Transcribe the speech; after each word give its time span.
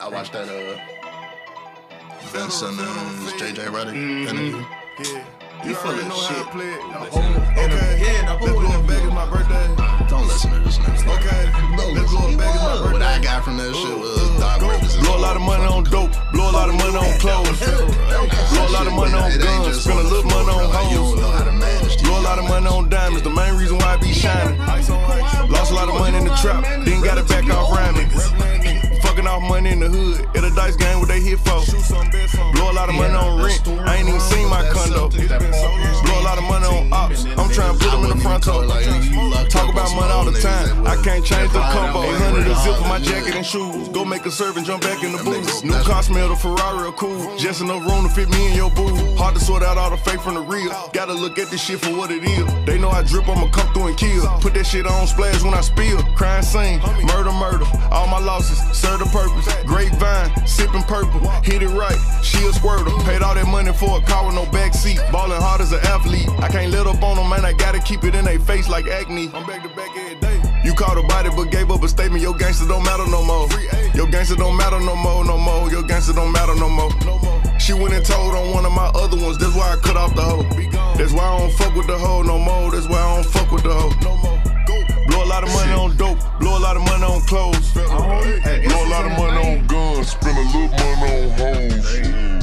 I 0.00 0.08
watched 0.08 0.32
that 0.32 0.48
uh 0.48 0.78
Ben 2.32 2.50
Simmons, 2.50 3.32
JJ 3.34 3.66
Redick 3.74 3.94
interview. 4.28 4.64
Yeah. 5.02 5.24
You 5.64 5.74
full 5.74 5.90
of 5.90 5.96
already 5.96 6.08
know 6.08 6.14
how 6.16 6.28
shit. 6.28 6.44
to 6.46 6.50
play 6.52 6.70
it. 6.72 6.80
The 6.80 6.98
Okay. 7.00 7.10
whole 7.10 7.64
Okay. 7.64 8.00
Yeah, 8.00 8.24
the 8.24 8.32
Let's 8.32 8.46
whole 8.46 8.60
blow 8.60 8.80
it 8.80 8.86
back. 8.86 8.96
interview. 8.96 9.06
It's 9.06 9.14
my 9.14 9.26
birthday. 9.28 9.66
Don't 10.08 10.26
listen 10.28 10.50
to 10.52 10.58
this 10.60 10.78
nigga. 10.78 11.14
Okay. 11.20 11.42
Don't 11.76 11.94
Let's 11.94 12.10
blow 12.12 12.20
listen. 12.20 12.32
it 12.32 12.38
back. 12.38 12.54
It's 12.54 12.62
my 12.62 12.76
birthday. 12.80 12.92
What 12.92 13.02
I 13.02 13.18
got 13.20 13.44
from 13.44 13.56
that 13.58 13.72
shit 13.76 13.98
was 13.98 14.30
Doc 14.40 14.60
Rivers. 14.62 14.96
Blow 15.04 15.16
a 15.16 15.22
lot 15.26 15.36
of 15.36 15.42
money 15.42 15.64
on 15.64 15.84
dope, 15.84 16.12
blow 16.32 16.50
a 16.50 16.54
lot 16.56 16.68
of 16.68 16.74
money 16.80 16.96
on 16.96 17.12
clothes. 17.20 17.60
Blow 17.60 18.66
a 18.66 18.72
lot 18.72 18.86
of 18.86 18.92
money 18.94 19.14
on 19.14 19.30
guns, 19.38 19.80
spend 19.84 19.98
a 20.00 20.02
little 20.02 20.24
money 20.30 20.48
on 20.48 20.64
You 20.92 21.02
hoes. 21.04 21.20
how 21.20 21.44
to 21.44 21.52
manage 21.52 21.96
these 21.98 22.02
Blow 22.08 22.20
a 22.20 22.24
lot 22.24 22.38
of 22.38 22.44
money 22.48 22.66
on 22.66 22.88
diamonds, 22.88 23.22
the 23.22 23.30
main 23.30 23.54
reason 23.56 23.76
why 23.78 23.94
I 23.94 23.96
be 23.98 24.12
shining. 24.12 24.56
Lost 25.50 25.72
a 25.72 25.74
lot 25.74 25.88
of 25.88 25.94
money 25.98 26.16
in 26.18 26.24
the 26.24 26.34
trap, 26.36 26.64
then 26.84 27.00
got 27.02 27.18
it 27.18 27.26
back 27.28 27.44
off 27.50 27.68
rhyming. 27.74 28.08
Fucking 29.20 29.36
off 29.36 29.50
money 29.50 29.68
in 29.68 29.80
the 29.80 29.88
hood, 29.88 30.24
at 30.34 30.44
a 30.44 30.54
dice 30.54 30.76
game 30.76 30.98
what 30.98 31.08
they 31.08 31.20
hit 31.20 31.38
for. 31.40 31.60
Blow 32.56 32.70
a 32.70 32.72
lot 32.72 32.88
of 32.88 32.94
money 32.94 33.12
on 33.12 33.44
rent, 33.44 33.60
I 33.84 33.96
ain't 33.96 34.08
even 34.08 34.18
seen 34.18 34.48
my 34.48 34.64
condo. 34.72 35.10
Blow 35.10 36.20
a 36.20 36.24
lot 36.24 36.38
of 36.38 36.44
money 36.44 36.64
on 36.64 36.90
ops, 36.90 37.26
I'm 37.36 37.50
trying 37.52 37.76
to 37.76 37.84
put 37.84 37.90
them 37.92 38.04
in 38.04 38.16
the 38.16 38.22
front 38.24 38.44
door. 38.44 38.64
Talk 39.50 39.68
about 39.68 39.92
money 39.94 40.10
all 40.10 40.24
the 40.24 40.40
time, 40.40 40.86
I 40.86 40.96
can't 41.04 41.22
change 41.22 41.52
the 41.52 41.60
combo. 41.60 42.00
800 42.00 42.46
a 42.46 42.54
zip 42.64 42.76
for 42.76 42.88
my 42.88 42.98
jacket 42.98 43.36
and 43.36 43.44
shoes. 43.44 43.90
Go 43.90 44.06
make 44.06 44.24
a 44.24 44.30
serve 44.30 44.56
and 44.56 44.64
jump 44.64 44.82
back 44.82 45.04
in 45.04 45.12
the 45.12 45.22
booth. 45.22 45.64
New 45.64 45.76
car 45.82 46.02
smell, 46.02 46.30
the 46.30 46.36
Ferrari 46.36 46.88
are 46.88 46.92
cool. 46.92 47.36
Just 47.36 47.60
enough 47.60 47.84
room 47.84 48.08
to 48.08 48.08
fit 48.08 48.30
me 48.30 48.48
in 48.48 48.56
your 48.56 48.70
booth. 48.70 48.96
Hard 49.18 49.34
to 49.34 49.40
sort 49.40 49.62
out 49.62 49.76
all 49.76 49.90
the 49.90 49.98
fake 49.98 50.20
from 50.20 50.32
the 50.34 50.40
real. 50.40 50.72
Gotta 50.94 51.12
look 51.12 51.38
at 51.38 51.50
this 51.50 51.60
shit 51.60 51.80
for 51.80 51.94
what 51.94 52.10
it 52.10 52.24
is. 52.24 52.46
They 52.64 52.78
know 52.78 52.88
I 52.88 53.02
drip, 53.02 53.28
I'ma 53.28 53.50
come 53.50 53.70
through 53.74 53.88
and 53.88 53.98
kill. 53.98 54.24
Put 54.40 54.54
that 54.54 54.64
shit 54.64 54.86
on 54.86 55.06
splash 55.06 55.42
when 55.42 55.52
I 55.52 55.60
spill. 55.60 56.02
Crime 56.16 56.42
scene, 56.42 56.80
murder, 57.04 57.32
murder. 57.32 57.66
All 57.92 58.06
my 58.06 58.18
losses 58.18 58.56
serve 58.72 59.00
the 59.00 59.09
purpose. 59.10 59.46
Grapevine, 59.64 60.46
sipping 60.46 60.82
purple. 60.82 61.20
Hit 61.42 61.62
it 61.62 61.68
right, 61.68 61.98
she 62.22 62.38
a 62.46 62.52
squirter. 62.52 62.90
Paid 63.04 63.22
all 63.22 63.34
that 63.34 63.46
money 63.46 63.72
for 63.72 63.98
a 63.98 64.02
car 64.02 64.26
with 64.26 64.34
no 64.34 64.46
back 64.46 64.74
seat. 64.74 64.98
Ballin' 65.12 65.40
hard 65.40 65.60
as 65.60 65.72
an 65.72 65.80
athlete. 65.84 66.28
I 66.38 66.48
can't 66.48 66.72
let 66.72 66.86
up 66.86 67.02
on 67.02 67.16
them, 67.16 67.28
man. 67.28 67.44
I 67.44 67.52
gotta 67.52 67.80
keep 67.80 68.04
it 68.04 68.14
in 68.14 68.24
their 68.24 68.40
face 68.40 68.68
like 68.68 68.86
acne. 68.86 69.30
I'm 69.34 69.46
back 69.46 69.62
to 69.62 69.68
back 69.76 69.90
every 69.96 70.18
day. 70.20 70.40
You 70.64 70.74
caught 70.74 70.96
a 70.96 71.02
body 71.02 71.30
but 71.34 71.50
gave 71.50 71.70
up 71.70 71.82
a 71.82 71.88
statement. 71.88 72.22
Your 72.22 72.34
gangster 72.34 72.66
don't 72.66 72.84
matter 72.84 73.06
no 73.06 73.24
more. 73.24 73.48
Your 73.94 74.06
gangster 74.06 74.36
don't 74.36 74.56
matter 74.56 74.80
no 74.80 74.94
more, 74.94 75.24
no 75.24 75.38
more. 75.38 75.70
Your 75.70 75.82
gangster 75.82 76.12
don't 76.12 76.32
matter 76.32 76.54
no 76.54 76.68
more. 76.68 76.90
She 77.58 77.72
went 77.72 77.94
and 77.94 78.04
told 78.04 78.34
on 78.34 78.52
one 78.52 78.64
of 78.64 78.72
my 78.72 78.86
other 78.94 79.16
ones. 79.16 79.38
That's 79.38 79.54
why 79.54 79.72
I 79.72 79.76
cut 79.76 79.96
off 79.96 80.14
the 80.14 80.22
hoe. 80.22 80.42
That's 80.96 81.12
why 81.12 81.24
I 81.24 81.38
don't 81.38 81.52
fuck 81.52 81.74
with 81.74 81.86
the 81.86 81.98
hoe 81.98 82.22
no 82.22 82.38
more. 82.38 82.70
That's 82.70 82.88
why 82.88 82.98
I 82.98 83.16
don't 83.16 83.26
fuck 83.26 83.50
with 83.50 83.62
the 83.62 83.72
hoe. 83.72 83.92
No 84.02 84.16
more. 84.16 84.39
Blow 85.10 85.24
a 85.24 85.26
lot 85.26 85.42
of 85.42 85.50
money 85.50 85.72
on 85.72 85.96
dope. 85.96 86.18
Blow 86.40 86.56
a 86.56 86.60
lot 86.60 86.76
of 86.76 86.82
money 86.82 87.04
on 87.04 87.20
clothes. 87.22 87.72
Blow 87.72 87.84
a 87.84 88.88
lot 88.88 89.04
of 89.06 89.12
money 89.18 89.38
on 89.60 89.66
guns. 89.66 90.10
Spend 90.12 90.38
a 90.38 90.42
little 90.42 90.68
money 90.68 91.24
on 91.24 91.30
hoes. 91.38 92.00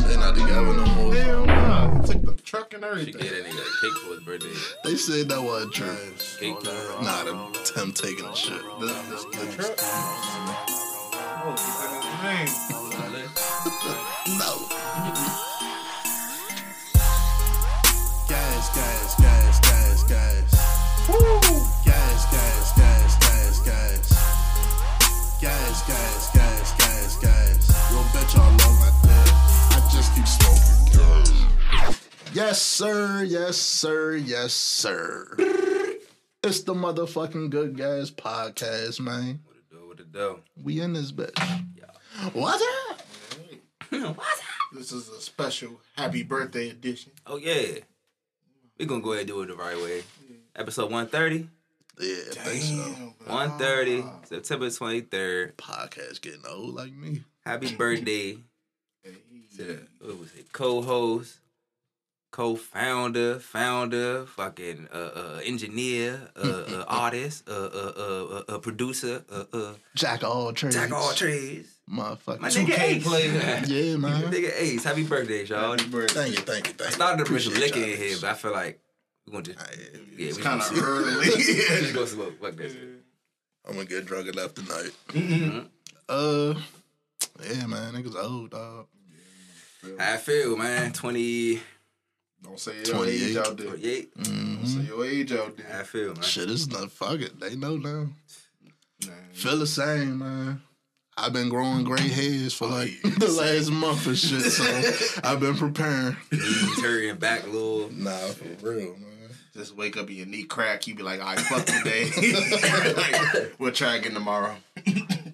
They 0.07 0.15
not 0.17 0.35
together 0.35 0.73
no 0.73 0.85
more. 0.95 1.13
Hell 1.15 1.45
no. 1.45 2.01
Took 2.05 2.21
the 2.23 2.33
truck 2.43 2.73
and 2.73 2.83
She 2.83 2.89
everything. 2.89 3.21
gave 3.21 3.31
that 3.31 3.45
nigga 3.45 3.61
a 3.61 3.81
cake 3.81 3.97
for 4.03 4.13
his 4.13 4.23
birthday. 4.23 4.55
They 4.83 4.95
said 4.95 5.29
that 5.29 5.41
wasn't 5.41 5.73
true. 5.73 5.97
Cake. 6.39 6.63
Nah, 7.01 7.23
them 7.23 7.51
Tim 7.63 7.91
taking 7.91 8.25
the 8.25 8.33
shit. 8.33 8.61
The, 8.79 8.85
the, 8.85 8.91
the 9.31 9.45
truck. 9.55 9.75
Oh, 11.49 11.55
man. 12.23 12.47
No. 14.37 14.51
Gas, 18.27 18.75
gas, 18.75 19.15
gas, 19.21 19.59
gas, 19.61 20.03
gas. 20.03 20.56
Woo! 21.09 21.39
Gas, 21.85 22.31
gas, 22.31 22.73
gas, 22.75 23.17
gas, 23.19 23.59
gas. 23.61 25.39
Gas, 25.39 25.87
gas, 25.87 26.31
gas, 26.33 26.77
gas, 26.77 27.17
gas. 27.21 27.91
Yo, 27.91 28.03
bet 28.13 28.33
y'all 28.33 28.51
love 28.51 28.79
my 28.81 28.91
dad. 29.07 29.29
I 29.71 29.89
just 29.89 30.13
keep 30.13 30.27
smoking 30.27 30.99
gas. 30.99 31.95
Yes, 32.33 32.61
sir. 32.61 33.23
Yes, 33.23 33.55
sir. 33.55 34.17
Yes, 34.17 34.51
sir. 34.53 35.35
It's 36.43 36.63
the 36.63 36.73
motherfucking 36.73 37.51
Good 37.51 37.77
Gas 37.77 38.11
podcast, 38.11 38.99
man. 38.99 39.39
What 39.45 39.55
it 39.55 39.69
do? 39.71 39.87
What 39.87 39.99
it 40.01 40.11
do? 40.11 40.39
We 40.61 40.81
in 40.81 40.91
this 40.91 41.13
bitch. 41.13 41.39
What's 42.33 42.63
up? 42.89 43.01
What's 43.89 44.03
up? 44.03 44.17
This 44.73 44.91
is 44.91 45.07
a 45.07 45.21
special 45.21 45.79
happy 45.95 46.23
birthday 46.23 46.69
edition. 46.69 47.13
Oh 47.25 47.37
yeah. 47.37 47.79
We 48.77 48.85
gonna 48.85 49.01
go 49.01 49.13
ahead 49.13 49.21
and 49.21 49.29
do 49.29 49.41
it 49.41 49.47
the 49.47 49.55
right 49.55 49.77
way. 49.77 50.03
Episode 50.55 50.91
130. 50.91 51.49
Yeah, 51.99 52.15
I 52.29 52.33
think 52.33 52.63
so. 52.63 52.93
Damn, 53.25 53.35
130, 53.59 54.03
September 54.25 54.67
23rd. 54.67 55.53
Podcast 55.53 56.21
getting 56.21 56.41
old 56.47 56.75
like 56.75 56.93
me. 56.93 57.23
Happy 57.43 57.75
birthday 57.75 58.37
to 59.57 59.63
the, 59.63 59.79
what 59.99 60.19
was 60.19 60.35
it? 60.35 60.53
Co-host, 60.53 61.39
co-founder, 62.31 63.39
founder, 63.39 64.27
fucking 64.27 64.87
uh, 64.93 64.97
uh 65.15 65.41
engineer, 65.43 66.29
uh, 66.35 66.47
uh 66.47 66.85
artist, 66.87 67.49
uh, 67.49 67.53
uh, 67.53 67.93
uh, 67.97 68.25
uh, 68.25 68.43
uh 68.47 68.57
producer, 68.59 69.23
uh, 69.31 69.45
uh 69.51 69.73
Jack 69.95 70.21
of 70.21 70.29
all 70.29 70.53
trades. 70.53 70.75
jack 70.75 70.89
of 70.89 70.97
all 70.97 71.13
trades. 71.13 71.76
Motherfucker. 71.89 72.39
My 72.41 72.49
nigga 72.49 72.79
Ace. 72.79 73.03
player. 73.03 73.31
Yeah, 73.67 73.95
man. 73.97 74.23
Nigga 74.23 74.51
Ace, 74.57 74.83
happy 74.83 75.03
birthday, 75.03 75.45
y'all. 75.45 75.71
Happy 75.71 75.89
birthday. 75.89 76.13
Thank 76.23 76.35
you, 76.35 76.41
thank 76.43 76.67
you, 76.67 76.73
thank 76.73 76.89
you. 76.89 76.95
Started 76.95 77.23
to 77.23 77.29
bring 77.29 77.39
some 77.41 77.53
Appreciate 77.53 77.75
liquor 77.77 77.91
in 77.91 77.97
here, 77.97 78.17
but 78.19 78.29
I 78.29 78.33
feel 78.33 78.51
like 78.51 78.79
we're 79.25 79.31
gonna 79.31 79.43
just 79.43 79.59
Ah, 79.59 79.67
yeah, 79.71 79.99
yeah, 80.17 80.27
It's 80.27 80.37
kind 80.37 80.61
of 80.61 80.83
early. 80.83 81.25
yeah. 81.27 81.33
just 81.79 81.93
go 81.93 82.05
smoke. 82.05 82.41
Fuck 82.41 82.55
that 82.57 82.71
shit. 82.71 82.89
I'm 83.67 83.73
gonna 83.75 83.85
get 83.85 84.05
drunk 84.05 84.27
enough 84.27 84.53
tonight. 84.53 84.91
Mm-hmm. 85.09 85.59
Uh, 86.09 86.59
yeah, 87.45 87.65
man, 87.67 87.93
niggas 87.93 88.15
old, 88.21 88.51
dog. 88.51 88.87
How 89.97 90.13
I 90.13 90.17
feel, 90.17 90.57
man. 90.57 90.91
20, 90.91 91.61
Don't 92.43 92.59
say 92.59 92.73
your 92.85 93.05
age 93.05 93.35
out 93.37 93.55
there. 93.57 93.67
28. 93.67 94.15
Don't 94.15 94.25
say 94.25 94.31
Mm-hmm. 94.79 94.87
your 94.87 95.05
age 95.05 95.31
out 95.33 95.57
How 95.69 95.79
I 95.79 95.83
feel, 95.83 96.13
man. 96.13 96.21
Shit, 96.23 96.49
it's 96.51 96.67
not 96.67 96.91
fuck 96.91 97.19
it. 97.21 97.39
They 97.39 97.55
know 97.55 97.77
now. 97.77 98.07
Man. 99.05 99.15
Feel 99.33 99.57
the 99.59 99.67
same, 99.67 100.17
man. 100.19 100.61
I've 101.17 101.33
been 101.33 101.49
growing 101.49 101.83
gray 101.83 102.07
hairs 102.07 102.53
for 102.53 102.67
like 102.67 102.91
yeah. 103.03 103.11
the 103.17 103.27
last 103.29 103.71
month 103.71 104.05
and 104.07 104.17
shit, 104.17 104.41
so 104.41 105.19
I've 105.23 105.39
been 105.39 105.55
preparing. 105.55 106.15
Knees 106.31 106.81
hurting 106.81 107.15
back 107.17 107.43
a 107.43 107.49
little. 107.49 107.89
Nah, 107.91 108.11
for 108.11 108.45
real, 108.69 108.95
man. 108.97 109.03
Just 109.55 109.75
wake 109.75 109.97
up 109.97 110.07
and 110.07 110.15
your 110.15 110.27
knee 110.27 110.43
crack. 110.43 110.85
You 110.85 110.93
be 110.93 111.01
like, 111.01 111.19
all 111.19 111.25
right, 111.35 111.39
fuck 111.39 111.65
today. 111.65 112.11
like, 112.95 113.53
we'll 113.59 113.71
try 113.71 113.95
again 113.95 114.13
tomorrow. 114.13 114.55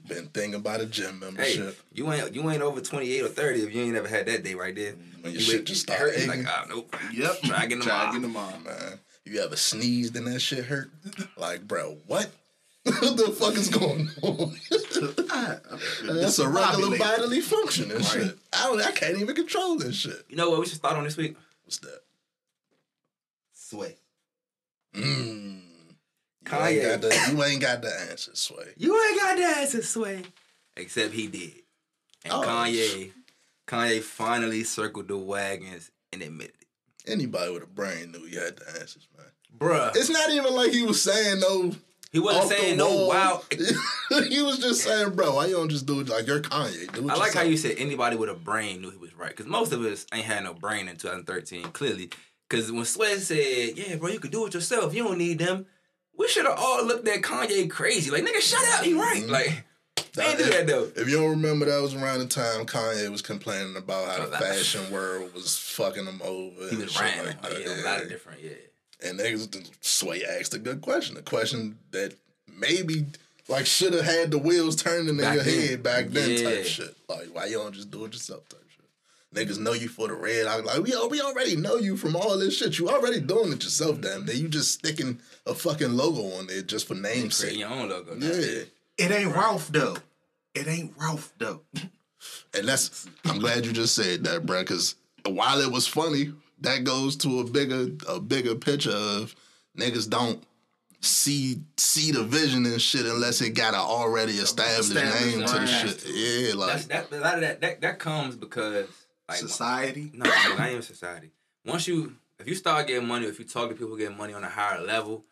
Been 0.08 0.28
thinking 0.28 0.56
about 0.56 0.80
a 0.80 0.86
gym 0.86 1.16
Hey, 1.20 1.26
membership. 1.26 1.78
you 1.92 2.10
ain't 2.12 2.34
you 2.34 2.50
ain't 2.50 2.62
over 2.62 2.80
28 2.80 3.22
or 3.24 3.28
30 3.28 3.60
if 3.64 3.76
you 3.76 3.82
ain't 3.82 3.98
ever 3.98 4.08
had 4.08 4.26
that 4.28 4.44
day 4.44 4.54
right 4.56 4.74
there. 4.76 4.94
When 5.22 5.34
your 5.34 5.34
You 5.34 5.40
shit 5.42 5.56
wake- 5.60 5.66
just 5.66 5.82
start 5.82 6.00
hurt, 6.00 6.14
you 6.18 6.24
aching. 6.32 6.44
like, 6.44 6.48
ah, 6.48 6.66
nope. 6.70 6.96
Yep. 7.14 7.42
Try 7.42 7.64
again 7.66 7.80
tomorrow. 7.82 7.82
Try 7.82 7.82
tomorrow. 7.82 8.10
again 8.10 8.22
tomorrow. 8.22 8.60
man. 8.90 9.00
You 9.26 9.42
ever 9.42 9.56
sneezed 9.58 10.16
and 10.16 10.28
that 10.28 10.40
shit 10.42 10.66
hurt? 10.66 10.90
Like, 11.38 11.68
bro, 11.68 11.98
what? 12.08 12.30
What 12.86 13.18
the 13.18 13.36
fuck 13.38 13.56
is 13.56 13.70
going 13.70 14.10
on? 14.22 14.56
That's 16.20 16.40
a 16.40 16.50
regular 16.50 16.98
bodily 16.98 17.42
function 17.42 17.92
and 17.92 18.02
Right. 18.02 18.06
shit. 18.06 18.38
I 18.52 18.66
don't. 18.66 18.82
I 18.82 18.92
can't 18.92 19.18
even 19.18 19.36
control 19.36 19.78
this 19.78 19.96
shit. 19.96 20.26
You 20.30 20.36
know 20.36 20.50
what 20.50 20.60
we 20.60 20.66
should 20.66 20.76
start 20.78 20.98
on 20.98 21.04
this 21.06 21.18
week? 21.18 21.36
What's 21.64 21.78
that? 21.80 22.02
Sway. 23.54 23.96
Mm. 24.94 25.62
You 25.62 25.64
Kanye. 26.46 26.70
ain't, 26.72 27.02
got 27.02 27.02
the, 27.10 27.32
you 27.32 27.44
ain't 27.44 27.62
got 27.62 27.82
the 27.82 28.02
answer, 28.12 28.32
Sway. 28.36 28.74
You 28.78 29.02
ain't 29.10 29.20
got 29.20 29.38
the 29.38 29.44
answer, 29.46 29.82
Sway. 29.82 30.24
Except 30.76 31.14
he 31.14 31.28
did. 31.28 31.54
And 32.26 32.34
Oh, 32.34 32.42
Kanye, 32.42 33.12
Kanye 33.68 34.02
finally 34.02 34.64
circled 34.64 35.08
the 35.08 35.18
wagons 35.18 35.90
and 36.12 36.22
admitted 36.22 36.56
it. 36.62 36.68
Anybody 37.12 37.52
with 37.52 37.64
a 37.64 37.68
brain 37.68 38.12
knew 38.12 38.26
he 38.26 38.36
had 38.36 38.58
the 38.58 38.68
answers, 38.80 39.08
man. 39.18 39.26
Bruh. 39.58 39.96
It's 39.96 40.10
not 40.10 40.30
even 40.32 40.54
like 40.54 40.72
he 40.72 40.84
was 40.84 41.02
saying 41.02 41.40
no. 41.40 41.72
He 42.14 42.20
wasn't 42.20 42.48
saying 42.48 42.78
no 42.78 43.08
wow. 43.08 43.42
he 43.50 44.42
was 44.44 44.60
just 44.60 44.84
saying, 44.84 45.16
bro, 45.16 45.34
why 45.36 45.48
you 45.48 45.56
don't 45.56 45.70
just 45.70 45.88
do 45.88 46.00
it 46.00 46.10
like 46.10 46.28
you're 46.28 46.42
Kanye? 46.42 46.94
Do 46.94 47.10
I 47.10 47.16
like 47.16 47.34
how 47.34 47.42
yourself." 47.42 47.48
you 47.50 47.58
said 47.58 47.76
anybody 47.80 48.16
with 48.16 48.30
a 48.30 48.36
brain 48.36 48.82
knew 48.82 48.92
he 48.92 48.98
was 48.98 49.16
right. 49.16 49.32
Because 49.32 49.48
most 49.48 49.74
of 49.74 49.82
us 49.82 50.06
ain't 50.14 50.26
had 50.26 50.44
no 50.44 50.54
brain 50.54 50.88
in 50.88 50.96
2013, 50.96 51.64
clearly. 51.72 52.12
Because 52.48 52.72
when 52.72 52.86
Sway 52.86 53.18
said, 53.18 53.76
yeah, 53.76 53.96
bro, 53.96 54.10
you 54.10 54.20
could 54.20 54.30
do 54.30 54.46
it 54.46 54.54
yourself. 54.54 54.94
You 54.94 55.04
don't 55.06 55.18
need 55.18 55.40
them. 55.40 55.66
We 56.16 56.28
should 56.28 56.46
have 56.46 56.60
all 56.60 56.86
looked 56.86 57.08
at 57.08 57.24
Kanye 57.24 57.68
crazy. 57.68 58.12
Like, 58.12 58.24
nigga, 58.24 58.42
shut 58.42 58.64
up. 58.78 58.86
He 58.86 58.94
right. 58.94 59.24
Mhm. 59.24 59.30
Like, 59.32 59.66
they 60.14 60.24
ain't 60.24 60.38
do 60.38 60.46
that, 60.46 60.68
though. 60.68 60.92
If 60.96 61.10
you 61.10 61.18
don't 61.18 61.32
remember, 61.32 61.66
that 61.66 61.82
was 61.82 61.96
around 61.96 62.20
the 62.20 62.28
time 62.28 62.68
Kanye 62.68 63.10
was 63.10 63.24
complaining 63.24 63.76
about 63.76 64.08
how 64.08 64.26
the 64.28 64.38
fashion 64.38 64.92
world 64.92 65.34
was 65.34 65.58
fucking 65.58 66.06
him 66.06 66.22
over. 66.24 66.62
He 66.66 66.76
and 66.76 66.78
was 66.78 66.92
shit 66.92 67.02
rhyming. 67.02 67.38
like 67.42 67.60
yeah, 67.66 67.82
a 67.82 67.84
lot 67.84 68.02
of 68.04 68.10
different, 68.10 68.44
yeah. 68.44 68.52
And 69.02 69.20
niggas, 69.20 69.70
Sway 69.82 70.24
asked 70.24 70.54
a 70.54 70.60
good 70.60 70.82
question, 70.82 71.18
a 71.18 71.22
question 71.22 71.78
that 71.92 72.14
maybe 72.58 73.06
like 73.48 73.66
should 73.66 73.94
have 73.94 74.06
had 74.06 74.32
the 74.32 74.38
wheels 74.38 74.76
turning 74.76 75.10
in 75.10 75.18
Back 75.18 75.36
your 75.36 75.44
then. 75.44 75.68
head 75.68 75.84
back 75.84 76.06
then 76.08 76.30
Yeah. 76.32 76.50
type 76.50 76.66
shit. 76.66 76.96
Like 77.10 77.28
why 77.34 77.46
you 77.46 77.58
don't 77.58 77.74
just 77.74 77.92
do 77.92 78.06
it 78.06 78.14
yourself 78.14 78.48
type 78.48 78.60
shit. 78.70 78.80
Niggas 79.50 79.60
know 79.60 79.74
you 79.74 79.90
for 79.90 80.08
the 80.08 80.14
red. 80.14 80.46
I 80.48 80.58
like 80.62 80.82
we 80.84 80.94
oh, 80.96 81.08
we 81.08 81.20
already 81.20 81.56
know 81.58 81.76
you 81.78 81.98
from 81.98 82.16
all 82.16 82.38
this 82.38 82.56
shit. 82.58 82.78
You 82.80 82.90
already 82.90 83.20
doing 83.20 83.52
it 83.52 83.64
yourself, 83.64 84.00
damn. 84.00 84.26
Then 84.26 84.38
you 84.38 84.48
just 84.48 84.72
sticking 84.74 85.20
a 85.46 85.54
fucking 85.54 85.92
logo 85.92 86.38
on 86.38 86.48
there 86.48 86.62
just 86.62 86.88
for 86.88 86.96
Creating 86.96 87.22
namesake. 87.24 87.58
your 87.58 87.70
own 87.70 87.90
logo. 87.90 88.14
now. 88.16 88.26
Yeah. 88.28 88.64
It 88.98 89.12
ain't 89.12 89.36
Ralph 89.36 89.70
though. 89.70 89.98
It 90.56 90.68
ain't 90.68 90.94
Ralph 90.98 91.34
though. 91.40 91.62
And 92.54 92.68
that's 92.68 93.08
I'm 93.26 93.40
glad 93.40 93.66
you 93.66 93.74
just 93.74 93.96
said 93.96 94.24
that, 94.24 94.46
bruh, 94.46 94.62
because 94.62 94.96
while 95.26 95.60
it 95.60 95.72
was 95.72 95.88
funny, 95.88 96.32
that 96.64 96.84
goes 96.84 97.16
to 97.18 97.40
a 97.40 97.44
bigger 97.44 97.88
a 98.08 98.20
bigger 98.20 98.56
picture 98.56 98.92
of 98.92 99.36
niggas 99.78 100.10
don't 100.10 100.44
see 101.02 101.62
see 101.78 102.12
the 102.12 102.24
vision 102.24 102.66
and 102.66 102.82
shit 102.82 103.06
unless 103.06 103.42
it 103.42 103.52
got 103.52 103.74
an 103.74 103.80
already 103.80 104.34
established, 104.34 104.92
Established 104.92 105.38
name 105.38 105.46
to 105.46 105.54
the 105.54 105.68
shit. 105.68 106.06
Yeah, 106.08 106.54
like 106.56 106.88
That's, 106.88 107.10
that, 107.10 107.12
a 107.12 107.20
lot 107.20 107.36
of 107.36 107.42
that, 107.42 107.62
that 107.62 107.82
that 107.82 108.00
comes 108.00 108.36
because 108.36 108.88
like 109.28 109.38
Society. 109.38 110.12
No, 110.14 110.26
no, 110.26 110.56
not 110.58 110.70
even 110.70 110.82
society. 110.82 111.32
Once 111.66 111.88
you, 111.88 112.16
if 112.40 112.48
you 112.48 112.56
start 112.56 112.88
getting 112.88 113.08
money, 113.08 113.26
if 113.26 113.40
you 113.40 113.46
talk 113.46 113.70
to 113.70 113.76
people 113.76 113.96
getting 113.96 114.18
money 114.18 114.34
on 114.34 114.44
a 114.44 114.50
higher 114.50 114.82
level, 114.82 115.24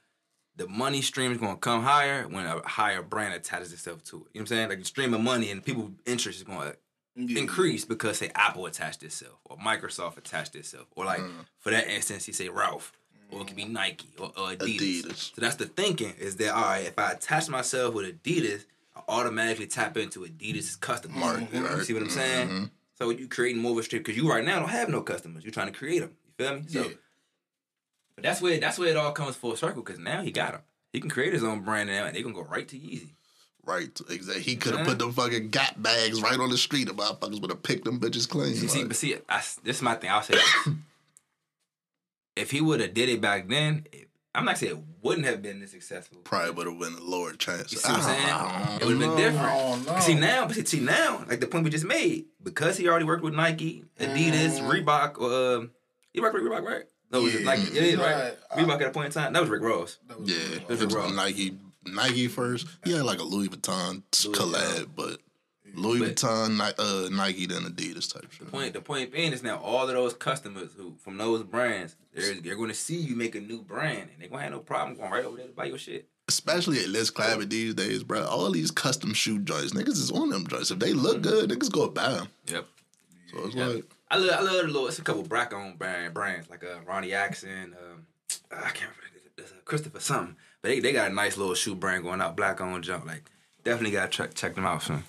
the 0.56 0.68
money 0.68 1.02
stream 1.02 1.32
is 1.32 1.38
gonna 1.38 1.58
come 1.58 1.84
higher 1.84 2.28
when 2.28 2.46
a 2.46 2.62
higher 2.68 3.02
brand 3.02 3.34
attaches 3.34 3.74
itself 3.74 4.04
to 4.06 4.18
it. 4.18 4.20
You 4.20 4.20
know 4.20 4.28
what 4.34 4.40
I'm 4.42 4.48
saying? 4.48 4.70
Like 4.70 4.80
the 4.80 4.86
stream 4.86 5.14
of 5.14 5.22
money 5.22 5.52
and 5.52 5.64
people 5.64 5.92
interest 6.06 6.40
is 6.40 6.44
gonna 6.44 6.74
Yeah. 7.30 7.40
increase 7.40 7.86
because 7.86 8.18
say 8.20 8.32
Apple 8.36 8.66
attached 8.66 9.04
itself 9.04 9.40
or 9.46 9.58
Microsoft 9.58 10.18
attached 10.18 10.56
itself 10.56 10.88
or 10.96 11.06
like 11.06 11.20
Mm. 11.22 11.46
for 11.60 11.70
that 11.72 11.88
instance, 11.88 12.28
you 12.28 12.34
say 12.34 12.50
Ralph. 12.50 12.94
Or 13.30 13.42
it 13.42 13.48
could 13.48 13.56
be 13.56 13.64
Nike 13.64 14.10
or, 14.20 14.26
or 14.38 14.50
Adidas. 14.50 15.04
Adidas. 15.06 15.34
So 15.36 15.40
that's 15.42 15.56
the 15.56 15.66
thinking 15.66 16.14
is 16.20 16.36
that 16.38 16.54
all 16.54 16.64
right, 16.64 16.86
if 16.86 17.00
I 17.00 17.14
attach 17.14 17.48
myself 17.48 17.94
with 17.96 18.06
Adidas, 18.22 18.66
I 18.96 19.02
automatically 19.08 19.68
tap 19.68 19.96
into 19.96 20.26
Adidas' 20.26 20.78
customer 20.80 21.18
Market, 21.18 21.54
You 21.54 21.66
right. 21.66 21.86
see 21.86 21.94
what 21.94 22.04
I'm 22.04 22.10
saying? 22.10 22.50
Mhm. 22.50 22.72
So 22.98 23.10
you 23.10 23.28
creating 23.30 23.62
more 23.62 23.72
of 23.72 23.78
a 23.78 23.84
strip 23.84 24.04
because 24.04 24.18
you 24.22 24.30
right 24.30 24.44
now 24.44 24.60
don't 24.60 24.68
have 24.70 24.90
no 24.90 25.02
customers. 25.02 25.44
You're 25.46 25.54
trying 25.54 25.72
to 25.72 25.78
create 25.78 26.00
them. 26.00 26.12
You 26.26 26.46
feel 26.46 26.56
me? 26.60 26.64
So, 26.68 26.84
Yeah. 26.90 26.94
but 28.16 28.24
that's 28.24 28.42
where 28.42 28.60
that's 28.60 28.78
where 28.78 28.90
it 28.90 28.98
all 28.98 29.12
comes 29.14 29.36
full 29.38 29.56
circle 29.56 29.82
because 29.82 29.98
now 30.00 30.22
he 30.24 30.32
got 30.32 30.52
them. 30.52 30.62
He 30.92 31.00
can 31.00 31.10
create 31.10 31.32
his 31.32 31.44
own 31.44 31.62
brand 31.62 31.90
now, 31.90 32.06
and 32.06 32.14
they 32.16 32.22
gonna 32.22 32.36
go 32.36 32.42
right 32.44 32.68
to 32.68 32.78
Yeezy. 32.78 33.14
Right, 33.66 34.00
exactly. 34.10 34.44
He 34.44 34.56
could 34.56 34.76
have 34.76 34.86
put 34.88 35.00
them 35.00 35.12
fucking 35.12 35.50
Gap 35.50 35.82
bags 35.82 36.22
right 36.22 36.40
on 36.40 36.50
the 36.50 36.58
street. 36.58 36.88
The 36.88 36.94
motherfuckers 36.94 37.42
would 37.42 37.52
have 37.52 37.64
picked 37.64 37.86
them 37.86 38.00
bitches 38.00 38.28
clean. 38.28 38.54
See, 38.56 38.80
like, 38.80 38.88
but 38.88 38.98
see, 38.98 39.16
I, 39.30 39.38
this 39.64 39.78
is 39.78 39.82
my 39.82 39.96
thing. 39.96 40.10
I'll 40.12 40.22
say 40.24 40.34
this. 40.36 40.68
if 42.36 42.52
he 42.52 42.62
would 42.62 42.80
have 42.80 42.94
did 42.94 43.10
it 43.10 43.22
back 43.22 43.48
then, 43.48 43.86
it, 43.92 44.08
I'm 44.34 44.46
not 44.46 44.58
saying 44.58 44.72
it 44.78 44.84
wouldn't 45.02 45.26
have 45.28 45.42
been 45.42 45.60
this 45.60 45.72
successful. 45.72 46.20
probably 46.24 46.52
would 46.52 46.68
have 46.68 46.80
been 46.80 46.94
a 46.94 47.04
lower 47.10 47.34
chance. 47.34 47.72
You 47.74 47.80
see 47.80 47.92
what 47.92 48.00
I'm 48.02 48.04
saying? 48.06 48.30
I 48.30 48.78
It 48.82 48.86
would 48.86 48.92
have 48.92 49.00
been 49.00 49.18
different. 49.18 49.86
no, 49.86 49.94
no. 49.94 50.00
See 50.00 50.16
now, 50.16 50.48
but 50.48 50.68
see 50.68 50.80
now, 50.80 51.26
like 51.28 51.42
the 51.42 51.48
point 51.48 51.66
we 51.66 51.70
just 51.70 51.84
made, 51.86 52.26
because 52.42 52.78
he 52.78 52.88
already 52.88 53.04
worked 53.06 53.24
with 53.24 53.34
Nike, 53.34 53.84
Adidas, 54.00 54.60
Mm. 54.60 54.86
Reebok, 54.86 55.20
or 55.20 55.58
um, 55.58 55.72
he 56.14 56.22
worked 56.22 56.34
with 56.36 56.44
Reebok, 56.44 56.64
right? 56.64 56.84
No, 57.12 57.20
it 57.20 57.24
was 57.24 57.34
Yeah. 57.36 57.42
Nike. 57.42 57.78
It 57.78 57.84
is 57.84 57.98
right. 57.98 58.16
Right. 58.16 58.38
Reebok 58.66 58.76
at 58.82 58.88
a 58.88 58.92
point 58.92 59.08
in 59.08 59.12
time. 59.12 59.34
That 59.34 59.42
was 59.42 59.50
Rick 59.50 59.64
Ross. 59.64 59.98
That 60.08 60.18
was 60.22 60.30
Yeah, 60.32 60.38
good. 60.48 60.64
That's 60.70 60.82
it 60.82 60.94
wrong. 60.94 61.08
was 61.08 61.16
Nike. 61.16 61.58
Nike 61.86 62.28
first. 62.28 62.68
He 62.84 62.92
had 62.94 63.04
like 63.04 63.20
a 63.20 63.24
Louis 63.24 63.48
Vuitton 63.50 64.04
collab, 64.12 64.90
but 64.96 65.20
Louis 65.74 66.00
But- 66.00 66.16
Vuitton, 66.16 66.60
uh, 66.78 67.10
Nike, 67.10 67.46
then 67.46 67.64
Adidas 67.64 68.14
type 68.14 68.32
shit. 68.32 68.52
Point. 68.52 68.74
The 68.74 68.82
point 68.82 69.12
being 69.12 69.32
is 69.34 69.42
now 69.44 69.58
all 69.58 69.88
of 69.88 69.94
those 69.94 70.14
customers 70.14 70.70
who 70.76 70.96
from 71.04 71.18
those 71.18 71.44
brands, 71.44 71.96
they're 72.14 72.36
they're 72.36 72.56
going 72.56 72.70
to 72.70 72.76
see 72.76 72.98
you 72.98 73.16
make 73.16 73.36
a 73.36 73.42
new 73.42 73.62
brand, 73.62 74.10
and 74.12 74.20
they're 74.22 74.28
gonna 74.30 74.44
have 74.44 74.52
no 74.52 74.60
problem 74.60 74.98
going 74.98 75.12
right 75.12 75.24
over 75.26 75.38
there 75.38 75.48
to 75.48 75.54
buy 75.54 75.66
your 75.66 75.78
shit. 75.78 76.08
Especially 76.28 76.80
at 76.80 76.88
Liz 76.90 77.10
Clavin 77.12 77.50
these 77.50 77.74
days, 77.74 78.04
bro. 78.04 78.24
All 78.26 78.52
these 78.52 78.72
custom 78.72 79.14
shoe 79.14 79.40
joints, 79.40 79.74
niggas 79.74 79.90
is 79.90 80.12
on 80.12 80.30
them 80.30 80.46
joints. 80.48 80.72
If 80.72 80.80
they 80.80 80.94
look 80.94 81.22
good, 81.22 81.50
niggas 81.50 81.72
go 81.72 81.90
buy 81.90 82.10
them. 82.14 82.28
Yep. 82.48 82.68
So 83.32 83.46
it's 83.46 83.56
Yeah. 83.56 83.66
like, 83.68 83.86
I 84.10 84.18
love, 84.18 84.30
I 84.32 84.42
love 84.42 84.54
the 84.58 84.64
little. 84.68 84.88
It's 84.88 85.00
a 85.00 85.04
couple 85.04 85.24
black 85.24 85.54
owned 85.54 85.80
brand 85.80 86.14
brands 86.14 86.50
like 86.50 86.64
uh, 86.64 86.80
Ronnie 86.86 87.14
Axon. 87.14 87.76
Um, 87.82 88.06
I 88.52 88.70
can't 88.72 88.92
remember. 88.92 88.98
Uh, 89.40 89.44
Christopher 89.66 90.00
something, 90.00 90.36
but 90.62 90.70
they, 90.70 90.80
they 90.80 90.94
got 90.94 91.12
a 91.12 91.14
nice 91.14 91.38
little 91.38 91.56
shoe 91.56 91.76
brand 91.76 92.04
going 92.04 92.22
out, 92.22 92.36
black 92.36 92.62
owned 92.62 92.84
jump. 92.84 93.06
Like 93.06 93.24
definitely 93.64 93.92
got 93.92 94.12
to 94.12 94.18
check 94.18 94.34
check 94.34 94.56
them 94.56 94.66
out 94.66 94.84
soon. 94.84 95.04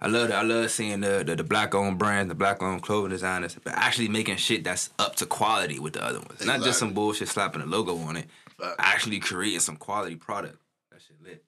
I 0.00 0.08
love 0.08 0.28
that. 0.28 0.38
I 0.38 0.42
love 0.42 0.70
seeing 0.70 1.00
the 1.00 1.22
the, 1.24 1.36
the 1.36 1.44
black 1.44 1.74
owned 1.74 1.98
brands, 1.98 2.28
the 2.28 2.34
black 2.34 2.62
owned 2.62 2.82
clothing 2.82 3.10
designers, 3.10 3.56
but 3.62 3.72
actually 3.74 4.08
making 4.08 4.36
shit 4.36 4.64
that's 4.64 4.90
up 4.98 5.16
to 5.16 5.26
quality 5.26 5.78
with 5.78 5.94
the 5.94 6.04
other 6.04 6.20
ones. 6.20 6.44
Not 6.44 6.62
just 6.62 6.78
some 6.78 6.92
bullshit 6.92 7.28
slapping 7.28 7.62
a 7.62 7.66
logo 7.66 7.96
on 7.98 8.16
it. 8.16 8.26
Facts. 8.58 8.76
Actually 8.78 9.20
creating 9.20 9.60
some 9.60 9.76
quality 9.76 10.16
product. 10.16 10.58
That 10.90 11.00
shit 11.00 11.22
lit. 11.22 11.44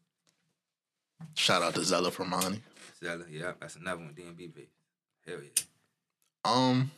shout 1.35 1.63
out 1.63 1.75
to 1.75 1.85
Zella 1.85 2.11
from 2.11 2.31
Fermani. 2.31 2.61
Zella, 3.03 3.25
yeah, 3.31 3.53
that's 3.61 3.77
another 3.77 4.01
one. 4.01 4.15
DMV 4.15 4.37
baby. 4.37 4.69
Hell 5.27 5.39
yeah. 5.43 5.63
Um, 6.45 6.91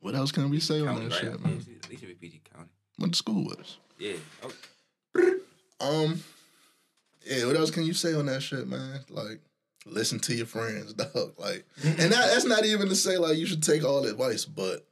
what 0.00 0.14
else 0.14 0.32
can 0.32 0.48
we 0.50 0.60
say 0.60 0.80
on 0.80 0.86
County, 0.86 1.08
that 1.08 1.10
right? 1.10 1.20
shit, 1.20 1.40
man? 1.40 1.52
At 1.82 1.90
least 1.90 2.02
be 2.02 2.14
PG 2.14 2.42
County. 2.54 2.70
Went 2.98 3.12
to 3.12 3.18
school 3.18 3.44
with 3.44 3.60
us. 3.60 3.78
Yeah. 3.98 4.14
Okay. 4.44 4.54
Um, 5.80 6.22
yeah, 7.24 7.46
what 7.46 7.56
else 7.56 7.70
can 7.70 7.84
you 7.84 7.92
say 7.92 8.14
on 8.14 8.26
that 8.26 8.42
shit, 8.42 8.66
man? 8.66 9.00
Like, 9.10 9.40
listen 9.84 10.18
to 10.20 10.34
your 10.34 10.46
friends, 10.46 10.92
dog. 10.94 11.34
Like, 11.38 11.64
and 11.82 11.98
that, 11.98 12.10
that's 12.32 12.44
not 12.44 12.64
even 12.64 12.88
to 12.88 12.94
say 12.96 13.18
like 13.18 13.36
you 13.36 13.46
should 13.46 13.62
take 13.62 13.84
all 13.84 14.04
advice, 14.06 14.44
but 14.44 14.86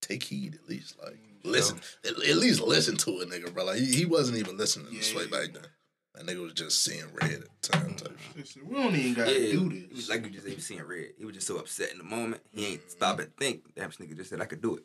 take 0.00 0.22
heed 0.22 0.54
at 0.54 0.68
least. 0.68 0.96
Like, 1.02 1.18
listen, 1.42 1.78
at, 2.04 2.12
at 2.12 2.36
least 2.36 2.60
listen 2.60 2.96
to 2.98 3.10
a 3.20 3.26
nigga, 3.26 3.52
bro. 3.52 3.64
Like, 3.64 3.78
he, 3.78 3.86
he 3.94 4.04
wasn't 4.06 4.38
even 4.38 4.56
listening 4.56 4.92
this 4.94 5.12
Yeah. 5.12 5.18
way 5.18 5.26
back 5.26 5.52
then. 5.52 5.66
That 6.14 6.26
nigga 6.26 6.42
was 6.42 6.52
just 6.52 6.84
seeing 6.84 7.04
red 7.20 7.32
at 7.32 7.40
the 7.40 7.68
time 7.68 7.94
type 7.96 8.16
shit. 8.44 8.64
We 8.64 8.76
don't 8.76 8.94
even 8.94 9.14
gotta 9.14 9.32
Yeah, 9.32 9.50
do 9.52 9.68
He 9.68 9.86
was 9.90 10.06
this. 10.06 10.10
like 10.10 10.24
you 10.24 10.30
just 10.30 10.46
ain't 10.46 10.62
seeing 10.62 10.82
red. 10.84 11.08
He 11.18 11.24
was 11.24 11.34
just 11.34 11.46
so 11.48 11.56
upset 11.56 11.90
in 11.90 11.98
the 11.98 12.04
moment. 12.04 12.40
He 12.52 12.66
ain't 12.66 12.88
stop 12.88 13.18
and 13.18 13.36
think. 13.36 13.62
Damn, 13.74 13.88
this 13.88 13.96
nigga 13.96 14.16
just 14.16 14.30
said 14.30 14.40
I 14.40 14.44
could 14.44 14.62
do 14.62 14.76
it. 14.76 14.84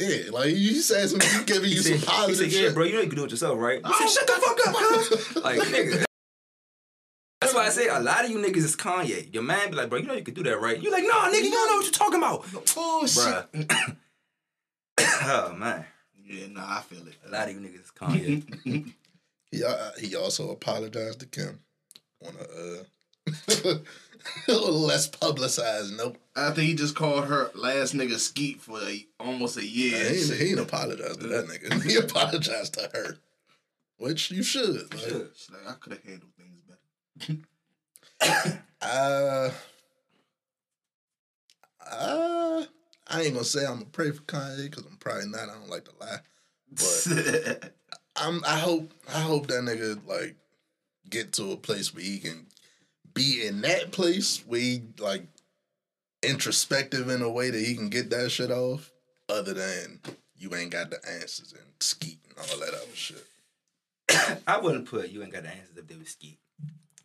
Yeah, 0.00 0.30
like 0.30 0.56
you 0.56 0.74
said 0.80 1.10
some, 1.10 1.20
he 1.20 1.44
giving 1.44 1.68
you 1.68 1.76
He 1.76 1.82
some 1.82 1.98
said, 1.98 2.08
positive 2.08 2.46
he 2.46 2.50
said, 2.52 2.52
shit. 2.52 2.68
yeah, 2.68 2.74
bro, 2.74 2.84
you 2.84 2.94
know 2.94 3.00
you 3.02 3.08
can 3.08 3.16
do 3.18 3.24
it 3.24 3.30
yourself, 3.30 3.58
right? 3.58 3.80
I 3.84 3.98
said, 3.98 4.08
shut 4.08 4.26
the 4.26 4.32
fuck 4.32 4.66
up, 4.66 4.74
cuz. 4.74 5.36
like, 5.44 5.60
nigga. 5.60 6.04
That's 7.40 7.54
why 7.54 7.66
I 7.66 7.68
say 7.70 7.88
a 7.88 7.98
lot 8.00 8.24
of 8.24 8.30
you 8.30 8.38
niggas 8.38 8.56
is 8.58 8.76
Kanye. 8.76 9.32
Your 9.32 9.42
man 9.42 9.70
be 9.70 9.76
like, 9.76 9.90
bro, 9.90 9.98
you 9.98 10.06
know 10.06 10.14
you 10.14 10.22
can 10.22 10.34
do 10.34 10.42
that, 10.44 10.60
right? 10.60 10.80
You 10.80 10.90
like, 10.90 11.04
nah, 11.04 11.28
nigga, 11.30 11.42
you 11.44 11.50
don't 11.50 11.70
know 11.70 11.76
what 11.76 11.84
you're 11.84 11.92
talking 11.92 12.18
about. 12.18 12.44
Bullshit. 12.74 13.52
Bruh. 13.52 13.96
oh, 15.22 15.54
man. 15.54 15.84
Yeah, 16.24 16.46
nah, 16.48 16.78
I 16.78 16.80
feel 16.82 17.06
it. 17.06 17.16
A 17.26 17.30
lot 17.30 17.48
of 17.48 17.54
you 17.54 17.60
niggas 17.60 17.84
is 17.84 17.90
Kanye. 17.90 18.92
He 19.52 19.64
uh, 19.64 19.90
he 19.98 20.14
also 20.14 20.52
apologized 20.52 21.18
to 21.18 21.26
Kim 21.26 21.58
on 22.24 22.34
a 22.36 22.82
uh, 22.82 22.84
a 23.64 23.80
less 24.48 25.06
publicized 25.06 25.96
Nope. 25.96 26.18
I 26.36 26.50
think 26.50 26.68
he 26.68 26.74
just 26.74 26.94
called 26.94 27.26
her 27.26 27.50
last 27.54 27.94
nigga 27.94 28.18
skeet 28.18 28.60
for 28.60 28.78
a, 28.80 29.06
almost 29.18 29.56
a 29.56 29.66
year. 29.66 29.98
he, 29.98 30.16
ain't, 30.18 30.26
shit. 30.26 30.40
he 30.40 30.50
ain't 30.50 30.60
apologized 30.60 31.20
to 31.20 31.26
that 31.28 31.46
nigga. 31.46 31.82
He 31.90 31.96
apologized 31.96 32.74
to 32.74 32.90
her, 32.94 33.18
which 33.98 34.30
you 34.30 34.42
should. 34.42 34.92
Like, 34.92 35.00
Should. 35.00 35.30
She's 35.34 35.50
like, 35.50 35.68
I 35.68 35.72
could 35.78 35.92
have 35.94 36.02
handled 36.02 36.32
things 36.36 37.38
better. 38.22 38.62
Uh, 38.82 39.50
uh, 41.90 42.64
I 43.08 43.22
ain't 43.22 43.34
gonna 43.34 43.44
say 43.44 43.66
I'm 43.66 43.74
gonna 43.74 43.86
pray 43.86 44.10
for 44.10 44.22
Kanye 44.22 44.70
because 44.70 44.84
I'm 44.86 44.96
probably 44.96 45.26
not. 45.26 45.48
I 45.48 45.54
don't 45.54 45.68
like 45.68 45.84
to 45.84 45.90
lie, 46.00 46.18
but 46.70 47.72
I'm. 48.16 48.42
I 48.46 48.58
hope. 48.58 48.92
I 49.08 49.20
hope 49.20 49.48
that 49.48 49.62
nigga 49.64 50.06
like 50.06 50.36
get 51.08 51.32
to 51.34 51.52
a 51.52 51.56
place 51.56 51.94
where 51.94 52.04
he 52.04 52.18
can 52.18 52.46
be 53.14 53.46
in 53.46 53.62
that 53.62 53.92
place 53.92 54.42
where 54.46 54.60
he 54.60 54.82
like 54.98 55.24
introspective 56.22 57.08
in 57.08 57.22
a 57.22 57.30
way 57.30 57.50
that 57.50 57.60
he 57.60 57.74
can 57.74 57.88
get 57.88 58.10
that 58.10 58.30
shit 58.30 58.50
off. 58.50 58.90
Other 59.28 59.54
than 59.54 60.00
you 60.36 60.54
ain't 60.54 60.72
got 60.72 60.90
the 60.90 60.98
answers 61.08 61.52
and 61.52 61.70
skeet 61.80 62.18
and 62.28 62.38
all 62.38 62.58
that 62.58 62.74
other 62.74 62.94
shit. 62.94 63.24
I 64.46 64.58
wouldn't 64.58 64.86
put 64.86 65.10
you 65.10 65.22
ain't 65.22 65.32
got 65.32 65.44
the 65.44 65.50
answers 65.50 65.76
if 65.76 65.86
they 65.86 65.96
was 65.96 66.08
Skeet. 66.08 66.38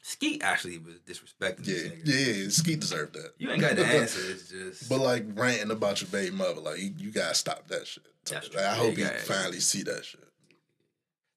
Skeet 0.01 0.43
actually 0.43 0.77
was 0.77 0.95
disrespecting 0.99 1.65
Yeah, 1.65 1.91
yeah, 2.03 2.33
yeah. 2.43 2.49
Skeet 2.49 2.79
deserved 2.79 3.13
that. 3.13 3.33
You 3.39 3.49
ain't 3.49 3.61
got 3.61 3.75
the 3.75 3.85
answers, 3.85 4.49
just. 4.49 4.87
But 4.87 4.99
like 4.99 5.25
ranting 5.33 5.71
about 5.71 6.01
your 6.01 6.09
baby 6.09 6.35
mother, 6.35 6.61
like 6.61 6.79
you, 6.79 6.93
you 6.97 7.11
gotta 7.11 7.33
stop 7.33 7.67
that 7.69 7.87
shit. 7.87 8.03
That's 8.29 8.53
Like, 8.53 8.63
I 8.63 8.75
hope 8.75 8.97
you 8.97 9.07
finally 9.07 9.59
see 9.59 9.83
that 9.83 10.05
shit. 10.05 10.21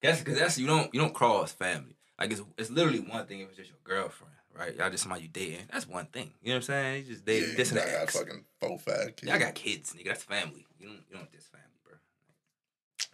That's 0.02 0.20
because 0.20 0.38
that's 0.38 0.58
you 0.58 0.66
don't 0.66 0.92
you 0.94 1.00
don't 1.00 1.14
cross 1.14 1.52
family. 1.52 1.96
Like 2.18 2.30
it's 2.32 2.42
it's 2.56 2.70
literally 2.70 3.00
one 3.00 3.26
thing 3.26 3.40
if 3.40 3.48
it's 3.48 3.56
just 3.56 3.70
your 3.70 3.78
girlfriend, 3.84 4.34
right? 4.56 4.74
Y'all 4.76 4.90
just 4.90 5.02
somebody 5.02 5.22
you 5.22 5.28
dating. 5.28 5.66
That's 5.72 5.88
one 5.88 6.06
thing. 6.06 6.30
You 6.42 6.48
know 6.50 6.54
what 6.54 6.56
I'm 6.56 6.62
saying? 6.62 7.04
You 7.06 7.14
just 7.14 7.26
Yeah, 7.26 7.34
dating 7.40 7.56
this 7.56 7.70
and 7.70 7.80
got 7.80 7.86
that. 7.88 8.10
fucking 8.10 8.44
four, 8.60 8.78
five 8.78 9.16
kids. 9.16 9.30
Y'all 9.30 9.38
got 9.38 9.54
kids, 9.54 9.94
nigga. 9.94 10.06
That's 10.06 10.22
family. 10.24 10.66
You 10.78 10.86
don't 10.88 11.02
you 11.10 11.16
don't 11.16 11.30
diss 11.32 11.46
family, 11.46 11.66
bro. 11.84 11.94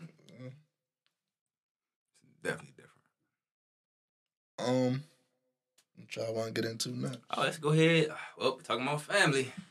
Mm-hmm. 0.03 0.47
It's 2.29 2.39
definitely 2.43 2.75
different. 2.77 2.91
Um, 4.59 5.03
what 5.97 6.17
y'all 6.17 6.35
want 6.35 6.55
to 6.55 6.61
get 6.63 6.71
into 6.71 6.91
next? 6.91 7.19
Oh, 7.31 7.43
let's 7.43 7.59
go 7.59 7.71
ahead. 7.71 8.09
Well, 8.39 8.57
we're 8.57 8.63
talking 8.63 8.87
about 8.87 9.03
family. 9.03 9.53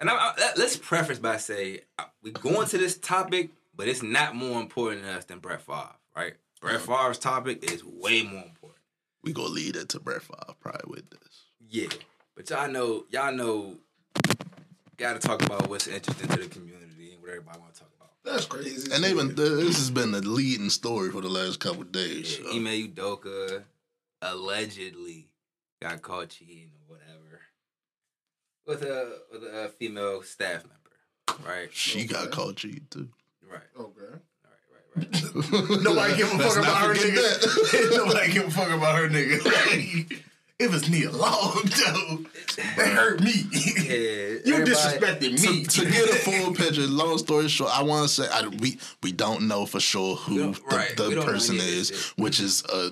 And 0.00 0.08
I, 0.08 0.14
I, 0.14 0.32
let- 0.38 0.56
let's 0.56 0.78
preface 0.78 1.18
by 1.18 1.36
saying 1.36 1.80
uh, 1.98 2.04
we 2.22 2.30
go 2.30 2.62
into 2.62 2.78
this 2.78 2.96
topic, 2.96 3.50
but 3.76 3.86
it's 3.86 4.02
not 4.02 4.34
more 4.34 4.58
important 4.58 5.02
to 5.04 5.12
us 5.12 5.26
than 5.26 5.40
Brett 5.40 5.60
Favre, 5.60 5.90
right? 6.16 6.32
Brett 6.62 6.80
Favre's 6.80 7.18
topic 7.18 7.70
is 7.70 7.84
way 7.84 8.22
more 8.22 8.42
important. 8.44 8.79
We 9.22 9.32
gonna 9.32 9.48
lead 9.48 9.76
it 9.76 9.88
to 9.90 10.00
Brett 10.00 10.22
Favre 10.22 10.54
probably 10.60 10.82
with 10.86 11.10
this. 11.10 11.44
Yeah, 11.68 11.88
but 12.36 12.48
y'all 12.50 12.70
know, 12.70 13.04
y'all 13.10 13.32
know, 13.32 13.76
got 14.96 15.20
to 15.20 15.26
talk 15.26 15.42
about 15.44 15.68
what's 15.68 15.86
interesting 15.86 16.28
to 16.28 16.36
the 16.36 16.48
community 16.48 17.12
and 17.12 17.20
what 17.20 17.30
everybody 17.30 17.58
want 17.58 17.74
to 17.74 17.80
talk 17.80 17.90
about. 17.96 18.10
That's 18.24 18.46
crazy. 18.46 18.92
And 18.92 19.04
they've 19.04 19.16
been 19.16 19.34
this 19.34 19.76
has 19.76 19.90
been 19.90 20.12
the 20.12 20.20
leading 20.20 20.70
story 20.70 21.10
for 21.10 21.20
the 21.20 21.28
last 21.28 21.60
couple 21.60 21.82
of 21.82 21.92
days. 21.92 22.38
Yeah, 22.38 22.50
so. 22.50 22.56
Ime 22.56 22.88
Udoka 22.88 23.62
allegedly 24.22 25.28
got 25.80 26.02
caught 26.02 26.28
cheating 26.30 26.70
or 26.88 26.96
whatever 26.96 27.40
with 28.66 28.82
a 28.82 29.18
with 29.32 29.42
a 29.42 29.68
female 29.78 30.22
staff 30.22 30.64
member, 30.64 31.48
right? 31.48 31.72
She 31.72 32.04
got 32.04 32.30
caught 32.30 32.56
cheating 32.56 32.86
too. 32.90 33.08
Right. 33.50 33.62
Okay. 33.78 34.18
Nobody 34.96 36.16
give 36.16 36.32
a 36.32 36.38
fuck 36.38 36.56
about 36.58 36.82
her 36.82 36.94
nigga. 36.94 37.96
Nobody 37.96 38.32
give 38.32 38.46
a 38.46 38.50
fuck 38.50 38.70
about 38.70 38.96
her 38.96 39.08
nigga. 39.08 40.20
it 40.58 40.70
was 40.70 40.90
Nia 40.90 41.10
Long, 41.10 41.60
though. 41.64 42.18
That 42.76 42.88
hurt 42.88 43.20
me. 43.22 43.32
Yeah, 43.52 44.38
You 44.44 44.54
everybody- 44.56 44.70
disrespected 44.72 45.46
me. 45.46 45.64
to 45.64 45.84
get 45.90 46.10
a 46.10 46.14
full 46.16 46.54
picture, 46.54 46.82
long 46.82 47.18
story 47.18 47.48
short, 47.48 47.70
I 47.76 47.82
want 47.82 48.08
to 48.08 48.14
say 48.14 48.28
I, 48.30 48.46
we 48.48 48.78
we 49.02 49.12
don't 49.12 49.46
know 49.48 49.64
for 49.66 49.80
sure 49.80 50.16
who 50.16 50.52
the, 50.52 50.60
right, 50.70 50.96
the 50.96 51.08
we 51.08 51.14
don't 51.14 51.24
know 51.26 51.32
person 51.32 51.56
any 51.60 51.64
is, 51.68 52.12
which 52.16 52.40
is 52.40 52.64
a 52.72 52.90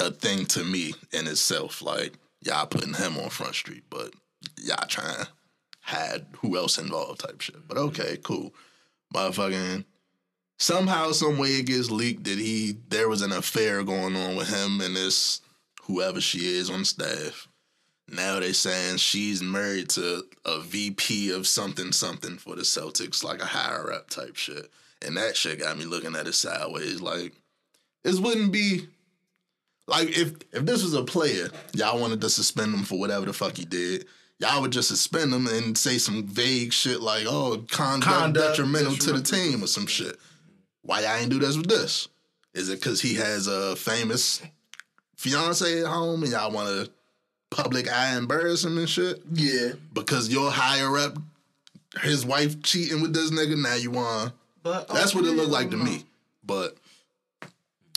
a 0.00 0.10
thing 0.10 0.46
to 0.46 0.64
me 0.64 0.94
in 1.12 1.26
itself. 1.26 1.82
Like 1.82 2.14
y'all 2.40 2.66
putting 2.66 2.94
him 2.94 3.18
on 3.18 3.30
Front 3.30 3.54
Street, 3.54 3.84
but 3.90 4.12
y'all 4.60 4.86
trying 4.86 5.16
to 5.16 5.28
hide 5.80 6.26
who 6.38 6.56
else 6.56 6.78
involved 6.78 7.20
type 7.20 7.40
shit. 7.40 7.66
But 7.68 7.76
okay, 7.78 8.16
cool, 8.22 8.54
motherfucking. 9.14 9.84
Somehow, 10.58 11.12
some 11.12 11.38
way, 11.38 11.48
it 11.48 11.66
gets 11.66 11.90
leaked 11.90 12.24
that 12.24 12.38
he 12.38 12.76
there 12.88 13.08
was 13.08 13.22
an 13.22 13.32
affair 13.32 13.82
going 13.82 14.16
on 14.16 14.36
with 14.36 14.48
him 14.48 14.80
and 14.80 14.94
this 14.96 15.40
whoever 15.82 16.20
she 16.20 16.38
is 16.38 16.70
on 16.70 16.84
staff. 16.84 17.48
Now 18.08 18.38
they're 18.38 18.52
saying 18.52 18.98
she's 18.98 19.42
married 19.42 19.88
to 19.90 20.24
a 20.44 20.60
VP 20.60 21.30
of 21.32 21.46
something 21.46 21.92
something 21.92 22.36
for 22.36 22.54
the 22.54 22.62
Celtics, 22.62 23.24
like 23.24 23.40
a 23.40 23.46
higher 23.46 23.92
up 23.92 24.10
type 24.10 24.36
shit. 24.36 24.70
And 25.04 25.16
that 25.16 25.36
shit 25.36 25.58
got 25.58 25.78
me 25.78 25.84
looking 25.84 26.14
at 26.14 26.26
it 26.26 26.34
sideways. 26.34 27.00
Like, 27.00 27.32
this 28.02 28.18
wouldn't 28.18 28.52
be 28.52 28.86
like 29.86 30.08
if 30.16 30.34
if 30.52 30.64
this 30.64 30.82
was 30.82 30.94
a 30.94 31.02
player, 31.02 31.48
y'all 31.74 32.00
wanted 32.00 32.20
to 32.20 32.30
suspend 32.30 32.74
him 32.74 32.84
for 32.84 32.98
whatever 32.98 33.26
the 33.26 33.32
fuck 33.32 33.56
he 33.56 33.64
did. 33.64 34.06
Y'all 34.38 34.60
would 34.60 34.72
just 34.72 34.88
suspend 34.88 35.32
him 35.32 35.46
and 35.46 35.76
say 35.78 35.96
some 35.96 36.24
vague 36.24 36.72
shit 36.72 37.00
like, 37.00 37.24
"Oh, 37.26 37.64
conduct, 37.70 38.02
Conduct 38.02 38.48
detrimental 38.56 38.96
to 38.96 39.12
the 39.12 39.22
team" 39.22 39.62
or 39.62 39.66
some 39.66 39.86
shit. 39.86 40.18
Why 40.84 41.00
y'all 41.00 41.16
ain't 41.16 41.30
do 41.30 41.38
this 41.38 41.56
with 41.56 41.66
this? 41.66 42.08
Is 42.52 42.68
it 42.68 42.80
because 42.80 43.00
he 43.00 43.14
has 43.14 43.46
a 43.46 43.74
famous 43.74 44.42
fiance 45.16 45.80
at 45.80 45.86
home 45.86 46.22
and 46.22 46.30
y'all 46.32 46.52
want 46.52 46.68
to 46.68 46.90
public 47.50 47.90
eye 47.90 48.16
embarrass 48.16 48.64
him 48.64 48.78
and 48.78 48.88
shit? 48.88 49.22
yeah. 49.32 49.72
Because 49.92 50.28
your 50.28 50.50
higher 50.50 50.98
up, 50.98 51.16
his 52.02 52.26
wife 52.26 52.62
cheating 52.62 53.00
with 53.00 53.14
this 53.14 53.30
nigga, 53.30 53.60
now 53.60 53.74
you 53.74 53.90
want. 53.92 54.34
But 54.62 54.88
That's 54.88 55.14
what 55.14 55.24
it 55.24 55.32
looked 55.32 55.50
like 55.50 55.70
to 55.70 55.76
me. 55.76 56.04
But 56.44 56.76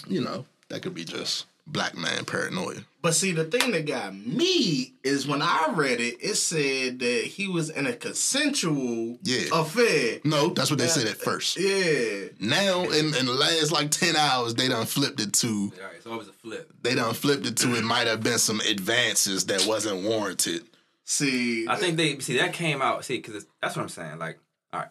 you 0.08 0.22
know, 0.22 0.46
that 0.70 0.82
could 0.82 0.94
be 0.94 1.04
just 1.04 1.46
black 1.68 1.96
man 1.98 2.26
paranoia. 2.26 2.78
But 3.02 3.14
see, 3.14 3.32
the 3.32 3.44
thing 3.46 3.72
that 3.72 3.86
got 3.86 4.16
me 4.16 4.94
is 5.04 5.28
when 5.28 5.42
I 5.42 5.72
read 5.76 6.02
it, 6.02 6.18
it 6.22 6.36
said 6.36 7.00
that 7.00 7.24
he 7.26 7.48
was 7.48 7.70
in 7.70 7.86
a 7.88 7.94
consensual 7.94 9.18
Yeah. 9.24 9.48
affair. 9.54 10.20
No, 10.24 10.50
that's 10.50 10.70
what 10.70 10.80
they 10.80 10.88
said 10.88 11.06
at 11.08 11.14
uh, 11.14 11.24
first. 11.24 11.58
Yeah. 11.58 12.28
Now, 12.40 12.84
in, 12.84 13.14
in 13.16 13.26
the 13.26 13.34
last 13.38 13.72
like 13.72 13.92
ten 13.92 14.16
hours, 14.16 14.56
they 14.56 14.68
done 14.68 14.86
flipped 14.86 15.20
it 15.22 15.34
to 15.34 15.48
All 15.48 15.88
right, 15.88 16.04
so 16.04 16.14
it 16.14 16.18
was 16.18 16.28
a 16.30 16.34
flip. 16.34 16.72
they 16.82 16.96
done 16.96 17.14
flipped 17.14 17.46
it 17.46 17.58
to 17.58 17.76
it 17.76 17.84
might 17.84 18.08
have 18.08 18.24
been 18.24 18.40
some 18.40 18.60
advances 18.62 19.46
that 19.46 19.66
wasn't 19.68 20.04
warranted. 20.04 20.64
See, 21.06 21.68
I 21.68 21.76
think 21.78 21.96
they 21.98 22.20
see 22.20 22.38
that 22.38 22.52
came 22.54 22.82
out. 22.82 23.06
See, 23.06 23.18
because 23.18 23.46
that's 23.62 23.76
what 23.76 23.84
I'm 23.84 23.90
saying. 23.90 24.20
Like, 24.20 24.40
all 24.74 24.82
right, 24.82 24.90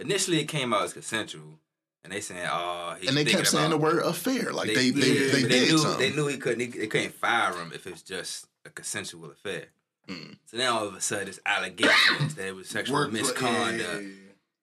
initially 0.00 0.38
it 0.40 0.46
came 0.46 0.72
out 0.72 0.84
as 0.84 0.92
consensual, 0.92 1.58
and 2.04 2.12
they 2.12 2.20
saying, 2.20 2.48
"Oh," 2.50 2.94
he's 2.98 3.08
And 3.08 3.16
they 3.16 3.24
kept 3.24 3.46
saying 3.46 3.70
the 3.70 3.76
word 3.78 3.98
affair, 4.02 4.52
like 4.52 4.68
they 4.68 4.90
they, 4.90 5.06
yeah, 5.06 5.32
they, 5.32 5.42
but 5.42 5.50
did 5.50 5.70
knew 5.70 5.78
something. 5.78 6.00
they 6.00 6.14
knew 6.16 6.26
he 6.26 6.38
couldn't. 6.38 6.60
He, 6.60 6.66
they 6.66 6.86
couldn't 6.86 7.14
fire 7.14 7.52
him 7.54 7.72
if 7.74 7.86
it's 7.86 8.02
just 8.02 8.46
a 8.64 8.70
consensual 8.70 9.30
affair. 9.30 9.66
Mm. 10.08 10.36
So 10.46 10.56
now 10.56 10.78
all 10.78 10.86
of 10.86 10.94
a 10.94 11.00
sudden 11.00 11.28
it's 11.28 11.40
allegations 11.44 12.34
that 12.36 12.46
it 12.46 12.54
was 12.54 12.68
sexual 12.68 12.96
work 12.96 13.12
misconduct. 13.12 14.04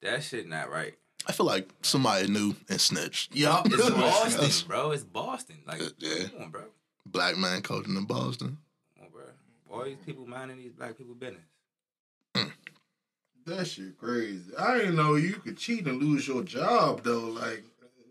That 0.01 0.23
shit 0.23 0.47
not 0.47 0.69
right. 0.71 0.95
I 1.27 1.31
feel 1.31 1.45
like 1.47 1.69
somebody 1.81 2.27
knew 2.27 2.55
and 2.69 2.79
snitched. 2.79 3.35
Yup. 3.35 3.65
It's 3.67 3.89
Boston, 3.89 4.67
bro. 4.67 4.91
It's 4.91 5.03
Boston. 5.03 5.57
Like, 5.67 5.81
Uh, 5.81 5.89
yeah. 5.97 6.27
come 6.33 6.43
on, 6.43 6.49
bro. 6.51 6.61
Black 7.07 7.37
man 7.37 7.61
coaching 7.63 7.95
in 7.95 8.05
Boston. 8.05 8.57
Come 8.95 9.05
on, 9.05 9.11
bro. 9.11 9.23
All 9.71 9.83
these 9.85 9.97
people 10.05 10.27
minding 10.27 10.57
these 10.57 10.71
black 10.71 10.97
people 10.97 11.15
business. 11.15 11.41
That 13.45 13.65
shit 13.67 13.97
crazy. 13.99 14.51
I 14.57 14.77
didn't 14.79 14.95
know 14.95 15.15
you 15.15 15.33
could 15.33 15.57
cheat 15.57 15.85
and 15.85 16.01
lose 16.01 16.27
your 16.27 16.43
job 16.43 17.03
though. 17.03 17.19
Like 17.27 17.63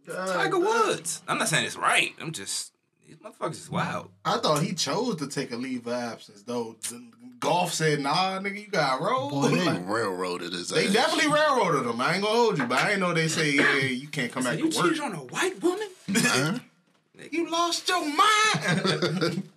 God 0.07 0.29
Tiger 0.29 0.51
damn. 0.53 0.61
Woods. 0.65 1.23
I'm 1.27 1.39
not 1.39 1.49
saying 1.49 1.67
it's 1.67 1.77
right. 1.77 2.15
I'm 2.21 2.31
just 2.33 2.73
these 3.07 3.17
motherfuckers 3.17 3.53
is 3.53 3.71
wild. 3.71 4.11
I 4.25 4.39
thought 4.39 4.63
he 4.63 4.73
chose 4.75 5.17
to 5.17 5.27
take 5.27 5.51
a 5.53 5.57
leave 5.57 5.87
of 5.87 5.93
absence 5.93 6.43
though. 6.43 6.77
The- 6.89 7.03
Golf 7.41 7.75
said, 7.75 8.01
"Nah, 8.01 8.39
nigga, 8.39 8.59
you 8.59 8.69
got 8.69 9.03
roll." 9.03 9.29
Boy, 9.31 9.49
they 9.49 9.65
Like, 9.67 9.87
railroaded 9.87 10.53
his 10.55 10.71
they 10.71 10.87
ass. 10.87 10.93
definitely 10.95 11.31
railroaded 11.31 11.85
him. 11.91 12.01
I 12.01 12.15
ain't 12.15 12.23
gonna 12.25 12.35
hold 12.35 12.57
you, 12.57 12.65
but 12.67 12.79
I 12.79 12.93
ain't 12.93 13.01
know 13.01 13.13
they 13.13 13.29
say, 13.29 13.51
"Yeah, 13.55 13.77
you 13.81 14.09
can't 14.09 14.33
come 14.33 14.45
So 14.45 14.51
back 14.51 14.59
you 14.61 14.71
to 14.71 14.77
work." 14.79 14.87
You 14.87 14.93
cheated 14.93 15.05
on 15.05 15.13
a 15.15 15.25
white 15.25 15.63
woman? 15.63 15.89
Man, 16.09 16.61
You 17.31 17.51
lost 17.51 17.87
your 17.89 18.01
mind. 18.07 19.43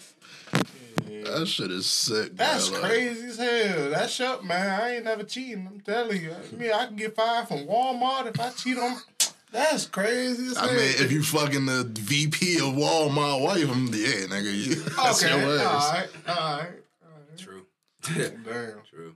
that 1.31 1.47
shit 1.47 1.71
is 1.71 1.85
sick. 1.85 2.35
That's 2.35 2.69
bro. 2.69 2.81
Like, 2.81 2.91
crazy 2.91 3.27
as 3.27 3.37
hell. 3.37 3.89
That's 3.91 4.19
up, 4.19 4.43
man. 4.43 4.81
I 4.81 4.95
ain't 4.95 5.05
never 5.05 5.23
cheating. 5.23 5.67
I'm 5.71 5.79
telling 5.81 6.21
you. 6.21 6.31
I 6.31 6.55
mean, 6.55 6.71
I 6.71 6.85
can 6.87 6.95
get 6.95 7.15
fired 7.15 7.47
from 7.47 7.65
Walmart 7.67 8.27
if 8.27 8.39
I 8.39 8.49
cheat 8.51 8.77
on. 8.77 8.97
That's 9.51 9.85
crazy 9.85 10.47
as 10.47 10.57
hell. 10.57 10.65
I 10.65 10.67
hell. 10.67 10.75
mean, 10.77 10.93
if 10.97 11.11
you 11.11 11.23
fucking 11.23 11.65
the 11.65 11.83
VP 11.93 12.57
of 12.57 12.75
Walmart 12.75 13.41
wife, 13.41 13.69
I'm 13.69 13.87
yeah, 13.87 14.27
nigga, 14.27 14.53
you, 14.53 14.75
that's 14.97 15.23
okay, 15.23 15.39
your 15.39 15.59
all 15.59 15.77
ass. 15.77 15.93
right, 15.93 16.09
all 16.27 16.59
right. 16.59 16.69
True. 17.37 17.65
Damn. 18.03 18.43
True. 18.89 19.15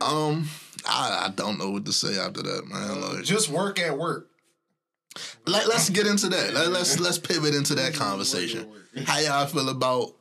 Um, 0.00 0.48
I, 0.86 1.26
I 1.26 1.32
don't 1.34 1.58
know 1.58 1.70
what 1.70 1.84
to 1.84 1.92
say 1.92 2.18
after 2.18 2.42
that, 2.42 2.66
man. 2.66 3.00
Like, 3.00 3.24
Just 3.24 3.50
work 3.50 3.78
at 3.78 3.96
work. 3.96 4.28
let, 5.46 5.66
us 5.66 5.90
get 5.90 6.06
into 6.06 6.28
that. 6.28 6.54
Let, 6.54 6.68
let's 6.68 6.98
let's 6.98 7.18
pivot 7.18 7.54
into 7.54 7.74
that 7.76 7.94
conversation. 7.94 8.68
How 9.04 9.18
y'all 9.18 9.46
feel 9.46 9.68
about 9.68 10.14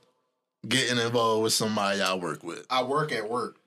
getting 0.68 0.98
involved 1.00 1.44
with 1.44 1.54
somebody 1.54 2.00
y'all 2.00 2.20
work 2.20 2.44
with? 2.44 2.66
I 2.70 2.84
work 2.84 3.12
at 3.12 3.30
work. 3.30 3.58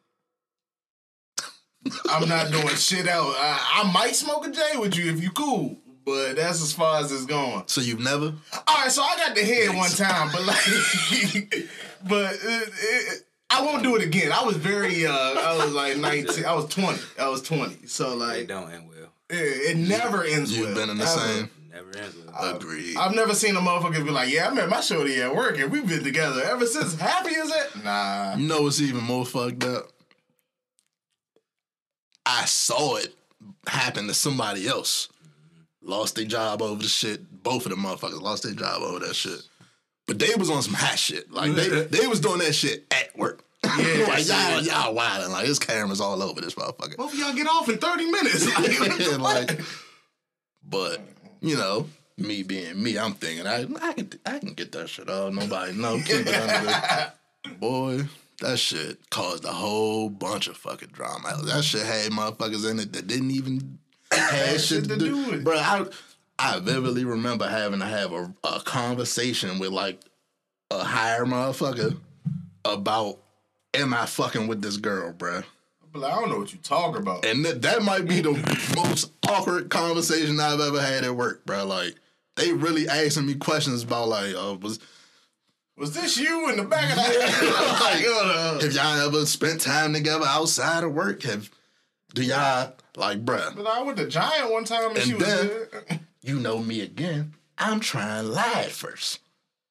I'm 2.10 2.28
not 2.28 2.50
doing 2.50 2.68
shit 2.68 3.08
out. 3.08 3.24
I, 3.38 3.82
I 3.84 3.92
might 3.92 4.14
smoke 4.14 4.46
a 4.46 4.50
J 4.50 4.60
with 4.78 4.96
you 4.96 5.10
if 5.12 5.22
you 5.22 5.30
cool, 5.30 5.78
but 6.04 6.34
that's 6.34 6.60
as 6.62 6.72
far 6.72 7.00
as 7.00 7.10
it's 7.12 7.24
going. 7.24 7.62
So 7.66 7.80
you've 7.80 8.00
never? 8.00 8.26
All 8.66 8.76
right, 8.76 8.90
so 8.90 9.02
I 9.02 9.16
got 9.16 9.34
the 9.34 9.42
head 9.42 9.74
one 9.74 9.88
time, 9.90 10.28
but 10.32 10.44
like, 10.44 10.58
but 12.08 12.34
it, 12.34 12.68
it, 12.82 13.22
I 13.48 13.62
won't 13.64 13.82
do 13.82 13.96
it 13.96 14.02
again. 14.02 14.32
I 14.32 14.42
was 14.44 14.56
very, 14.56 15.06
uh, 15.06 15.12
I 15.12 15.56
was 15.56 15.72
like 15.72 15.96
19, 15.96 16.44
I 16.44 16.54
was 16.54 16.66
20, 16.66 16.98
I 17.18 17.28
was 17.28 17.42
20. 17.42 17.86
So 17.86 18.14
like, 18.16 18.40
it 18.40 18.48
don't 18.48 18.70
end 18.70 18.88
well. 18.88 19.08
it, 19.30 19.36
it 19.36 19.76
never 19.78 20.24
ends 20.24 20.54
You've 20.56 20.66
well. 20.66 20.74
been 20.74 20.90
in 20.90 20.98
the 20.98 21.04
ever. 21.04 21.20
same. 21.20 21.50
Never 21.78 21.96
ends. 21.96 22.16
Agreed. 22.40 22.96
I've 22.96 23.14
never 23.14 23.34
seen 23.34 23.54
a 23.54 23.60
motherfucker 23.60 24.04
be 24.04 24.10
like, 24.10 24.32
yeah, 24.32 24.48
I 24.48 24.54
met 24.54 24.68
my 24.68 24.80
shorty 24.80 25.20
at 25.22 25.34
work 25.34 25.58
and 25.58 25.70
we've 25.70 25.86
been 25.88 26.02
together 26.02 26.42
ever 26.42 26.66
since. 26.66 26.94
Happy 27.00 27.34
as 27.36 27.50
it? 27.50 27.84
Nah. 27.84 28.34
You 28.36 28.48
know 28.48 28.62
what's 28.62 28.80
even 28.80 29.04
more 29.04 29.24
fucked 29.24 29.62
up? 29.62 29.88
I 32.26 32.44
saw 32.46 32.96
it 32.96 33.14
happen 33.68 34.08
to 34.08 34.14
somebody 34.14 34.66
else. 34.66 35.08
Lost 35.80 36.16
their 36.16 36.24
job 36.24 36.60
over 36.62 36.82
the 36.82 36.88
shit. 36.88 37.42
Both 37.44 37.64
of 37.64 37.70
the 37.70 37.76
motherfuckers 37.76 38.20
lost 38.20 38.42
their 38.42 38.54
job 38.54 38.82
over 38.82 38.98
that 39.06 39.14
shit. 39.14 39.40
But 40.06 40.18
they 40.18 40.34
was 40.36 40.50
on 40.50 40.62
some 40.62 40.74
hot 40.74 40.98
shit. 40.98 41.30
Like 41.30 41.52
they 41.54 41.68
they 41.68 42.06
was 42.08 42.18
doing 42.20 42.38
that 42.40 42.54
shit 42.54 42.86
at 42.92 43.16
work. 43.16 43.44
Yeah, 43.78 44.06
like 44.08 44.26
y'all 44.26 44.60
see. 44.60 44.70
y'all 44.70 44.94
wilding. 44.94 45.30
Like 45.30 45.46
his 45.46 45.58
cameras 45.58 46.00
all 46.00 46.22
over 46.22 46.40
this 46.40 46.54
motherfucker. 46.54 46.96
Both 46.96 47.12
of 47.12 47.18
y'all 47.18 47.34
get 47.34 47.46
off 47.46 47.68
in 47.68 47.78
30 47.78 48.10
minutes. 48.10 48.46
Like, 48.58 48.98
Yeah, 49.00 49.16
like, 49.16 49.60
but 50.64 51.00
you 51.40 51.56
know, 51.56 51.88
me 52.16 52.42
being 52.42 52.82
me, 52.82 52.98
I'm 52.98 53.14
thinking 53.14 53.46
I 53.46 53.66
I 53.80 53.92
can 53.92 54.10
I 54.26 54.38
can 54.38 54.54
get 54.54 54.72
that 54.72 54.88
shit 54.88 55.08
off. 55.08 55.32
Nobody 55.32 55.72
know. 55.72 55.96
Keep 55.98 56.26
it 56.26 56.34
under 56.34 56.70
the 56.70 57.54
boy. 57.60 58.04
That 58.40 58.58
shit 58.58 59.10
caused 59.10 59.44
a 59.44 59.52
whole 59.52 60.08
bunch 60.08 60.46
of 60.46 60.56
fucking 60.56 60.90
drama. 60.92 61.40
That 61.44 61.64
shit 61.64 61.84
had 61.84 62.12
motherfuckers 62.12 62.70
in 62.70 62.78
it 62.78 62.92
that 62.92 63.08
didn't 63.08 63.32
even 63.32 63.78
have 64.12 64.60
shit 64.60 64.88
to, 64.88 64.96
do. 64.96 65.16
with 65.16 65.34
it. 65.40 65.44
Bro, 65.44 65.56
I 65.56 65.86
I 66.38 66.60
vividly 66.60 67.04
remember 67.04 67.48
having 67.48 67.80
to 67.80 67.86
have 67.86 68.12
a, 68.12 68.32
a 68.44 68.60
conversation 68.60 69.58
with 69.58 69.70
like 69.70 70.00
a 70.70 70.84
higher 70.84 71.24
motherfucker 71.24 71.98
about 72.64 73.18
am 73.74 73.92
I 73.94 74.06
fucking 74.06 74.46
with 74.46 74.62
this 74.62 74.76
girl, 74.76 75.12
bruh? 75.12 75.44
But 75.92 76.04
I 76.04 76.10
don't 76.20 76.30
know 76.30 76.38
what 76.38 76.52
you 76.52 76.58
talking 76.62 77.02
about. 77.02 77.24
And 77.24 77.44
that, 77.44 77.62
that 77.62 77.82
might 77.82 78.06
be 78.06 78.20
the 78.20 78.32
most 78.76 79.12
awkward 79.28 79.70
conversation 79.70 80.38
I've 80.40 80.60
ever 80.60 80.80
had 80.80 81.04
at 81.04 81.16
work, 81.16 81.44
bro. 81.46 81.64
Like, 81.66 81.94
they 82.36 82.52
really 82.52 82.88
asking 82.88 83.26
me 83.26 83.34
questions 83.34 83.82
about, 83.82 84.08
like, 84.08 84.34
uh, 84.34 84.56
was 84.60 84.78
Was 85.76 85.94
this 85.94 86.16
you 86.18 86.50
in 86.50 86.56
the 86.56 86.64
back 86.64 86.90
of 86.90 86.96
the 86.96 87.02
like, 87.80 88.04
uh, 88.06 88.60
have 88.60 88.72
y'all 88.72 89.06
ever 89.08 89.26
spent 89.26 89.60
time 89.60 89.92
together 89.92 90.26
outside 90.26 90.84
of 90.84 90.92
work? 90.94 91.22
Have 91.22 91.50
do 92.14 92.22
y'all 92.22 92.72
like, 92.96 93.24
bruh? 93.24 93.54
but 93.56 93.66
I 93.66 93.82
went 93.82 93.96
to 93.98 94.06
Giant 94.08 94.50
one 94.50 94.64
time 94.64 94.88
and, 94.90 94.96
And 94.98 95.06
she 95.06 95.14
was 95.14 95.24
then- 95.26 95.46
there. 95.88 96.00
You 96.20 96.40
know 96.40 96.58
me 96.58 96.80
again. 96.82 97.34
I'm 97.56 97.80
trying 97.80 98.24
to 98.24 98.28
lie 98.30 98.62
at 98.66 98.70
first. 98.70 99.20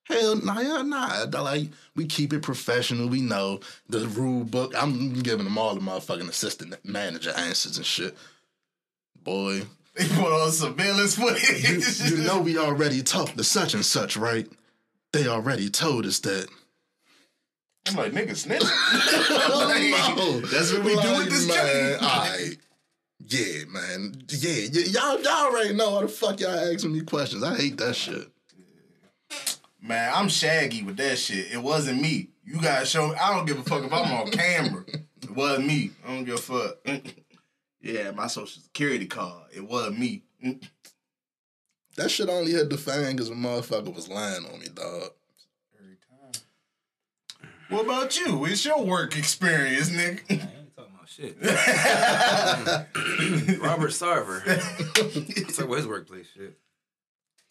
Hell, 0.07 0.37
nah, 0.37 0.59
yeah, 0.61 0.81
nah. 0.83 1.25
Like 1.41 1.69
we 1.95 2.05
keep 2.05 2.31
it 2.33 2.41
professional. 2.41 3.07
We 3.09 3.21
know 3.21 3.59
the 3.89 4.07
rule 4.07 4.43
book. 4.45 4.73
I'm 4.77 5.13
giving 5.21 5.43
them 5.45 5.57
all 5.57 5.75
the 5.75 5.81
motherfucking 5.81 6.29
assistant 6.29 6.75
manager 6.85 7.31
answers 7.35 7.77
and 7.77 7.85
shit. 7.85 8.15
Boy, 9.21 9.63
They 9.95 10.07
put 10.07 10.31
on 10.31 10.51
surveillance 10.51 11.17
you, 11.17 11.27
footage. 11.27 12.11
you 12.11 12.17
know 12.23 12.39
we 12.39 12.57
already 12.57 13.03
talked 13.03 13.37
to 13.37 13.43
such 13.43 13.73
and 13.73 13.85
such, 13.85 14.15
right? 14.15 14.47
They 15.11 15.27
already 15.27 15.69
told 15.69 16.05
us 16.05 16.19
that. 16.19 16.47
I'm 17.87 17.95
like, 17.95 18.11
nigga, 18.11 18.35
snitch. 18.35 18.61
no. 18.61 20.39
That's 20.47 20.71
what 20.73 20.83
we 20.83 20.91
do 21.01 21.17
with 21.17 21.29
this 21.29 21.47
man. 21.47 21.95
All 22.01 22.19
right. 22.19 22.57
Yeah, 23.27 23.63
man. 23.69 24.21
Yeah, 24.29 24.67
y- 24.73 24.85
y'all, 24.89 25.21
y'all 25.21 25.47
already 25.51 25.73
know 25.73 25.95
how 25.95 26.01
the 26.01 26.07
fuck 26.07 26.39
y'all 26.39 26.51
asking 26.73 26.93
me 26.93 27.01
questions. 27.01 27.43
I 27.43 27.55
hate 27.55 27.77
that 27.77 27.95
shit. 27.95 28.27
Man, 29.81 30.11
I'm 30.13 30.29
shaggy 30.29 30.83
with 30.83 30.97
that 30.97 31.17
shit. 31.17 31.51
It 31.51 31.61
wasn't 31.61 32.01
me. 32.01 32.29
You 32.43 32.59
guys 32.61 32.89
show 32.89 33.09
me. 33.09 33.15
I 33.15 33.35
don't 33.35 33.45
give 33.45 33.59
a 33.59 33.63
fuck 33.63 33.83
if 33.83 33.93
I'm 33.93 34.11
on 34.11 34.27
camera. 34.31 34.83
It 34.87 35.35
wasn't 35.35 35.67
me. 35.67 35.91
I 36.05 36.15
don't 36.15 36.25
give 36.25 36.35
a 36.35 36.37
fuck. 36.37 36.77
yeah, 37.81 38.11
my 38.11 38.27
social 38.27 38.61
security 38.61 39.05
card. 39.05 39.47
It 39.55 39.67
wasn't 39.67 39.99
me. 39.99 40.23
That 41.95 42.09
shit 42.09 42.29
only 42.29 42.53
had 42.53 42.69
the 42.69 42.77
fan 42.77 43.15
because 43.15 43.29
a 43.29 43.33
motherfucker 43.33 43.93
was 43.93 44.07
lying 44.07 44.45
on 44.45 44.59
me, 44.59 44.67
dog. 44.73 45.11
What 47.69 47.85
about 47.85 48.17
you? 48.17 48.37
What's 48.37 48.63
your 48.63 48.83
work 48.85 49.17
experience, 49.17 49.89
nigga? 49.89 50.21
I 50.29 50.33
ain't 50.33 50.75
talking 50.75 50.93
about 50.95 51.09
shit. 51.09 51.35
Robert 53.61 53.91
Sarver. 53.91 54.45
Let's 54.45 55.57
talk 55.57 55.65
about 55.65 55.77
his 55.77 55.87
workplace 55.87 56.27
shit. 56.33 56.57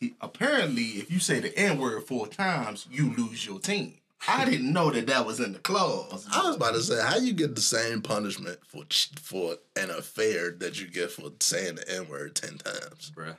He- 0.01 0.15
apparently, 0.21 0.83
if 1.01 1.11
you 1.11 1.19
say 1.19 1.41
the 1.41 1.57
N 1.59 1.79
word 1.79 2.05
four 2.05 2.27
times, 2.27 2.87
you 2.91 3.15
lose 3.17 3.47
your 3.47 3.59
team. 3.59 3.95
I 4.29 4.45
didn't 4.51 4.73
know 4.73 4.91
that 4.91 5.07
that 5.09 5.25
was 5.27 5.41
in 5.41 5.53
the 5.53 5.59
clause. 5.59 6.27
I 6.33 6.47
was 6.47 6.57
about 6.57 6.75
to 6.75 6.83
say, 6.83 7.01
how 7.03 7.17
you 7.17 7.33
get 7.33 7.55
the 7.55 7.61
same 7.61 8.03
punishment 8.03 8.59
for 8.67 8.85
for 9.21 9.57
an 9.77 9.91
affair 9.91 10.51
that 10.59 10.81
you 10.81 10.87
get 10.89 11.11
for 11.13 11.31
saying 11.41 11.77
the 11.77 11.89
N 11.97 12.09
word 12.09 12.35
ten 12.35 12.59
times? 12.59 13.13
Bruh. 13.15 13.37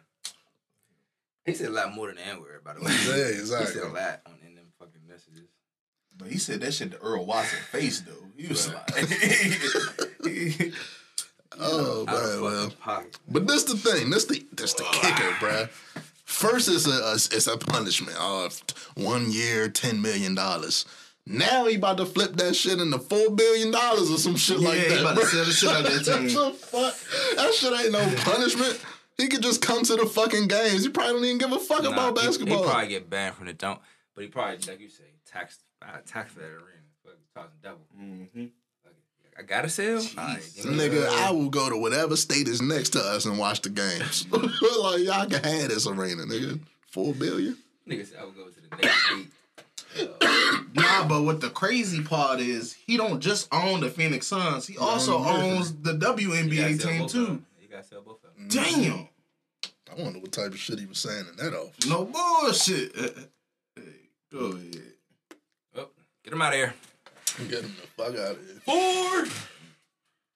He 1.45 1.53
said 1.53 1.69
a 1.69 1.71
lot 1.73 1.93
more 1.93 2.07
than 2.07 2.15
the 2.17 2.25
N 2.27 2.41
word, 2.41 2.63
by 2.63 2.73
the 2.73 2.81
way. 2.81 2.91
Yeah, 3.07 3.39
He 3.39 3.45
said 3.45 3.83
a 3.83 3.87
lot 3.87 4.21
on 4.25 4.33
in 4.45 4.55
them 4.55 4.65
fucking 4.79 5.01
messages. 5.07 5.47
But 6.17 6.29
he 6.29 6.37
said 6.39 6.61
that 6.61 6.73
shit 6.73 6.91
to 6.91 6.97
Earl 6.99 7.25
Watson 7.25 7.59
face 7.71 8.01
though. 8.01 8.13
He 8.35 8.47
was 8.47 8.73
like, 8.73 8.87
Oh 11.59 12.05
Out 12.07 12.07
of 12.07 12.07
man, 12.07 12.15
fucking 12.17 12.41
well. 12.43 12.69
pocket. 12.81 13.17
But 13.29 13.47
this 13.47 13.63
the 13.63 13.77
thing. 13.77 14.09
This 14.09 14.25
the 14.25 14.45
this 14.51 14.73
the 14.73 14.83
kicker, 14.83 15.31
bruh. 15.39 15.69
First, 16.27 16.67
it's 16.67 16.85
a, 16.85 16.91
a 16.91 17.13
it's 17.13 17.47
a 17.47 17.57
punishment 17.57 18.17
of 18.19 18.61
one 18.95 19.31
year, 19.31 19.69
ten 19.69 20.01
million 20.01 20.35
dollars. 20.35 20.85
Now 21.25 21.65
he 21.67 21.75
about 21.75 21.97
to 21.97 22.05
flip 22.05 22.35
that 22.35 22.53
shit 22.55 22.79
into 22.79 22.99
four 22.99 23.31
billion 23.31 23.71
dollars 23.71 24.11
or 24.11 24.17
some 24.17 24.35
shit 24.35 24.59
like 24.59 24.75
Yeah, 24.77 24.83
he 24.83 24.89
that. 24.89 25.01
about 25.01 25.15
to 25.17 25.25
sell 25.25 25.45
the 25.45 25.51
shit 25.51 25.69
out 25.69 25.83
that 25.85 26.05
team. 26.05 26.35
What 26.35 26.53
the 26.53 26.57
fuck? 26.67 26.95
That 27.37 27.53
shit 27.53 27.73
ain't 27.73 27.91
no 27.93 28.13
punishment. 28.31 28.79
He 29.17 29.27
could 29.29 29.41
just 29.41 29.61
come 29.61 29.83
to 29.83 29.95
the 29.95 30.05
fucking 30.05 30.47
games. 30.47 30.83
He 30.83 30.89
probably 30.89 31.13
don't 31.13 31.25
even 31.25 31.37
give 31.37 31.51
a 31.53 31.59
fuck 31.59 31.83
Nah, 31.83 31.91
about 31.91 32.15
basketball. 32.15 32.63
He, 32.63 32.69
probably 32.69 32.87
get 32.89 33.09
banned 33.09 33.35
from 33.35 33.47
the 33.47 33.53
dunk, 33.53 33.79
but 34.13 34.23
he 34.25 34.29
probably, 34.29 34.57
like 34.67 34.79
you 34.81 34.89
say, 34.89 35.05
tax 35.25 35.57
uh, 35.81 35.97
tax 36.05 36.33
that 36.33 36.43
arena. 36.43 36.83
Fuck, 37.03 37.15
talking 37.33 37.51
double. 37.63 37.85
Mm-hmm. 37.99 38.45
I 39.37 39.43
gotta 39.43 39.69
sell. 39.69 40.01
Alright, 40.17 40.41
give 40.55 40.65
me 40.65 40.71
Nigga, 40.77 41.01
the- 41.03 41.09
I 41.09 41.31
will 41.31 41.49
go 41.49 41.69
to 41.69 41.77
whatever 41.77 42.15
state 42.15 42.47
is 42.47 42.61
next 42.61 42.89
to 42.89 42.99
us 42.99 43.25
and 43.25 43.37
watch 43.37 43.61
the 43.61 43.69
games. 43.69 44.25
like 44.31 45.03
y'all 45.03 45.27
can 45.27 45.43
have 45.43 45.69
this 45.69 45.85
arena, 45.87 46.23
nigga. 46.23 46.59
Four 46.89 47.13
billion. 47.13 47.57
Nigga 47.87 48.05
said 48.07 48.17
I 48.19 48.25
would 48.25 48.35
go 48.35 48.47
to 48.47 48.61
the 48.61 48.75
next 48.81 49.05
state. 49.05 49.27
Nah, 50.73 51.07
but 51.07 51.23
what 51.23 51.41
the 51.41 51.49
crazy 51.49 52.03
part 52.03 52.39
is, 52.39 52.73
he 52.73 52.97
don't 52.97 53.19
just 53.19 53.47
own 53.51 53.79
the 53.79 53.89
Phoenix 53.89 54.27
Suns. 54.27 54.67
He 54.67 54.77
also 54.77 55.17
owns 55.17 55.73
the 55.73 55.93
You 55.93 55.97
WNBA 56.29 56.79
team 56.83 57.07
too. 57.07 57.25
them. 57.25 57.45
You 57.59 57.67
gotta 57.67 57.83
sell 57.83 58.01
both 58.01 58.23
of 58.23 58.35
them. 58.35 58.47
Damn, 58.47 58.93
mm-hmm. 58.93 59.99
I 59.99 60.03
wonder 60.03 60.19
what 60.19 60.31
type 60.31 60.51
of 60.51 60.59
shit 60.59 60.77
he 60.79 60.85
was 60.85 60.99
saying 60.99 61.25
in 61.31 61.35
that 61.43 61.57
office. 61.57 61.87
no 61.87 62.05
bullshit. 62.05 62.95
Hey, 63.75 63.83
go 64.31 64.39
ahead. 64.47 64.81
Oh, 65.75 65.87
get 66.23 66.33
him 66.33 66.41
out 66.41 66.53
of 66.53 66.59
here. 66.59 66.73
Get 67.49 67.63
him 67.63 67.75
the 67.81 67.87
fuck 68.03 68.15
out 68.15 68.31
of 68.31 68.45
here. 68.45 68.61
Four. 68.65 69.25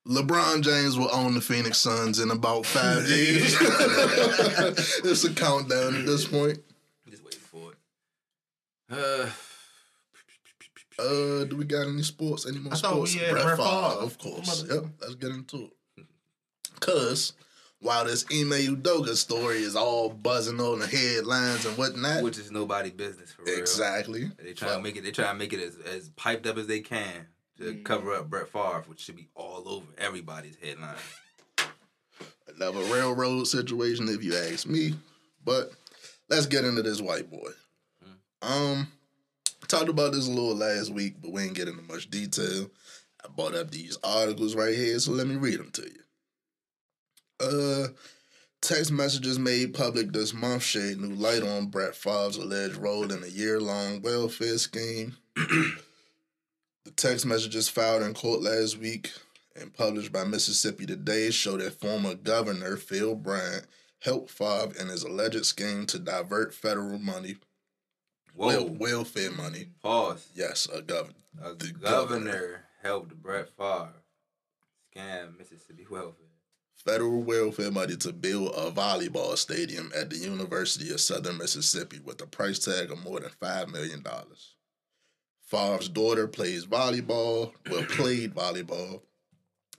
LeBron 0.07 0.61
James 0.61 0.97
will 0.97 1.13
own 1.13 1.33
the 1.35 1.41
Phoenix 1.41 1.77
Suns 1.77 2.19
in 2.19 2.31
about 2.31 2.65
five 2.65 3.07
years. 3.09 3.55
it's 3.61 5.23
a 5.23 5.33
countdown 5.33 5.95
at 5.95 6.05
this 6.05 6.25
point. 6.27 6.59
Just 7.09 7.23
waiting 7.23 7.39
for 7.39 7.71
it. 7.71 7.77
Uh, 8.91 9.29
Uh, 10.99 11.45
do 11.45 11.55
we 11.57 11.65
got 11.65 11.87
any 11.87 12.03
sports? 12.03 12.45
Any 12.47 12.59
more 12.59 12.73
I 12.73 12.75
thought 12.77 13.01
we 13.01 13.07
sports? 13.07 13.25
had 13.25 13.31
Brett 13.33 13.57
Favre. 13.57 14.03
of 14.03 14.17
course. 14.19 14.65
Yep, 14.69 14.83
let's 15.01 15.15
get 15.15 15.31
into 15.31 15.69
it. 15.97 16.05
Cause 16.79 17.33
while 17.81 18.05
this 18.05 18.25
Ime 18.31 18.75
Udoka 18.75 19.15
story 19.15 19.57
is 19.57 19.75
all 19.75 20.09
buzzing 20.09 20.59
on 20.59 20.79
the 20.79 20.87
headlines 20.87 21.65
and 21.65 21.77
whatnot, 21.77 22.23
which 22.23 22.37
is 22.37 22.51
nobody 22.51 22.91
business 22.91 23.31
for 23.31 23.43
real. 23.43 23.57
exactly. 23.57 24.31
They 24.41 24.53
try 24.53 24.75
to 24.75 24.81
make 24.81 24.95
it. 24.95 25.03
They 25.03 25.11
try 25.11 25.27
to 25.27 25.33
make 25.33 25.51
it 25.53 25.59
as, 25.59 25.75
as 25.93 26.09
piped 26.09 26.45
up 26.47 26.57
as 26.57 26.67
they 26.67 26.79
can 26.79 27.27
to 27.59 27.75
cover 27.83 28.13
up 28.13 28.29
Brett 28.29 28.49
Favre, 28.49 28.83
which 28.87 29.01
should 29.01 29.15
be 29.15 29.27
all 29.35 29.63
over 29.67 29.85
everybody's 29.97 30.57
headline. 30.61 30.95
Another 32.55 32.81
railroad 32.93 33.47
situation, 33.47 34.07
if 34.09 34.23
you 34.23 34.35
ask 34.35 34.67
me. 34.67 34.93
But 35.43 35.71
let's 36.29 36.45
get 36.45 36.65
into 36.65 36.83
this 36.83 37.01
white 37.01 37.29
boy. 37.31 37.49
Um, 38.43 38.87
talked 39.67 39.89
about 39.89 40.11
this 40.13 40.27
a 40.27 40.31
little 40.31 40.55
last 40.55 40.91
week, 40.91 41.15
but 41.21 41.31
we 41.31 41.43
ain't 41.43 41.53
get 41.53 41.67
into 41.67 41.81
much 41.83 42.09
detail. 42.09 42.69
I 43.23 43.27
brought 43.35 43.55
up 43.55 43.71
these 43.71 43.97
articles 44.03 44.55
right 44.55 44.75
here, 44.75 44.99
so 44.99 45.11
let 45.11 45.27
me 45.27 45.35
read 45.35 45.59
them 45.59 45.71
to 45.71 45.83
you. 45.83 46.01
Uh, 47.41 47.87
text 48.61 48.91
messages 48.91 49.39
made 49.39 49.73
public 49.73 50.11
this 50.11 50.33
month 50.33 50.63
shed 50.63 50.99
new 50.99 51.15
light 51.15 51.43
on 51.43 51.67
Brett 51.67 51.95
Favre's 51.95 52.37
alleged 52.37 52.75
role 52.77 53.11
in 53.11 53.23
a 53.23 53.27
year-long 53.27 54.01
welfare 54.01 54.57
scheme. 54.57 55.17
the 55.35 56.91
text 56.95 57.25
messages 57.25 57.69
filed 57.69 58.03
in 58.03 58.13
court 58.13 58.41
last 58.41 58.77
week 58.77 59.11
and 59.59 59.73
published 59.73 60.11
by 60.11 60.23
Mississippi 60.23 60.85
Today 60.85 61.31
show 61.31 61.57
that 61.57 61.79
former 61.79 62.13
Governor 62.15 62.77
Phil 62.77 63.15
Bryant 63.15 63.65
helped 63.99 64.29
Favre 64.31 64.73
in 64.79 64.87
his 64.87 65.03
alleged 65.03 65.45
scheme 65.45 65.85
to 65.87 65.99
divert 65.99 66.53
federal 66.53 66.97
money, 66.99 67.37
Whoa. 68.35 68.47
wel- 68.47 68.69
welfare 68.69 69.31
money. 69.31 69.69
Pause. 69.81 70.27
Yes, 70.35 70.67
a 70.73 70.81
governor. 70.81 71.15
A 71.41 71.53
The 71.53 71.71
governor, 71.71 72.65
helped 72.83 73.15
Brett 73.21 73.49
Favre 73.57 73.93
scam 74.95 75.37
Mississippi 75.37 75.85
welfare. 75.89 76.27
Federal 76.83 77.21
welfare 77.21 77.69
money 77.71 77.95
to 77.97 78.11
build 78.11 78.49
a 78.55 78.71
volleyball 78.71 79.37
stadium 79.37 79.91
at 79.95 80.09
the 80.09 80.17
University 80.17 80.91
of 80.91 80.99
Southern 80.99 81.37
Mississippi 81.37 81.99
with 82.03 82.19
a 82.21 82.25
price 82.25 82.57
tag 82.57 82.91
of 82.91 83.03
more 83.03 83.19
than 83.19 83.29
$5 83.29 83.71
million. 83.71 84.03
Favre's 85.45 85.89
daughter 85.89 86.27
plays 86.27 86.65
volleyball, 86.65 87.53
well, 87.69 87.83
played 87.89 88.33
volleyball 88.33 89.01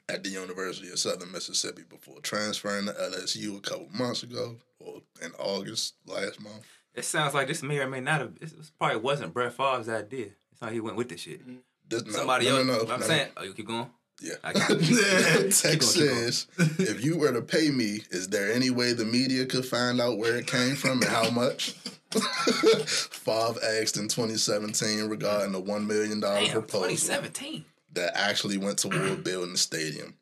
at 0.08 0.22
the 0.22 0.30
University 0.30 0.90
of 0.90 0.98
Southern 1.00 1.32
Mississippi 1.32 1.82
before 1.88 2.20
transferring 2.20 2.86
to 2.86 2.92
LSU 2.92 3.56
a 3.56 3.60
couple 3.60 3.88
months 3.92 4.22
ago, 4.22 4.56
or 4.78 5.02
in 5.22 5.32
August 5.40 5.94
last 6.06 6.40
month. 6.40 6.64
It 6.94 7.04
sounds 7.04 7.34
like 7.34 7.48
this 7.48 7.64
may 7.64 7.78
or 7.80 7.88
may 7.88 8.00
not 8.00 8.20
have. 8.20 8.38
This 8.38 8.52
this 8.52 8.70
probably 8.70 8.98
wasn't 8.98 9.34
Brett 9.34 9.54
Favre's 9.54 9.88
idea. 9.88 10.26
It's 10.52 10.60
how 10.60 10.68
he 10.68 10.78
went 10.80 10.96
with 10.96 11.08
this 11.08 11.22
shit. 11.22 11.40
This, 11.88 12.04
no, 12.04 12.12
Somebody 12.12 12.46
no, 12.46 12.58
else. 12.58 12.66
no, 12.66 12.82
no, 12.84 12.94
I'm 12.94 13.02
saying, 13.02 13.28
oh, 13.36 13.42
you 13.42 13.54
keep 13.54 13.66
going. 13.66 13.90
Yeah. 14.22 14.34
I 14.44 14.52
got 14.52 14.70
it. 14.74 15.52
Text 15.52 15.62
Keep 15.62 15.70
going, 15.72 15.80
keep 15.80 16.32
says, 16.32 16.46
if 16.78 17.04
you 17.04 17.18
were 17.18 17.32
to 17.32 17.42
pay 17.42 17.70
me, 17.70 18.02
is 18.10 18.28
there 18.28 18.52
any 18.52 18.70
way 18.70 18.92
the 18.92 19.04
media 19.04 19.44
could 19.46 19.66
find 19.66 20.00
out 20.00 20.18
where 20.18 20.36
it 20.36 20.46
came 20.46 20.76
from 20.76 21.02
and 21.02 21.10
how 21.10 21.28
much? 21.30 21.70
Favre 22.12 23.58
asked 23.80 23.96
in 23.96 24.08
2017 24.08 25.08
regarding 25.08 25.52
the 25.52 25.60
$1 25.62 25.86
million 25.86 26.20
Damn, 26.20 26.50
proposal 26.52 26.88
2017. 26.90 27.64
that 27.94 28.12
actually 28.16 28.58
went 28.58 28.78
toward 28.78 29.24
building 29.24 29.52
the 29.52 29.58
stadium. 29.58 30.14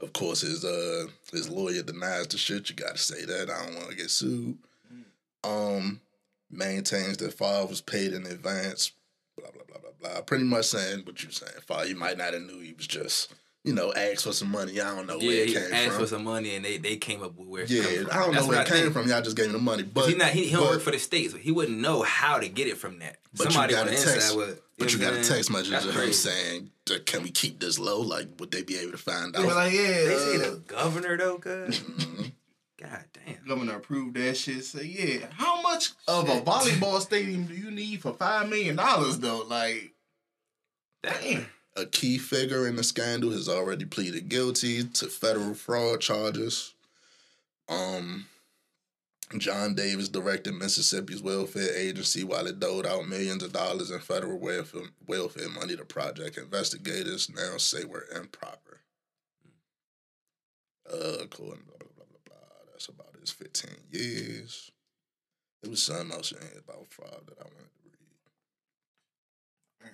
Of 0.00 0.12
course, 0.12 0.42
his 0.42 0.62
uh 0.62 1.06
his 1.32 1.48
lawyer 1.48 1.82
denies 1.82 2.26
the 2.26 2.36
shit. 2.36 2.68
You 2.68 2.76
gotta 2.76 2.98
say 2.98 3.24
that. 3.24 3.48
I 3.48 3.64
don't 3.64 3.76
want 3.76 3.88
to 3.90 3.96
get 3.96 4.10
sued. 4.10 4.58
Um, 5.42 6.00
maintains 6.50 7.16
that 7.18 7.32
Favre 7.32 7.64
was 7.66 7.80
paid 7.80 8.12
in 8.12 8.26
advance. 8.26 8.92
Blah. 10.00 10.20
Pretty 10.22 10.44
much 10.44 10.66
saying 10.66 11.02
what 11.04 11.22
you're 11.22 11.32
saying. 11.32 11.52
Favre, 11.66 11.86
you 11.86 11.96
might 11.96 12.18
not 12.18 12.32
have 12.34 12.42
knew 12.42 12.60
he 12.60 12.72
was 12.74 12.86
just 12.86 13.32
you 13.64 13.72
know 13.74 13.92
asked 13.94 14.24
for 14.24 14.32
some 14.32 14.50
money. 14.50 14.80
I 14.80 14.94
don't 14.94 15.06
know 15.06 15.18
Yeah, 15.18 15.28
where 15.28 15.36
it 15.42 15.48
he 15.48 15.54
came 15.54 15.72
asked 15.74 15.88
from. 15.92 16.00
for 16.00 16.06
some 16.06 16.24
money 16.24 16.54
and 16.54 16.64
they, 16.64 16.78
they 16.78 16.96
came 16.96 17.22
up 17.22 17.36
with 17.36 17.48
where 17.48 17.62
it 17.64 17.70
yeah, 17.70 17.82
came 17.84 18.04
from. 18.04 18.10
I 18.12 18.18
don't 18.24 18.32
That's 18.32 18.44
know 18.44 18.48
where 18.50 18.60
it 18.60 18.66
I 18.66 18.68
came 18.70 18.82
think. 18.82 18.92
from. 18.92 19.08
Y'all 19.08 19.22
just 19.22 19.36
gave 19.36 19.46
him 19.46 19.52
the 19.52 19.58
money, 19.58 19.82
but 19.82 20.08
he 20.08 20.14
not 20.14 20.28
he, 20.30 20.44
he 20.46 20.52
don't 20.52 20.68
work 20.68 20.82
for 20.82 20.90
the 20.92 20.98
states. 20.98 21.34
He 21.34 21.50
wouldn't 21.52 21.78
know 21.78 22.02
how 22.02 22.38
to 22.38 22.48
get 22.48 22.68
it 22.68 22.76
from 22.78 22.98
that. 23.00 23.16
But 23.36 23.52
Somebody 23.52 23.74
you 23.74 23.80
on 23.80 23.86
got 23.86 23.90
the 23.94 24.00
a 24.00 24.04
text. 24.04 24.14
inside 24.16 24.36
would. 24.36 24.58
But 24.78 24.92
you 24.92 24.98
know 24.98 25.04
got 25.06 25.10
what 25.12 25.14
a 25.14 25.18
I'm 25.18 25.24
saying? 25.24 25.36
text 25.38 25.50
message 25.50 25.70
That's 25.70 25.84
of 25.86 25.94
him 25.96 26.12
saying, 26.12 26.70
"Can 27.06 27.22
we 27.22 27.30
keep 27.30 27.58
this 27.60 27.78
low? 27.78 28.00
Like, 28.02 28.28
would 28.38 28.50
they 28.50 28.62
be 28.62 28.76
able 28.76 28.92
to 28.92 28.98
find 28.98 29.34
out? 29.34 29.40
They 29.40 29.46
were 29.48 29.54
like, 29.54 29.72
yeah. 29.72 29.80
They 29.80 30.16
say 30.18 30.36
uh, 30.36 30.50
the 30.50 30.62
governor 30.66 31.16
though, 31.16 31.38
cuz. 31.38 31.82
God 32.78 33.04
damn. 33.14 33.36
Governor 33.48 33.76
approved 33.76 34.16
that 34.16 34.36
shit. 34.36 34.62
Say, 34.64 34.84
yeah, 34.84 35.26
how 35.32 35.45
much 35.76 35.92
of 36.08 36.28
a 36.30 36.40
volleyball 36.40 37.00
stadium 37.00 37.44
do 37.44 37.54
you 37.54 37.70
need 37.70 38.00
for 38.00 38.12
five 38.14 38.48
million 38.48 38.76
dollars 38.76 39.18
though? 39.18 39.44
Like, 39.46 39.92
damn. 41.02 41.46
A 41.76 41.84
key 41.84 42.16
figure 42.16 42.66
in 42.66 42.76
the 42.76 42.82
scandal 42.82 43.30
has 43.32 43.50
already 43.50 43.84
pleaded 43.84 44.30
guilty 44.30 44.82
to 44.84 45.08
federal 45.08 45.52
fraud 45.52 46.00
charges. 46.00 46.72
Um, 47.68 48.24
John 49.36 49.74
Davis 49.74 50.08
directed 50.08 50.54
Mississippi's 50.54 51.20
welfare 51.20 51.76
agency 51.76 52.24
while 52.24 52.46
it 52.46 52.58
doled 52.60 52.86
out 52.86 53.06
millions 53.06 53.42
of 53.42 53.52
dollars 53.52 53.90
in 53.90 54.00
federal 54.00 54.38
welfare, 54.38 54.84
welfare 55.06 55.50
money 55.50 55.76
to 55.76 55.84
project 55.84 56.38
investigators 56.38 57.28
now 57.28 57.58
say 57.58 57.84
were 57.84 58.06
improper. 58.16 58.80
Uh, 60.90 61.18
according 61.24 61.64
blah 61.66 61.76
blah 61.78 61.88
blah 61.94 62.06
blah 62.08 62.20
blah. 62.24 62.36
That's 62.72 62.88
about 62.88 63.16
his 63.20 63.32
fifteen 63.32 63.76
years. 63.90 64.70
There 65.66 65.72
was 65.72 65.82
something 65.82 66.12
else 66.12 66.30
about 66.30 66.86
fraud 66.90 67.26
that 67.26 67.40
I 67.40 67.42
wanted 67.42 67.58
to 67.58 67.88
read. 69.82 69.90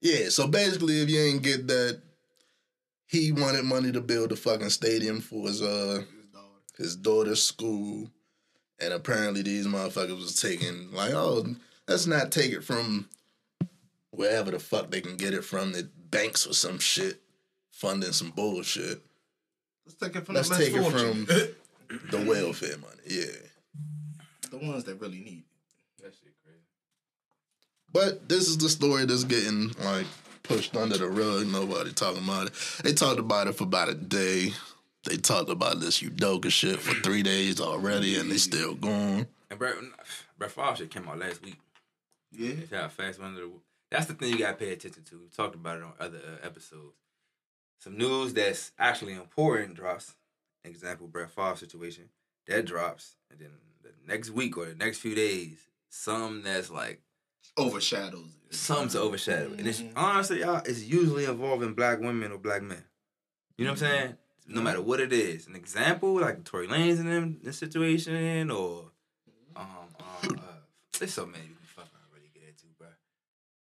Yeah, 0.00 0.30
so 0.30 0.46
basically, 0.46 1.02
if 1.02 1.10
you 1.10 1.20
ain't 1.20 1.42
get 1.42 1.68
that, 1.68 2.00
he 3.04 3.30
wanted 3.30 3.66
money 3.66 3.92
to 3.92 4.00
build 4.00 4.32
a 4.32 4.36
fucking 4.36 4.70
stadium 4.70 5.20
for 5.20 5.48
his 5.48 5.60
uh 5.60 6.02
his 6.78 6.96
daughter's 6.96 7.42
school, 7.42 8.08
and 8.80 8.94
apparently 8.94 9.42
these 9.42 9.66
motherfuckers 9.66 10.16
was 10.16 10.40
taking 10.40 10.92
like, 10.92 11.12
oh, 11.12 11.44
let's 11.86 12.06
not 12.06 12.32
take 12.32 12.52
it 12.52 12.64
from 12.64 13.06
wherever 14.12 14.50
the 14.50 14.58
fuck 14.58 14.90
they 14.90 15.02
can 15.02 15.18
get 15.18 15.34
it 15.34 15.44
from, 15.44 15.72
the 15.72 15.90
banks 16.10 16.46
or 16.46 16.54
some 16.54 16.78
shit, 16.78 17.20
funding 17.70 18.12
some 18.12 18.30
bullshit. 18.30 19.02
Let's 19.84 19.98
take 19.98 20.16
it 20.16 20.24
from 20.24 20.36
Let's 20.36 20.48
take 20.48 20.72
it 20.72 20.90
from 20.90 21.26
the 22.10 22.24
welfare 22.26 22.78
money, 22.78 23.02
yeah. 23.04 23.47
The 24.50 24.58
ones 24.58 24.84
that 24.84 25.00
really 25.00 25.18
need. 25.20 25.44
it. 25.98 26.02
That 26.02 26.14
shit 26.14 26.34
crazy. 26.44 26.58
But 27.92 28.28
this 28.28 28.48
is 28.48 28.58
the 28.58 28.68
story 28.68 29.04
that's 29.06 29.24
getting 29.24 29.72
like 29.84 30.06
pushed 30.42 30.76
under 30.76 30.96
the 30.98 31.08
rug. 31.08 31.46
Nobody 31.46 31.92
talking 31.92 32.24
about 32.24 32.48
it. 32.48 32.52
They 32.82 32.92
talked 32.92 33.18
about 33.18 33.46
it 33.46 33.54
for 33.54 33.64
about 33.64 33.88
a 33.88 33.94
day. 33.94 34.52
They 35.04 35.16
talked 35.16 35.50
about 35.50 35.80
this 35.80 36.00
Udoka 36.02 36.50
shit 36.50 36.78
for 36.80 36.94
three 37.02 37.22
days 37.22 37.60
already, 37.60 38.18
and 38.18 38.30
they 38.30 38.36
still 38.36 38.74
going. 38.74 39.26
And 39.50 39.58
Brett, 39.58 39.76
Brett 40.36 40.50
Favre 40.50 40.76
shit 40.76 40.90
came 40.90 41.08
out 41.08 41.18
last 41.18 41.42
week. 41.42 41.56
Yeah. 42.30 42.50
It's 42.50 42.72
how 42.72 42.88
fast 42.88 43.20
one 43.20 43.30
of 43.30 43.36
the. 43.36 43.50
That's 43.90 44.06
the 44.06 44.14
thing 44.14 44.30
you 44.30 44.38
gotta 44.38 44.56
pay 44.56 44.72
attention 44.72 45.02
to. 45.04 45.18
We 45.18 45.28
talked 45.28 45.54
about 45.54 45.78
it 45.78 45.82
on 45.84 45.92
other 45.98 46.18
uh, 46.18 46.46
episodes. 46.46 46.96
Some 47.78 47.96
news 47.96 48.34
that's 48.34 48.72
actually 48.78 49.14
important 49.14 49.74
drops. 49.74 50.14
Example, 50.64 51.06
Brett 51.06 51.30
Favre 51.30 51.56
situation 51.56 52.10
that 52.46 52.66
drops, 52.66 53.16
and 53.30 53.38
then 53.40 53.48
the 53.88 54.12
next 54.12 54.30
week 54.30 54.56
or 54.56 54.66
the 54.66 54.74
next 54.74 54.98
few 54.98 55.14
days, 55.14 55.58
some 55.90 56.42
that's 56.42 56.70
like 56.70 57.00
Overshadows. 57.56 58.28
it. 58.48 58.54
something 58.54 58.88
to 58.90 59.00
overshadow. 59.00 59.52
it. 59.52 59.58
And 59.58 59.66
it's 59.68 59.80
Mhm. 59.80 59.92
honestly, 59.96 60.40
y'all, 60.40 60.62
it's 60.64 60.82
usually 60.82 61.24
involving 61.24 61.74
black 61.74 62.00
women 62.00 62.30
or 62.32 62.38
black 62.38 62.62
men. 62.62 62.84
You 63.56 63.64
know 63.64 63.72
what 63.72 63.82
I'm 63.82 63.88
saying? 63.90 64.16
No 64.46 64.60
matter 64.62 64.80
what 64.80 65.00
it 65.00 65.12
is. 65.12 65.46
An 65.46 65.56
example, 65.56 66.14
like 66.20 66.44
Tory 66.44 66.68
Lanez 66.68 67.00
in 67.00 67.06
them 67.06 67.40
this 67.42 67.58
situation, 67.58 68.50
or 68.50 68.92
um, 69.56 69.66
um 69.98 70.38
uh, 70.38 70.42
there's 70.98 71.12
so 71.12 71.26
many 71.26 71.42
we 71.44 71.54
can 71.54 71.66
fucking 71.76 71.90
really 72.14 72.30
get 72.32 72.44
into, 72.44 72.64
bro. 72.78 72.86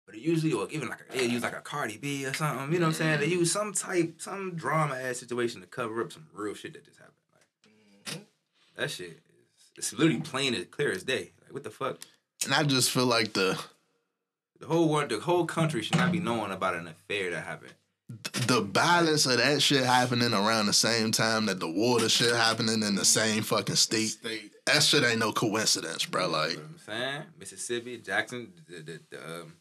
But 0.05 0.17
it 0.17 0.21
usually, 0.21 0.53
or 0.53 0.69
even 0.71 0.89
like 0.89 1.01
a, 1.09 1.17
they 1.17 1.25
use 1.27 1.43
like 1.43 1.57
a 1.57 1.61
Cardi 1.63 1.97
B 1.97 2.27
or 2.27 2.35
something. 2.35 2.71
You 2.73 2.81
know 2.81 2.87
what 2.87 3.01
I'm 3.01 3.19
saying? 3.19 3.21
They 3.21 3.27
use 3.27 3.51
some 3.53 3.73
type, 3.73 4.21
some 4.21 4.57
drama 4.57 4.97
ass 4.97 5.19
situation 5.19 5.61
to 5.63 5.67
cover 5.67 6.03
up 6.03 6.13
some 6.13 6.27
real 6.35 6.55
shit 6.55 6.75
that 6.75 6.85
just 6.85 6.99
happened. 6.99 7.15
Like 7.33 8.27
that 8.77 8.91
shit 8.91 9.11
is 9.11 9.21
it's 9.77 9.93
literally 9.93 10.21
plain 10.21 10.55
as 10.55 10.67
clear 10.67 10.91
as 10.93 11.03
day. 11.03 11.33
Like 11.43 11.53
what 11.53 11.65
the 11.65 11.71
fuck? 11.71 11.99
And 12.45 12.55
I 12.55 12.63
just 12.65 12.91
feel 12.91 13.07
like 13.07 13.33
the 13.33 13.59
The 14.61 14.67
whole 14.67 14.89
world, 14.89 15.11
the 15.11 15.21
whole 15.21 15.47
country 15.47 15.83
should 15.83 15.97
not 15.97 16.13
be 16.13 16.21
knowing 16.21 16.53
about 16.53 16.75
an 16.75 16.87
affair 16.89 17.31
that 17.31 17.45
happened. 17.45 17.73
the 18.47 18.61
balance 18.61 19.25
of 19.27 19.39
that 19.39 19.63
shit 19.63 19.83
happening 19.85 20.33
around 20.35 20.67
the 20.67 20.73
same 20.73 21.11
time 21.11 21.47
that 21.47 21.59
the 21.61 21.69
water 21.71 22.09
shit 22.09 22.35
happening 22.35 22.83
in 22.83 22.95
the 22.95 23.05
same 23.05 23.43
fucking 23.43 23.77
state. 23.77 24.09
State. 24.11 24.53
That 24.67 24.83
shit 24.83 25.03
ain't 25.05 25.19
no 25.21 25.33
coincidence, 25.33 26.05
bro. 26.07 26.29
Like, 26.29 26.51
You 26.53 26.57
know 26.59 26.63
what 26.65 26.71
I'm 26.73 26.79
saying? 27.01 27.23
Mississippi, 27.39 27.99
Jackson, 27.99 28.53
the, 28.69 28.77
the, 28.83 29.01
the 29.11 29.41
um, 29.41 29.55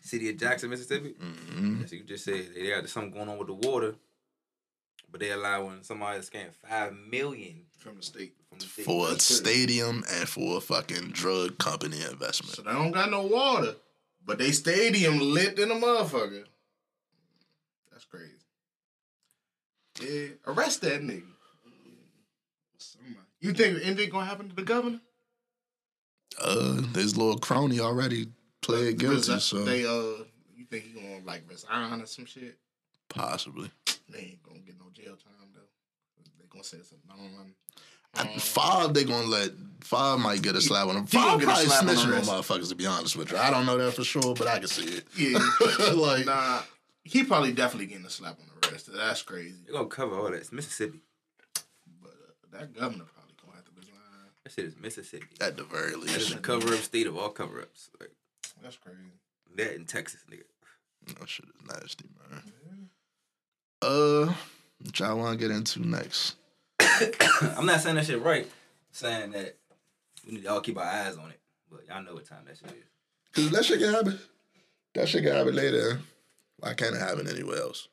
city 0.00 0.30
of 0.30 0.38
Jackson, 0.38 0.70
Mississippi. 0.70 1.14
mhm. 1.22 1.84
As 1.84 1.92
you 1.92 2.02
just 2.04 2.24
said, 2.24 2.48
they 2.54 2.68
got 2.70 2.88
something 2.88 3.12
going 3.12 3.28
on 3.28 3.38
with 3.38 3.48
the 3.48 3.54
water, 3.68 3.94
but 5.10 5.20
they 5.20 5.30
allowing 5.30 5.82
somebody 5.82 6.20
to 6.20 6.26
scam 6.26 6.52
five 6.66 6.94
million 7.10 7.66
From 7.82 7.96
the 7.96 8.02
state. 8.02 8.34
from 8.48 8.58
the 8.58 8.64
state. 8.66 8.84
for 8.84 9.08
a 9.10 9.18
stadium 9.18 10.04
and 10.12 10.28
for 10.28 10.58
a 10.58 10.60
fucking 10.60 11.10
drug 11.10 11.58
company 11.58 12.00
investment. 12.02 12.54
So 12.54 12.62
they 12.62 12.72
don't 12.72 12.92
got 12.92 13.10
no 13.10 13.22
water, 13.26 13.74
but 14.24 14.38
they 14.38 14.52
stadium 14.52 15.18
lit 15.18 15.58
in 15.58 15.70
a 15.70 15.74
motherfucker. 15.74 16.44
That's 17.90 18.04
crazy. 18.04 18.36
Yeah, 20.00 20.28
arrest 20.46 20.80
that 20.82 21.02
nigga. 21.02 21.24
Somebody. 22.78 23.16
You 23.40 23.52
think 23.52 23.78
anything 23.82 24.10
gonna 24.10 24.26
happen 24.26 24.48
to 24.48 24.54
the 24.54 24.62
governor? 24.62 25.00
Uh, 26.40 26.80
this 26.92 27.16
little 27.16 27.38
crony 27.38 27.80
already 27.80 28.28
played 28.62 28.98
guilty, 28.98 29.32
Resi- 29.32 29.40
so 29.40 29.64
they 29.64 29.84
uh, 29.84 30.24
you 30.56 30.64
think 30.70 30.84
he 30.84 30.92
gonna 31.00 31.24
like 31.24 31.42
resign 31.48 32.00
or 32.00 32.06
some 32.06 32.26
shit? 32.26 32.56
possibly. 33.08 33.70
They 34.08 34.18
ain't 34.20 34.42
gonna 34.42 34.60
get 34.60 34.78
no 34.78 34.86
jail 34.92 35.16
time 35.16 35.50
though. 35.52 35.60
They 36.38 36.46
gonna 36.50 36.64
say 36.64 36.78
it's 36.78 36.92
a 36.92 36.96
non. 37.08 37.54
I- 38.14 38.38
Five, 38.38 38.92
they 38.92 39.04
gonna 39.04 39.26
let 39.26 39.50
five 39.80 40.18
might 40.18 40.42
get 40.42 40.54
a 40.54 40.60
slap 40.60 40.86
on 40.88 40.96
him. 40.96 41.06
He 41.06 41.16
gonna 41.16 41.30
Five 41.30 41.40
get 41.40 41.48
a 41.48 41.52
probably 41.52 41.66
slap 41.66 41.80
on 41.80 41.86
the 42.10 42.16
on 42.16 42.22
motherfuckers. 42.42 42.68
To 42.68 42.74
be 42.74 42.86
honest 42.86 43.16
with 43.16 43.30
you, 43.32 43.38
I 43.38 43.50
don't 43.50 43.64
know 43.64 43.78
that 43.78 43.92
for 43.94 44.04
sure, 44.04 44.34
but 44.34 44.46
I 44.46 44.58
can 44.58 44.68
see 44.68 44.84
it. 44.84 45.04
Yeah, 45.16 45.38
like, 45.94 46.26
nah. 46.26 46.60
He 47.04 47.24
probably 47.24 47.52
definitely 47.52 47.86
getting 47.86 48.04
a 48.04 48.10
slap 48.10 48.38
on 48.38 48.46
the 48.60 48.70
wrist. 48.70 48.90
That's 48.94 49.22
crazy. 49.22 49.56
They're 49.64 49.72
gonna 49.74 49.88
cover 49.88 50.14
all 50.14 50.24
that. 50.24 50.34
It's 50.34 50.52
Mississippi. 50.52 51.00
But 52.02 52.10
uh, 52.12 52.58
that 52.58 52.74
governor 52.74 53.04
probably 53.12 53.34
gonna 53.42 53.56
have 53.56 53.64
to 53.64 53.70
resign. 53.76 53.96
That 54.44 54.52
shit 54.52 54.64
is 54.66 54.76
Mississippi. 54.78 55.26
at 55.40 55.56
the 55.56 55.64
very 55.64 55.94
least, 55.96 56.12
That 56.12 56.20
is 56.20 56.28
least, 56.28 56.38
a 56.38 56.42
cover 56.42 56.74
up 56.74 56.80
state 56.80 57.06
of 57.06 57.16
all 57.16 57.30
cover 57.30 57.60
ups. 57.62 57.88
Like 57.98 58.10
That's 58.62 58.76
crazy. 58.76 58.98
that 59.56 59.74
in 59.74 59.86
Texas, 59.86 60.20
nigga. 60.30 60.42
that 61.18 61.28
shit 61.28 61.46
is 61.46 61.66
nasty, 61.66 62.04
man. 62.30 62.42
Uh, 63.80 64.32
what 64.84 64.98
y'all 64.98 65.16
want 65.16 65.38
to 65.38 65.46
get 65.48 65.54
into 65.54 65.86
next? 65.86 66.36
I'm 67.56 67.66
not 67.66 67.80
saying 67.80 67.96
that 67.96 68.06
shit 68.06 68.20
right. 68.20 68.44
I'm 68.44 68.50
saying 68.90 69.30
that 69.32 69.56
we 70.26 70.34
need 70.34 70.44
to 70.44 70.50
all 70.52 70.60
keep 70.60 70.78
our 70.78 70.84
eyes 70.84 71.16
on 71.16 71.30
it. 71.30 71.40
But 71.70 71.86
y'all 71.88 72.02
know 72.02 72.14
what 72.14 72.26
time 72.26 72.44
that 72.46 72.58
shit 72.58 72.68
is. 72.68 72.84
Cause 73.34 73.50
that 73.50 73.64
shit 73.64 73.80
can 73.80 73.92
happen. 73.92 74.18
That 74.94 75.08
shit 75.08 75.24
can 75.24 75.32
happen 75.34 75.54
later. 75.54 76.00
Why 76.58 76.74
can't 76.74 76.94
it 76.94 77.00
happen 77.00 77.26
anywhere 77.28 77.58
else? 77.58 77.88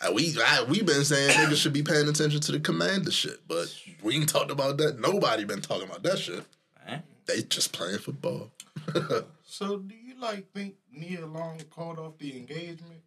Uh, 0.00 0.12
we 0.12 0.36
I, 0.44 0.64
we 0.64 0.82
been 0.82 1.04
saying 1.04 1.30
niggas 1.30 1.56
should 1.56 1.72
be 1.72 1.82
paying 1.82 2.08
attention 2.08 2.40
to 2.40 2.52
the 2.52 2.60
commander 2.60 3.10
shit, 3.10 3.46
but 3.46 3.74
we 4.02 4.16
ain't 4.16 4.28
talked 4.28 4.50
about 4.50 4.78
that. 4.78 5.00
Nobody 5.00 5.44
been 5.44 5.60
talking 5.60 5.88
about 5.88 6.02
that 6.02 6.18
shit. 6.18 6.44
Man. 6.86 7.02
They 7.26 7.42
just 7.42 7.72
playing 7.72 7.98
football. 7.98 8.50
So 9.52 9.76
do 9.76 9.94
you 9.94 10.14
like 10.18 10.50
think 10.54 10.76
Nia 10.90 11.26
Long 11.26 11.60
called 11.68 11.98
off 11.98 12.16
the 12.16 12.34
engagement? 12.38 13.02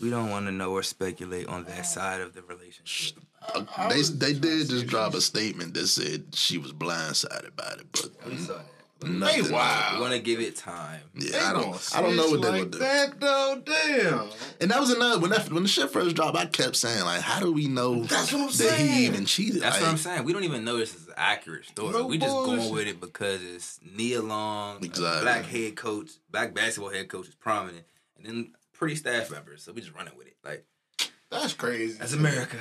We 0.00 0.10
don't 0.10 0.30
want 0.30 0.46
to 0.46 0.52
know 0.52 0.72
or 0.72 0.82
speculate 0.82 1.46
on 1.48 1.64
that 1.64 1.84
side 1.86 2.20
of 2.20 2.34
the 2.34 2.42
relationship. 2.42 3.18
Uh, 3.54 3.88
they 3.88 4.02
they 4.02 4.32
did 4.34 4.68
just 4.68 4.86
drop 4.86 5.14
a 5.14 5.20
statement 5.20 5.74
that 5.74 5.86
said 5.86 6.26
she 6.34 6.58
was 6.58 6.72
blindsided 6.72 7.56
by 7.56 7.74
it, 7.78 7.86
but 7.92 8.10
We 8.30 8.36
saw 8.36 8.54
that. 9.00 9.08
nothing. 9.08 9.44
Hey, 9.44 9.50
wow. 9.50 9.92
We 9.94 10.00
want 10.02 10.12
to 10.12 10.20
give 10.20 10.40
it 10.40 10.56
time. 10.56 11.00
Yeah, 11.14 11.30
They 11.32 11.38
I 11.38 11.52
don't. 11.54 11.90
I 11.96 12.02
don't 12.02 12.16
know 12.16 12.28
what 12.30 12.42
they 12.42 12.48
like 12.50 12.60
would 12.60 12.70
do. 12.72 12.78
That 12.78 13.18
though, 13.20 13.62
damn. 13.64 14.28
And 14.60 14.70
that 14.70 14.78
was 14.78 14.90
another 14.90 15.18
when 15.20 15.30
that 15.30 15.50
when 15.50 15.62
the 15.62 15.68
shit 15.70 15.90
first 15.90 16.14
dropped. 16.16 16.36
I 16.36 16.44
kept 16.46 16.76
saying 16.76 17.02
like, 17.04 17.22
how 17.22 17.40
do 17.40 17.50
we 17.52 17.66
know 17.66 18.04
That's 18.04 18.30
what 18.32 18.40
I'm 18.42 18.46
that 18.48 18.52
saying. 18.52 18.88
he 18.92 19.06
even 19.06 19.24
cheated? 19.24 19.62
That's 19.62 19.76
like, 19.76 19.82
what 19.84 19.90
I'm 19.90 19.96
saying. 19.96 20.24
We 20.24 20.32
don't 20.34 20.44
even 20.44 20.64
know 20.64 20.76
this 20.76 20.94
is 20.94 21.08
an 21.08 21.14
accurate 21.16 21.64
story. 21.66 21.92
No 21.92 22.06
we 22.06 22.18
just 22.18 22.34
going 22.34 22.70
with 22.72 22.86
it 22.88 23.00
because 23.00 23.42
it's 23.42 23.80
Nia 23.96 24.20
Long, 24.22 24.84
Exactly. 24.84 25.22
black 25.22 25.44
head 25.46 25.76
coach, 25.76 26.10
black 26.30 26.52
basketball 26.54 26.90
head 26.92 27.08
coach 27.08 27.26
is 27.28 27.34
prominent, 27.34 27.84
and 28.18 28.26
then 28.26 28.52
pretty 28.80 28.96
staff 28.96 29.30
members. 29.30 29.62
So 29.62 29.72
we 29.72 29.82
just 29.82 29.94
running 29.94 30.16
with 30.16 30.26
it. 30.26 30.36
Like 30.42 30.64
That's 31.30 31.52
crazy. 31.52 31.98
that's 31.98 32.14
America. 32.14 32.56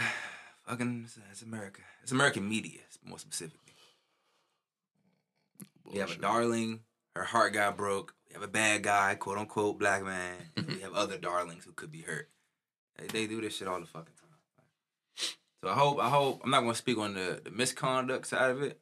Fucking, 0.67 1.07
that's 1.27 1.41
America. 1.41 1.81
It's 2.03 2.11
American 2.11 2.47
media, 2.47 2.81
more 3.03 3.17
specifically. 3.17 3.73
We 5.91 5.99
have 5.99 6.11
a 6.11 6.15
darling. 6.15 6.81
Her 7.15 7.23
heart 7.23 7.53
got 7.53 7.75
broke. 7.77 8.13
We 8.27 8.33
have 8.33 8.43
a 8.43 8.47
bad 8.47 8.83
guy, 8.83 9.15
quote 9.15 9.39
unquote, 9.39 9.79
black 9.79 10.03
man. 10.03 10.35
we 10.67 10.81
have 10.81 10.93
other 10.93 11.17
darlings 11.17 11.63
who 11.65 11.71
could 11.71 11.91
be 11.91 12.01
hurt. 12.01 12.29
They, 12.97 13.07
they 13.07 13.25
do 13.25 13.41
this 13.41 13.55
shit 13.55 13.67
all 13.67 13.79
the 13.79 13.87
fucking 13.87 14.13
time. 14.19 15.29
So 15.63 15.69
I 15.69 15.73
hope, 15.73 15.99
I 15.99 16.09
hope, 16.09 16.41
I'm 16.43 16.51
not 16.51 16.61
gonna 16.61 16.75
speak 16.75 16.97
on 16.97 17.15
the, 17.15 17.41
the 17.43 17.49
misconduct 17.49 18.27
side 18.27 18.51
of 18.51 18.61
it, 18.61 18.79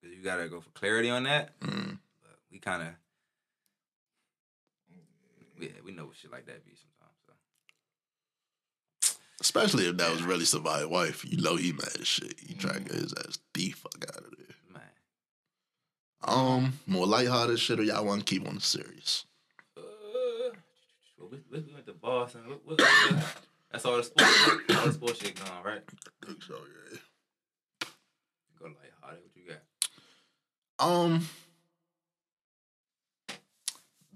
because 0.00 0.16
you 0.16 0.24
gotta 0.24 0.48
go 0.48 0.60
for 0.60 0.70
clarity 0.70 1.10
on 1.10 1.24
that. 1.24 1.58
Mm. 1.60 1.98
But 2.22 2.36
we 2.50 2.58
kind 2.58 2.82
of, 2.82 2.88
yeah, 5.60 5.68
we 5.84 5.92
know 5.92 6.06
what 6.06 6.16
shit 6.16 6.32
like 6.32 6.46
that 6.46 6.64
be 6.64 6.72
sometimes. 6.74 7.16
So. 9.02 9.16
Especially 9.40 9.88
if 9.88 9.96
that 9.96 10.10
was 10.10 10.22
really 10.22 10.44
somebody's 10.44 10.86
wife. 10.86 11.24
You 11.24 11.40
know 11.42 11.56
he 11.56 11.72
mad 11.72 11.96
as 12.00 12.06
shit. 12.06 12.34
You 12.46 12.54
try 12.56 12.74
to 12.74 12.80
get 12.80 12.92
his 12.92 13.14
ass 13.14 13.38
the 13.54 13.70
fuck 13.70 14.04
out 14.08 14.24
of 14.24 14.34
there. 14.36 14.56
Man. 14.72 14.82
Um, 16.22 16.72
more 16.86 17.06
lighthearted 17.06 17.58
shit 17.58 17.80
or 17.80 17.82
y'all 17.82 18.04
want 18.04 18.26
to 18.26 18.34
keep 18.34 18.46
on 18.46 18.56
the 18.56 18.60
serious? 18.60 19.24
Uh, 19.76 19.82
well, 21.18 21.28
we, 21.30 21.38
we 21.50 21.60
we 21.60 21.72
went 21.72 21.86
to 21.86 21.92
Boston. 21.94 22.42
What, 22.48 22.66
what, 22.66 22.80
what, 22.80 23.24
that's 23.70 23.84
all 23.84 23.96
the 23.96 24.02
sports. 24.02 24.48
all 24.76 24.86
the 24.86 24.92
sports 24.92 25.20
shit 25.20 25.40
going 25.44 25.62
right. 25.64 25.82
think 26.26 26.42
so, 26.42 26.54
yeah. 26.54 26.98
Go 28.58 28.66
like 28.66 28.92
Holly. 29.00 29.18
What 29.22 29.36
you 29.36 29.48
got? 29.48 29.60
Um, 30.86 31.28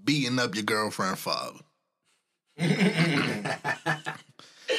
beating 0.05 0.39
up 0.39 0.55
your 0.55 0.63
girlfriend 0.63 1.17
father. 1.17 1.59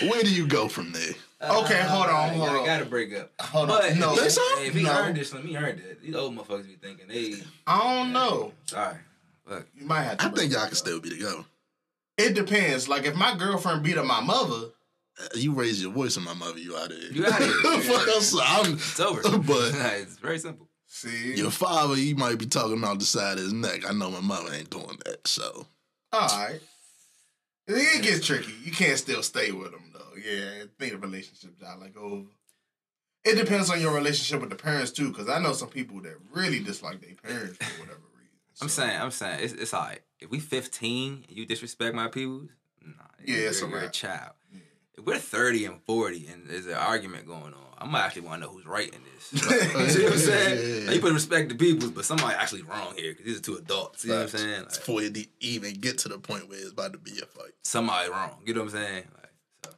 Where 0.09 0.23
do 0.23 0.33
you 0.33 0.47
go 0.47 0.69
from 0.69 0.93
there? 0.93 1.15
Okay, 1.43 1.81
hold 1.83 2.07
on, 2.07 2.31
hold 2.31 2.49
on. 2.49 2.57
I 2.63 2.67
gotta 2.67 2.85
break 2.87 3.15
up. 3.15 3.31
Hold 3.41 3.69
But 3.69 3.93
on. 3.93 3.99
No, 3.99 4.15
Think 4.17 4.31
so? 4.31 4.41
Hey, 4.57 4.67
if 4.69 4.75
he 4.75 4.83
No. 4.83 4.91
earned 4.93 5.17
this, 5.17 5.33
let 5.35 5.45
me 5.45 5.57
earn 5.57 5.77
that. 5.77 6.03
These 6.03 6.15
old 6.15 6.35
motherfuckers 6.37 6.67
be 6.67 6.77
thinking 6.77 7.09
they. 7.09 7.43
I 7.67 7.79
don't 8.03 8.13
know. 8.13 8.53
Sorry. 8.67 8.97
Fuck. 9.49 9.67
You 9.75 9.87
might 9.87 10.03
have 10.03 10.19
to. 10.19 10.27
I 10.27 10.31
think 10.31 10.53
y'all 10.53 10.67
can 10.67 10.75
still 10.75 11.01
be 11.01 11.11
together. 11.11 11.45
It 12.19 12.35
depends. 12.35 12.89
Like 12.89 13.05
if 13.05 13.15
my 13.15 13.37
girlfriend 13.37 13.83
beat 13.85 13.99
up 13.99 14.07
my 14.07 14.21
mother, 14.21 14.71
Uh, 15.19 15.29
You 15.35 15.53
raise 15.53 15.81
your 15.83 15.93
voice 15.93 16.17
in 16.19 16.25
my 16.25 16.35
mother, 16.35 16.59
you 16.59 16.77
out 16.77 16.91
of 16.93 16.99
here. 16.99 17.11
You 17.13 17.27
outta 17.27 17.45
here. 17.47 17.81
Fuck 17.81 18.09
else, 18.09 18.35
I'm, 18.39 18.75
It's 18.75 19.01
over. 19.01 19.21
But- 19.39 19.73
it's 20.01 20.17
very 20.19 20.39
simple. 20.39 20.66
See, 20.87 21.35
your 21.35 21.51
father, 21.51 21.95
he 21.97 22.15
might 22.15 22.39
be 22.39 22.47
talking 22.47 22.83
out 22.85 22.99
the 22.99 23.05
side 23.05 23.39
of 23.39 23.45
his 23.45 23.53
neck. 23.53 23.89
I 23.89 23.93
know 23.93 24.11
my 24.11 24.21
mother 24.21 24.53
ain't 24.55 24.71
doing 24.71 24.99
that, 25.05 25.27
so. 25.27 25.67
all 26.13 26.21
right. 26.29 26.61
It 27.69 28.03
gets 28.03 28.25
tricky. 28.27 28.53
You 28.65 28.71
can't 28.71 28.97
still 28.99 29.23
stay 29.23 29.51
with 29.51 29.73
them 29.73 29.91
though. 29.93 30.01
Yeah, 30.17 30.63
I 30.63 30.67
think 30.79 30.93
the 30.93 30.99
relationship 30.99 31.51
y'all 31.61 31.81
like 31.81 31.97
over. 31.97 32.27
It 33.25 33.35
depends 33.35 33.71
on 33.71 33.81
your 33.81 33.93
relationship 33.93 34.41
with 34.41 34.51
the 34.51 34.57
parents 34.57 34.93
too, 34.93 35.09
because 35.09 35.29
I 35.29 35.41
know 35.41 35.53
some 35.53 35.69
people 35.69 36.01
that 36.03 36.15
really 36.33 36.61
dislike 36.61 37.01
their 37.01 37.15
parents 37.17 37.57
for 37.57 37.81
whatever 37.81 37.99
reason. 38.15 38.37
I'm 38.63 38.69
saying, 38.69 39.01
I'm 39.01 39.11
saying, 39.11 39.41
it's 39.43 39.53
it's 39.53 39.75
alright. 39.75 40.01
If 40.21 40.31
we 40.31 40.39
15 40.39 41.25
and 41.29 41.37
you 41.37 41.45
disrespect 41.45 41.95
my 41.97 42.07
peoples, 42.07 42.51
nah, 42.85 42.93
Yeah, 43.25 43.37
you're, 43.39 43.49
it's 43.49 43.63
a 43.63 43.67
you're 43.67 43.79
a 43.79 43.83
wrap. 43.83 43.93
child. 43.93 44.33
If 44.97 45.05
we're 45.05 45.19
30 45.19 45.65
and 45.67 45.83
40 45.83 46.27
and 46.29 46.49
there's 46.49 46.67
an 46.67 46.75
argument 46.75 47.27
going 47.27 47.53
on, 47.53 47.66
I 47.79 47.85
might 47.87 48.05
actually 48.05 48.23
want 48.23 48.41
to 48.43 48.47
know 48.47 48.53
who's 48.53 48.65
right 48.67 48.89
in 48.89 49.01
this. 49.15 49.25
See 49.95 50.05
what 50.05 50.13
I'm 50.13 50.19
saying? 50.19 50.59
Yeah, 50.59 50.65
yeah, 50.65 50.75
yeah. 50.81 50.87
Like, 50.87 50.95
you 50.97 51.01
put 51.01 51.13
respect 51.13 51.51
to 51.51 51.55
people, 51.57 51.91
but 51.91 52.05
somebody 52.05 52.35
actually 52.35 52.63
wrong 52.63 52.95
here 52.97 53.13
because 53.13 53.27
these 53.27 53.39
are 53.39 53.43
two 53.43 53.57
adults. 53.57 54.05
You 54.05 54.11
know 54.13 54.17
what 54.17 54.23
I'm 54.23 54.29
Facts. 54.29 54.43
saying? 54.43 54.63
Like, 54.63 54.69
Before 54.75 55.03
you 55.03 55.25
even 55.41 55.75
get 55.75 55.99
to 55.99 56.09
the 56.09 56.19
point 56.19 56.49
where 56.49 56.59
it's 56.59 56.71
about 56.71 56.93
to 56.93 56.99
be 56.99 57.13
a 57.23 57.27
fight. 57.27 57.53
somebody 57.63 58.11
wrong. 58.11 58.39
You 58.45 58.55
know 58.55 58.61
what 58.63 58.75
I'm 58.75 58.83
saying? 58.83 59.05
Like, 59.15 59.31
so, 59.65 59.71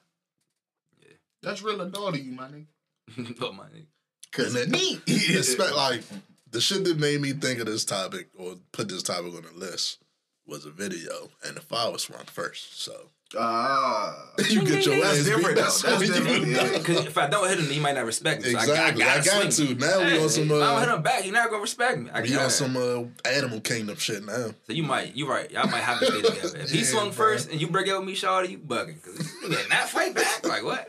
That's 1.42 1.62
real 1.62 1.80
adult 1.80 2.14
of 2.14 2.24
you, 2.24 2.32
my 2.32 2.48
nigga. 2.48 3.36
but 3.40 3.54
my 3.54 3.64
nigga. 3.64 3.86
Cause 4.30 4.54
it, 4.54 4.68
Me. 4.68 4.96
Espe- 5.06 5.74
like 5.74 6.02
the 6.50 6.60
shit 6.60 6.84
that 6.84 6.98
made 6.98 7.20
me 7.20 7.32
think 7.32 7.60
of 7.60 7.66
this 7.66 7.84
topic 7.84 8.28
or 8.38 8.56
put 8.72 8.88
this 8.88 9.02
topic 9.02 9.32
on 9.34 9.42
the 9.42 9.52
list 9.58 9.98
was 10.46 10.66
a 10.66 10.70
video, 10.70 11.30
and 11.44 11.56
the 11.56 11.60
file 11.60 11.92
was 11.92 12.04
from 12.04 12.24
first. 12.26 12.80
So 12.82 13.08
Ah. 13.36 14.24
you 14.48 14.64
get 14.64 14.86
your 14.86 15.04
ass 15.04 15.18
beat, 15.18 15.24
different. 15.24 15.56
That's, 15.56 15.82
That's 15.82 16.00
different, 16.00 16.46
you 16.46 16.54
yeah. 16.54 16.62
do. 16.64 16.78
Because 16.78 17.04
if 17.06 17.18
I 17.18 17.26
don't 17.28 17.46
hit 17.48 17.58
him, 17.58 17.66
he 17.66 17.78
might 17.78 17.94
not 17.94 18.06
respect 18.06 18.42
me. 18.42 18.52
So 18.52 18.58
Exactly. 18.58 18.78
I, 18.78 18.86
I 18.86 18.90
got, 18.90 19.00
I, 19.00 19.16
got 19.16 19.24
gotta 19.26 19.52
swing. 19.52 19.76
to. 19.76 19.86
Now 19.86 19.98
we 20.06 20.18
on 20.18 20.28
some, 20.30 20.44
If 20.44 20.50
I 20.52 20.58
don't 20.58 20.62
uh, 20.62 20.80
hit 20.80 20.88
him 20.88 21.02
back, 21.02 21.22
he 21.22 21.30
not 21.30 21.50
gonna 21.50 21.60
respect 21.62 21.98
me. 21.98 22.10
I 22.12 22.22
We 22.22 22.36
on 22.36 22.50
some 22.50 22.76
uh, 22.76 23.28
animal 23.28 23.60
kingdom 23.60 23.96
shit 23.96 24.24
now. 24.24 24.50
So 24.66 24.72
you 24.72 24.82
might, 24.82 25.14
you 25.14 25.28
right. 25.28 25.50
Y'all 25.50 25.68
might 25.68 25.82
have 25.82 25.98
to 26.00 26.06
stay 26.06 26.22
together. 26.22 26.58
If 26.58 26.70
he 26.70 26.84
swung 26.84 27.08
bro. 27.08 27.12
first 27.12 27.50
and 27.50 27.60
you 27.60 27.68
break 27.68 27.88
up 27.88 27.98
with 27.98 28.06
me, 28.08 28.14
Shawty, 28.14 28.50
you 28.50 28.58
bugging. 28.58 29.02
Cause 29.02 29.30
you 29.42 29.50
getting 29.50 29.68
that 29.68 29.88
fight 29.90 30.14
back? 30.14 30.46
Like 30.46 30.64
what? 30.64 30.88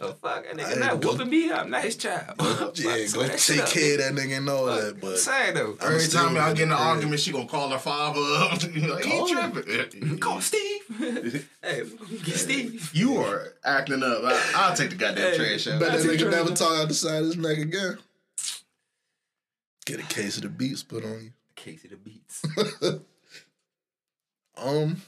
Yo, 0.00 0.12
fuck 0.12 0.44
that 0.44 0.56
nigga 0.56 0.76
I 0.76 0.78
not 0.78 0.92
ain't 0.92 1.00
go- 1.02 1.10
whooping 1.12 1.28
me. 1.28 1.50
I'm 1.52 1.70
not 1.70 1.82
his 1.82 1.96
child. 1.96 2.34
Yeah, 2.38 2.44
go 3.12 3.22
that 3.26 3.38
take 3.44 3.66
care 3.66 3.94
of 3.94 4.16
that 4.16 4.22
nigga 4.22 4.36
and 4.36 4.48
all 4.48 4.66
Fuck, 4.68 4.80
that. 4.80 4.94
I'm 4.94 5.00
But 5.00 5.18
saying 5.18 5.54
though. 5.54 5.76
I'm 5.80 5.92
Every 5.94 6.06
time 6.06 6.36
y'all 6.36 6.54
get 6.54 6.62
in 6.62 6.68
an 6.72 6.78
argument, 6.78 7.20
she 7.20 7.32
gonna 7.32 7.46
call 7.48 7.68
her 7.70 7.78
father 7.78 8.20
up. 8.20 8.62
like, 8.62 9.04
he 9.04 9.10
Call 9.10 9.26
him. 9.26 9.52
tripping. 9.52 10.18
Call 10.20 10.40
Steve. 10.40 10.82
hey, 11.62 11.82
get 12.24 12.36
Steve. 12.36 12.90
You 12.94 13.16
are 13.18 13.54
acting 13.64 14.02
up. 14.04 14.20
I, 14.22 14.52
I'll 14.54 14.76
take 14.76 14.90
the 14.90 14.96
goddamn 14.96 15.32
Hey, 15.32 15.36
trash 15.36 15.66
out. 15.66 15.80
bet 15.80 15.92
that 15.92 16.00
nigga 16.02 16.30
never 16.30 16.50
talk 16.54 16.78
outside 16.78 17.18
of 17.18 17.26
his 17.26 17.36
neck 17.36 17.58
again. 17.58 17.98
Get 19.84 19.98
a 20.00 20.04
case 20.04 20.36
of 20.36 20.42
the 20.44 20.48
beats 20.48 20.82
put 20.84 21.04
on 21.04 21.22
you. 21.24 21.30
A 21.50 21.54
case 21.60 21.82
of 21.84 21.90
the 21.90 21.96
Beats. 21.96 22.44
Um. 24.56 25.02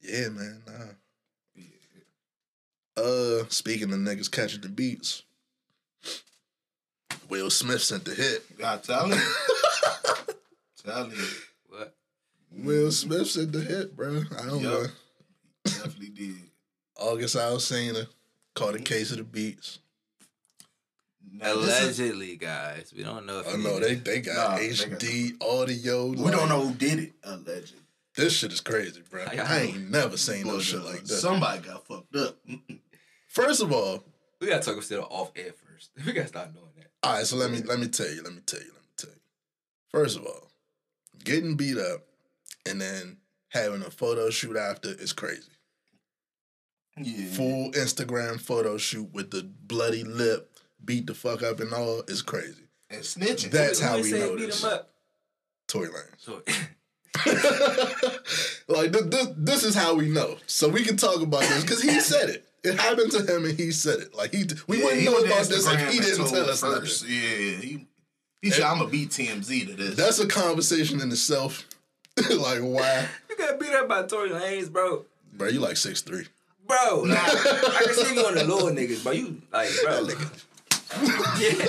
Yeah, 0.00 0.28
man. 0.28 0.62
Nah. 0.66 0.84
Uh, 2.98 3.44
speaking 3.48 3.92
of 3.92 3.98
niggas 4.00 4.30
catching 4.30 4.60
the 4.60 4.68
beats, 4.68 5.22
Will 7.28 7.50
Smith 7.50 7.82
sent 7.82 8.04
the 8.04 8.14
hit. 8.14 8.44
I 8.64 8.76
tell 8.78 9.08
you. 9.08 9.20
tell 10.84 11.08
you. 11.08 11.24
What? 11.68 11.94
Will 12.50 12.90
Smith 12.90 13.28
sent 13.28 13.52
the 13.52 13.60
hit, 13.60 13.94
bro. 13.96 14.22
I 14.38 14.46
don't 14.46 14.60
Yup. 14.60 14.72
know. 14.72 14.86
Definitely 15.64 16.08
did. 16.08 16.36
August 16.96 17.36
Alsina 17.36 18.08
caught 18.54 18.74
a 18.74 18.78
case 18.80 19.12
of 19.12 19.18
the 19.18 19.24
beats. 19.24 19.78
Now, 21.30 21.56
this 21.56 21.68
is- 21.82 22.00
Allegedly, 22.00 22.36
guys. 22.36 22.92
We 22.96 23.04
don't 23.04 23.26
know 23.26 23.40
if 23.40 23.48
I 23.54 23.56
know 23.58 23.78
they 23.78 23.94
they 23.94 24.20
got 24.22 24.34
Nah, 24.52 24.56
they 24.56 24.68
got- 24.70 24.98
HD 24.98 25.36
audio. 25.40 26.06
we 26.06 26.16
like, 26.16 26.32
don't 26.34 26.48
know 26.48 26.66
who 26.66 26.74
did 26.74 26.98
it, 26.98 27.12
Allegedly, 27.22 27.78
This 28.16 28.32
shit 28.32 28.52
is 28.52 28.60
crazy, 28.60 29.02
bro. 29.08 29.24
I- 29.24 29.36
I 29.36 29.58
ain't 29.60 29.90
never 29.90 30.16
seen 30.16 30.46
no 30.48 30.58
shit 30.58 30.82
like 30.82 31.04
that. 31.04 31.20
Somebody 31.20 31.60
got 31.68 31.86
fucked 31.86 32.16
up. 32.16 32.36
First 33.38 33.62
of 33.62 33.72
all, 33.72 34.02
We 34.40 34.48
gotta 34.48 34.62
talk 34.74 34.82
still 34.82 35.06
off 35.10 35.30
air 35.36 35.52
first. 35.52 35.90
We 36.06 36.12
gotta 36.12 36.26
start 36.28 36.52
doing 36.52 36.66
that. 36.78 36.88
All 37.04 37.14
right, 37.14 37.26
so 37.26 37.36
let 37.36 37.50
me 37.52 37.58
let 37.62 37.78
me 37.78 37.86
tell 37.86 38.08
you, 38.10 38.22
let 38.22 38.32
me 38.34 38.40
tell 38.44 38.60
you, 38.60 38.72
let 38.72 38.82
me 38.82 38.88
tell 38.96 39.10
you. 39.10 39.20
First 39.90 40.16
of 40.18 40.26
all, 40.26 40.50
getting 41.24 41.56
beat 41.56 41.78
up 41.78 42.02
and 42.68 42.80
then 42.80 43.18
having 43.50 43.82
a 43.82 43.90
photo 43.90 44.30
shoot 44.30 44.56
after 44.56 44.88
is 44.90 45.12
crazy. 45.12 45.52
Yeah. 47.00 47.26
Full 47.26 47.70
Instagram 47.72 48.40
photo 48.40 48.76
shoot 48.76 49.08
with 49.12 49.30
the 49.30 49.44
bloody 49.44 50.02
lip, 50.02 50.58
beat 50.84 51.06
the 51.06 51.14
fuck 51.14 51.44
up 51.44 51.60
and 51.60 51.72
all 51.72 52.02
is 52.08 52.22
crazy. 52.22 52.64
And 52.90 53.02
snitching. 53.02 53.52
That's 53.52 53.78
how 53.80 53.96
they 53.96 54.02
we 54.02 54.10
know 54.12 54.36
beat 54.36 54.46
this. 54.46 54.64
him 54.64 54.70
up? 54.70 54.90
Tory 55.68 55.88
Lanez. 55.88 56.16
So 56.18 56.42
like 58.68 58.92
th- 58.92 59.04
this, 59.04 59.28
this 59.36 59.64
is 59.64 59.74
how 59.76 59.94
we 59.94 60.08
know. 60.08 60.38
So 60.46 60.68
we 60.68 60.82
can 60.84 60.96
talk 60.96 61.20
about 61.22 61.42
this 61.42 61.62
because 61.62 61.82
he 61.82 62.00
said 62.00 62.30
it. 62.30 62.47
It 62.64 62.78
happened 62.78 63.12
to 63.12 63.22
him 63.22 63.44
and 63.44 63.58
he 63.58 63.70
said 63.70 64.00
it. 64.00 64.14
Like 64.14 64.32
he, 64.34 64.44
we 64.66 64.78
Yeah, 64.78 64.84
wouldn't 64.84 65.00
he 65.02 65.06
know 65.06 65.18
about 65.18 65.46
this 65.46 65.66
if 65.66 65.92
he 65.92 66.00
didn't 66.00 66.26
tell 66.28 66.50
us 66.50 66.60
first. 66.60 67.02
nothing. 67.02 67.16
Yeah, 67.16 67.56
he, 67.56 67.86
he 68.42 68.50
said, 68.50 68.64
I'm 68.64 68.78
going 68.78 68.90
to 68.90 68.92
beat 68.92 69.10
TMZ 69.10 69.66
to 69.68 69.74
this. 69.74 69.96
That's 69.96 70.18
a 70.18 70.26
conversation 70.26 71.00
in 71.00 71.10
itself. 71.10 71.66
like 72.30 72.58
why, 72.60 73.06
you 73.30 73.36
got 73.36 73.60
beat 73.60 73.70
up 73.70 73.88
by 73.88 74.02
Tory 74.02 74.30
Lanez, 74.30 74.72
bro. 74.72 75.04
bro? 75.34 75.48
You 75.48 75.60
like 75.60 75.76
six 75.76 76.00
three. 76.00 76.24
Bro, 76.66 77.04
like, 77.06 77.16
I 77.18 77.82
can 77.84 77.94
see 77.94 78.14
you 78.16 78.26
on 78.26 78.34
the 78.34 78.44
little 78.44 78.68
niggas, 78.70 79.02
but 79.04 79.16
you 79.16 79.40
like, 79.52 79.70
bro. 79.84 80.00
yeah. 81.38 81.64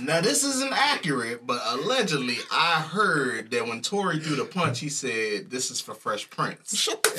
Now 0.00 0.20
this 0.20 0.44
isn't 0.44 0.72
accurate, 0.72 1.46
but 1.46 1.60
allegedly 1.66 2.36
I 2.52 2.80
heard 2.80 3.50
that 3.50 3.66
when 3.66 3.80
Tory 3.82 4.18
threw 4.18 4.36
the 4.36 4.44
punch, 4.44 4.80
he 4.80 4.88
said, 4.88 5.50
"This 5.50 5.70
is 5.70 5.80
for 5.80 5.94
Fresh 5.94 6.30
Prince." 6.30 6.76
Shut 6.76 7.02
the 7.02 7.10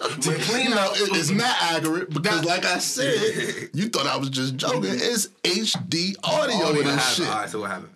And 0.00 0.22
clean 0.42 0.70
No, 0.70 0.78
out, 0.78 0.90
it's 0.94 1.30
not 1.30 1.56
accurate 1.60 2.10
because, 2.10 2.44
like 2.44 2.64
I 2.64 2.78
said, 2.78 3.70
you 3.72 3.88
thought 3.88 4.06
I 4.06 4.16
was 4.16 4.30
just 4.30 4.56
joking. 4.56 4.84
It's 4.92 5.28
HD 5.44 6.14
audio 6.22 6.56
Oh, 6.56 6.70
of 6.70 6.76
what 6.76 6.84
this 6.84 7.14
shit. 7.16 7.26
happened? 7.26 7.28
All 7.28 7.40
right, 7.40 7.50
so 7.50 7.60
what 7.60 7.70
happened? 7.70 7.90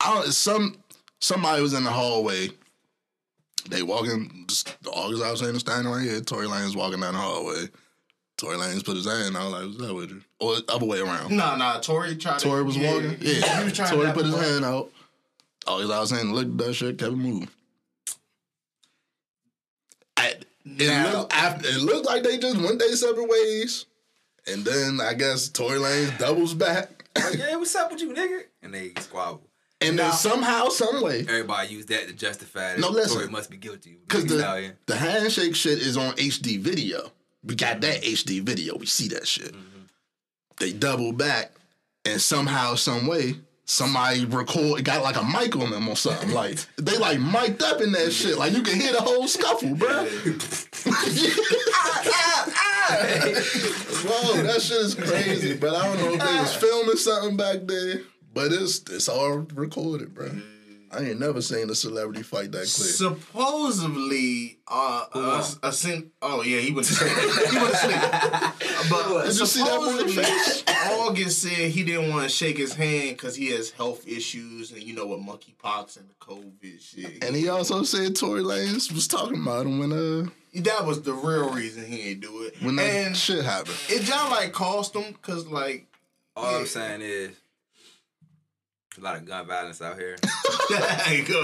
I 0.00 0.14
don't, 0.14 0.32
some 0.32 0.76
somebody 1.20 1.62
was 1.62 1.74
in 1.74 1.84
the 1.84 1.90
hallway. 1.90 2.50
They 3.68 3.82
walking. 3.82 4.44
Just, 4.46 4.76
August 4.86 5.22
I 5.24 5.30
was 5.32 5.40
saying 5.40 5.58
standing 5.58 5.92
right 5.92 6.02
here. 6.02 6.20
Tory 6.20 6.46
Lanez 6.46 6.76
walking 6.76 7.00
down 7.00 7.14
the 7.14 7.20
hallway. 7.20 7.68
Tory 8.36 8.56
Lanez 8.56 8.84
put 8.84 8.96
his 8.96 9.06
hand 9.06 9.36
out 9.36 9.50
like, 9.50 9.64
"What's 9.64 9.82
up 9.82 9.96
with 9.96 10.10
you?" 10.10 10.22
Or 10.40 10.56
other 10.68 10.84
way 10.86 11.00
around. 11.00 11.34
Nah, 11.36 11.56
nah. 11.56 11.78
Tory 11.80 12.16
tried. 12.16 12.38
Tory 12.38 12.60
to, 12.60 12.64
was 12.64 12.76
yeah, 12.76 12.92
walking. 12.92 13.16
he- 13.18 13.40
Yeah, 13.40 13.58
he 13.58 13.64
was 13.64 13.72
trying 13.72 13.90
Tory 13.90 14.06
to 14.06 14.12
put 14.12 14.26
his 14.26 14.34
hand 14.34 14.64
out. 14.64 14.92
August 15.66 15.90
I 15.92 16.00
was 16.00 16.10
saying, 16.10 16.32
looked 16.32 16.60
at 16.60 16.66
that 16.66 16.74
shit, 16.74 16.98
kept 16.98 17.12
it 17.12 17.16
moving. 17.16 17.48
I, 20.16 20.28
it, 20.28 20.46
Now- 20.64 21.12
looked, 21.20 21.32
after, 21.34 21.68
it 21.68 21.78
looked 21.80 22.06
like 22.06 22.22
they 22.22 22.38
just 22.38 22.56
went 22.58 22.78
their 22.78 22.94
separate 22.96 23.28
ways, 23.28 23.86
and 24.46 24.64
then 24.64 25.00
I 25.00 25.14
guess 25.14 25.48
Tory 25.48 25.78
Lanez 25.78 26.16
doubles 26.18 26.54
back, 26.54 27.04
Like, 27.16 27.34
yeah, 27.38 27.56
what's 27.56 27.74
up 27.74 27.90
with 27.90 28.00
you, 28.00 28.12
nigga? 28.12 28.42
And 28.62 28.72
they 28.74 28.92
squabble. 29.00 29.42
and 29.80 29.98
then 29.98 30.12
somehow, 30.12 30.68
some 30.68 31.02
way, 31.02 31.20
Everybody 31.20 31.68
use 31.74 31.86
that 31.86 32.06
to 32.08 32.12
justify 32.14 32.72
that 32.74 32.78
No, 32.80 32.90
listen. 32.90 33.16
Tory 33.18 33.30
must 33.30 33.50
be 33.50 33.56
guilty. 33.56 33.98
Because 34.06 34.26
the, 34.26 34.74
the 34.86 34.96
handshake 34.96 35.54
shit 35.56 35.78
is 35.78 35.96
on 35.96 36.12
HD 36.14 36.58
video. 36.60 37.10
We 37.46 37.54
got 37.54 37.80
that 37.80 38.02
HD 38.02 38.42
video. 38.42 38.76
We 38.76 38.86
see 38.86 39.08
that 39.08 39.26
shit. 39.26 39.52
Mm-hmm. 39.52 39.82
They 40.58 40.72
double 40.72 41.12
back, 41.12 41.52
and 42.04 42.20
somehow, 42.20 42.74
some 42.74 43.06
way, 43.06 43.36
somebody 43.66 44.24
record 44.24 44.80
it 44.80 44.84
got 44.84 45.02
like 45.02 45.16
a 45.16 45.24
mic 45.24 45.54
on 45.56 45.70
them 45.70 45.88
or 45.88 45.96
something. 45.96 46.30
Like 46.30 46.58
they 46.76 46.96
like 46.96 47.20
mic'd 47.20 47.62
up 47.62 47.80
in 47.80 47.92
that 47.92 48.12
shit. 48.12 48.38
Like 48.38 48.52
you 48.52 48.62
can 48.62 48.80
hear 48.80 48.92
the 48.92 49.02
whole 49.02 49.28
scuffle, 49.28 49.74
bro. 49.74 49.88
Whoa, 54.06 54.42
that 54.42 54.62
shit 54.62 54.78
is 54.78 54.94
crazy. 54.94 55.56
But 55.56 55.74
I 55.74 55.86
don't 55.86 55.98
know 55.98 56.12
if 56.14 56.20
they 56.20 56.40
was 56.40 56.56
ah. 56.56 56.60
filming 56.60 56.96
something 56.96 57.36
back 57.36 57.66
there. 57.66 58.02
But 58.32 58.52
it's 58.52 58.78
it's 58.90 59.08
all 59.08 59.46
recorded, 59.54 60.14
bro. 60.14 60.30
I 60.96 61.02
ain't 61.10 61.20
never 61.20 61.42
seen 61.42 61.68
a 61.70 61.74
celebrity 61.74 62.22
fight 62.22 62.52
that 62.52 62.58
quick. 62.58 62.68
Supposedly, 62.70 64.58
uh, 64.68 65.06
uh, 65.12 65.44
a 65.62 65.72
sin- 65.72 66.10
oh 66.22 66.42
yeah, 66.42 66.60
he 66.60 66.72
went 66.72 66.86
to 66.86 66.92
sleep. 66.94 67.12
he 67.50 67.56
went 67.58 67.70
to 67.70 67.76
sleep. 67.76 68.52
But 68.90 69.24
Did 69.24 69.38
you 69.38 69.46
see 69.46 69.64
that 69.64 69.78
boy 69.80 69.86
supposedly, 69.86 70.12
face? 70.22 70.64
August 70.90 71.42
said 71.42 71.70
he 71.70 71.82
didn't 71.82 72.10
want 72.10 72.22
to 72.22 72.28
shake 72.28 72.56
his 72.56 72.72
hand 72.74 73.16
because 73.16 73.34
he 73.34 73.48
has 73.50 73.70
health 73.70 74.06
issues 74.06 74.70
and 74.70 74.82
you 74.82 74.94
know 74.94 75.06
what 75.06 75.18
monkeypox 75.20 75.96
and 75.98 76.08
the 76.08 76.14
COVID 76.20 76.80
shit. 76.80 77.24
And 77.24 77.34
he 77.34 77.48
also 77.48 77.82
said 77.82 78.14
Tory 78.14 78.42
Lanez 78.42 78.92
was 78.92 79.08
talking 79.08 79.42
about 79.42 79.66
him 79.66 79.78
when 79.80 79.92
uh 79.92 80.30
that 80.62 80.86
was 80.86 81.02
the 81.02 81.12
real 81.14 81.50
reason 81.50 81.84
he 81.84 82.10
ain't 82.10 82.20
do 82.20 82.42
it. 82.44 82.54
when 82.62 82.76
that 82.76 82.84
and 83.06 83.16
shit 83.16 83.44
happened. 83.44 83.76
it 83.88 84.02
just 84.02 84.30
like 84.30 84.52
cost 84.52 84.94
him 84.94 85.12
because 85.12 85.46
like 85.48 85.86
All 86.36 86.50
Yeah. 86.52 86.58
I'm 86.58 86.66
saying 86.66 87.00
is 87.02 87.30
a 88.98 89.00
lot 89.00 89.16
of 89.16 89.24
gun 89.24 89.46
violence 89.46 89.82
out 89.82 89.98
here. 89.98 90.16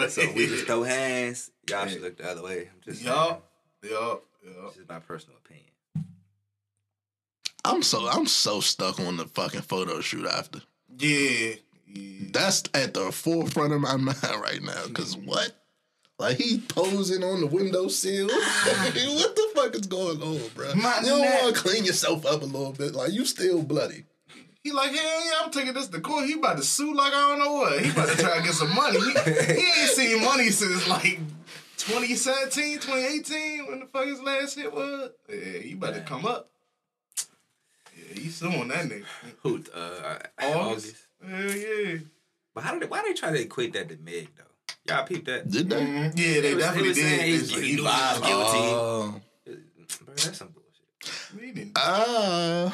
So 0.08 0.32
we 0.34 0.46
just 0.46 0.66
throw 0.66 0.82
hands. 0.82 1.50
Y'all 1.70 1.86
should 1.86 2.02
look 2.02 2.16
the 2.16 2.28
other 2.28 2.42
way. 2.42 2.68
I'm 2.72 2.80
just 2.84 3.02
saying. 3.02 3.14
yup 3.14 3.48
yup 3.82 4.24
yup. 4.44 4.68
This 4.68 4.78
is 4.82 4.88
my 4.88 4.98
personal 4.98 5.38
opinion. 5.44 5.66
I'm 7.64 7.82
so 7.82 8.08
I'm 8.08 8.26
so 8.26 8.60
stuck 8.60 8.98
on 8.98 9.16
the 9.16 9.26
fucking 9.26 9.62
photo 9.62 10.00
shoot 10.00 10.26
after. 10.26 10.60
Yeah. 10.98 11.54
yeah. 11.86 12.26
That's 12.32 12.64
at 12.74 12.94
the 12.94 13.12
forefront 13.12 13.72
of 13.72 13.80
my 13.80 13.96
mind 13.98 14.22
right 14.22 14.62
now. 14.62 14.82
Cause 14.92 15.16
what? 15.16 15.52
Like 16.18 16.36
he 16.36 16.58
posing 16.58 17.24
on 17.24 17.40
the 17.40 17.46
windowsill. 17.46 18.26
what 18.28 19.36
the 19.36 19.48
fuck 19.54 19.74
is 19.74 19.86
going 19.86 20.22
on, 20.22 20.40
bro? 20.54 20.74
My 20.74 20.98
you 21.00 21.06
don't 21.06 21.20
want 21.20 21.54
to 21.54 21.60
clean 21.60 21.84
yourself 21.84 22.26
up 22.26 22.42
a 22.42 22.44
little 22.44 22.72
bit. 22.72 22.94
Like 22.94 23.12
you 23.12 23.24
still 23.24 23.62
bloody. 23.62 24.04
He 24.64 24.70
like, 24.72 24.92
hell 24.92 25.24
yeah, 25.24 25.32
I'm 25.42 25.50
taking 25.50 25.74
this 25.74 25.88
to 25.88 26.00
court. 26.00 26.26
He 26.26 26.34
about 26.34 26.56
to 26.58 26.62
sue 26.62 26.94
like 26.94 27.12
I 27.12 27.28
don't 27.30 27.38
know 27.40 27.52
what. 27.54 27.80
He 27.82 27.90
about 27.90 28.08
to 28.10 28.16
try 28.16 28.36
to 28.38 28.42
get 28.44 28.54
some 28.54 28.74
money. 28.74 28.98
He, 29.00 29.54
he 29.54 29.80
ain't 29.80 29.90
seen 29.90 30.24
money 30.24 30.50
since 30.50 30.86
like 30.88 31.18
2017, 31.78 32.78
2018, 32.78 33.66
when 33.66 33.80
the 33.80 33.86
fuck 33.86 34.06
his 34.06 34.20
last 34.22 34.56
hit 34.56 34.72
was. 34.72 35.10
Yeah, 35.28 35.58
he 35.58 35.72
about 35.72 35.94
to 35.94 36.00
come 36.02 36.24
up. 36.26 36.48
Yeah, 37.96 38.20
he 38.22 38.28
suing 38.28 38.68
that 38.68 38.84
nigga. 38.86 39.04
Who? 39.42 39.64
Uh, 39.74 40.18
August. 40.40 40.54
August. 40.56 40.96
Hell 41.26 41.56
yeah. 41.56 41.98
But 42.54 42.64
how 42.64 42.72
did 42.74 42.82
they, 42.82 42.86
why 42.86 43.02
they 43.06 43.14
try 43.14 43.30
to 43.32 43.40
equate 43.40 43.72
that 43.72 43.88
to 43.88 43.96
Meg 43.96 44.28
though? 44.36 44.44
Y'all 44.94 45.04
peep 45.06 45.24
that? 45.24 45.50
Did 45.50 45.70
they? 45.70 45.76
Mhm. 45.80 46.12
Yeah, 46.16 46.40
they, 46.40 46.54
was- 46.54 46.64
definitely 46.64 46.88
was 46.90 46.96
did. 46.98 47.20
he's- 47.22 47.42
It's 47.42 47.52
like 47.52 47.62
he 47.62 47.70
he 47.72 47.76
lied. 47.78 48.20
was 48.20 48.28
guilty. 48.28 48.58
Oh. 48.58 49.20
Bro, 50.04 50.14
that's 50.14 50.38
some 50.38 50.48
bullshit. 50.48 51.44
He 51.46 51.52
didn't- 51.52 51.76
Uh, 51.76 52.70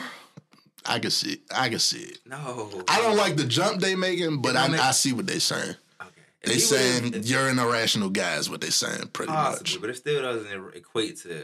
I 0.89 0.99
can 0.99 1.11
see. 1.11 1.33
It. 1.35 1.41
I 1.55 1.69
can 1.69 1.79
see 1.79 1.99
it. 2.03 2.19
No. 2.27 2.85
I 2.89 3.01
don't 3.01 3.17
like 3.17 3.37
the 3.37 3.45
jump 3.45 3.81
they 3.81 3.95
making, 3.95 4.41
but 4.41 4.57
I, 4.57 4.69
make- 4.69 4.81
I 4.81 4.93
see 4.93 5.13
what 5.13 5.27
they 5.27 5.39
saying. 5.39 5.77
Okay. 6.01 6.11
If 6.43 6.49
They 6.49 6.55
he 6.55 6.61
saying 6.61 7.05
would've- 7.05 7.27
you're 7.27 7.49
an 7.49 7.59
irrational 7.59 8.11
guy 8.11 8.37
is 8.37 8.49
what 8.49 8.61
they 8.61 8.71
saying 8.71 9.09
pretty 9.13 9.31
possibly, 9.33 9.73
much. 9.75 9.81
but 9.81 9.91
it 9.91 9.97
still 9.97 10.23
doesn't 10.23 10.53
er, 10.53 10.71
equate 10.73 11.19
to. 11.23 11.43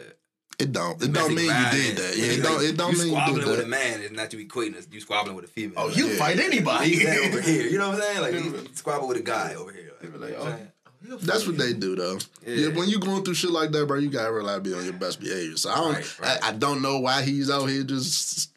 It 0.59 0.73
don't. 0.73 1.03
It 1.03 1.13
don't 1.13 1.31
domestic 1.31 1.37
mean 1.37 1.47
you 1.47 1.71
did 1.83 1.97
that. 1.97 2.17
Yeah, 2.17 2.25
it 2.27 2.43
don't. 2.43 2.65
It 2.65 2.77
don't 2.77 2.93
you 2.93 2.99
mean 2.99 3.07
you 3.09 3.13
squabbling 3.15 3.41
did 3.41 3.51
with 3.51 3.61
a 3.61 3.67
man 3.67 4.01
is 4.03 4.13
not 4.13 4.33
you 4.33 4.47
equating 4.47 4.77
us. 4.79 4.87
You 4.91 5.01
squabbling 5.01 5.35
with 5.35 5.45
a 5.47 5.49
female. 5.49 5.75
Oh, 5.77 5.89
you 5.89 6.07
Yeah. 6.07 6.17
fight 6.17 6.39
anybody. 6.39 6.91
He's 6.91 7.05
that 7.05 7.19
over 7.19 7.41
here. 7.41 7.67
You 7.67 7.79
know 7.79 7.89
what 7.91 7.97
I'm 7.97 8.03
saying? 8.03 8.21
Like 8.21 8.35
you 8.35 8.69
squabble 8.75 9.09
with 9.09 9.17
a 9.17 9.23
guy 9.23 9.55
over 9.55 9.73
here. 9.73 9.91
Like, 10.01 10.13
like, 10.21 10.31
you 10.31 10.37
know 10.37 10.39
what 10.39 10.47
I'm 10.49 10.53
oh, 10.53 10.57
saying? 10.57 10.69
Oh, 11.11 11.17
that's 11.17 11.47
what 11.47 11.59
they 11.59 11.73
do 11.73 11.97
though. 11.97 12.19
Yeah. 12.47 12.55
Yeah. 12.55 12.69
when 12.69 12.89
you 12.89 13.01
going 13.01 13.25
through 13.25 13.35
shit 13.35 13.51
like 13.51 13.73
that, 13.73 13.87
bro, 13.87 13.99
you 13.99 14.11
gotta 14.11 14.31
rely 14.33 14.61
be 14.61 14.73
on 14.75 14.85
your 14.85 14.95
best 14.95 15.21
behavior. 15.21 15.57
So 15.57 15.71
I 15.71 15.75
don't. 15.75 15.93
Right, 15.95 16.21
right. 16.21 16.39
I, 16.45 16.49
I 16.49 16.53
don't 16.53 16.81
know 16.81 17.01
why 17.01 17.23
he's 17.23 17.51
out 17.51 17.67
here 17.67 17.83
just 17.83 18.51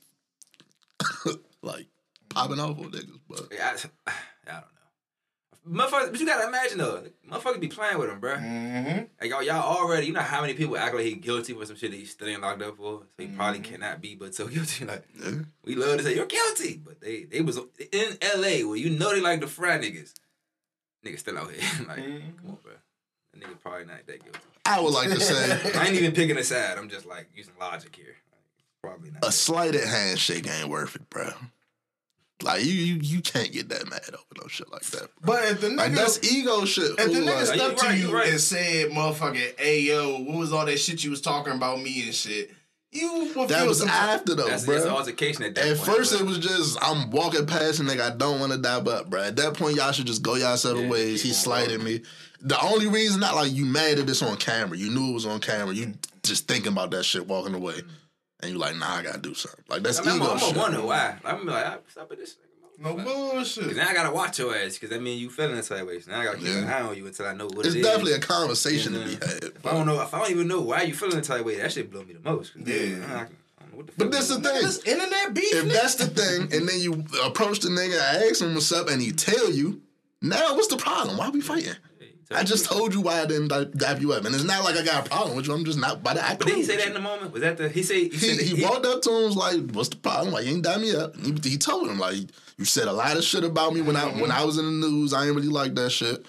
like 1.62 1.88
popping 2.30 2.60
off 2.60 2.78
on 2.80 2.92
niggas, 2.92 3.20
but 3.30 3.48
Yeah, 3.52 3.76
I, 4.08 4.12
I 4.48 4.52
don't 4.52 4.62
know. 4.62 4.64
Motherfuckers, 5.84 6.12
but 6.12 6.20
you 6.22 6.26
gotta 6.26 6.48
imagine 6.48 6.78
though, 6.78 7.04
motherfuckers 7.30 7.60
be 7.60 7.68
playing 7.68 7.98
with 7.98 8.10
him, 8.10 8.20
bro. 8.22 8.36
Mm-hmm. 8.36 9.04
Like 9.20 9.30
y'all, 9.30 9.44
y'all 9.44 9.78
already, 9.78 10.08
you 10.08 10.14
know 10.14 10.22
how 10.22 10.40
many 10.42 10.54
people 10.54 10.78
act 10.78 10.96
like 10.96 11.04
he 11.04 11.16
guilty 11.16 11.54
for 11.54 11.66
some 11.66 11.76
shit 11.76 11.92
that 11.92 11.98
he's 11.98 12.12
still 12.12 12.28
ain't 12.30 12.42
locked 12.42 12.62
up 12.62 12.78
for. 12.78 13.02
So 13.18 13.24
he 13.24 13.28
probably 13.28 13.60
Mm-hmm. 13.60 13.72
cannot 13.74 14.02
be, 14.02 14.16
but 14.16 14.34
so 14.34 14.48
guilty. 14.50 14.86
Like 14.86 15.06
yeah. 15.22 15.32
we 15.66 15.76
love 15.76 15.98
to 15.98 16.04
say 16.04 16.16
you're 16.16 16.26
guilty, 16.26 16.78
but 16.84 17.02
they 17.02 17.24
they 17.24 17.42
was 17.42 17.58
in 17.58 18.18
L.A. 18.22 18.64
where 18.64 18.78
you 18.78 18.90
know 18.92 19.14
they 19.14 19.20
like 19.22 19.42
the 19.42 19.48
frat 19.48 19.82
niggas. 19.82 20.14
Niggas 21.06 21.20
still 21.20 21.38
out 21.38 21.52
here. 21.52 21.62
like, 21.88 21.98
Mm-hmm. 22.00 22.38
come 22.38 22.50
on, 22.52 22.58
bro. 22.64 22.74
That 23.34 23.42
nigga 23.44 23.60
probably 23.60 23.86
not 23.86 24.08
that 24.08 24.24
guilty. 24.24 24.40
I 24.66 24.80
would 24.80 24.94
like 24.94 25.10
to 25.10 25.20
say 25.20 25.72
I 25.76 25.88
ain't 25.88 25.96
even 25.96 26.14
picking 26.14 26.38
a 26.38 26.44
side. 26.46 26.78
I'm 26.78 26.88
just 26.90 27.06
like 27.06 27.28
using 27.36 27.54
logic 27.60 27.94
here. 27.94 28.16
Like, 28.84 28.92
probably 28.94 29.12
not. 29.12 29.26
a 29.28 29.32
slighted 29.32 29.84
handshake 29.84 30.48
ain't 30.50 30.70
worth 30.70 30.96
it, 30.96 31.10
bro. 31.10 31.30
Like 32.44 32.64
you, 32.64 32.72
you, 32.72 32.96
you 33.02 33.22
can't 33.22 33.52
get 33.52 33.70
that 33.70 33.90
mad 33.90 34.02
over 34.10 34.24
no 34.40 34.48
shit 34.48 34.72
like 34.72 34.84
that. 34.84 35.10
Bro. 35.22 35.34
But 35.36 35.44
if 35.46 35.62
the 35.62 35.68
nigga, 35.70 35.78
Like 35.78 35.94
that's 35.94 36.24
ego 36.32 36.66
shit. 36.66 36.92
if 36.92 36.98
the 36.98 37.04
fool, 37.06 37.14
nigga 37.24 37.36
like- 37.36 37.46
stepped 37.60 37.80
to 37.80 37.86
right, 37.88 37.98
you 37.98 38.08
you 38.10 38.14
right. 38.16 38.30
and 38.30 38.40
said, 38.40 38.90
"Motherfucking, 38.92 39.60
hey 39.60 39.82
yo, 39.82 40.20
what 40.20 40.38
was 40.38 40.54
all 40.54 40.66
that 40.68 40.78
shit 40.80 41.04
you 41.04 41.10
was 41.10 41.22
talking 41.22 41.54
about 41.54 41.82
me 41.82 42.04
and 42.04 42.14
shit?" 42.14 42.52
You 42.92 43.34
that 43.48 43.68
was 43.68 43.80
some 43.80 43.90
after 43.90 44.36
though, 44.36 44.48
that's, 44.48 44.66
bro. 44.66 44.76
that's 44.76 44.86
altercation 44.86 45.44
at 45.46 45.56
that 45.56 45.66
At 45.68 45.78
first, 45.78 46.12
but- 46.14 46.22
it 46.22 46.26
was 46.28 46.38
just 46.38 46.78
I'm 46.82 47.10
walking 47.10 47.48
past 47.48 47.80
and 47.80 47.88
like 47.90 48.00
I 48.00 48.12
don't 48.12 48.40
want 48.40 48.52
to 48.52 48.60
dab 48.60 48.88
up, 48.88 49.10
bro. 49.10 49.24
At 49.24 49.36
that 49.38 49.56
point, 49.56 49.76
y'all 49.76 49.92
should 49.92 50.06
just 50.08 50.22
go 50.22 50.36
y'all 50.36 50.58
separate 50.58 50.84
Yeah, 50.84 50.90
ways. 50.90 51.24
He 51.24 51.30
keep 51.30 51.38
slighted 51.38 51.82
me. 51.82 52.02
The 52.42 52.60
only 52.62 52.86
reason, 52.86 53.20
not 53.20 53.34
like 53.34 53.52
you 53.52 53.66
mad 53.66 53.98
at 53.98 54.06
this 54.06 54.22
on 54.22 54.38
camera. 54.38 54.78
You 54.78 54.92
knew 54.92 55.10
it 55.10 55.14
was 55.16 55.26
on 55.26 55.40
camera. 55.40 55.74
You 55.74 55.96
just 56.22 56.48
thinking 56.48 56.72
about 56.72 56.92
that 56.92 57.04
shit 57.04 57.26
walking 57.28 57.56
away, 57.56 57.82
and 58.42 58.52
you 58.52 58.58
like, 58.58 58.76
nah, 58.76 58.96
I 58.98 59.04
gotta 59.04 59.20
do 59.20 59.34
something. 59.34 59.64
Like 59.70 59.84
that's 59.84 60.00
I 60.00 60.04
mean, 60.04 60.12
I'm, 60.12 60.18
ego 60.22 60.32
I'm 60.32 60.38
shit. 60.40 60.56
gonna 60.56 60.62
wonder 60.62 60.82
why. 60.88 61.16
I'm 61.26 61.32
gonna 61.38 61.46
be 61.46 61.52
like, 61.52 61.84
what's 61.84 61.98
up 61.98 62.10
with 62.10 62.20
this 62.20 62.34
nigga? 62.36 62.44
no 62.80 62.94
Cause 62.96 63.04
bullshit. 63.56 63.76
now 63.76 63.88
I 63.90 63.94
gotta 63.94 64.14
watch 64.14 64.38
your 64.38 64.56
ass, 64.56 64.78
cause 64.78 64.90
that 64.90 65.02
mean 65.02 65.18
you 65.20 65.30
feeling 65.32 65.56
this 65.56 65.70
way. 65.70 66.00
So 66.00 66.12
now 66.12 66.20
I 66.22 66.26
gotta 66.26 66.38
keep 66.38 66.48
an 66.48 66.64
Yeah. 66.66 66.78
eye 66.78 66.82
on 66.84 66.96
you 66.96 67.08
until 67.08 67.26
I 67.26 67.34
know 67.34 67.48
what 67.48 67.66
It's 67.66 67.74
it 67.76 67.80
is. 67.80 67.86
definitely 67.86 68.14
a 68.14 68.20
conversation 68.20 68.94
to 68.94 69.00
be 69.00 69.12
had. 69.14 69.44
If 69.56 69.66
I 69.66 69.72
don't 69.72 69.86
know, 69.88 70.00
if 70.02 70.14
I 70.14 70.20
don't 70.20 70.30
even 70.32 70.48
know 70.48 70.62
why 70.62 70.84
you 70.84 70.94
feeling 70.94 71.16
the 71.16 71.22
type 71.24 71.40
of 71.40 71.46
way, 71.48 71.58
that 71.58 71.72
shit 71.72 71.90
blow 71.92 72.04
me 72.04 72.14
the 72.14 72.20
most. 72.20 72.54
then, 72.56 73.02
Yeah. 73.02 73.06
I, 73.08 73.16
I 73.16 73.20
don't 73.24 73.72
know 73.72 73.78
what 73.78 73.88
the 73.88 73.94
But 73.98 74.04
fuck 74.06 74.12
this 74.12 74.28
the 74.30 74.40
thing. 74.42 74.62
This 74.62 74.78
internet 74.84 75.34
beef. 75.34 75.54
If 75.56 75.74
that's 75.74 75.96
the 75.96 76.06
thing, 76.08 76.42
and 76.54 76.70
then 76.70 76.80
you 76.80 77.04
approach 77.24 77.62
the 77.62 77.70
nigga, 77.70 78.00
I 78.00 78.30
ask 78.30 78.42
him 78.42 78.54
what's 78.54 78.72
up, 78.72 78.90
and 78.90 79.02
he 79.02 79.12
tell 79.12 79.52
you, 79.52 79.82
now 80.22 80.54
what's 80.54 80.68
the 80.68 80.78
problem? 80.78 81.18
Why 81.18 81.30
we 81.30 81.42
fighting? 81.42 81.74
I 82.30 82.44
just 82.44 82.66
told 82.66 82.94
you 82.94 83.02
why 83.02 83.22
I 83.22 83.26
didn't 83.26 83.48
di- 83.48 83.66
dab 83.66 84.02
you 84.02 84.12
up, 84.14 84.26
and 84.26 84.36
it's 84.36 84.44
not 84.44 84.64
like 84.64 84.76
I 84.76 84.84
got 84.84 85.06
a 85.06 85.10
problem 85.10 85.38
with 85.38 85.48
you. 85.48 85.54
I'm 85.54 85.64
just 85.64 85.80
not 85.80 86.04
by 86.04 86.14
the 86.14 86.22
act. 86.24 86.40
But 86.40 86.48
did 86.50 86.58
he 86.58 86.64
say 86.64 86.76
that 86.78 86.88
in 86.88 86.94
the 86.94 87.00
moment? 87.00 87.32
Was 87.32 87.42
that 87.42 87.58
the 87.58 87.70
he 87.70 87.84
say 87.84 88.04
he, 88.04 88.10
He, 88.10 88.18
said 88.18 88.40
he, 88.40 88.56
he, 88.58 88.64
walked 88.64 88.86
up 88.86 89.02
to 89.04 89.10
him, 89.10 89.24
was 89.24 89.38
like, 89.38 89.72
"What's 89.72 89.90
the 89.90 89.96
problem? 89.98 90.34
Why 90.34 90.42
you 90.42 90.54
ain't 90.56 90.64
dab 90.64 90.82
me 90.82 90.94
up?" 90.96 91.16
And 91.16 91.44
he, 91.44 91.52
he 91.52 91.58
told 91.58 91.88
him, 91.90 92.00
like, 92.00 92.18
"You 92.58 92.66
said 92.66 92.88
a 92.88 92.94
lot 92.94 93.16
of 93.16 93.24
shit 93.24 93.44
about 93.46 93.74
me 93.74 93.82
when 93.82 93.96
I 93.96 94.06
when 94.20 94.32
I 94.32 94.44
was 94.44 94.58
in 94.58 94.66
the 94.66 94.88
news. 94.88 95.14
I 95.14 95.26
ain't 95.28 95.36
really 95.36 95.48
like 95.48 95.76
that 95.76 95.90
shit. 95.92 96.26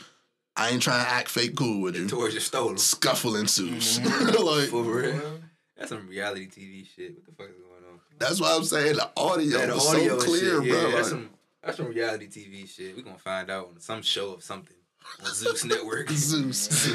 I 0.57 0.71
ain't 0.71 0.83
trying 0.83 1.05
to 1.05 1.11
act 1.11 1.29
fake 1.29 1.57
cool 1.57 1.83
with 1.83 1.97
you." 1.97 2.07
towards 2.09 2.35
your 2.35 2.43
stole 2.43 2.71
him. 2.71 2.79
Scuffle 2.79 3.35
ensues. 3.37 3.99
Mm-hmm. 3.99 4.45
like 4.45 4.69
For 4.69 4.83
real. 4.83 5.41
That's 5.77 5.91
some 5.91 6.09
reality 6.09 6.47
TV 6.49 6.87
shit. 6.87 7.15
What 7.17 7.25
the 7.27 7.33
fuck 7.33 7.51
is 7.51 7.57
going 7.57 7.93
on? 7.93 8.01
that's 8.19 8.41
why 8.41 8.55
I'm 8.57 8.65
saying 8.65 8.97
the 8.97 9.11
audio 9.17 9.59
Yeah, 9.61 9.67
the 9.67 9.75
was 9.75 9.95
audio 9.95 10.19
so 10.19 10.27
clear, 10.27 10.41
shit. 10.41 10.57
bro. 10.59 10.65
Yeah, 10.65 10.85
like, 10.87 10.95
that's 10.95 11.09
some 11.09 11.31
that's 11.63 11.77
some 11.77 11.87
reality 11.89 12.27
TV 12.27 12.69
shit. 12.69 12.97
We 12.97 13.03
gonna 13.03 13.19
find 13.19 13.51
out 13.51 13.69
on 13.75 13.81
some 13.81 14.03
show 14.03 14.35
of 14.35 14.43
something 14.43 14.77
on 15.25 15.35
Zeus 15.35 15.65
Network. 15.65 16.11
Zeus. 16.11 16.93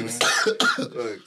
Look, 0.78 1.20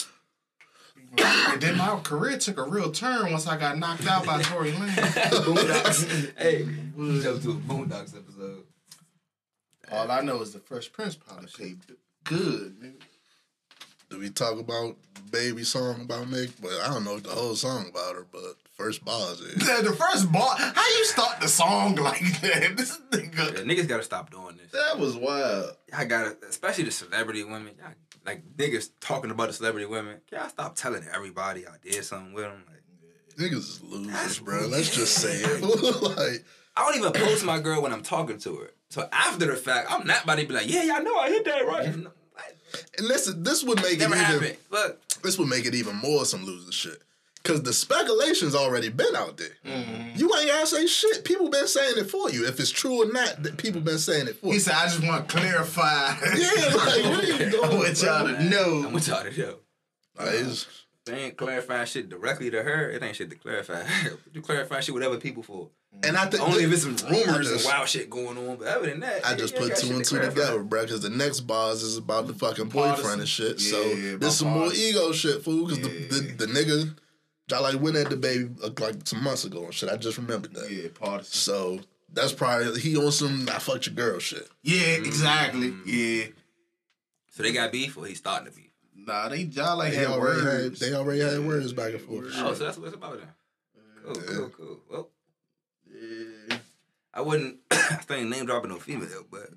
and 1.17 1.61
then 1.61 1.77
my 1.77 1.99
career 2.03 2.37
took 2.37 2.57
a 2.57 2.63
real 2.63 2.91
turn 2.91 3.31
once 3.31 3.47
I 3.47 3.57
got 3.57 3.77
knocked 3.77 4.07
out 4.07 4.25
by 4.25 4.41
Tory 4.41 4.71
Lanez. 4.71 4.95
Boondocks. 5.45 6.37
hey, 6.37 6.67
we 6.95 7.21
jump 7.21 7.41
to 7.43 7.51
a 7.51 7.53
Boondocks 7.55 8.15
episode. 8.15 8.63
All 9.91 10.11
I 10.11 10.21
know 10.21 10.41
is 10.41 10.51
the 10.53 10.59
Fresh 10.59 10.91
Prince 10.91 11.15
probably 11.15 11.47
paid 11.57 11.79
good. 12.25 12.79
nigga. 12.81 13.01
Did 14.09 14.19
we 14.19 14.29
talk 14.29 14.59
about 14.59 14.97
baby 15.31 15.63
song 15.63 16.01
about 16.01 16.29
Meg? 16.29 16.51
But 16.61 16.71
I 16.83 16.87
don't 16.89 17.03
know 17.03 17.19
the 17.19 17.29
whole 17.29 17.55
song 17.55 17.87
about 17.89 18.15
her, 18.15 18.25
but 18.31 18.55
first 18.77 19.03
bars 19.03 19.41
is. 19.41 19.55
The 19.55 19.89
the 19.89 19.95
first 19.95 20.31
bar, 20.31 20.55
how 20.57 20.87
you 20.97 21.05
start 21.05 21.41
the 21.41 21.47
song 21.47 21.95
like 21.95 22.41
that? 22.41 22.73
This 22.77 22.91
is 22.91 22.99
nigga, 23.11 23.37
Yeah, 23.57 23.63
niggas 23.63 23.87
gotta 23.87 24.03
stop 24.03 24.29
doing 24.31 24.57
this. 24.57 24.71
that 24.71 24.97
was 24.99 25.15
wild. 25.15 25.75
I 25.95 26.05
gotta, 26.05 26.37
especially 26.47 26.85
the 26.85 26.91
celebrity 26.91 27.43
women. 27.43 27.73
Y'all, 27.79 27.89
like 28.25 28.43
niggas 28.55 28.89
talking 28.99 29.31
about 29.31 29.47
the 29.47 29.53
celebrity 29.53 29.85
women. 29.87 30.17
Can 30.29 30.39
y'all 30.39 30.49
stop 30.49 30.75
telling 30.75 31.03
everybody 31.13 31.65
I 31.67 31.71
did 31.81 32.03
something 32.03 32.33
with 32.33 32.45
them? 32.45 32.63
Like, 32.67 32.75
Niggas 33.37 33.53
is 33.53 33.83
losers, 33.83 34.13
That's 34.13 34.39
bro. 34.39 34.65
Let's 34.67 34.95
just 34.95 35.13
say 35.15 35.33
it. 35.35 35.61
like, 36.17 36.43
I 36.75 36.85
don't 36.91 36.95
even 36.97 37.11
post 37.13 37.45
my 37.45 37.59
girl 37.59 37.83
when 37.83 37.93
I'm 37.93 38.01
talking 38.01 38.39
to 38.39 38.55
her. 38.55 38.71
So 38.89 39.07
after 39.11 39.45
the 39.45 39.55
fact, 39.55 39.91
I'm 39.91 40.07
not 40.07 40.23
about 40.23 40.39
to 40.39 40.45
be 40.47 40.53
like, 40.55 40.67
yeah, 40.69 40.83
y'all 40.83 41.03
know 41.03 41.15
I 41.17 41.29
hit 41.29 41.45
that 41.45 41.67
right. 41.67 41.85
And 41.87 42.07
listen, 43.07 43.43
this 43.43 43.63
would 43.63 43.81
make 43.81 43.99
Never 43.99 44.15
it 44.15 44.17
even 44.21 44.25
happened. 44.39 44.57
But 44.69 45.01
this 45.23 45.37
would 45.37 45.47
make 45.49 45.65
it 45.65 45.75
even 45.75 45.95
more 45.95 46.25
some 46.25 46.45
loser 46.45 46.71
shit. 46.71 47.01
Cause 47.47 47.63
the 47.63 47.73
speculation's 47.73 48.53
already 48.55 48.89
been 48.89 49.15
out 49.15 49.37
there. 49.37 49.55
Mm-hmm. 49.65 50.17
You 50.19 50.29
ain't 50.37 50.47
gotta 50.49 50.67
say 50.67 50.85
shit. 50.85 51.23
People 51.23 51.49
been 51.49 51.67
saying 51.67 51.95
it 51.97 52.09
for 52.09 52.29
you. 52.29 52.45
If 52.45 52.59
it's 52.59 52.69
true 52.71 53.03
or 53.03 53.11
not, 53.11 53.41
that 53.43 53.57
people 53.57 53.79
been 53.81 53.97
saying 53.99 54.27
it 54.27 54.35
for 54.39 54.47
you. 54.47 54.51
He 54.51 54.57
you. 54.57 54.61
said, 54.61 54.73
"I 54.75 54.85
just 54.87 55.03
want 55.03 55.27
to 55.29 55.35
clarify." 55.37 56.13
Yeah, 56.37 56.75
like 56.75 56.75
what 56.75 57.23
are 57.23 57.27
you 57.27 57.33
I 57.35 57.49
doing? 57.49 57.77
want 57.77 58.01
y'all 58.03 58.25
bro? 58.25 58.35
to 58.35 58.43
know. 58.43 58.83
I'm 58.87 58.93
with 58.93 59.07
y'all 59.07 59.23
to 59.23 59.39
know. 59.39 59.55
Like, 60.19 60.27
it's- 60.33 60.65
They 61.05 61.13
ain't 61.23 61.37
clarifying 61.37 61.85
shit 61.85 62.09
directly 62.09 62.49
to 62.51 62.61
her. 62.61 62.89
It 62.91 63.01
ain't 63.01 63.15
shit 63.15 63.29
to 63.29 63.37
clarify. 63.37 63.83
you 64.33 64.41
clarify 64.41 64.81
shit 64.81 64.93
with 64.93 65.03
other 65.03 65.17
people 65.19 65.41
for. 65.41 65.69
and 66.03 66.17
I 66.17 66.25
think 66.25 66.43
Only 66.43 66.63
if 66.65 66.73
it's 66.73 66.81
some 66.83 66.97
rumors 67.09 67.49
I 67.49 67.55
and 67.55 67.63
wild 67.63 67.87
shit 67.87 68.09
going 68.09 68.37
on. 68.37 68.57
But 68.57 68.67
other 68.67 68.89
than 68.89 68.99
that, 68.99 69.25
I 69.25 69.31
yeah, 69.31 69.37
just 69.37 69.55
put 69.55 69.69
got 69.69 69.77
two 69.77 69.95
and 69.95 70.03
two 70.03 70.17
clarify. 70.17 70.35
together, 70.41 70.63
bro. 70.63 70.81
Because 70.83 71.01
the 71.01 71.09
next 71.09 71.41
bars 71.41 71.81
is 71.81 71.95
about 71.95 72.27
the 72.27 72.33
fucking 72.33 72.65
Pardison. 72.71 72.95
boyfriend 72.97 73.19
and 73.21 73.29
shit. 73.29 73.61
so 73.61 73.79
Yeah, 73.81 74.09
about 74.09 74.19
this 74.21 74.37
some 74.37 74.49
more 74.49 74.73
ego 74.73 75.13
shit, 75.13 75.43
fool. 75.45 75.67
Because 75.67 75.79
Yeah. 75.79 76.07
the, 76.09 76.19
the 76.35 76.45
the 76.45 76.53
nigga, 76.53 76.95
I 77.53 77.59
like 77.59 77.79
went 77.81 77.95
at 77.95 78.09
the 78.09 78.17
baby 78.17 78.49
uh, 78.63 78.69
like 78.79 78.95
some 79.07 79.23
months 79.23 79.45
ago 79.45 79.65
and 79.65 79.73
shit. 79.73 79.89
I 79.89 79.97
just 79.97 80.17
remembered 80.17 80.53
that. 80.53 80.69
Yeah, 80.69 80.89
Pardison. 80.89 81.25
So 81.25 81.79
that's 82.11 82.33
probably 82.33 82.79
he 82.79 82.97
on 82.97 83.11
some 83.11 83.47
I 83.49 83.59
fucked 83.59 83.87
your 83.87 83.95
girl 83.95 84.19
shit. 84.19 84.49
Yeah, 84.63 84.87
exactly. 84.87 85.71
Mm. 85.71 85.81
Yeah. 85.85 86.25
So 87.31 87.43
they 87.43 87.53
got 87.53 87.71
beef, 87.71 87.95
or 87.97 88.05
he's 88.05 88.17
starting 88.17 88.49
to 88.51 88.55
beef. 88.57 88.71
Nah, 88.95 89.29
they 89.29 89.43
y'all 89.43 89.77
like 89.77 89.91
They 89.93 89.99
had 89.99 90.07
already 90.07 90.39
had 90.41 90.45
words. 90.45 90.79
they 90.79 90.93
already 90.93 91.19
had 91.21 91.39
words 91.45 91.71
back 91.71 91.93
and 91.93 92.01
forth. 92.01 92.25
Oh, 92.35 92.53
so 92.53 92.65
that's 92.65 92.77
what 92.77 92.87
it's 92.87 92.95
about 92.95 93.19
then. 93.19 93.27
Cool, 94.03 94.15
Yeah. 94.23 94.35
cool, 94.35 94.49
cool. 94.49 94.79
Well, 94.89 95.09
Yeah. 95.89 96.57
I 97.13 97.21
wouldn't. 97.21 97.57
I 97.71 97.75
think 97.75 98.29
name 98.29 98.45
dropping 98.45 98.71
no 98.71 98.77
female, 98.77 99.25
but 99.31 99.49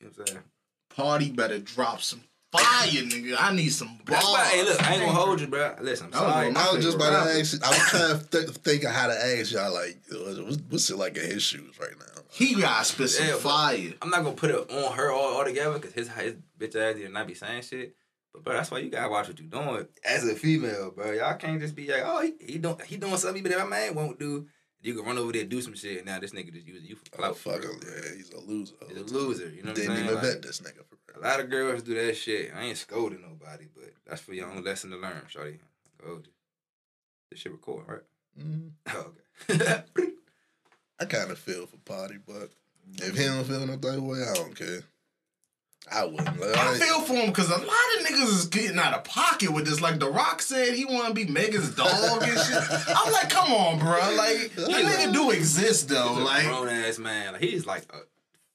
you 0.00 0.06
know 0.06 0.10
what 0.14 0.20
I'm 0.20 0.26
saying. 0.26 0.42
Party 0.90 1.30
better 1.30 1.58
drop 1.58 2.02
some 2.02 2.22
fire, 2.62 3.02
nigga. 3.02 3.36
I 3.38 3.54
need 3.54 3.68
some 3.70 3.88
bars. 4.04 4.20
That's 4.20 4.24
why. 4.24 4.44
Hey, 4.46 4.62
look, 4.64 4.82
I 4.82 4.94
ain't 4.94 5.00
gonna 5.04 5.12
hold 5.18 5.40
you, 5.40 5.46
bro. 5.46 5.74
Listen, 5.80 6.08
I'm 6.12 6.22
I 6.22 6.48
was 6.48 6.56
I 6.56 6.74
was 6.74 6.84
just 6.84 6.96
about 6.96 7.10
to 7.10 7.28
Rapper. 7.28 7.40
ask. 7.40 7.64
I 7.64 7.68
was 7.68 7.78
trying 7.90 8.18
to 8.20 8.26
th- 8.30 8.48
think 8.58 8.84
of 8.84 8.90
how 8.92 9.06
to 9.08 9.14
ask 9.14 9.52
y'all. 9.52 9.72
Like, 9.72 9.98
what's, 10.10 10.58
what's 10.68 10.90
it 10.90 10.96
like 10.96 11.16
in 11.16 11.24
his 11.30 11.42
shoes 11.42 11.78
right 11.80 11.90
now? 11.98 12.22
He 12.30 12.60
got 12.60 12.84
spit 12.86 13.10
some 13.10 13.26
Yeah, 13.26 13.32
but- 13.34 13.42
fire. 13.42 13.92
I'm 14.02 14.10
not 14.10 14.24
gonna 14.24 14.36
put 14.36 14.50
it 14.50 14.70
on 14.70 14.92
her 14.96 15.10
all, 15.12 15.36
all 15.38 15.44
together 15.44 15.74
because 15.78 15.92
his 15.92 16.08
his 16.08 16.34
bitch 16.58 16.76
ass 16.76 16.96
did 16.96 17.12
not 17.12 17.26
be 17.26 17.34
saying 17.34 17.62
shit. 17.62 17.94
But 18.32 18.42
bro, 18.44 18.54
that's 18.54 18.70
why 18.70 18.78
you 18.78 18.90
gotta 18.90 19.08
watch 19.10 19.28
what 19.28 19.38
you're 19.38 19.48
doing 19.48 19.86
as 20.04 20.26
a 20.26 20.34
female, 20.34 20.90
bro. 20.90 21.12
Y'all 21.12 21.36
can't 21.36 21.60
just 21.60 21.76
be 21.76 21.86
like, 21.88 22.02
oh, 22.04 22.20
he, 22.22 22.34
he 22.40 22.58
don't 22.58 22.82
he 22.82 22.96
doing 22.96 23.16
something 23.16 23.42
that 23.44 23.58
my 23.58 23.64
man 23.64 23.94
won't 23.94 24.18
do. 24.18 24.46
You 24.84 24.94
can 24.94 25.06
run 25.06 25.16
over 25.16 25.32
there 25.32 25.40
and 25.40 25.50
do 25.50 25.62
some 25.62 25.74
shit. 25.74 25.96
And 25.96 26.06
now 26.06 26.20
this 26.20 26.32
nigga 26.32 26.52
just 26.52 26.66
using 26.66 26.86
you 26.86 26.96
for 26.96 27.24
Oh, 27.24 27.32
fuck 27.32 27.64
him. 27.64 27.80
Yeah, 27.82 28.14
he's 28.16 28.30
a 28.32 28.38
loser. 28.38 28.74
He's 28.86 28.98
a 28.98 29.02
loser. 29.02 29.48
You 29.48 29.62
know 29.62 29.70
what 29.70 29.78
I'm 29.78 29.84
saying? 29.84 29.88
Didn't 29.88 30.04
even 30.04 30.14
Like, 30.16 30.22
vet 30.24 30.42
this 30.42 30.60
nigga 30.60 30.84
for 30.84 31.18
a 31.18 31.22
lot 31.22 31.40
of 31.40 31.48
girls 31.48 31.82
do 31.82 31.94
that 31.94 32.14
shit. 32.16 32.52
I 32.54 32.64
ain't 32.64 32.76
scolding 32.76 33.22
nobody, 33.22 33.64
but 33.74 33.92
that's 34.06 34.20
for 34.20 34.34
your 34.34 34.50
own 34.50 34.62
lesson 34.62 34.90
to 34.90 34.96
learn, 34.98 35.22
shorty. 35.28 35.58
Oh, 36.06 36.20
this 37.30 37.40
shit 37.40 37.52
record, 37.52 37.84
right? 37.88 38.02
Mhm. 38.38 38.72
Oh, 38.94 39.12
okay. 39.50 39.84
I 41.00 41.04
kind 41.06 41.30
of 41.30 41.38
feel 41.38 41.66
for 41.66 41.78
Pardi, 41.78 42.18
but 42.26 42.50
if 43.02 43.16
he 43.16 43.24
don't 43.24 43.44
feel 43.44 43.66
no 43.66 43.76
type 43.78 44.00
way, 44.00 44.22
I 44.22 44.34
don't 44.34 44.54
care. 44.54 44.80
I 45.92 46.04
wouldn't. 46.04 46.40
Like, 46.40 46.56
I 46.56 46.72
I- 46.72 46.78
feel 46.78 47.00
for 47.02 47.14
him 47.14 47.26
because 47.28 47.48
a 47.48 47.58
lot 47.58 47.60
of 47.62 48.06
niggas 48.06 48.28
is 48.28 48.46
getting 48.46 48.78
out 48.78 48.94
of 48.94 49.04
pocket 49.04 49.52
with 49.52 49.66
this. 49.66 49.80
Like 49.80 49.98
The 50.00 50.10
Rock 50.10 50.40
said, 50.42 50.74
he 50.74 50.84
want 50.84 51.08
to 51.08 51.14
be 51.14 51.26
Megan's 51.30 51.74
dog 51.74 52.22
and 52.22 52.38
shit. 52.40 52.88
I'm 52.88 53.12
like, 53.12 53.28
come 53.30 53.52
on, 53.52 53.78
bro. 53.78 53.90
Like 54.16 54.54
the 54.54 54.62
nigga 54.62 55.12
do 55.12 55.30
exist 55.30 55.88
though. 55.88 56.08
He's 56.14 56.18
a 56.18 56.24
Like 56.24 56.46
grown 56.46 56.68
ass 56.68 56.98
man. 56.98 57.32
Like 57.34 57.42
he's 57.42 57.66
like 57.66 57.84
a 57.92 57.98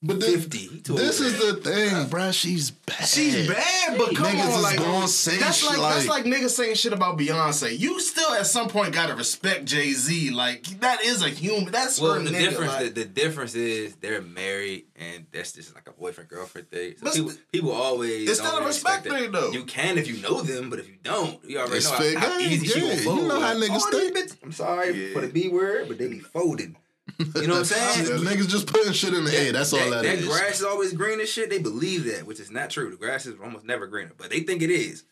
but 0.02 0.18
this, 0.18 0.34
50. 0.44 0.58
He 0.58 0.80
this 0.96 1.20
is 1.20 1.38
the 1.38 1.60
thing, 1.60 1.90
bruh. 2.06 2.32
She's 2.32 2.70
bad. 2.70 3.06
she's 3.06 3.46
bad, 3.46 3.98
but 3.98 4.16
come 4.16 4.28
Niggas 4.28 4.44
on, 4.44 4.50
is 4.58 4.62
like 4.62 4.78
gonna 4.78 5.06
say 5.08 5.36
that's 5.36 5.62
like, 5.62 5.74
shit 5.74 5.82
that's 5.82 6.06
like- 6.08 6.24
like 6.24 6.32
niggas 6.34 6.50
saying 6.50 6.74
shit 6.76 6.94
about 6.94 7.18
Beyonce. 7.18 7.78
You 7.78 8.00
still 8.00 8.32
at 8.32 8.46
some 8.46 8.68
point 8.68 8.94
gotta 8.94 9.14
respect 9.14 9.66
Jay 9.66 9.92
Z. 9.92 10.30
Like 10.30 10.64
that 10.80 11.04
is 11.04 11.22
a 11.22 11.28
human. 11.28 11.70
That's 11.70 12.00
Well, 12.00 12.14
her 12.14 12.20
the 12.20 12.30
nigga. 12.30 12.38
difference 12.50 12.72
like- 12.72 12.94
the, 12.94 13.02
the 13.02 13.04
difference 13.04 13.54
is 13.54 13.94
they're 13.96 14.22
married 14.22 14.86
and 14.96 15.26
that's 15.32 15.52
just 15.52 15.74
like 15.74 15.86
a 15.86 15.92
boyfriend 15.92 16.30
girlfriend 16.30 16.70
thing. 16.70 16.94
So 16.96 17.04
But 17.04 17.12
people, 17.14 17.32
people 17.52 17.72
always 17.72 18.28
it's 18.30 18.38
don't 18.40 18.54
not 18.54 18.62
a 18.62 18.66
respect 18.66 19.04
thing, 19.06 19.32
though. 19.32 19.50
You 19.52 19.64
can 19.64 19.98
if 19.98 20.08
you 20.08 20.16
know 20.22 20.40
them, 20.40 20.70
but 20.70 20.78
if 20.78 20.88
you 20.88 20.96
don't, 21.02 21.44
you 21.44 21.58
already 21.58 21.76
It's 21.76 21.90
know 21.90 21.96
how, 22.18 22.26
how 22.30 22.38
game, 22.38 22.50
easy 22.52 22.66
she 22.68 22.78
yeah. 22.80 22.86
will 22.86 22.94
You 22.96 23.02
fold. 23.04 23.28
know 23.28 23.40
how 23.40 23.54
niggas 23.54 23.90
think. 23.90 24.16
bitches- 24.16 24.36
I'm 24.42 24.52
sorry 24.52 25.08
Yeah. 25.08 25.12
for 25.12 25.20
the 25.20 25.28
B 25.28 25.48
word, 25.48 25.88
but 25.88 25.98
they 25.98 26.08
be 26.08 26.20
folding. 26.20 26.76
You 27.18 27.46
know 27.46 27.54
what 27.54 27.58
I'm 27.58 27.64
saying? 27.64 28.04
The 28.06 28.30
niggas 28.30 28.48
just 28.48 28.66
putting 28.66 28.92
shit 28.92 29.14
in 29.14 29.24
the 29.24 29.36
air. 29.36 29.52
That's 29.52 29.72
all 29.72 29.78
that 29.78 29.86
is. 29.86 29.92
that 29.92 30.02
that 30.02 30.18
is. 30.18 30.26
grass 30.26 30.60
is 30.60 30.64
always 30.64 30.92
green 30.92 31.20
and 31.20 31.28
shit. 31.28 31.50
They 31.50 31.58
believe 31.58 32.04
that, 32.04 32.26
which 32.26 32.40
is 32.40 32.50
not 32.50 32.70
true. 32.70 32.90
The 32.90 32.96
grass 32.96 33.26
is 33.26 33.38
almost 33.42 33.64
never 33.64 33.86
greener, 33.86 34.12
but 34.16 34.30
they 34.30 34.40
think 34.40 34.62
it 34.62 34.70
is. 34.70 35.04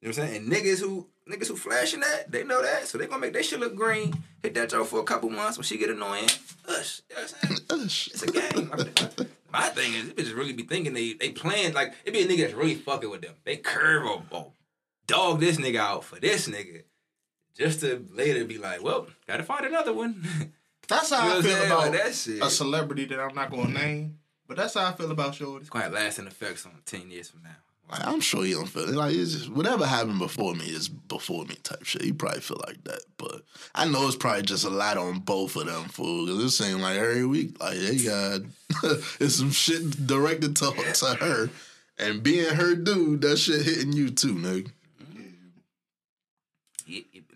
You 0.00 0.08
know 0.08 0.10
what 0.10 0.18
I'm 0.18 0.28
saying? 0.28 0.42
And 0.42 0.52
niggas 0.52 0.80
who 0.80 1.08
niggas 1.28 1.48
who 1.48 1.56
flashing 1.56 2.00
that, 2.00 2.30
they 2.30 2.44
know 2.44 2.62
that, 2.62 2.86
so 2.86 2.98
they 2.98 3.06
gonna 3.06 3.20
make 3.20 3.32
that 3.32 3.44
shit 3.44 3.60
look 3.60 3.74
green. 3.74 4.14
Hit 4.42 4.54
that 4.54 4.70
joke 4.70 4.88
for 4.88 5.00
a 5.00 5.04
couple 5.04 5.30
months 5.30 5.56
when 5.56 5.64
she 5.64 5.78
get 5.78 5.90
annoying. 5.90 6.28
Ush, 6.68 7.02
you 7.08 7.16
know 7.16 7.22
what 7.22 7.34
I'm 7.42 7.56
saying? 7.56 7.60
Ush. 7.84 8.08
It's 8.08 8.22
a 8.22 8.30
game. 8.30 8.68
My, 8.68 9.26
my 9.52 9.68
thing 9.68 9.94
is, 9.94 10.08
it 10.08 10.16
bitches 10.16 10.36
really 10.36 10.52
be 10.52 10.64
thinking 10.64 10.92
they 10.92 11.14
they 11.14 11.30
playing 11.30 11.72
like 11.72 11.94
it 12.04 12.12
be 12.12 12.20
a 12.22 12.26
nigga 12.26 12.42
that's 12.42 12.54
really 12.54 12.74
fucking 12.74 13.10
with 13.10 13.22
them. 13.22 13.34
They 13.44 13.56
curve 13.56 14.04
or, 14.04 14.22
or 14.30 14.52
dog 15.06 15.40
this 15.40 15.56
nigga 15.56 15.78
out 15.78 16.04
for 16.04 16.20
this 16.20 16.48
nigga, 16.48 16.82
just 17.56 17.80
to 17.80 18.06
later 18.12 18.44
be 18.44 18.58
like, 18.58 18.82
well, 18.82 19.06
gotta 19.26 19.42
find 19.42 19.64
another 19.64 19.92
one. 19.94 20.52
that's 20.88 21.10
You 21.10 21.16
know 21.16 21.22
how 21.22 21.38
I 21.38 21.42
feel 21.42 21.62
about 21.66 21.78
Like, 21.78 21.92
that 21.92 22.14
shit. 22.14 22.42
a 22.42 22.50
celebrity 22.50 23.04
that 23.06 23.20
I'm 23.20 23.34
not 23.34 23.50
gonna 23.50 23.68
name. 23.72 24.18
But 24.48 24.56
that's 24.58 24.74
how 24.74 24.86
I 24.86 24.92
feel 24.92 25.10
about 25.10 25.34
Shorty. 25.34 25.62
it's 25.62 25.70
quite 25.70 25.92
lasting 25.92 26.26
effects 26.28 26.66
on 26.66 26.72
ten 26.84 27.10
years 27.10 27.30
from 27.30 27.42
now. 27.42 27.50
Like, 27.90 28.04
I'm 28.06 28.20
sure 28.20 28.44
he 28.44 28.52
don't 28.52 28.66
feel 28.68 28.88
like 28.94 29.14
it's 29.14 29.32
just 29.32 29.48
whatever 29.48 29.86
happened 29.86 30.18
before 30.18 30.54
me 30.54 30.64
is 30.66 30.88
before 30.88 31.44
me 31.44 31.54
type 31.62 31.84
shit. 31.84 32.02
He 32.02 32.12
probably 32.12 32.40
feel 32.40 32.60
like 32.66 32.82
that, 32.84 33.00
but 33.16 33.42
I 33.76 33.86
know 33.86 34.06
it's 34.06 34.16
probably 34.16 34.42
just 34.42 34.64
a 34.64 34.68
lot 34.70 34.96
on 34.98 35.20
both 35.20 35.54
of 35.56 35.66
them 35.66 35.84
fool. 35.84 36.26
Cause 36.26 36.42
it 36.42 36.50
seems 36.50 36.80
like 36.80 36.96
every 36.96 37.24
week, 37.26 37.60
like 37.60 37.78
they 37.78 37.96
got 37.98 38.40
it's 39.20 39.36
some 39.36 39.50
shit 39.52 40.04
directed 40.06 40.56
to 40.56 40.72
to 40.94 41.14
her, 41.24 41.50
and 41.98 42.22
being 42.24 42.54
her 42.54 42.74
dude, 42.74 43.20
that 43.22 43.36
shit 43.36 43.62
hitting 43.62 43.92
you 43.92 44.10
too, 44.10 44.34
nigga. 44.34 44.70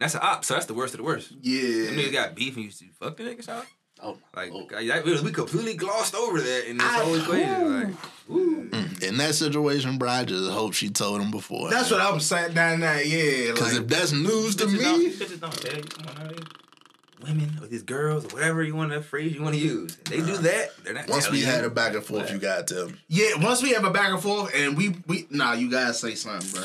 Yeah, 0.01 0.07
yeah, 0.07 0.09
That's 0.09 0.15
an 0.15 0.21
op, 0.23 0.45
so 0.45 0.55
that's 0.55 0.67
the 0.67 0.75
worst 0.75 0.95
of 0.95 0.99
the 0.99 1.05
worst. 1.05 1.33
Yeah. 1.41 1.61
Them 1.87 1.99
Yeah. 1.99 2.05
niggas 2.05 2.13
got 2.13 2.35
beef 2.35 2.57
and 2.57 2.65
you 2.65 2.71
see 2.71 2.91
fuck 2.99 3.17
the 3.17 3.25
niggas 3.25 3.49
out. 3.49 3.67
Oh, 4.03 4.17
Like 4.35 4.51
oh. 4.55 4.67
that, 4.71 5.05
we 5.05 5.21
we 5.21 5.31
completely 5.31 5.75
glossed 5.75 6.15
over 6.15 6.41
that 6.41 6.71
in 6.71 6.79
this 6.79 6.87
whole 6.87 7.15
equation. 7.15 7.81
Like, 7.81 9.03
in 9.03 9.17
that 9.19 9.35
situation, 9.35 9.99
bro, 9.99 10.09
I 10.09 10.25
just 10.25 10.51
hope 10.51 10.73
she 10.73 10.89
told 10.89 11.21
him 11.21 11.31
before. 11.31 11.69
That's 11.71 11.91
what 11.91 12.01
I'm 12.01 12.21
saying 12.21 12.55
down 12.55 12.81
there, 12.81 13.03
yeah. 13.03 13.53
Because 13.53 13.75
Like, 13.75 13.83
if 13.83 13.89
that's 13.89 14.13
news 14.13 14.57
to 14.57 14.65
bitches 14.67 14.81
don't, 14.81 14.99
me, 15.01 15.37
don't 15.37 15.53
tell 15.53 15.77
you. 15.77 15.83
Come 15.83 16.27
on, 16.27 16.35
women 17.23 17.59
or 17.61 17.67
these 17.67 17.83
girls 17.83 18.25
or 18.25 18.29
whatever 18.29 18.63
you 18.63 18.75
want 18.75 18.93
to 18.93 19.03
phrase 19.03 19.35
you 19.35 19.43
want 19.43 19.55
to 19.55 19.61
use. 19.61 19.97
If 19.99 20.05
they 20.05 20.17
do 20.19 20.37
that. 20.39 20.71
They're 20.85 20.95
not. 20.95 21.09
once 21.09 21.31
we 21.31 21.41
you. 21.41 21.47
had 21.47 21.65
a 21.65 21.71
back 21.71 21.95
and 21.95 22.05
forth, 22.05 22.31
you 22.31 22.39
got 22.39 22.69
to 22.69 22.93
yeah, 23.09 23.35
once 23.37 23.63
we 23.63 23.73
have 23.73 23.85
a 23.85 23.91
back 23.91 24.11
and 24.13 24.23
forth 24.23 24.53
and 24.55 24.77
we 24.77 24.97
we 25.07 25.27
nah, 25.31 25.53
you 25.53 25.71
gotta 25.71 25.95
say 25.95 26.15
something, 26.15 26.51
bro. 26.53 26.63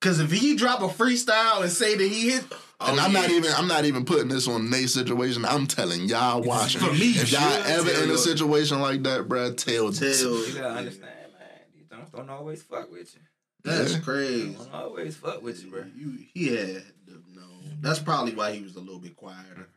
Cause 0.00 0.20
if 0.20 0.30
he 0.30 0.54
drop 0.56 0.82
a 0.82 0.88
freestyle 0.88 1.62
and 1.62 1.70
say 1.70 1.96
that 1.96 2.08
he 2.08 2.30
hit 2.30 2.44
And 2.78 2.98
oh, 3.00 3.02
I'm 3.02 3.12
not 3.12 3.30
even 3.30 3.50
I'm 3.56 3.68
not 3.68 3.84
even 3.86 4.04
putting 4.04 4.28
this 4.28 4.46
on 4.48 4.68
Nate's 4.68 4.92
situation. 4.94 5.44
I'm 5.46 5.66
telling 5.66 6.02
y'all 6.08 6.42
watching. 6.42 6.80
For 6.82 6.92
me, 6.92 7.10
if 7.12 7.32
y'all 7.32 7.40
ever 7.42 7.90
Tell 7.90 8.02
in 8.04 8.10
a 8.10 8.18
situation 8.18 8.80
like 8.80 9.02
that, 9.04 9.26
bruh, 9.28 9.56
tell 9.56 9.92
Tell 9.92 10.08
You 10.46 10.54
gotta 10.54 10.74
understand, 10.74 11.02
man. 11.38 11.48
These 11.74 11.86
don't, 11.88 12.12
don't 12.12 12.30
always 12.30 12.62
fuck 12.62 12.90
with 12.92 13.14
you. 13.14 13.20
That's 13.64 13.94
Yeah. 13.94 14.00
crazy. 14.00 14.52
Don't 14.54 14.74
always 14.74 15.16
fuck 15.16 15.42
with 15.42 15.64
you, 15.64 15.70
bro. 15.70 15.84
You 15.96 16.18
he 16.34 16.48
had 16.48 16.84
to 17.06 17.12
know. 17.34 17.48
That's 17.80 17.98
probably 17.98 18.34
why 18.34 18.52
he 18.52 18.62
was 18.62 18.76
a 18.76 18.80
little 18.80 18.98
bit 19.00 19.16
quieter. 19.16 19.68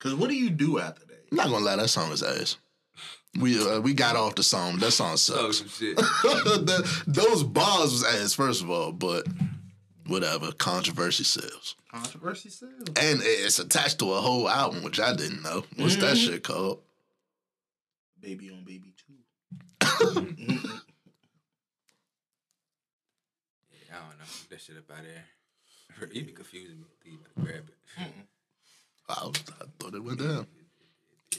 Cause 0.00 0.14
what 0.14 0.28
do 0.28 0.34
you 0.34 0.50
do 0.50 0.80
after 0.80 1.06
that? 1.06 1.24
I'm 1.30 1.36
not 1.36 1.46
gonna 1.48 1.64
lie, 1.64 1.76
that 1.76 1.88
song 1.88 2.10
is 2.10 2.22
ass. 2.24 2.56
We 3.40 3.58
uh, 3.64 3.80
we 3.80 3.94
got 3.94 4.16
off 4.16 4.34
the 4.34 4.42
song. 4.42 4.78
That 4.78 4.90
song 4.90 5.12
Oh, 5.12 5.16
sucks. 5.16 5.58
some 5.58 5.68
shit. 5.68 5.96
The- 6.22 7.02
those 7.06 7.44
bars 7.44 7.92
was 7.92 8.04
ass, 8.04 8.34
first 8.34 8.60
of 8.62 8.68
all, 8.70 8.90
but 8.92 9.24
whatever. 10.12 10.52
Controversy 10.52 11.24
sells. 11.24 11.74
Controversy 11.90 12.50
sales. 12.50 12.72
And 13.00 13.20
it's 13.22 13.58
attached 13.58 13.98
to 13.98 14.12
a 14.12 14.20
whole 14.20 14.48
album, 14.48 14.82
which 14.84 15.00
I 15.00 15.14
didn't 15.16 15.42
know. 15.42 15.64
What's 15.76 15.96
that 15.96 16.16
Mhm. 16.16 16.26
shit 16.26 16.44
called? 16.44 16.80
Baby 18.20 18.50
on 18.50 18.62
baby 18.64 18.94
too. 18.96 19.14
Yeah, 23.88 23.96
I 23.96 24.08
don't 24.08 24.18
know. 24.18 24.24
That 24.50 24.60
shit 24.60 24.76
up 24.76 24.90
out 24.90 25.04
there. 25.04 26.08
You 26.12 26.24
be 26.24 26.32
confusing 26.32 26.78
me. 26.80 26.86
You 27.12 27.18
better 27.18 27.46
grab 27.52 27.64
it. 27.68 28.12
I, 29.08 29.24
was, 29.26 29.42
I 29.60 29.64
thought 29.78 29.94
it 29.94 30.02
went 30.02 30.20
down. 30.20 30.46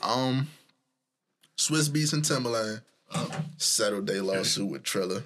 Um, 0.02 0.48
Swizz 1.58 1.90
Beatz 1.90 2.14
and 2.14 2.24
Timbaland 2.24 2.82
settled 3.58 4.08
their 4.08 4.22
lawsuit 4.22 4.70
with 4.70 4.84
Triller. 4.84 5.24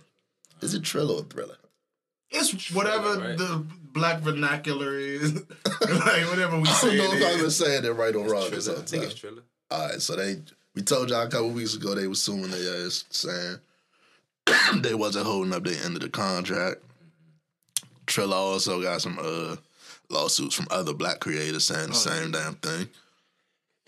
Is 0.61 0.73
it 0.73 0.83
Triller 0.83 1.15
or 1.15 1.23
Thriller? 1.23 1.57
It's 2.31 2.71
whatever 2.73 3.19
right? 3.19 3.37
the 3.37 3.65
black 3.93 4.19
vernacular 4.21 4.97
is. 4.97 5.33
like 5.65 6.29
whatever 6.29 6.57
we 6.59 6.67
I 6.67 6.71
say. 6.73 6.97
don't 6.97 7.09
know 7.09 7.13
it 7.15 7.21
if 7.21 7.23
I'm 7.27 7.31
is. 7.31 7.37
even 7.37 7.51
saying 7.51 7.85
it 7.85 7.89
right 7.89 8.15
or 8.15 8.19
wrong. 8.29 8.41
Triller. 8.47 8.49
This 8.55 8.69
I 8.69 8.81
think 8.81 9.03
it's 9.03 9.13
Triller. 9.15 9.41
All 9.71 9.87
right, 9.89 10.01
so 10.01 10.15
they 10.15 10.41
we 10.75 10.81
told 10.81 11.09
y'all 11.09 11.21
a 11.25 11.29
couple 11.29 11.49
weeks 11.49 11.73
ago 11.75 11.95
they 11.95 12.07
was 12.07 12.21
suing 12.21 12.49
their 12.51 12.85
ass, 12.85 13.05
saying 13.09 13.57
they 14.81 14.93
wasn't 14.93 15.25
holding 15.25 15.53
up 15.53 15.63
their 15.63 15.83
end 15.83 15.95
of 15.95 16.01
the 16.01 16.09
contract. 16.09 16.77
Triller 18.05 18.35
also 18.35 18.81
got 18.81 19.01
some 19.01 19.17
uh 19.21 19.55
lawsuits 20.09 20.55
from 20.55 20.67
other 20.71 20.93
black 20.93 21.19
creators 21.19 21.65
saying 21.65 21.89
the 21.89 21.95
same 21.95 22.31
damn 22.31 22.55
thing. 22.55 22.87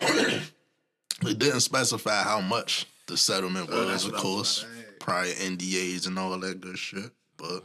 it 0.00 1.38
didn't 1.38 1.60
specify 1.60 2.22
how 2.22 2.40
much 2.40 2.86
the 3.06 3.16
settlement 3.16 3.68
Oh, 3.72 3.78
was, 3.80 3.88
that's 3.88 4.04
of 4.04 4.12
what 4.12 4.20
I 4.20 4.22
was 4.24 4.34
course, 4.34 4.62
about 4.62 4.72
to 4.74 4.80
ask. 4.80 4.98
prior 4.98 5.32
NDAs 5.50 6.06
and 6.06 6.18
all 6.18 6.38
that 6.38 6.60
good 6.60 6.78
shit, 6.78 7.10
but 7.36 7.64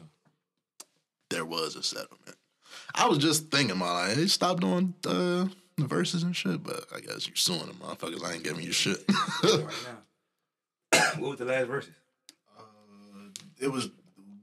there 1.29 1.45
was 1.45 1.75
a 1.75 1.83
settlement. 1.83 2.35
I 2.93 3.07
was 3.07 3.17
just 3.17 3.49
thinking 3.51 3.75
about 3.77 4.07
like, 4.07 4.15
they 4.15 4.27
stopped 4.27 4.61
doing 4.61 4.93
uh, 5.07 5.45
the 5.77 5.83
Verzuz 5.83 6.23
and 6.23 6.35
shit, 6.35 6.63
but 6.63 6.85
I 6.95 6.99
guess 6.99 7.27
you're 7.27 7.35
suing 7.35 7.59
them 7.67 7.75
motherfuckers. 7.81 8.23
I 8.23 8.33
ain't 8.33 8.43
giving 8.43 8.63
you 8.63 8.71
shit. 8.71 9.03
right 9.43 9.67
now. 10.93 11.01
what 11.19 11.29
was 11.31 11.39
the 11.39 11.45
last 11.45 11.67
Verzuz? 11.67 11.89
Uh, 12.57 12.63
it 13.59 13.71
was 13.71 13.89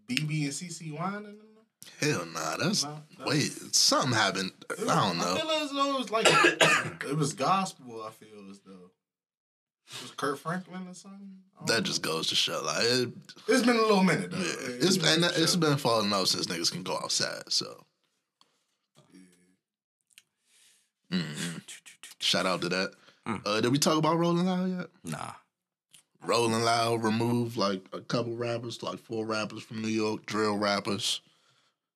BeBe 0.09 0.45
and 0.45 0.53
CeCe 0.53 0.93
Winans. 0.93 1.39
Hell 2.01 2.25
nah, 2.27 2.57
that's 2.59 2.85
No, 2.85 2.99
no. 3.19 3.25
wait, 3.27 3.51
something 3.75 4.13
happened. 4.13 4.53
I 4.71 4.85
don't 4.85 5.21
I 5.21 5.25
know. 5.25 5.35
feel 5.37 5.51
as 5.51 5.71
though 5.73 5.95
it 5.95 5.99
was 5.99 6.11
like 6.11 6.27
it 7.09 7.17
was 7.17 7.33
gospel. 7.33 8.03
I 8.07 8.11
feel 8.11 8.51
as 8.51 8.61
though 8.61 8.73
it 8.73 8.91
was 10.01 10.11
Kirk 10.17 10.39
Franklin 10.39 10.87
or 10.89 10.95
something. 10.95 11.29
That 11.67 11.75
know. 11.75 11.81
just 11.81 12.03
goes 12.03 12.29
to 12.29 12.35
show, 12.35 12.63
like, 12.65 12.83
it, 12.85 13.09
It's 13.49 13.65
been 13.67 13.77
a 13.77 13.81
little 13.83 14.03
minute 14.03 14.31
though. 14.31 14.39
yeah, 14.39 14.45
It- 14.45 14.83
it's 14.85 14.97
it 14.97 15.05
and 15.05 15.23
was- 15.23 15.37
it's 15.39 15.57
been 15.57 15.77
falling 15.77 16.13
off 16.13 16.29
since 16.29 16.47
niggas 16.47 16.73
can 16.73 16.83
go 16.83 16.95
outside. 16.97 17.43
So, 17.53 17.85
mm 21.13 21.61
shout 22.21 22.47
out 22.47 22.61
to 22.63 22.69
that. 22.69 22.93
Mm. 23.27 23.43
Uh, 23.45 23.61
did 23.61 23.73
we 23.73 23.79
talk 23.79 23.99
about 23.99 24.17
Rolling 24.17 24.47
Loud 24.47 24.71
yet? 24.71 24.87
Nah. 25.05 25.33
Rolling 26.25 26.63
Loud 26.63 27.03
removed 27.03 27.57
like 27.57 27.85
a 27.93 28.01
couple 28.01 28.37
rappers, 28.37 28.81
like 28.83 28.99
four 29.01 29.27
rappers 29.27 29.63
from 29.65 29.83
New 29.83 29.89
York, 29.89 30.25
drill 30.25 30.57
rappers, 30.57 31.21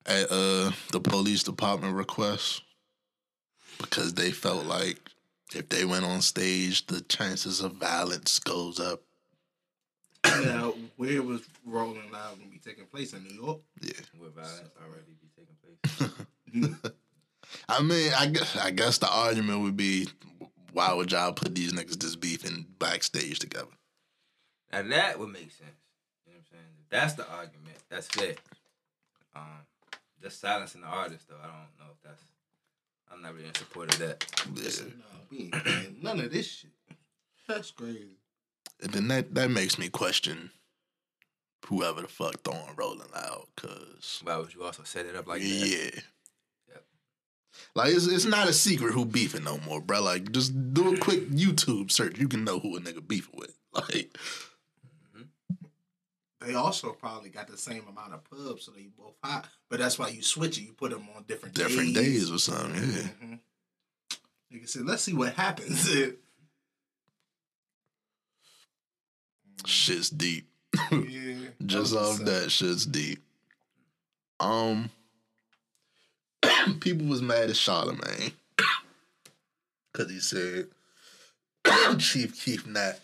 at 0.04 0.26
uh 0.30 0.72
the 0.92 1.00
police 1.00 1.44
department 1.44 1.94
request 1.94 2.62
because 3.78 4.14
they 4.14 4.32
felt 4.32 4.66
like 4.66 4.98
if 5.54 5.68
they 5.68 5.84
went 5.84 6.04
on 6.04 6.22
stage, 6.22 6.86
the 6.86 7.00
chances 7.02 7.60
of 7.60 7.74
violence 7.74 8.38
goes 8.38 8.80
up. 8.80 9.02
Now, 10.24 10.74
where 10.96 11.22
was 11.22 11.42
Rolling 11.64 12.10
Loud 12.12 12.38
gonna 12.38 12.50
be 12.50 12.58
taking 12.58 12.86
place 12.86 13.12
in 13.12 13.22
New 13.24 13.34
York? 13.34 13.60
Yeah. 13.80 13.92
Where 14.18 14.30
violence 14.30 14.70
already 14.82 15.14
be 15.20 15.28
taking 15.36 16.70
place. 16.72 16.92
I 17.68 17.82
mean, 17.82 18.12
I 18.16 18.26
guess, 18.26 18.56
I 18.56 18.70
guess 18.70 18.98
the 18.98 19.08
argument 19.08 19.60
would 19.60 19.76
be, 19.76 20.08
why 20.72 20.92
would 20.92 21.12
y'all 21.12 21.32
put 21.32 21.54
these 21.54 21.72
niggas 21.72 22.00
this 22.00 22.16
beef 22.16 22.44
in 22.44 22.66
backstage 22.78 23.38
together? 23.38 23.70
Now 24.72 24.82
that 24.82 25.18
would 25.18 25.28
make 25.28 25.52
sense. 25.52 25.70
You 26.26 26.32
know 26.32 26.38
what 26.38 26.38
I'm 26.38 26.44
saying? 26.50 26.72
If 26.82 26.88
that's 26.90 27.14
the 27.14 27.28
argument, 27.30 27.76
that's 27.88 28.16
it. 28.16 28.40
Um, 29.34 29.42
just 30.20 30.40
silencing 30.40 30.80
the 30.80 30.88
artist 30.88 31.28
though, 31.28 31.36
I 31.40 31.46
don't 31.46 31.78
know 31.78 31.92
if 31.92 32.02
that's. 32.02 32.22
I'm 33.12 33.22
not 33.22 33.34
really 33.34 33.48
in 33.48 33.54
support 33.54 33.92
of 33.92 33.98
that. 34.00 34.24
Yeah. 34.54 34.84
No, 34.98 35.04
we 35.30 35.38
ain't 35.38 35.52
paying 35.64 35.96
none 36.02 36.20
of 36.20 36.32
this 36.32 36.46
shit. 36.46 36.70
That's 37.48 37.70
crazy. 37.70 38.18
And 38.82 38.92
then 38.92 39.08
that, 39.08 39.34
that 39.34 39.50
makes 39.50 39.78
me 39.78 39.88
question 39.88 40.50
whoever 41.66 42.02
the 42.02 42.08
fuck 42.08 42.42
throwing 42.42 42.76
Rolling 42.76 43.08
Loud, 43.14 43.46
cause 43.56 44.20
Why 44.22 44.36
would 44.36 44.54
you 44.54 44.62
also 44.64 44.82
set 44.84 45.06
it 45.06 45.16
up 45.16 45.26
like 45.26 45.40
that? 45.40 45.46
yeah. 45.48 46.00
Like 47.74 47.94
it's 47.94 48.06
it's 48.06 48.26
not 48.26 48.48
a 48.48 48.52
secret 48.52 48.92
who 48.92 49.06
beefing 49.06 49.44
no 49.44 49.58
more, 49.66 49.80
bro. 49.80 50.02
Like 50.02 50.30
just 50.30 50.74
do 50.74 50.94
a 50.94 50.98
quick 50.98 51.30
YouTube 51.30 51.90
search, 51.90 52.18
you 52.18 52.28
can 52.28 52.44
know 52.44 52.58
who 52.58 52.76
a 52.76 52.80
nigga 52.80 53.06
beefing 53.06 53.38
with. 53.38 53.54
Like 53.72 54.16
They 56.46 56.54
also 56.54 56.92
probably 56.92 57.28
got 57.30 57.48
the 57.48 57.58
same 57.58 57.82
amount 57.88 58.14
of 58.14 58.22
pubs, 58.22 58.64
so 58.66 58.70
they 58.70 58.86
both 58.96 59.14
hot. 59.22 59.48
But 59.68 59.80
that's 59.80 59.98
why 59.98 60.08
you 60.08 60.22
switch 60.22 60.58
it. 60.58 60.62
You 60.62 60.72
put 60.74 60.92
them 60.92 61.08
on 61.16 61.24
different 61.24 61.56
different 61.56 61.92
days 61.92 62.30
or 62.30 62.38
something. 62.38 62.74
Yeah. 62.82 63.08
hmm 63.20 63.34
I 64.52 64.64
said, 64.64 64.86
let's 64.86 65.02
see 65.02 65.12
what 65.12 65.34
happens. 65.34 65.88
Shit's 69.66 70.10
deep. 70.10 70.46
yeah, 70.92 71.34
Just 71.66 71.96
off 71.96 72.18
that 72.18 72.50
shit's 72.50 72.86
deep. 72.86 73.18
Um, 74.38 74.90
people 76.80 77.06
was 77.06 77.22
mad 77.22 77.50
at 77.50 77.56
Charlemagne 77.56 78.32
because 79.92 80.10
he 80.10 80.20
said 80.20 80.68
Chief 81.98 82.40
Keef 82.44 82.66
not 82.66 82.94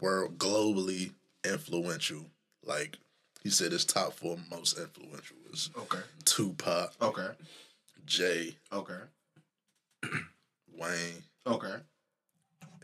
world 0.00 0.38
globally 0.38 1.12
influential. 1.44 2.26
Like 2.64 2.98
he 3.42 3.50
said, 3.50 3.72
his 3.72 3.84
top 3.84 4.14
four 4.14 4.36
most 4.50 4.78
influential 4.78 5.36
was 5.50 5.70
Okay, 5.76 5.98
Tupac, 6.24 6.92
okay, 7.00 7.28
Jay, 8.04 8.56
okay, 8.72 9.00
Wayne, 10.76 11.22
okay. 11.46 11.76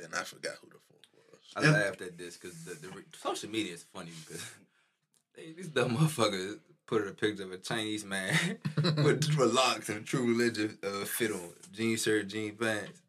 and 0.02 0.14
I 0.14 0.22
forgot 0.22 0.54
who 0.62 0.68
the 0.68 0.78
fourth 0.88 1.06
was. 1.14 1.40
I 1.56 1.70
laughed 1.70 2.00
at 2.02 2.16
this 2.18 2.36
because 2.36 2.64
the, 2.64 2.74
the 2.74 2.88
re- 2.94 3.02
social 3.22 3.50
media 3.50 3.74
is 3.74 3.84
funny 3.94 4.12
because 4.26 4.44
they, 5.36 5.52
these 5.52 5.68
dumb 5.68 5.96
motherfuckers 5.96 6.58
put 6.86 7.06
a 7.06 7.12
picture 7.12 7.44
of 7.44 7.52
a 7.52 7.58
Chinese 7.58 8.04
man 8.04 8.34
with 8.76 9.34
locks 9.38 9.88
and 9.88 9.98
a 9.98 10.02
true 10.02 10.26
religion 10.26 10.78
uh, 10.82 11.04
fit 11.04 11.30
on 11.32 11.50
jean 11.72 11.96
shirt, 11.96 12.28
jean 12.28 12.54
pants. 12.56 13.00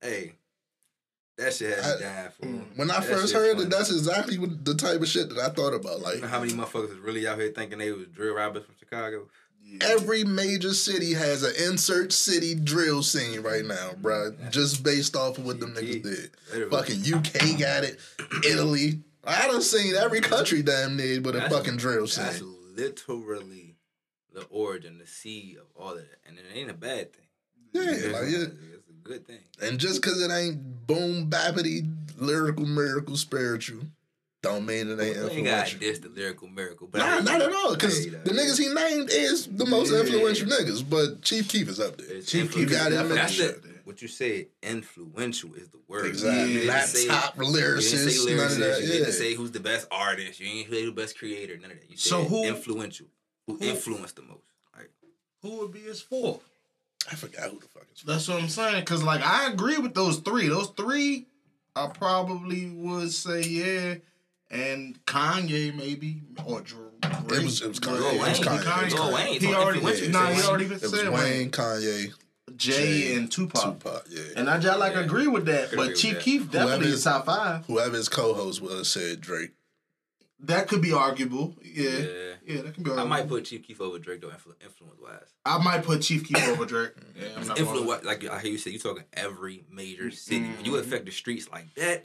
Hey, 0.00 0.32
that 1.38 1.52
shit 1.54 1.78
had 1.78 1.84
I- 1.84 1.94
me 1.96 2.00
dying 2.02 2.30
for. 2.30 2.46
Mm. 2.46 2.76
When 2.76 2.90
I 2.90 3.00
That 3.00 3.04
first 3.08 3.32
heard 3.34 3.56
funny. 3.56 3.66
it, 3.66 3.70
that's 3.70 3.90
exactly 3.90 4.38
what 4.38 4.64
the 4.64 4.74
type 4.74 5.00
of 5.00 5.08
shit 5.08 5.28
that 5.30 5.38
I 5.38 5.48
thought 5.50 5.74
about. 5.74 6.00
Like 6.00 6.16
You 6.16 6.20
know 6.22 6.28
how 6.28 6.40
many 6.40 6.52
motherfuckers 6.52 6.92
is 6.92 6.98
really 6.98 7.26
out 7.26 7.38
here 7.38 7.52
thinking 7.54 7.78
they 7.78 7.90
was 7.92 8.06
drill 8.08 8.34
robbers 8.34 8.64
from 8.64 8.74
Chicago? 8.78 9.28
Every 9.80 10.22
major 10.22 10.72
city 10.72 11.12
has 11.14 11.42
an 11.42 11.52
insert 11.68 12.12
city 12.12 12.54
drill 12.54 13.02
scene 13.02 13.40
right 13.40 13.64
now, 13.64 13.90
bro. 14.00 14.32
Just 14.50 14.84
based 14.84 15.16
off 15.16 15.38
of 15.38 15.44
what 15.44 15.58
them 15.58 15.74
niggas 15.74 16.02
did. 16.04 16.30
Literally. 16.52 16.70
Fucking 16.70 17.14
UK 17.14 17.58
got 17.58 17.82
it. 17.82 17.98
Italy. 18.48 19.00
I 19.24 19.48
done 19.48 19.60
seen 19.62 19.96
every 19.96 20.20
country 20.20 20.62
damn 20.62 20.96
near 20.96 21.20
with 21.20 21.34
a 21.34 21.40
That's- 21.40 21.52
fucking 21.52 21.78
drill 21.78 22.06
scene. 22.06 22.24
That's 22.26 22.42
literally 22.42 23.74
the 24.32 24.42
origin, 24.50 24.98
the 24.98 25.06
seed 25.06 25.56
of 25.56 25.64
all 25.74 25.90
of 25.92 25.96
that, 25.96 26.18
and 26.28 26.38
it 26.38 26.44
ain't 26.54 26.70
a 26.70 26.74
bad 26.74 27.12
thing. 27.12 27.26
Yeah, 27.72 27.82
It's, 27.90 28.06
like 28.06 28.22
it. 28.24 28.52
It's 29.06 29.10
a 29.10 29.18
good 29.18 29.26
thing. 29.26 29.40
And 29.68 29.78
just 29.78 30.02
cause 30.02 30.20
it 30.20 30.30
ain't 30.30 30.86
boom 30.86 31.28
bappity 31.30 31.86
lyrical 32.18 32.66
miracle 32.66 33.16
spiritual, 33.16 33.80
don't 34.42 34.64
mean 34.66 34.88
it 34.88 35.00
ain't 35.00 35.16
You 35.16 35.22
ain't 35.28 35.44
got 35.44 35.68
influential. 35.68 35.80
this 35.80 35.98
the 35.98 36.08
lyrical 36.08 36.48
miracle, 36.48 36.88
but 36.90 36.98
Nah, 36.98 37.16
I- 37.16 37.20
not 37.20 37.42
at 37.42 37.52
all. 37.52 37.76
Cause 37.76 38.04
Hey, 38.04 38.10
the 38.10 38.30
niggas 38.30 38.58
he 38.58 38.68
named 38.72 39.10
is 39.10 39.46
the 39.46 39.66
most 39.66 39.92
Yeah. 39.92 40.00
influential 40.00 40.48
niggas, 40.48 40.88
but 40.88 41.22
Chief 41.22 41.48
Keef 41.48 41.68
is 41.68 41.80
up 41.80 41.96
there. 41.96 42.16
It's 42.16 42.30
Chief 42.30 42.52
Keef 42.52 42.70
gotta 42.70 42.94
is 42.94 43.00
admit 43.00 43.14
That's 43.16 43.36
definitely 43.36 43.70
it. 43.70 43.76
What 43.84 44.02
you 44.02 44.08
said, 44.08 44.46
influential 44.64 45.54
is 45.54 45.68
the 45.68 45.78
word. 45.86 46.06
Exactly. 46.06 46.54
You 46.54 46.60
didn't 46.62 46.86
say- 46.88 47.06
top 47.06 47.36
You 47.36 47.44
didn't 47.44 47.82
say 47.82 47.96
lyricist, 48.00 48.36
none 48.36 48.46
of 48.52 48.58
that. 48.58 48.80
You 48.82 48.86
Yeah. 48.88 48.92
didn't 48.98 49.12
say 49.12 49.34
who's 49.34 49.50
the 49.52 49.60
best 49.60 49.86
artist. 49.92 50.40
You 50.40 50.46
ain't 50.48 50.70
say 50.70 50.82
who's 50.82 50.94
the 50.94 51.00
best 51.02 51.18
creator. 51.18 51.56
None 51.56 51.70
of 51.70 51.78
that. 51.78 51.90
You 51.90 51.96
said 51.96 52.10
So 52.10 52.24
who- 52.24 52.44
influential. 52.44 53.06
Who, 53.46 53.56
who- 53.58 53.64
influenced 53.64 54.16
the 54.16 54.22
most? 54.22 54.42
Like, 54.76 54.90
Who 55.42 55.50
would 55.58 55.72
be 55.72 55.80
his 55.80 56.00
fourth? 56.00 56.42
I 57.10 57.14
forgot 57.14 57.50
who 57.50 57.60
the 57.60 57.66
fuck 57.68 57.86
is 57.94 58.02
That's 58.02 58.26
what 58.28 58.42
I'm 58.42 58.48
saying. 58.48 58.84
Cause 58.84 59.02
like 59.02 59.22
I 59.22 59.50
agree 59.50 59.78
with 59.78 59.94
those 59.94 60.18
three. 60.18 60.48
Those 60.48 60.68
three, 60.70 61.26
I 61.74 61.88
probably 61.88 62.66
would 62.70 63.12
say 63.12 63.42
yeah, 63.42 63.94
and 64.50 64.98
Kanye 65.06 65.74
maybe 65.74 66.22
or 66.44 66.60
Drew. 66.62 66.90
It 67.02 67.44
was- 67.44 67.62
it 67.62 67.68
was 67.68 67.80
Kanye. 67.80 68.00
Lil 68.00 68.06
It 68.14 68.18
was 68.18 68.40
Wayne. 68.40 68.48
Kanye. 68.48 68.82
It 68.82 68.84
was 68.84 68.94
Lil 68.94 69.02
Kanye. 69.02 69.14
Wayne. 69.14 69.40
He 69.40 69.54
already 69.54 69.78
Influential. 69.78 70.02
went. 70.02 70.12
Nah, 70.12 70.26
he 70.30 70.34
Wayne. 70.36 70.44
already 70.46 70.64
It 70.66 70.80
said 70.80 71.08
Wayne, 71.08 71.12
Wayne, 71.12 71.50
Kanye, 71.50 72.12
Jay, 72.56 72.72
Jay, 72.72 73.14
and 73.16 73.30
Tupac. 73.30 73.62
Tupac, 73.62 74.06
yeah. 74.10 74.22
And 74.36 74.48
I 74.50 74.58
just 74.58 74.78
like 74.78 74.94
Yeah. 74.94 75.00
agree 75.00 75.26
with 75.28 75.44
that. 75.46 75.66
Agree 75.66 75.76
But 75.76 75.88
with 75.88 75.98
Chief 75.98 76.14
that. 76.14 76.22
Keef 76.22 76.50
definitely 76.50 76.88
is 76.88 76.94
is- 76.94 77.04
top 77.04 77.26
five. 77.26 77.66
Whoever 77.66 77.96
his 77.96 78.08
co-host 78.08 78.60
was 78.62 78.90
said 78.90 79.20
Drake. 79.20 79.50
That 80.40 80.68
could 80.68 80.82
be 80.82 80.92
arguable. 80.92 81.56
Yeah. 81.62 81.90
Yeah. 81.98 82.32
Yeah, 82.46 82.62
that 82.62 82.74
could 82.74 82.84
be 82.84 82.90
I 82.90 82.94
arguable. 82.94 83.08
might 83.08 83.28
put 83.28 83.44
Chief 83.44 83.62
Keef 83.66 83.80
over 83.80 83.98
Drake 83.98 84.20
though, 84.20 84.28
influ- 84.28 84.54
influence 84.64 85.00
wise. 85.02 85.34
I 85.44 85.58
might 85.58 85.82
put 85.82 86.02
Chief 86.02 86.24
Keef 86.24 86.48
over 86.48 86.64
Drake. 86.64 86.94
Mm-hmm. 86.94 87.20
Yeah, 87.22 87.28
I'm 87.36 87.46
not 87.48 87.58
Influence, 87.58 87.86
gonna- 87.86 88.06
like 88.06 88.24
I 88.28 88.38
hear 88.40 88.52
you 88.52 88.58
say, 88.58 88.70
you 88.70 88.78
talking 88.78 89.04
every 89.12 89.64
major 89.70 90.10
city. 90.12 90.42
When 90.46 90.64
you 90.64 90.72
mm-hmm. 90.72 90.80
affect 90.80 91.06
the 91.06 91.10
streets 91.12 91.48
like 91.50 91.74
that, 91.74 92.04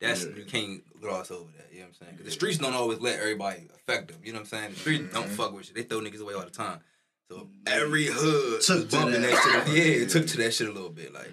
that's 0.00 0.24
you 0.24 0.44
can't 0.46 0.82
gloss 1.00 1.30
over 1.30 1.50
that. 1.56 1.68
You 1.72 1.80
know 1.80 1.86
what 1.86 1.88
I'm 1.88 1.94
saying? 2.06 2.16
'Cause 2.16 2.24
the 2.26 2.30
streets 2.32 2.58
don't 2.58 2.74
always 2.74 3.00
let 3.00 3.18
everybody 3.18 3.68
affect 3.74 4.08
them. 4.08 4.18
You 4.24 4.32
know 4.32 4.38
what 4.38 4.52
I'm 4.52 4.58
saying? 4.60 4.70
The 4.72 4.78
streets 4.78 5.12
don't 5.12 5.24
mm-hmm. 5.24 5.34
fuck 5.34 5.52
with 5.52 5.66
shit. 5.66 5.74
They 5.74 5.82
throw 5.82 6.00
niggas 6.00 6.20
away 6.20 6.34
all 6.34 6.44
the 6.44 6.50
time. 6.50 6.80
So 7.28 7.48
every 7.66 8.06
hood 8.06 8.60
Took 8.62 8.88
to 8.90 8.96
bumping 8.96 9.22
that. 9.22 9.30
that 9.30 9.64
shit. 9.66 9.76
Yeah, 9.76 10.02
it 10.04 10.10
took 10.10 10.26
to 10.28 10.36
that 10.38 10.52
shit 10.54 10.68
a 10.68 10.72
little 10.72 10.90
bit. 10.90 11.12
Like, 11.14 11.32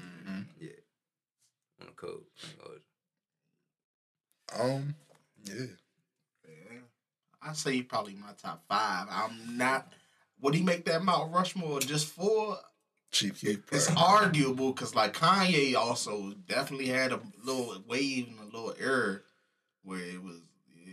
yeah, 0.60 0.70
on 1.82 1.88
the 1.88 1.91
code. 1.93 2.24
I 2.41 2.47
ain't 2.47 2.58
gonna- 4.58 4.74
Um, 4.76 4.95
yeah. 5.43 5.66
I 7.42 7.54
say 7.54 7.74
he 7.74 7.84
probably 7.84 8.16
my 8.16 8.32
top 8.42 8.64
five. 8.68 9.08
I'm 9.10 9.58
not. 9.58 9.94
Would 10.42 10.56
he 10.56 10.62
make 10.64 10.86
that 10.86 11.04
Mount 11.04 11.34
Rushmore 11.34 11.80
just 11.80 12.08
for? 12.08 12.58
Chief 13.12 13.40
Keef. 13.42 13.60
It's 13.72 13.90
arguable 13.96 14.72
because 14.72 14.94
like 14.94 15.14
Kanye 15.14 15.76
also 15.76 16.34
definitely 16.48 16.88
had 16.88 17.12
a 17.12 17.20
little 17.44 17.84
wave 17.88 18.28
and 18.30 18.40
a 18.40 18.56
little 18.56 18.76
error 18.80 19.24
where 19.84 20.00
it 20.00 20.22
was. 20.22 20.36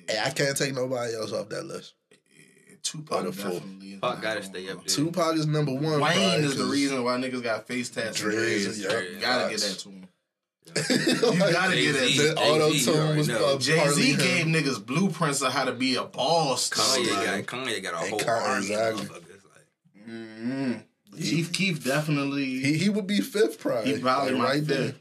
Hey, 0.08 0.20
I 0.24 0.30
can't 0.30 0.56
take 0.56 0.74
nobody 0.74 1.14
else 1.14 1.32
off 1.32 1.48
that 1.50 1.64
list. 1.66 1.94
yeah, 2.10 2.76
Tupac 2.82 3.18
Or 3.18 3.22
the 3.24 3.32
four. 3.32 3.50
definitely. 3.50 3.88
is 3.88 4.00
Pac 4.00 4.14
not 4.14 4.22
gotta 4.22 4.42
stay 4.44 4.68
up 4.70 4.78
there. 4.78 4.86
Tupac 4.86 5.34
is 5.36 5.46
number 5.46 5.72
one. 5.74 6.00
Wayne 6.00 6.00
probably, 6.00 6.44
is 6.46 6.56
the 6.56 6.64
reason 6.64 7.02
why 7.04 7.16
niggas 7.18 7.42
got 7.42 7.66
face 7.66 7.90
tats. 7.90 8.20
and 8.22 8.30
Dreads, 8.30 8.64
dreads. 8.82 9.12
You 9.14 9.20
gotta 9.20 9.50
get 9.50 9.60
that 9.60 9.78
to 9.80 9.88
him. 9.90 10.08
You 10.74 11.38
gotta 11.38 11.76
get 11.76 11.92
that. 11.92 12.14
The 12.16 12.34
auto 12.36 12.72
tune 12.72 13.16
was 13.16 13.28
uh, 13.30 13.56
Jay 13.58 13.78
partly 13.78 14.02
Z 14.02 14.16
gave 14.16 14.46
niggas 14.46 14.84
blueprints 14.84 15.42
of 15.42 15.52
how 15.52 15.64
to 15.64 15.72
be 15.72 15.96
a 15.96 16.02
boss. 16.04 16.70
Kanye 16.70 17.10
Like, 17.12 17.46
got 17.46 17.58
Kanye 17.66 17.82
got 17.82 17.94
a 17.94 18.08
whole 18.08 18.18
Kanye, 18.18 18.42
army 18.42 18.66
exactly. 18.66 19.02
of 19.04 19.10
motherfuckers. 19.10 19.44
Like, 19.54 20.08
mhm. 20.10 20.82
Chief 21.18 21.52
Keef 21.52 21.82
definitely. 21.84 22.44
He 22.60 22.78
he 22.78 22.88
would 22.88 23.06
be 23.06 23.20
fifth 23.20 23.58
probably. 23.60 23.94
He 23.94 24.00
probably 24.00 24.32
like, 24.32 24.38
my 24.42 24.44
right 24.44 24.66
there. 24.66 24.94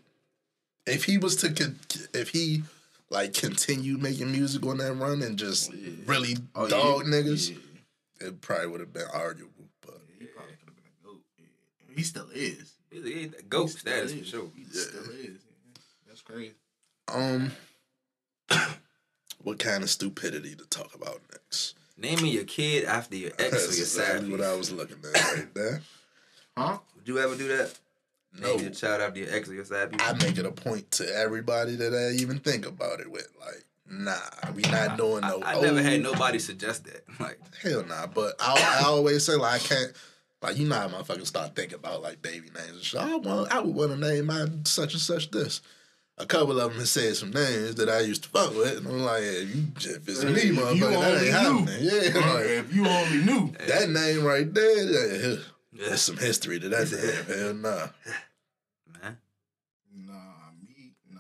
If 0.86 1.06
he 1.06 1.18
was 1.18 1.36
to 1.38 1.52
con- 1.52 1.80
if 2.14 2.30
he 2.30 2.64
like 3.10 3.34
continued 3.34 4.02
making 4.02 4.32
music 4.32 4.66
on 4.66 4.78
that 4.78 4.94
run 4.94 5.22
and 5.22 5.38
just 5.38 5.72
really 6.06 6.38
Oh, 6.56 6.68
dog 6.68 7.06
yeah. 7.06 7.12
niggas, 7.14 7.50
Yeah. 7.52 8.28
it 8.28 8.42
probably 8.42 8.68
would 8.68 8.80
have 8.82 8.94
been 8.94 9.08
arguable. 9.14 9.52
But 9.82 10.00
He 10.20 10.26
probably 10.26 10.54
could 10.54 10.70
have 10.70 10.76
been 10.76 10.86
a 11.02 11.06
goat. 11.08 11.22
Yeah. 11.38 11.96
He 11.96 12.04
still 12.04 12.30
is. 12.34 12.72
He's 12.92 13.34
a 13.34 13.44
goat 13.44 13.72
He 13.72 13.78
status 13.78 14.12
is. 14.14 14.20
for 14.20 14.26
sure. 14.26 14.52
He 14.56 14.64
still 14.66 15.02
is. 15.12 15.38
Crazy. 16.26 16.54
um, 17.14 17.52
what 19.44 19.60
kind 19.60 19.84
of 19.84 19.90
stupidity 19.90 20.56
to 20.56 20.66
talk 20.66 20.94
about 20.96 21.22
next? 21.32 21.76
Naming 21.98 22.28
your 22.28 22.44
kid 22.44 22.84
after 22.86 23.16
your 23.16 23.32
ex 23.40 23.52
That's 23.52 23.70
or 23.70 23.76
your 23.76 23.84
exactly 23.84 24.30
what 24.30 24.42
I 24.42 24.56
was 24.56 24.72
looking 24.72 24.98
at 25.14 25.34
right 25.34 25.48
there. 25.54 25.82
Huh? 26.58 26.80
Would 26.96 27.08
you 27.08 27.20
ever 27.20 27.36
do 27.36 27.48
that? 27.50 27.74
No, 28.38 28.50
Name 28.56 28.60
your 28.66 28.72
child 28.72 29.02
after 29.02 29.20
your 29.20 29.30
ex 29.34 29.48
or 29.48 29.54
your 29.54 29.64
side? 29.66 29.96
I 30.02 30.14
make 30.14 30.38
it 30.38 30.46
a 30.46 30.52
point 30.52 30.92
to 30.92 31.16
everybody 31.16 31.76
that 31.78 31.94
I 31.94 32.22
even 32.22 32.40
think 32.40 32.66
about 32.66 33.00
it 33.00 33.10
with. 33.10 33.30
Like, 33.40 33.64
nah, 33.90 34.18
we 34.54 34.62
not 34.64 34.98
doing 34.98 35.24
I, 35.24 35.30
no. 35.30 35.42
I 35.44 35.62
never 35.62 35.82
had 35.82 36.02
nobody 36.02 36.40
suggest 36.40 36.84
that. 36.86 37.04
Like, 37.20 37.40
Hell 37.64 37.86
nah, 37.86 38.08
but 38.08 38.34
I, 38.42 38.80
I 38.82 38.88
always 38.88 39.26
say 39.26 39.36
like 39.36 39.62
I 39.64 39.66
can't 39.66 39.94
like 40.42 40.58
you 40.58 40.68
know 40.68 40.76
how 40.76 40.90
motherfuckers 40.90 41.28
start 41.28 41.56
thinking 41.56 41.76
about 41.76 42.02
like 42.02 42.22
baby 42.22 42.50
names 42.54 42.72
and 42.72 42.82
shit. 42.82 43.00
I 43.00 43.16
want 43.16 43.54
I 43.54 43.62
would 43.62 43.74
want 43.74 43.92
to 43.92 43.98
name 43.98 44.26
my 44.26 44.48
such 44.66 44.94
and 44.94 45.02
such 45.02 45.32
this. 45.32 45.62
A 46.18 46.26
couple 46.26 46.60
of 46.62 46.70
them 46.72 46.80
have 46.80 46.88
said 46.88 47.16
some 47.18 47.32
names 47.32 47.76
that 47.76 47.90
I 47.90 48.00
used 48.00 48.24
to 48.24 48.30
fuck 48.30 48.56
with, 48.56 48.78
and 48.78 48.88
I'm 48.88 49.00
like, 49.02 49.22
yeah, 49.22 49.32
you 49.40 49.64
if 49.78 50.08
it's 50.08 50.24
me, 50.24 50.32
If 50.32 50.56
motherfucker, 50.56 50.80
that 50.80 50.96
only 50.96 51.26
ain't 51.26 51.34
happening. 51.36 51.78
Yeah, 51.82 52.34
like, 52.34 52.46
if 52.46 52.74
you 52.74 52.88
only 52.88 53.18
knew. 53.18 53.52
that 53.68 53.90
name 53.90 54.24
right 54.24 54.54
there, 54.54 54.84
yeah, 54.84 55.28
yeah, 55.28 55.36
there's 55.74 56.02
some 56.02 56.16
history 56.18 56.58
to 56.62 56.70
that 56.70 56.90
name. 56.90 57.38
Hell 57.38 57.54
nah. 57.56 57.88
man. 59.04 59.18
Nah, 59.94 60.14
me, 60.66 60.94
nah. 61.12 61.20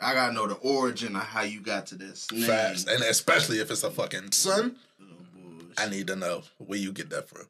I 0.00 0.14
gotta 0.14 0.32
know 0.32 0.46
the 0.46 0.54
origin 0.54 1.14
of 1.14 1.22
how 1.22 1.42
you 1.42 1.60
got 1.60 1.84
to 1.88 1.96
this 1.96 2.32
name. 2.32 2.44
Fast, 2.44 2.88
and 2.88 3.02
especially 3.02 3.58
if 3.58 3.70
it's 3.70 3.82
a 3.84 3.90
fucking 3.90 4.32
son, 4.32 4.76
Oh. 5.02 5.04
I 5.76 5.90
need 5.90 6.06
to 6.06 6.16
know 6.16 6.44
where 6.56 6.78
you 6.78 6.92
get 6.92 7.10
that 7.10 7.28
from. 7.28 7.46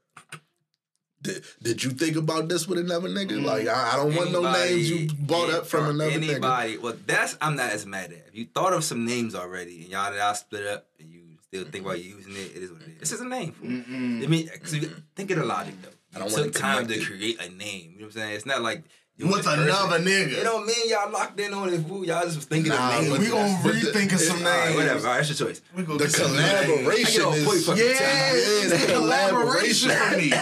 Did, 1.27 1.45
did 1.63 1.85
you 1.85 1.91
think 1.91 2.17
about 2.17 2.49
this 2.49 2.67
with 2.69 2.79
another 2.79 3.09
nigga? 3.09 3.33
Mm. 3.33 3.45
Like 3.45 3.69
I, 3.69 3.93
I 3.93 3.97
don't 3.97 4.15
want 4.15 4.33
no 4.33 4.43
names 4.53 4.91
you 4.91 5.09
bought 5.19 5.51
up 5.51 5.67
from 5.67 5.87
another 5.91 6.11
nigga. 6.13 6.31
anybody. 6.31 6.79
Well, 6.79 6.97
that's 7.07 7.37
I'm 7.41 7.57
not 7.57 7.71
as 7.71 7.85
mad 7.87 8.13
at. 8.13 8.25
If 8.29 8.35
you 8.35 8.47
thought 8.55 8.73
of 8.73 8.85
some 8.85 9.05
names 9.05 9.35
already 9.35 9.83
and 9.83 9.89
y'all 9.91 10.15
y'all 10.15 10.35
split 10.35 10.67
up 10.67 10.87
and 11.01 11.11
you 11.11 11.23
still 11.43 11.65
think 11.65 11.85
about 11.85 12.03
using 12.03 12.33
it, 12.33 12.53
it 12.57 12.63
is 12.63 12.73
what 12.73 12.83
it 12.83 12.89
is. 12.95 13.01
This 13.01 13.13
is 13.13 13.21
a 13.21 13.27
name. 13.29 13.55
Mm-mm. 13.63 14.25
I 14.25 14.27
mean, 14.27 14.49
you- 14.73 14.91
think 15.15 15.31
of 15.31 15.39
the 15.39 15.45
logic 15.45 15.75
though. 15.83 15.89
I 16.15 16.21
don't 16.21 16.33
want 16.33 16.45
took 16.45 16.55
time 16.55 16.87
to 16.87 16.99
create 17.01 17.41
a 17.43 17.49
name. 17.51 17.93
You 17.95 18.01
know 18.01 18.07
what 18.07 18.15
I'm 18.17 18.21
saying? 18.23 18.35
It's 18.37 18.47
not 18.47 18.63
like 18.63 18.85
you 19.19 19.29
With 19.29 19.47
another 19.47 19.99
nigga. 19.99 20.33
It 20.41 20.45
don't 20.45 20.67
mean 20.67 20.89
y'all 20.91 21.11
locked 21.11 21.41
in 21.41 21.53
on 21.55 21.71
this 21.71 21.83
Fool. 21.83 22.05
Y'all 22.07 22.23
just 22.25 22.37
was 22.37 22.45
thinking 22.45 22.71
Nah, 22.73 22.99
of 22.99 23.05
names. 23.05 23.19
we 23.19 23.29
gonna 23.29 23.49
rethink 23.65 24.13
of 24.13 24.21
some 24.21 24.39
All 24.39 24.45
right, 24.45 24.65
names. 24.67 24.77
whatever. 24.77 24.99
All 25.09 25.15
right, 25.15 25.27
that's 25.27 25.41
your 25.41 25.49
choice. 25.49 25.63
We 25.75 25.83
gonna 25.85 25.99
The 25.99 26.05
names. 26.05 26.17
collaboration 26.17 27.23
I 27.23 27.25
get 27.25 27.25
all 27.25 27.33
point 27.45 27.57
is 27.57 27.69
Yeah, 27.69 27.75
Yeah, 27.77 28.33
it's 28.35 28.71
the 28.71 28.87
the 28.87 28.93
collaboration 28.93 29.91
for 29.91 30.17
me. 30.19 30.33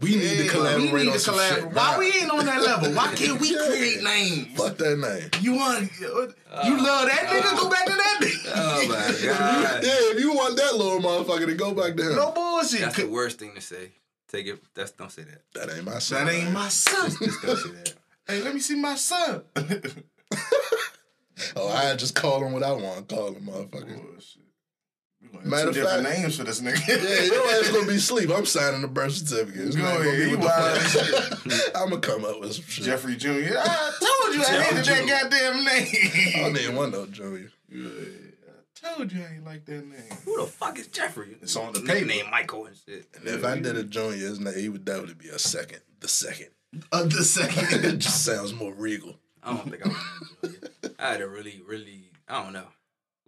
We 0.00 0.16
need 0.16 0.38
to 0.38 0.48
collaborate 0.48 0.92
we 0.92 1.04
need 1.04 1.12
to 1.12 1.30
collaborate. 1.30 1.74
Why 1.74 1.98
we 1.98 2.06
ain't 2.06 2.30
on 2.30 2.46
that 2.46 2.62
level? 2.62 2.92
Why 2.94 3.14
can't 3.14 3.40
we 3.40 3.54
create 3.54 4.02
names? 4.02 4.58
Fuck 4.58 4.78
that 4.78 4.98
name. 4.98 5.42
You 5.42 5.54
want 5.54 5.90
you 6.00 6.08
uh, 6.08 6.82
love 6.82 7.06
that 7.08 7.26
nigga? 7.28 7.56
Go 7.56 7.68
back 7.68 7.86
to 7.86 7.92
that 7.92 8.18
oh 8.20 8.24
nigga. 8.24 8.52
Oh 8.56 8.88
my 8.88 8.94
god. 9.26 9.84
Yeah, 9.84 9.90
if 9.92 10.20
you 10.20 10.32
want 10.34 10.56
that 10.56 10.76
little 10.76 11.00
motherfucker 11.00 11.46
to 11.46 11.54
go 11.54 11.74
back 11.74 11.96
to 11.96 12.10
him, 12.10 12.16
No 12.16 12.32
bullshit. 12.32 12.80
That's 12.80 12.96
the 12.96 13.08
worst 13.08 13.38
thing 13.38 13.54
to 13.54 13.60
say. 13.60 13.92
Take 14.28 14.46
it. 14.46 14.62
That's 14.74 14.92
don't 14.92 15.10
say 15.10 15.22
that. 15.24 15.42
that 15.54 15.74
ain't 15.74 15.84
my 15.84 15.98
son. 15.98 16.26
That 16.26 16.34
ain't 16.34 16.52
my 16.52 16.68
son. 16.68 17.10
Just 17.10 17.42
don't 17.42 17.56
say 17.56 17.70
that. 17.70 17.94
hey, 18.26 18.42
let 18.42 18.54
me 18.54 18.60
see 18.60 18.76
my 18.76 18.94
son. 18.94 19.42
Oh, 21.56 21.68
I 21.68 21.96
just 21.96 22.14
call 22.14 22.44
him 22.44 22.52
what 22.52 22.62
I 22.62 22.72
want 22.72 23.08
to 23.08 23.14
call 23.14 23.28
him, 23.28 23.46
motherfucker. 23.46 23.96
Bullshit. 23.96 24.42
We 25.22 25.28
gonna 25.28 25.40
have 25.42 25.50
Matter 25.50 25.62
two 25.64 25.68
of 25.68 25.74
different 25.74 26.06
fact- 26.06 26.18
names 26.20 26.36
for 26.38 26.44
this 26.44 26.60
nigga. 26.60 26.88
Yeah, 26.88 27.24
your 27.24 27.46
ass 27.52 27.70
gonna 27.70 27.86
be 27.86 27.94
asleep. 27.96 28.30
I'm 28.30 28.46
signing 28.46 28.80
the 28.82 28.88
birth 28.88 29.12
certificate. 29.12 29.76
Go 29.76 29.84
ahead, 29.84 30.18
you 30.30 30.38
what 30.38 30.40
the 30.40 31.40
wild. 31.46 31.62
I'm 31.76 31.88
gonna 31.90 32.00
come 32.00 32.24
up 32.24 32.40
with 32.40 32.54
some 32.54 32.64
shit. 32.64 32.84
Jeffrey 32.86 33.16
Jr. 33.16 33.28
I 33.58 33.92
told 34.00 34.34
you 34.34 34.42
I 34.42 34.62
hated 34.62 34.84
that 34.84 35.08
goddamn 35.30 35.56
I 35.56 35.64
name. 35.64 36.54
don't 36.54 36.58
even 36.62 36.76
want 36.76 36.92
no 36.92 37.06
Junior. 37.06 37.50
I 37.72 38.96
told 38.96 39.12
you 39.12 39.22
I 39.22 39.34
ain't 39.34 39.44
like 39.44 39.66
that 39.66 39.86
name. 39.86 40.00
Who 40.24 40.40
the 40.40 40.46
fuck 40.46 40.78
is 40.78 40.86
Jeffrey? 40.88 41.36
It's 41.42 41.54
on 41.56 41.72
the 41.74 41.80
Nigga 41.80 41.86
paper. 41.88 42.06
named 42.06 42.28
Michael 42.30 42.66
and 42.66 42.76
shit. 42.76 43.06
And 43.14 43.26
if 43.28 43.44
I 43.44 43.58
did 43.58 43.76
a 43.76 43.84
Junior, 43.84 44.16
his 44.16 44.40
name, 44.40 44.54
he 44.58 44.68
would 44.70 44.84
definitely 44.86 45.14
be 45.14 45.28
a 45.28 45.38
second. 45.38 45.80
The 46.00 46.08
second. 46.08 46.48
Of 46.92 47.12
the 47.12 47.24
second. 47.24 47.84
it 47.84 47.98
just 47.98 48.24
sounds 48.24 48.54
more 48.54 48.72
regal. 48.72 49.16
I 49.42 49.54
don't 49.54 49.70
think 49.70 49.84
I 49.84 49.88
would 49.88 50.50
enjoy 50.54 50.66
it. 50.82 50.94
I 50.98 51.12
had 51.12 51.20
a 51.20 51.28
really, 51.28 51.60
really, 51.66 52.10
I 52.28 52.42
don't 52.42 52.52
know. 52.54 52.66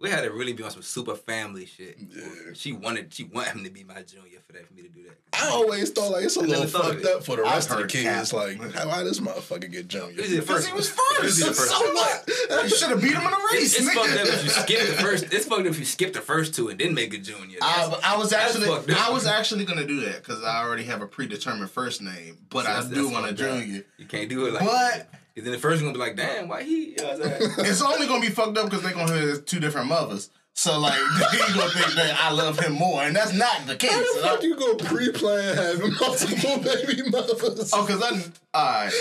We 0.03 0.09
had 0.09 0.23
to 0.25 0.31
really 0.31 0.51
be 0.51 0.63
on 0.63 0.69
some 0.69 0.81
super 0.81 1.15
family 1.15 1.65
shit. 1.65 1.97
Yeah. 1.97 2.51
She 2.53 2.73
wanted, 2.73 3.13
she 3.13 3.23
wanted 3.23 3.53
him 3.53 3.63
to 3.63 3.69
be 3.69 3.85
my 3.85 4.01
junior 4.01 4.39
for 4.45 4.51
that, 4.51 4.67
for 4.67 4.73
me 4.73 4.81
to 4.81 4.89
do 4.89 5.03
that. 5.03 5.17
I 5.31 5.47
always 5.49 5.91
thought 5.91 6.11
like 6.11 6.25
it's 6.25 6.35
a 6.35 6.41
I 6.41 6.43
little 6.43 6.67
fucked 6.67 7.05
up 7.05 7.23
for 7.23 7.37
the 7.37 7.43
rest 7.43 7.71
of 7.71 7.77
the 7.77 7.87
kids. 7.87 8.31
cap. 8.31 8.33
Like, 8.33 8.73
how 8.73 8.89
why 8.89 9.03
this 9.03 9.21
motherfucker 9.21 9.71
get 9.71 9.87
Junior? 9.87 10.13
This 10.13 10.29
is 10.29 10.35
the 10.35 10.41
first. 10.41 10.67
he 10.67 10.73
was 10.73 10.89
first. 10.89 11.21
This 11.21 11.37
is 11.39 11.57
first. 11.57 11.71
So 11.71 11.93
what? 11.93 12.29
You 12.63 12.69
should 12.69 12.89
have 12.89 13.01
beat 13.01 13.13
him 13.13 13.23
in 13.23 13.31
the 13.31 13.47
race. 13.53 13.77
It's, 13.77 13.87
it's 13.87 13.93
fucked 13.93 14.09
up 14.11 14.27
if 14.27 14.43
you 14.43 14.49
skip 14.49 14.87
the 14.87 15.01
first. 15.01 15.33
It's 15.33 15.45
fucked 15.45 15.61
up 15.61 15.67
if 15.67 15.79
you 15.79 15.85
skip 15.85 16.11
the 16.11 16.19
first 16.21 16.53
two 16.53 16.67
and 16.67 16.77
then 16.77 16.93
make 16.93 17.13
a 17.13 17.17
junior. 17.17 17.57
I, 17.61 17.99
I 18.03 18.17
was 18.17 18.33
actually. 18.33 18.67
I 18.69 19.09
was 19.09 19.25
actually 19.25 19.63
gonna 19.63 19.87
do 19.87 20.01
that 20.01 20.17
because 20.21 20.43
I 20.43 20.63
already 20.65 20.83
have 20.83 21.01
a 21.01 21.07
predetermined 21.07 21.71
first 21.71 22.01
name, 22.01 22.39
but 22.49 22.67
I 22.67 22.85
do 22.87 23.09
want 23.09 23.27
a 23.29 23.33
junior. 23.33 23.85
you 23.97 24.05
can't 24.05 24.29
do 24.29 24.47
it 24.47 24.53
like. 24.53 24.65
But 24.65 25.07
Because 25.33 25.45
then 25.45 25.53
the 25.53 25.59
first 25.59 25.81
one 25.83 25.93
gonna 25.93 26.03
be 26.05 26.09
like, 26.09 26.15
damn, 26.15 26.47
why 26.47 26.63
he? 26.63 26.89
You 26.91 26.95
know 26.97 27.17
what 27.17 27.25
I'm 27.25 27.39
saying? 27.39 27.51
it's 27.59 27.81
only 27.81 28.07
gonna 28.07 28.21
be 28.21 28.29
fucked 28.29 28.57
up 28.57 28.65
because 28.69 28.83
they're 28.83 28.93
gonna 28.93 29.17
have 29.17 29.45
two 29.45 29.59
different 29.59 29.87
mothers. 29.87 30.29
So 30.55 30.79
like 30.79 30.93
they 31.31 31.37
gonna 31.55 31.69
think 31.71 31.95
that 31.95 32.15
I 32.21 32.29
love 32.31 32.59
him 32.59 32.73
more, 32.73 33.01
and 33.01 33.15
that's 33.15 33.33
not 33.33 33.65
the 33.65 33.75
case. 33.75 33.89
How 33.91 33.97
the 33.99 34.17
And 34.17 34.25
I- 34.25 34.29
fuck 34.29 34.43
you 34.43 34.55
go 34.55 34.75
pre-plan 34.75 35.55
having 35.55 35.93
multiple 35.99 36.57
baby 36.59 37.09
mothers? 37.09 37.71
oh, 37.73 37.85
cause 37.87 38.03
I, 38.03 38.55
alright, 38.55 38.93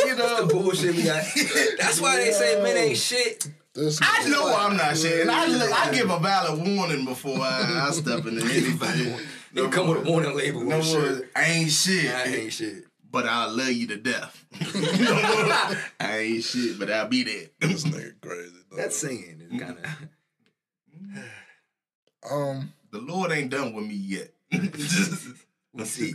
you 0.00 0.16
know, 0.16 0.46
Bullshit 0.46 0.96
we 0.96 1.02
got. 1.02 1.22
That's 1.78 2.00
why 2.00 2.16
they 2.16 2.30
say 2.32 2.62
men 2.62 2.76
ain't 2.78 2.96
shit. 2.96 3.48
This 3.74 4.00
I 4.02 4.28
know 4.28 4.54
I'm 4.54 4.76
not 4.78 4.96
shit, 4.96 5.20
and 5.22 5.30
I 5.30 5.46
look, 5.46 5.70
I 5.72 5.92
give 5.92 6.10
a 6.10 6.18
valid 6.18 6.66
warning 6.66 7.04
before 7.04 7.38
I, 7.38 7.86
I 7.88 7.90
step 7.90 8.24
into 8.26 8.42
anything. 8.42 9.18
They 9.52 9.68
come 9.68 9.88
with 9.88 10.06
a 10.06 10.10
warning 10.10 10.34
label. 10.34 10.62
No 10.62 10.80
shit. 10.80 11.28
I 11.36 11.44
ain't 11.44 11.70
shit. 11.70 12.10
I 12.10 12.24
ain't 12.24 12.52
shit. 12.52 12.84
But 13.12 13.26
I'll 13.26 13.54
love 13.54 13.70
you 13.72 13.86
to 13.88 13.96
death. 13.96 14.44
no 14.74 15.14
more, 15.14 15.76
I 16.00 16.18
ain't 16.18 16.44
shit, 16.44 16.78
but 16.78 16.90
I'll 16.90 17.08
be 17.08 17.22
there. 17.22 17.46
This 17.60 17.84
nigga 17.84 18.20
crazy. 18.20 18.50
Dog. 18.70 18.78
That 18.78 18.92
saying 18.92 19.42
is 19.50 19.60
kind 19.60 19.78
of. 19.78 21.22
um, 22.32 22.72
The 22.90 22.98
Lord 23.00 23.32
ain't 23.32 23.50
done 23.50 23.72
with 23.74 23.86
me 23.86 23.94
yet. 23.94 24.32
we 25.72 25.84
see. 25.84 26.14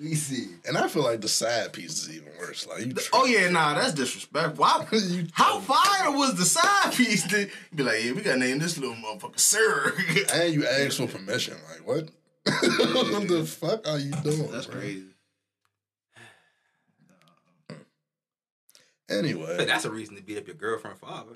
We 0.00 0.14
see. 0.16 0.48
and 0.66 0.76
I 0.76 0.88
feel 0.88 1.04
like 1.04 1.20
the 1.20 1.28
side 1.28 1.72
piece 1.72 2.02
is 2.02 2.10
even 2.16 2.32
worse. 2.38 2.66
Like 2.66 2.86
you. 2.86 2.94
oh 3.12 3.24
yeah, 3.24 3.48
nah, 3.50 3.74
that's 3.74 3.92
disrespectful. 3.92 4.56
Why, 4.64 4.84
You- 4.90 5.28
how 5.32 5.60
fire 5.60 6.10
was 6.10 6.34
the 6.34 6.44
side 6.44 6.92
piece? 6.92 7.24
To 7.28 7.48
be 7.74 7.82
like, 7.84 8.02
yeah, 8.04 8.12
we 8.12 8.22
gotta 8.22 8.38
name 8.40 8.58
this 8.58 8.78
little 8.78 8.96
motherfucker 8.96 9.38
Sir. 9.38 9.92
And 10.34 10.52
you 10.54 10.66
ask 10.66 10.96
for 10.96 11.06
permission. 11.06 11.54
Like 11.70 11.86
what? 11.86 12.08
what 12.44 13.28
the 13.28 13.44
fuck 13.46 13.86
are 13.86 13.98
you 13.98 14.10
doing? 14.22 14.50
that's 14.50 14.66
bro? 14.66 14.80
crazy. 14.80 15.04
Anyway, 19.12 19.54
But 19.58 19.66
that's 19.66 19.84
a 19.84 19.90
reason 19.90 20.16
to 20.16 20.22
beat 20.22 20.38
up 20.38 20.46
your 20.46 20.56
girlfriend 20.56 20.98
father. 20.98 21.32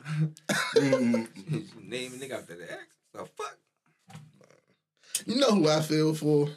Mm, 0.77 1.29
Name 1.89 2.13
a 2.15 2.17
nigga 2.17 2.33
after 2.39 2.57
the 2.57 2.71
ex. 2.73 2.83
The 3.13 3.25
fuck? 3.37 3.59
you 5.27 5.37
know 5.37 5.51
who 5.53 5.69
I 5.69 5.81
feel 5.81 6.15
for? 6.15 6.49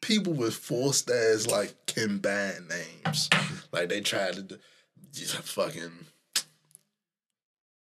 People 0.00 0.32
with 0.34 0.54
forced 0.54 1.10
as 1.10 1.46
like 1.46 1.74
combined 1.86 2.68
names. 2.68 3.28
Like 3.72 3.88
they 3.88 4.00
tried 4.00 4.34
to 4.34 4.42
do- 4.42 4.58
just 5.12 5.36
fucking 5.36 5.90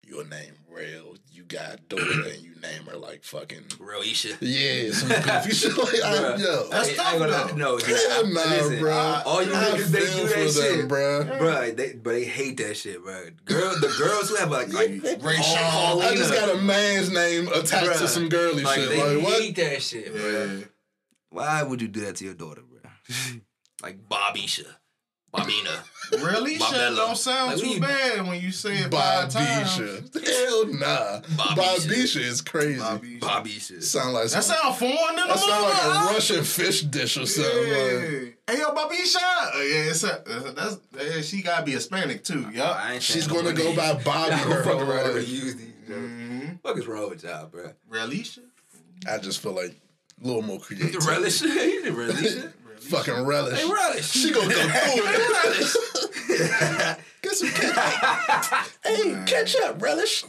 your 0.05 0.25
name 0.25 0.53
real. 0.69 1.15
You 1.31 1.43
got 1.43 1.87
daughter 1.89 2.03
and 2.29 2.41
you 2.41 2.53
name 2.61 2.83
her 2.89 2.97
like 2.97 3.23
fucking 3.23 3.65
Real 3.79 4.01
Isha. 4.01 4.37
yeah, 4.41 4.91
some 4.91 5.09
goofy 5.09 5.51
shit. 5.53 5.77
Like, 5.77 6.01
I, 6.03 6.35
yo, 6.37 6.67
That's 6.69 6.87
I 6.87 6.89
ain't 6.89 6.97
tough, 6.97 7.19
gonna- 7.19 7.31
though. 7.31 7.55
No, 7.55 7.77
hell 7.77 8.27
nah, 8.27 8.41
listen, 8.41 8.79
bro. 8.79 9.21
All 9.25 9.43
you 9.43 9.51
niggas, 9.51 9.87
they 9.87 9.99
do 9.99 10.27
that 10.27 10.51
shit. 10.51 10.77
them, 10.79 10.87
bro. 10.87 11.23
Bruh, 11.25 11.75
they, 11.75 11.93
but 11.93 12.11
they 12.11 12.23
hate 12.25 12.57
that 12.57 12.75
shit, 12.77 13.03
bro. 13.03 13.25
Girl, 13.45 13.73
the 13.79 13.93
girls 13.99 14.29
who 14.29 14.35
have 14.37 14.49
like 14.51 14.71
like 14.73 15.01
Ray 15.23 15.35
Sean. 15.37 16.01
I 16.01 16.13
just 16.15 16.33
got 16.33 16.49
a 16.55 16.61
man's 16.61 17.11
name 17.11 17.47
attached 17.49 17.99
to 17.99 18.07
some 18.07 18.29
girly 18.29 18.63
like 18.63 18.79
shit. 18.79 18.89
they 18.89 19.15
Like 19.17 19.23
what? 19.25 19.41
hate 19.41 19.55
that 19.57 19.81
shit, 19.81 20.13
bro. 20.13 20.45
Yeah. 20.59 20.63
Why 21.29 21.63
would 21.63 21.81
you 21.81 21.87
do 21.89 22.01
that 22.01 22.15
to 22.17 22.25
your 22.25 22.33
daughter, 22.33 22.61
bro? 22.61 22.79
like 23.83 24.07
Bobisha, 24.07 24.65
Bobina. 25.35 25.79
Really? 26.23 26.57
Bob 26.57 26.73
Shit 26.73 26.95
don't 26.95 27.17
sound 27.17 27.51
Like, 27.53 27.59
too 27.61 27.79
bad 27.79 28.27
when 28.27 28.39
you 28.39 28.51
say 28.51 28.75
it 28.77 28.91
five 28.91 29.29
times. 29.29 29.69
Bobisha. 29.77 30.25
Hell 30.25 30.65
nah. 30.67 31.21
Bobisha. 31.21 31.87
Bobisha 31.87 32.21
is 32.21 32.41
crazy. 32.41 32.79
Bobby. 32.79 33.19
Bobisha. 33.19 33.81
Sound 33.81 34.13
like 34.13 34.29
That 34.29 34.43
sound 34.43 34.75
foreign 34.75 34.95
to 35.15 35.21
the 35.21 35.27
that 35.27 35.39
sound 35.39 35.63
like 35.63 35.73
a 35.73 35.75
huh? 35.75 36.13
Russian 36.13 36.43
fish 36.43 36.81
dish 36.83 37.17
or 37.17 37.25
something. 37.25 37.53
Like, 37.53 38.37
Hey 38.47 38.59
yo, 38.59 38.73
Babisha. 38.75 39.15
Uh, 39.17 39.57
yeah, 39.57 39.89
it's 39.89 40.03
a, 40.03 40.19
uh, 40.21 40.51
that's 40.51 40.77
yeah, 40.95 41.21
she 41.21 41.41
gotta 41.41 41.65
be 41.65 41.71
Hispanic 41.71 42.23
too. 42.23 42.47
Yup. 42.53 43.01
She's 43.01 43.27
gonna 43.27 43.51
no 43.51 43.55
go 43.55 43.75
by. 43.75 43.93
Bobby. 44.03 44.29
Y'all 44.29 44.37
her 44.37 44.63
fuck 44.63 44.73
whole 44.73 44.91
around 44.91 45.17
and 45.17 45.27
use 45.27 45.55
these. 45.55 45.71
Mm-hmm. 45.89 46.45
What 46.61 46.77
is 46.77 46.87
wrong 46.87 47.09
with 47.09 47.23
y'all, 47.23 47.47
bro? 47.47 47.71
Relisha? 47.89 48.39
I 49.09 49.17
just 49.17 49.39
feel 49.39 49.53
like 49.53 49.75
a 50.23 50.27
little 50.27 50.41
more 50.43 50.59
The 50.59 50.63
creative. 50.65 51.05
relish, 51.07 51.39
the 51.39 51.91
relish. 51.91 52.43
Fucking 52.79 53.25
relish. 53.25 53.59
Hey, 53.59 53.69
relish. 53.71 54.09
She 54.11 54.31
gonna 54.31 54.47
go 54.47 54.53
through 54.69 55.03
it. 55.05 55.43
relish. 55.43 56.97
Get 57.21 57.33
some 57.33 57.49
ketchup. 57.49 58.67
hey, 58.85 59.23
ketchup, 59.25 59.81
relish. 59.81 60.23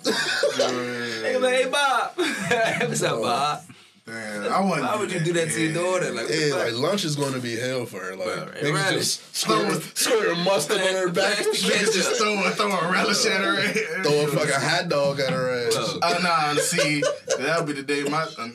Hey, 0.56 1.38
man, 1.38 1.52
hey, 1.52 1.68
Bob. 1.70 2.12
What's 2.16 3.02
up, 3.02 3.20
Bob? 3.20 3.62
Damn, 4.06 4.52
I 4.52 4.60
wouldn't. 4.60 4.82
Why 4.86 4.96
would 4.96 5.10
you 5.12 5.18
do 5.18 5.32
that 5.32 5.50
to 5.50 5.60
your 5.60 5.74
daughter? 5.74 6.12
Like, 6.12 6.28
Yeah, 6.30 6.50
fuck? 6.50 6.58
like 6.66 6.74
lunch 6.74 7.04
is 7.04 7.16
gonna 7.16 7.40
be 7.40 7.56
hell 7.56 7.86
for 7.86 7.98
her. 7.98 8.14
Like 8.14 8.26
Bro, 8.36 8.46
niggas 8.62 8.74
relish. 8.74 8.98
just 8.98 9.36
squirt, 9.36 9.82
squirt 9.98 10.38
mustard 10.38 10.78
on 10.80 10.94
her 10.94 11.08
back. 11.10 11.38
Niggas 11.38 11.68
just 11.68 11.92
Just 11.92 12.20
throw 12.20 12.34
a, 12.44 12.50
throw 12.52 12.70
a 12.70 12.92
relish 12.92 13.26
at 13.26 13.40
her. 13.40 13.56
throw 14.04 14.24
a 14.24 14.28
fucking 14.28 14.60
hot 14.60 14.88
dog 14.88 15.18
at 15.18 15.30
her 15.32 15.66
ass. 15.66 15.74
Look. 15.74 15.98
Oh, 16.04 16.18
nah, 16.22 16.54
see, 16.54 17.02
that'll 17.36 17.64
be 17.66 17.72
the 17.72 17.82
day 17.82 18.04
my 18.04 18.22
uh, 18.38 18.48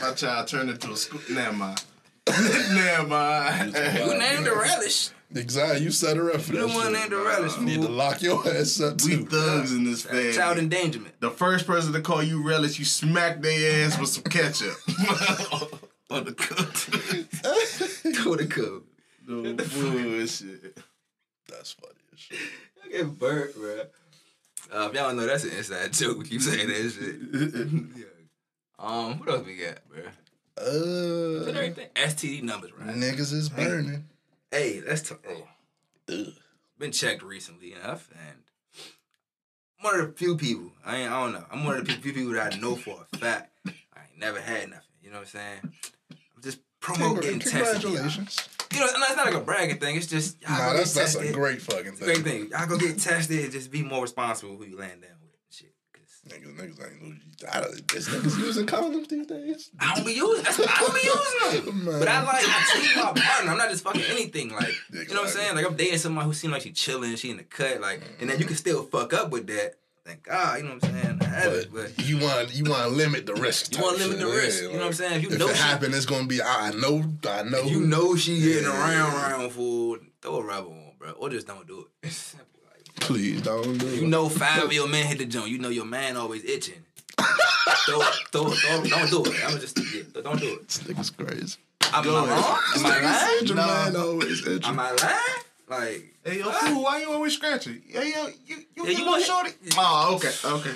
my 0.00 0.14
child 0.14 0.48
turned 0.48 0.70
into 0.70 0.90
a 0.90 0.96
school. 0.96 1.20
Never 1.30 1.52
mind. 1.54 1.84
Never 2.74 3.06
mind. 3.08 3.74
You 3.74 4.18
named 4.18 4.46
the 4.46 4.54
relish. 4.54 5.10
Exactly, 5.34 5.84
you 5.84 5.90
set 5.90 6.16
her 6.16 6.32
up 6.32 6.40
for 6.40 6.54
You 6.54 6.60
that 6.60 6.68
the 6.68 6.74
one 6.74 6.84
shit. 6.84 6.92
named 6.94 7.12
the 7.12 7.16
relish. 7.18 7.56
You 7.58 7.64
need 7.64 7.82
to 7.82 7.88
lock 7.88 8.22
your 8.22 8.48
ass 8.48 8.80
up 8.80 8.96
too. 8.96 9.08
We 9.08 9.16
too. 9.24 9.26
thugs 9.26 9.72
in 9.72 9.84
this 9.84 10.02
family. 10.02 10.32
Child 10.32 10.58
endangerment. 10.58 11.20
The 11.20 11.30
first 11.30 11.66
person 11.66 11.92
to 11.92 12.00
call 12.00 12.22
you 12.22 12.42
relish, 12.46 12.78
you 12.78 12.86
smack 12.86 13.42
their 13.42 13.84
ass 13.86 13.98
with 13.98 14.08
some 14.08 14.22
ketchup. 14.24 14.74
On 16.10 16.24
the 16.24 16.32
cook. 16.32 18.24
Go 18.24 18.36
to 18.36 18.46
cook. 18.46 18.84
No 19.26 19.42
bullshit. 19.52 20.78
That's 21.46 21.72
funny 21.72 21.92
as 22.14 22.18
shit. 22.18 22.38
I 22.82 22.88
get 22.88 23.18
burnt, 23.18 23.54
bro. 23.54 23.80
Uh, 24.72 24.88
if 24.88 24.94
y'all 24.94 25.14
know, 25.14 25.26
that's 25.26 25.44
an 25.44 25.50
inside 25.50 25.92
joke. 25.92 26.18
we 26.18 26.24
Keep 26.24 26.40
saying 26.40 26.68
that 26.68 26.90
shit. 26.90 27.16
yeah. 27.98 28.04
Um, 28.78 29.18
what 29.18 29.28
else 29.28 29.46
we 29.46 29.56
got, 29.56 29.86
bro? 29.90 30.00
Uh, 30.60 31.44
everything? 31.50 31.88
STD 31.94 32.42
numbers, 32.42 32.72
right? 32.78 32.94
niggas 32.94 33.32
is 33.32 33.48
burning. 33.48 34.04
Hey, 34.50 34.80
that's 34.80 35.02
t- 35.08 35.14
hey, 35.26 35.44
Ugh. 36.08 36.32
been 36.78 36.92
checked 36.92 37.22
recently 37.22 37.72
enough, 37.74 38.08
and 38.12 38.38
I'm 39.78 39.84
one 39.84 40.00
of 40.00 40.06
the 40.06 40.12
few 40.12 40.36
people. 40.36 40.72
I 40.84 40.96
ain't, 40.96 41.10
I 41.12 41.22
don't 41.22 41.32
know. 41.32 41.44
I'm 41.52 41.64
one 41.64 41.76
of 41.76 41.86
the 41.86 41.92
few 41.94 42.12
people 42.12 42.32
that 42.32 42.54
I 42.54 42.58
know 42.58 42.74
for 42.76 43.06
a 43.12 43.16
fact. 43.18 43.52
I 43.66 43.70
ain't 44.10 44.18
never 44.18 44.40
had 44.40 44.70
nothing. 44.70 44.84
You 45.02 45.10
know 45.10 45.16
what 45.18 45.34
I'm 45.34 45.40
saying? 45.40 45.60
I'm 46.10 46.42
just 46.42 46.58
promote 46.80 47.22
getting 47.22 47.38
tested. 47.40 47.82
Congratulations. 47.82 48.48
You 48.72 48.80
know, 48.80 48.86
it's 48.86 49.16
not 49.16 49.26
like 49.26 49.34
a 49.34 49.40
bragging 49.40 49.78
thing. 49.78 49.96
It's 49.96 50.06
just 50.06 50.40
y'all 50.42 50.50
Nah, 50.58 50.72
that's 50.74 50.92
that's 50.92 51.14
a 51.14 51.32
great 51.32 51.62
fucking 51.62 51.94
a 51.94 51.96
great 51.96 52.18
thing. 52.18 52.48
thing. 52.48 52.50
Y'all 52.50 52.66
go 52.66 52.76
get 52.76 52.98
tested 52.98 53.44
and 53.44 53.52
just 53.52 53.70
be 53.70 53.82
more 53.82 54.02
responsible 54.02 54.56
who 54.56 54.64
you 54.64 54.76
land 54.78 55.00
down 55.02 55.12
with. 55.22 55.27
And 56.32 56.42
Shit, 56.42 56.42
'cause 56.44 56.54
Niggas, 56.54 56.76
niggas 56.78 56.92
ain't 56.92 57.02
lose. 57.02 57.18
I 57.52 57.60
don't, 57.60 57.94
is 57.94 58.08
niggas 58.08 58.38
using 58.38 58.66
condoms 58.66 59.08
these 59.08 59.26
days? 59.26 59.70
I 59.80 59.94
don't 59.94 60.06
be 60.06 60.12
using. 60.12 60.44
I 60.46 60.76
don't 60.80 60.94
be 60.94 61.00
using 61.62 61.66
them. 61.66 61.84
Man. 61.84 61.98
But 62.00 62.08
I 62.08 62.22
like. 62.22 62.44
I 62.46 62.64
treat 62.72 62.96
my 62.96 63.12
partner. 63.22 63.50
I'm 63.52 63.58
not 63.58 63.70
just 63.70 63.84
fucking 63.84 64.02
anything. 64.10 64.50
Like 64.54 64.74
you 64.92 65.04
know 65.08 65.14
what 65.14 65.20
I'm 65.22 65.28
saying. 65.28 65.54
Like 65.54 65.66
I'm 65.66 65.76
dating 65.76 65.98
someone 65.98 66.24
who 66.24 66.32
seems 66.32 66.52
like 66.52 66.62
she 66.62 66.72
chilling. 66.72 67.14
She 67.16 67.30
in 67.30 67.36
the 67.36 67.44
cut. 67.44 67.80
Like 67.80 68.02
and 68.20 68.28
then 68.28 68.38
you 68.38 68.44
can 68.44 68.56
still 68.56 68.82
fuck 68.84 69.12
up 69.14 69.30
with 69.30 69.46
that. 69.48 69.74
Thank 70.04 70.22
God. 70.22 70.58
You 70.58 70.64
know 70.64 70.74
what 70.74 70.84
I'm 70.84 70.94
saying. 71.02 71.18
I 71.20 71.24
have 71.26 71.52
it, 71.52 71.68
But 71.72 71.94
but 71.96 72.06
you 72.06 72.16
want 72.18 72.54
you 72.54 72.64
want 72.64 72.82
to 72.84 72.88
limit 72.88 73.26
the 73.26 73.34
risk. 73.34 73.76
you 73.76 73.82
want 73.82 73.98
to 73.98 74.04
limit 74.04 74.18
the 74.20 74.26
risk. 74.26 74.62
Yeah, 74.62 74.68
You 74.68 74.72
know 74.74 74.78
what 74.80 74.86
I'm 74.86 74.92
saying. 74.94 75.12
If 75.16 75.22
you 75.22 75.28
If 75.30 75.38
know 75.38 75.48
it 75.48 75.56
she, 75.56 75.62
happen, 75.62 75.92
it's 75.94 76.06
gonna 76.06 76.26
be. 76.26 76.40
I 76.42 76.70
know. 76.72 77.04
I 77.28 77.42
know. 77.42 77.62
you 77.64 77.80
know 77.80 78.16
she 78.16 78.40
getting 78.40 78.66
around 78.66 79.14
around 79.14 79.32
round 79.40 79.52
food, 79.52 80.06
throw 80.22 80.36
a 80.36 80.42
rubber 80.44 80.70
on, 80.70 80.92
bro, 80.98 81.10
or 81.12 81.28
just 81.28 81.46
don't 81.46 81.66
do 81.66 81.86
it. 82.02 82.34
It's 82.98 83.06
simple. 83.06 83.16
Like, 83.16 83.22
Please 83.22 83.42
don't 83.42 83.78
do 83.78 83.86
it. 83.88 84.00
You 84.00 84.06
know, 84.06 84.28
five 84.28 84.62
of 84.64 84.72
your 84.72 84.88
men 84.88 85.06
hit 85.06 85.18
the 85.18 85.26
joint. 85.26 85.48
You 85.50 85.58
know 85.58 85.68
your 85.68 85.84
man 85.86 86.16
always 86.16 86.44
itching. 86.44 86.84
throw, 87.86 88.00
throw, 88.30 88.48
throw, 88.50 88.82
don't 88.84 89.10
do 89.10 89.30
it. 89.30 89.40
I'm 89.46 89.58
just 89.58 89.78
yeah, 89.94 90.02
don't 90.22 90.38
do 90.40 90.54
it. 90.54 90.68
This 90.68 90.78
nigga's 90.78 91.10
crazy. 91.10 91.58
I'm 91.92 92.04
Go 92.04 92.12
not 92.12 92.28
wrong. 92.28 92.58
Am 92.76 92.86
I 92.86 93.00
lying? 93.02 93.46
Your 93.46 93.56
No. 93.56 93.66
man 93.66 93.96
always 93.96 94.46
itching. 94.46 94.64
Am 94.64 94.78
I 94.78 94.92
lying? 94.92 95.16
Like, 95.68 96.14
Hey, 96.24 96.38
yo, 96.38 96.50
fool, 96.50 96.82
why 96.82 97.00
you 97.00 97.10
always 97.12 97.34
scratching? 97.34 97.82
Yeah, 97.88 98.02
yo, 98.02 98.26
you, 98.26 98.34
you, 98.46 98.56
Yeah, 98.76 98.82
you 98.84 98.88
you 98.98 99.04
want 99.06 99.06
want- 99.06 99.24
shorty? 99.24 99.50
Oh, 99.78 100.14
okay, 100.16 100.32
okay. 100.44 100.74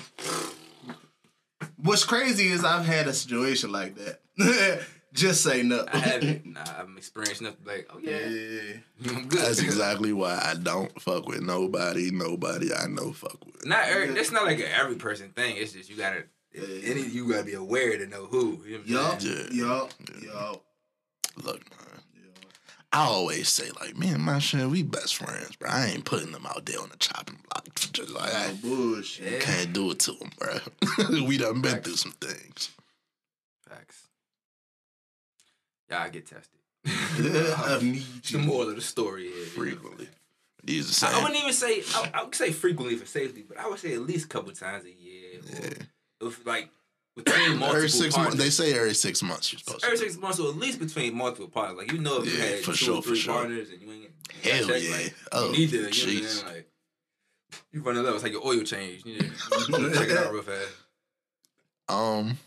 What's 1.77 2.05
crazy 2.05 2.49
is 2.49 2.65
I've 2.65 2.85
had 2.87 3.07
a 3.09 3.13
situation 3.13 3.73
like 3.73 3.97
that. 3.97 4.21
Just 5.13 5.43
say 5.43 5.63
no. 5.63 5.85
I 5.93 5.99
haven't. 5.99 6.47
Nah, 6.47 6.65
I'm 6.79 6.97
experienced 6.97 7.43
enough 7.43 7.57
to 7.57 7.61
be 7.63 7.71
like, 7.71 7.89
oh 7.93 7.99
yeah, 7.99 8.19
Yeah. 8.19 8.77
I'm 9.17 9.29
good. 9.29 9.41
That's 9.41 9.61
exactly 9.61 10.13
why 10.15 10.41
I 10.43 10.55
don't 10.55 10.99
fuck 11.01 11.27
with 11.29 11.43
nobody. 11.43 12.11
Nobody 12.11 12.73
I 12.73 12.87
know 12.87 13.13
fuck 13.13 13.45
with. 13.45 13.67
Not 13.67 13.85
every, 13.89 14.15
that's 14.15 14.33
not 14.33 14.45
like 14.45 14.59
a 14.61 14.79
every 14.79 14.97
person 14.97 15.29
thing. 15.31 15.57
It's 15.59 15.73
just 15.73 15.91
you 15.91 15.97
gotta. 15.97 16.25
Any 16.55 17.03
you 17.03 17.29
gotta 17.31 17.45
be 17.45 17.55
aware 17.55 17.97
to 17.99 18.07
know 18.07 18.27
who. 18.27 18.63
You 18.67 18.81
know 18.87 19.03
what 19.03 19.23
I'm 19.23 19.29
Yup, 19.29 19.53
yup, 19.53 20.23
yup. 20.23 20.65
Look, 21.45 21.61
man. 21.71 21.79
I 22.95 23.05
always 23.05 23.49
say 23.49 23.71
like, 23.81 23.97
me 23.97 24.09
and 24.11 24.23
my 24.23 24.39
shit, 24.39 24.67
we 24.69 24.83
best 24.83 25.17
friends, 25.17 25.57
bro. 25.57 25.71
I 25.71 25.87
ain't 25.87 26.05
putting 26.05 26.31
them 26.33 26.45
out 26.47 26.67
there 26.67 26.79
on 26.79 26.91
the 26.91 26.97
chopping 26.99 27.39
block. 27.49 27.75
Just 27.93 28.11
like, 28.11 28.35
I 28.35 28.49
No 28.49 28.55
bullshit. 28.63 29.33
Yeah. 29.33 29.39
can't 29.39 29.73
do 29.73 29.91
it 29.93 29.99
to 30.01 30.13
them, 30.13 30.31
bro. 30.39 30.59
we 31.27 31.39
done 31.39 31.63
been 31.63 31.73
Facts. 31.73 31.87
through 31.87 31.97
some 31.97 32.13
things. 32.13 32.71
Facts. 33.67 34.02
Y'all 35.93 36.09
get 36.11 36.27
tested. 36.27 36.59
I 36.87 37.79
need 37.83 38.03
the 38.25 38.33
you. 38.33 38.39
moral 38.39 38.71
of 38.71 38.77
the 38.77 38.81
story 38.81 39.27
is 39.27 39.51
Frequently. 39.53 40.09
These 40.65 41.01
the 41.01 41.07
I, 41.07 41.19
I 41.19 41.23
wouldn't 41.23 41.39
even 41.39 41.53
say 41.53 41.83
I, 41.95 42.11
I 42.15 42.23
would 42.25 42.35
say 42.35 42.51
frequently 42.51 42.97
for 42.97 43.05
safety, 43.05 43.45
but 43.47 43.59
I 43.59 43.69
would 43.69 43.79
say 43.79 43.93
at 43.93 44.01
least 44.01 44.25
a 44.25 44.29
couple 44.29 44.53
times 44.53 44.85
a 44.87 44.91
year. 44.93 45.41
Or 45.61 45.67
Yeah. 45.67 46.29
if 46.29 46.47
like 46.47 46.71
between 47.15 47.51
multiple 47.59 47.77
Every 47.77 47.89
six 47.91 48.17
months, 48.17 48.37
they 48.37 48.49
say 48.49 48.73
every 48.73 48.95
six 48.95 49.23
months 49.23 49.53
you're 49.53 49.59
supposed 49.59 49.85
Every 49.85 49.99
to. 49.99 50.05
six 50.05 50.17
months, 50.17 50.41
or 50.41 50.49
at 50.49 50.57
least 50.57 50.79
between 50.79 51.15
multiple 51.15 51.49
partners. 51.49 51.77
Like 51.79 51.93
you 51.93 51.99
know, 51.99 52.23
if 52.23 52.27
you 52.33 52.39
Yeah, 52.39 52.45
had 52.47 52.59
for 52.61 52.67
two 52.71 52.73
sure, 52.77 52.97
or 52.97 53.03
for 53.03 53.09
three 53.11 53.19
sure. 53.19 53.35
partners 53.35 53.69
and 53.71 53.83
you 53.83 53.93
ain't 53.93 54.03
you 54.45 54.51
Hell 54.51 54.69
check, 54.69 54.83
yeah. 54.83 54.91
Like, 54.93 55.15
Oh, 55.33 55.47
you 55.47 55.53
need 55.59 55.71
to, 55.71 55.77
you 55.77 56.23
know 56.23 56.29
what 56.29 56.47
I'm 56.49 56.55
Like 56.55 56.69
you 57.71 57.83
run 57.83 57.97
a 57.97 57.99
level, 58.01 58.15
it's 58.15 58.23
like 58.23 58.33
your 58.33 58.47
oil 58.47 58.63
change. 58.63 59.05
You 59.05 59.15
need 59.17 59.31
to 59.69 59.93
check 59.95 60.09
it 60.09 60.17
out 60.17 60.33
real 60.33 60.43
fast. 60.43 60.69
Um, 61.89 62.39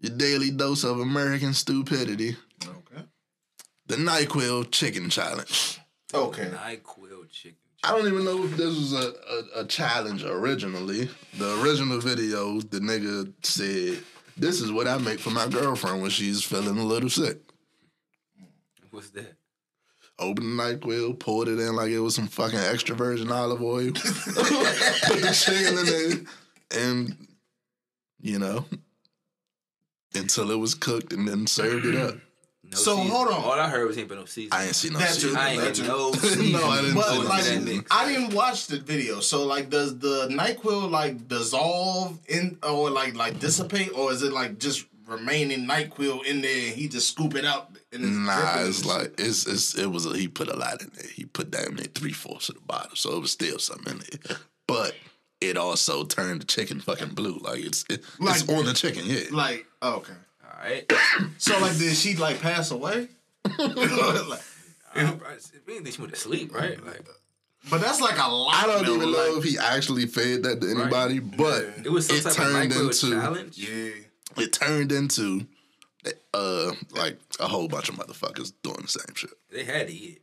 your 0.00 0.16
daily 0.16 0.50
dose 0.50 0.84
of 0.84 1.00
American 1.00 1.52
stupidity. 1.54 2.36
Okay. 2.64 3.04
The 3.86 3.96
NyQuil 3.96 4.70
chicken 4.70 5.10
challenge. 5.10 5.80
Okay. 6.14 6.44
Nyquil 6.44 7.30
chicken. 7.30 7.58
I 7.84 7.92
don't 7.92 8.08
even 8.08 8.24
know 8.24 8.44
if 8.44 8.56
this 8.56 8.76
was 8.76 8.92
a, 8.92 9.12
a, 9.58 9.60
a 9.60 9.64
challenge 9.66 10.24
originally. 10.24 11.08
The 11.38 11.62
original 11.62 12.00
video, 12.00 12.60
the 12.60 12.80
nigga 12.80 13.32
said, 13.42 14.02
This 14.36 14.60
is 14.60 14.72
what 14.72 14.88
I 14.88 14.98
make 14.98 15.20
for 15.20 15.30
my 15.30 15.46
girlfriend 15.46 16.02
when 16.02 16.10
she's 16.10 16.42
feeling 16.42 16.78
a 16.78 16.84
little 16.84 17.08
sick. 17.08 17.38
What's 18.90 19.10
that? 19.10 19.36
Open 20.18 20.56
the 20.56 20.62
NyQuil, 20.62 21.20
poured 21.20 21.46
it 21.46 21.60
in 21.60 21.76
like 21.76 21.90
it 21.90 22.00
was 22.00 22.16
some 22.16 22.26
fucking 22.26 22.58
extra 22.58 22.96
virgin 22.96 23.30
olive 23.30 23.62
oil. 23.62 23.92
Put 23.92 24.02
the 24.04 25.32
chicken 25.32 25.78
in 25.78 25.86
there, 25.86 26.84
and, 26.84 27.28
you 28.20 28.40
know, 28.40 28.64
until 30.18 30.50
it 30.50 30.56
was 30.58 30.74
cooked 30.74 31.12
and 31.12 31.26
then 31.26 31.46
served 31.46 31.86
it 31.86 31.96
up. 31.96 32.14
No 32.70 32.76
So, 32.76 32.96
seasoning. 32.96 33.12
hold 33.12 33.28
on. 33.28 33.34
All 33.44 33.52
I 33.52 33.70
heard 33.70 33.86
was 33.86 33.96
he 33.96 34.02
ain't 34.02 34.10
put 34.10 34.18
no 34.18 34.26
seasoning. 34.26 34.52
I 34.52 34.66
ain't 34.66 34.74
seen 34.74 34.92
no 34.92 34.98
That 34.98 35.14
too. 35.14 35.20
seasoning. 35.20 35.36
I 35.38 35.50
ain't 35.52 35.60
That 35.62 35.74
get 35.74 35.76
too. 35.76 35.82
no 35.84 36.10
No. 36.60 36.68
I 36.68 36.80
didn't 36.82 36.94
But 36.96 37.02
see 37.08 37.14
going 37.16 37.28
like, 37.28 37.38
to 37.42 37.44
that 37.44 37.44
seasoning. 37.44 37.76
mix. 37.78 37.90
I 37.90 38.12
didn't 38.12 38.34
watch 38.34 38.66
the 38.66 38.78
video. 38.78 39.20
So 39.20 39.46
like, 39.46 39.70
does 39.70 39.98
the 39.98 40.28
Nyquil 40.28 40.90
like 40.90 41.28
dissolve 41.28 42.18
in 42.28 42.58
or 42.62 42.90
like 42.90 43.14
like 43.16 43.38
dissipate, 43.40 43.92
or 43.94 44.12
is 44.12 44.22
it 44.22 44.32
like 44.34 44.58
just 44.58 44.84
remaining 45.06 45.66
Nyquil 45.66 46.26
in 46.26 46.42
there? 46.42 46.66
and 46.66 46.74
He 46.76 46.88
just 46.88 47.08
scoop 47.08 47.36
it 47.36 47.46
out. 47.46 47.70
And 47.90 48.04
it's 48.04 48.16
Nah, 48.18 48.52
dripping 48.52 48.68
it's 48.68 48.84
like 48.84 49.14
it's 49.18 49.46
it's 49.46 49.74
it 49.74 49.86
was 49.90 50.04
a, 50.04 50.14
he 50.14 50.28
put 50.28 50.48
a 50.48 50.56
lot 50.56 50.82
in 50.82 50.90
there. 50.94 51.08
He 51.08 51.24
put 51.24 51.50
damn 51.50 51.74
near 51.74 51.86
three 51.86 52.12
fourths 52.12 52.50
of 52.50 52.56
the 52.56 52.60
bottle, 52.62 52.96
so 52.96 53.16
it 53.16 53.20
was 53.20 53.32
still 53.32 53.58
something 53.58 53.94
in 53.94 54.02
there. 54.28 54.36
But 54.66 54.94
it 55.40 55.56
also 55.56 56.04
turned 56.04 56.40
the 56.42 56.46
chicken 56.46 56.80
fucking 56.80 57.10
blue. 57.10 57.38
Like 57.38 57.60
it's 57.64 57.84
it, 57.88 58.02
Like- 58.18 58.40
it's 58.40 58.48
on 58.48 58.64
the 58.64 58.72
chicken. 58.74 59.02
Yeah. 59.06 59.22
Like, 59.30 59.66
oh, 59.82 59.96
okay. 59.96 60.12
All 60.44 60.64
right. 60.64 60.92
So, 61.38 61.58
like, 61.60 61.76
did 61.78 61.94
she 61.96 62.16
like 62.16 62.40
pass 62.40 62.70
away? 62.70 63.08
Like, 63.58 64.40
Um, 64.94 65.20
I 65.26 65.34
think 65.66 65.86
she 65.94 66.00
went 66.00 66.14
to 66.14 66.18
sleep, 66.18 66.54
right? 66.54 66.82
Like 66.84 67.02
but 67.70 67.80
that's 67.80 68.00
like 68.00 68.16
a 68.18 68.28
lot. 68.28 68.54
I 68.54 68.66
don't 68.66 68.86
though, 68.86 68.94
even 68.96 69.12
know 69.12 69.18
like- 69.34 69.38
if 69.38 69.44
he 69.44 69.58
actually 69.58 70.06
fed 70.06 70.42
that 70.44 70.60
to 70.60 70.70
anybody, 70.70 71.18
but 71.18 71.64
it 71.84 71.90
was 71.92 72.06
some 72.06 72.16
it 72.16 72.22
type 72.22 72.32
of 72.32 72.36
turned 72.36 72.52
micro 72.70 72.82
into 72.86 73.10
challenge. 73.10 73.58
Yeah. 73.58 74.42
it 74.42 74.52
turned 74.52 74.90
into 74.92 75.46
uh 76.32 76.72
like 76.92 77.18
a 77.40 77.46
whole 77.46 77.68
bunch 77.68 77.88
of 77.90 77.96
motherfuckers 77.96 78.52
doing 78.62 78.80
the 78.82 78.88
same 78.88 79.14
shit. 79.14 79.30
They 79.50 79.64
had 79.64 79.88
to 79.88 79.92
eat 79.94 80.16
it. 80.16 80.22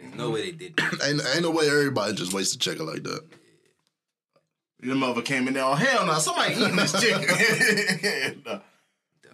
There's 0.00 0.14
no 0.14 0.30
way 0.30 0.42
they 0.50 0.52
didn't. 0.52 0.80
Ain't 1.04 1.20
ain't 1.34 1.42
no 1.42 1.50
way 1.50 1.68
everybody 1.68 2.14
just 2.14 2.32
wasted 2.32 2.60
chicken 2.60 2.86
like 2.86 3.02
that. 3.02 3.24
Your 4.82 4.96
mother 4.96 5.22
came 5.22 5.46
in 5.48 5.54
there. 5.54 5.64
Oh 5.64 5.74
hell 5.74 6.06
no! 6.06 6.18
Somebody 6.18 6.54
eating 6.54 6.76
this 6.76 6.92
chicken. 7.00 8.42
No. 8.46 8.60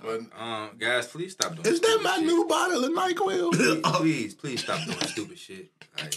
But 0.03 0.21
Um, 0.39 0.71
guys, 0.79 1.07
please 1.09 1.33
stop 1.33 1.55
doing. 1.57 1.67
Is 1.67 1.81
that 1.81 1.87
stupid 1.89 2.05
my 2.05 2.17
shit. 2.17 2.27
new 2.27 2.47
bottle 2.47 2.85
of 2.85 2.91
Nyquil? 2.93 3.53
Please, 3.53 3.81
please, 3.85 4.35
please 4.35 4.61
stop 4.61 4.85
doing 4.85 5.01
stupid 5.01 5.39
shit. 5.39 5.71
Like 5.99 6.15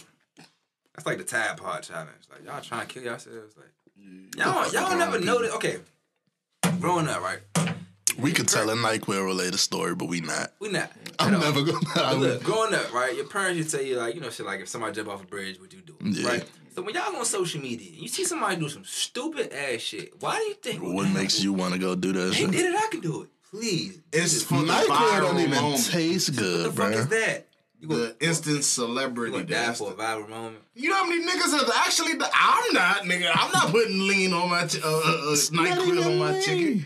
that's 0.93 1.05
like 1.07 1.17
the 1.17 1.23
Tide 1.23 1.57
Pod 1.57 1.81
challenge. 1.81 2.09
Like 2.29 2.45
y'all 2.45 2.61
trying 2.61 2.85
to 2.85 2.93
kill 2.93 3.03
yourselves. 3.03 3.55
Like 3.57 3.71
y'all, 4.37 4.69
y'all 4.73 4.97
never 4.97 5.19
noticed. 5.19 5.55
Okay, 5.55 5.77
growing 6.79 7.07
up, 7.07 7.21
right? 7.21 7.39
we 8.19 8.31
could 8.33 8.47
tell 8.49 8.69
a 8.69 8.75
Nyquil 8.75 9.25
related 9.25 9.57
story, 9.57 9.95
but 9.95 10.07
we 10.09 10.19
not. 10.21 10.51
We 10.59 10.69
not. 10.69 10.91
I'm 11.17 11.33
at 11.35 11.39
never 11.39 11.63
gonna. 11.63 11.79
But 11.95 12.17
look, 12.17 12.43
growing 12.43 12.73
up, 12.75 12.93
right? 12.93 13.15
Your 13.15 13.25
parents 13.27 13.57
used 13.57 13.69
to 13.71 13.77
tell 13.77 13.85
you 13.85 13.95
like, 13.95 14.13
you 14.13 14.21
know, 14.21 14.29
shit 14.29 14.45
like 14.45 14.59
if 14.59 14.67
somebody 14.67 14.93
jump 14.93 15.07
off 15.07 15.23
a 15.23 15.25
bridge, 15.25 15.59
what 15.59 15.71
you 15.73 15.81
do, 15.81 15.95
Yeah. 16.03 16.27
right? 16.27 16.49
So 16.79 16.85
when 16.85 16.95
y'all 16.95 17.13
on 17.13 17.25
social 17.25 17.59
media, 17.59 17.91
you 17.91 18.07
see 18.07 18.23
somebody 18.23 18.55
do 18.55 18.69
some 18.69 18.85
stupid 18.85 19.51
ass 19.51 19.81
shit. 19.81 20.13
Why 20.21 20.37
do 20.37 20.43
you 20.45 20.53
think? 20.53 20.81
what 20.81 21.09
makes 21.11 21.43
you 21.43 21.51
want 21.51 21.73
to 21.73 21.79
go 21.79 21.93
do 21.93 22.13
that 22.13 22.27
They 22.29 22.35
shit? 22.35 22.51
did 22.51 22.73
it. 22.73 22.73
I 22.73 22.87
can 22.89 23.01
do 23.01 23.23
it. 23.23 23.29
Please. 23.51 23.99
it's 24.13 24.43
for 24.43 24.59
the 24.61 24.71
viral 24.71 25.19
don't 25.19 25.39
even 25.39 25.61
moment. 25.61 25.85
taste 25.87 26.29
What 26.29 26.35
the 26.37 26.41
good, 26.41 26.73
fuck 26.73 26.93
is 26.93 27.07
that? 27.09 27.47
You 27.81 27.89
gonna, 27.89 27.99
the 28.17 28.25
instant 28.25 28.63
celebrity. 28.63 29.33
gonna 29.33 29.43
die 29.43 29.73
for 29.73 29.91
a 29.91 29.93
viral 29.93 30.29
moment? 30.29 30.59
You 30.73 30.89
know 30.91 30.95
how 30.95 31.09
many 31.09 31.25
niggas 31.25 31.51
have 31.59 31.69
actually? 31.85 32.13
I'm 32.13 32.73
not, 32.73 33.01
nigga. 33.03 33.29
I'm 33.33 33.51
not 33.51 33.71
putting 33.71 34.07
lean 34.07 34.31
on 34.31 34.49
my 34.49 34.65
ch- 34.65 34.81
uh, 34.81 34.87
uh, 34.87 35.31
uh, 35.33 35.35
Nyquil 35.35 36.05
on 36.05 36.17
my 36.17 36.39
chicken. 36.39 36.85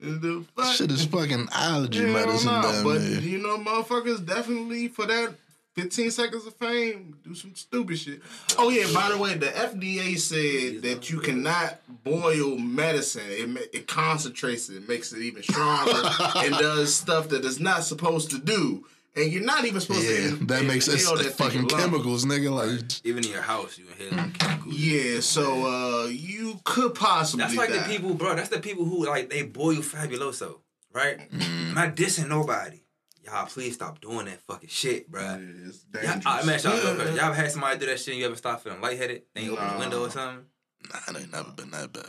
The 0.00 0.42
fuck? 0.56 0.72
Shit 0.74 0.90
is 0.90 1.04
fucking 1.04 1.48
allergy 1.52 2.02
Hell 2.04 2.12
medicine, 2.14 2.46
no, 2.46 2.62
damn 2.62 2.84
but 2.84 3.02
near. 3.02 3.20
you 3.20 3.38
know, 3.42 3.58
motherfuckers 3.58 4.24
definitely 4.24 4.88
for 4.88 5.04
that 5.04 5.34
15 5.74 6.10
seconds 6.12 6.46
of 6.46 6.54
fame 6.54 7.16
do 7.24 7.34
some 7.34 7.54
stupid 7.54 7.98
shit. 7.98 8.20
Oh 8.58 8.68
yeah, 8.70 8.86
by 8.94 9.10
the 9.10 9.18
way, 9.18 9.34
the 9.34 9.46
FDA 9.46 10.16
said 10.18 10.82
that 10.82 11.10
you 11.10 11.18
cannot 11.20 11.80
boil 12.04 12.56
medicine. 12.58 13.22
It 13.26 13.70
it 13.72 13.86
concentrates 13.88 14.68
it, 14.68 14.88
makes 14.88 15.12
it 15.12 15.20
even 15.20 15.42
stronger, 15.42 15.92
and 16.36 16.54
does 16.54 16.94
stuff 16.94 17.28
that 17.30 17.44
it's 17.44 17.58
not 17.60 17.82
supposed 17.84 18.30
to 18.30 18.38
do. 18.38 18.86
And 19.16 19.30
you're 19.32 19.44
not 19.44 19.64
even 19.64 19.80
supposed 19.80 20.02
Yeah, 20.02 20.16
to. 20.16 20.26
in- 20.38 20.46
that 20.48 20.64
makes 20.64 20.88
it 20.88 20.94
inhale 21.00 21.16
that 21.16 21.34
fucking 21.34 21.68
chemicals, 21.68 22.24
nigga. 22.24 22.50
Like, 22.52 22.80
Even 23.06 23.22
in 23.24 23.30
your 23.30 23.42
house, 23.42 23.78
you 23.78 23.84
inhale 23.86 24.10
them 24.10 24.32
chemicals. 24.32 24.74
Yeah, 24.76 25.20
so 25.20 25.66
uh, 25.66 26.06
you 26.06 26.60
could 26.64 26.94
possibly. 26.96 27.44
That's 27.44 27.56
like 27.56 27.68
die. 27.70 27.78
the 27.78 27.84
people, 27.96 28.14
bro. 28.14 28.34
That's 28.34 28.48
the 28.48 28.58
people 28.60 28.84
who 28.84 29.06
like 29.06 29.30
they 29.30 29.42
boil 29.42 29.76
fabuloso, 29.76 30.60
right? 30.92 31.18
Mm-hmm. 31.30 31.68
I'm 31.68 31.74
not 31.74 31.96
dissing 31.96 32.28
nobody. 32.28 32.80
Y'all, 33.24 33.46
please 33.46 33.74
stop 33.74 34.00
doing 34.00 34.26
that 34.26 34.40
fucking 34.42 34.68
shit, 34.68 35.10
bro. 35.10 35.22
Yeah, 35.22 35.38
it's 35.66 35.86
Y'all, 35.94 36.02
dangerous. 36.02 36.26
I 36.26 36.42
mean, 36.42 36.58
y'all, 36.62 36.96
y'all 37.16 37.24
ever 37.26 37.34
had 37.34 37.50
somebody 37.50 37.78
do 37.78 37.86
that 37.86 37.98
shit? 37.98 38.08
and 38.08 38.18
You 38.18 38.26
ever 38.26 38.36
stop 38.36 38.62
feeling 38.62 38.80
lightheaded? 38.80 39.22
Then 39.34 39.44
you 39.44 39.52
open 39.52 39.68
the 39.72 39.78
window 39.78 40.02
or 40.04 40.10
something? 40.10 40.44
nah, 40.92 40.98
it 41.08 41.22
ain't 41.22 41.32
never 41.32 41.50
been 41.52 41.70
that 41.70 41.92
bad. 41.92 42.04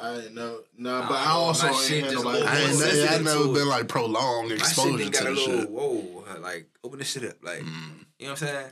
I 0.00 0.14
didn't 0.14 0.34
know. 0.36 0.60
No, 0.78 1.00
Nah, 1.00 1.08
but 1.08 1.18
I 1.18 1.30
also 1.32 1.66
my 1.66 1.72
ain't 1.72 1.82
shit 1.82 2.04
had 2.04 2.14
nobody. 2.14 2.40
a 2.40 2.44
I 2.46 2.54
little 2.54 2.68
ain't, 2.68 2.78
more 2.78 3.08
I 3.10 3.14
ain't 3.16 3.24
never 3.24 3.52
been 3.52 3.68
like 3.68 3.88
prolonged 3.88 4.48
My 4.50 4.54
shit 4.56 4.60
exposure 4.60 4.96
then 4.98 5.06
to 5.06 5.12
got 5.12 5.22
a 5.22 5.24
the 5.24 5.30
little 5.32 5.60
shit. 5.60 5.70
whoa, 5.70 6.24
like 6.40 6.68
open 6.84 6.98
this 7.00 7.10
shit 7.10 7.24
up, 7.24 7.36
like 7.42 7.60
Mm. 7.60 8.04
you 8.18 8.26
know 8.26 8.30
what 8.32 8.42
I'm 8.42 8.48
saying? 8.48 8.70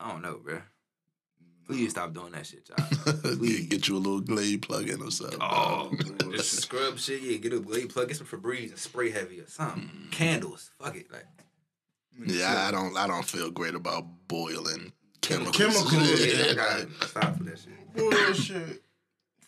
I 0.00 0.10
don't 0.10 0.22
know, 0.22 0.40
bro. 0.42 0.62
Please 1.66 1.90
stop 1.90 2.12
doing 2.14 2.30
that 2.32 2.46
shit, 2.46 2.68
y'all. 2.68 3.12
Please. 3.36 3.66
Get 3.66 3.88
you 3.88 3.96
a 3.96 3.98
little 3.98 4.20
glade 4.20 4.62
plug 4.62 4.88
in 4.88 5.02
or 5.02 5.10
something. 5.10 5.38
Oh, 5.40 5.90
just 6.32 6.62
scrub 6.62 6.98
shit. 6.98 7.20
Yeah, 7.22 7.38
get 7.38 7.52
a 7.52 7.58
Glade 7.60 7.88
plug, 7.90 8.06
get 8.08 8.16
some 8.16 8.26
Febreze 8.26 8.70
and 8.70 8.78
spray 8.78 9.10
heavy 9.10 9.40
or 9.40 9.48
something. 9.48 9.90
Candles, 10.12 10.70
fuck 10.80 10.94
it, 10.96 11.10
like. 11.12 11.26
Yeah, 12.24 12.66
I 12.68 12.70
don't. 12.70 12.96
I 12.96 13.06
don't 13.08 13.24
feel 13.24 13.50
great 13.50 13.74
about 13.74 14.04
boiling 14.28 14.92
chemicals. 15.20 15.56
Chemicals, 15.56 15.92
Yeah, 16.20 16.44
Yeah. 16.46 16.50
I 16.52 16.54
gotta 16.54 16.88
stop 17.08 17.36
for 17.36 17.44
that 17.44 17.58
shit. 17.58 17.94
Bullshit. 17.94 18.82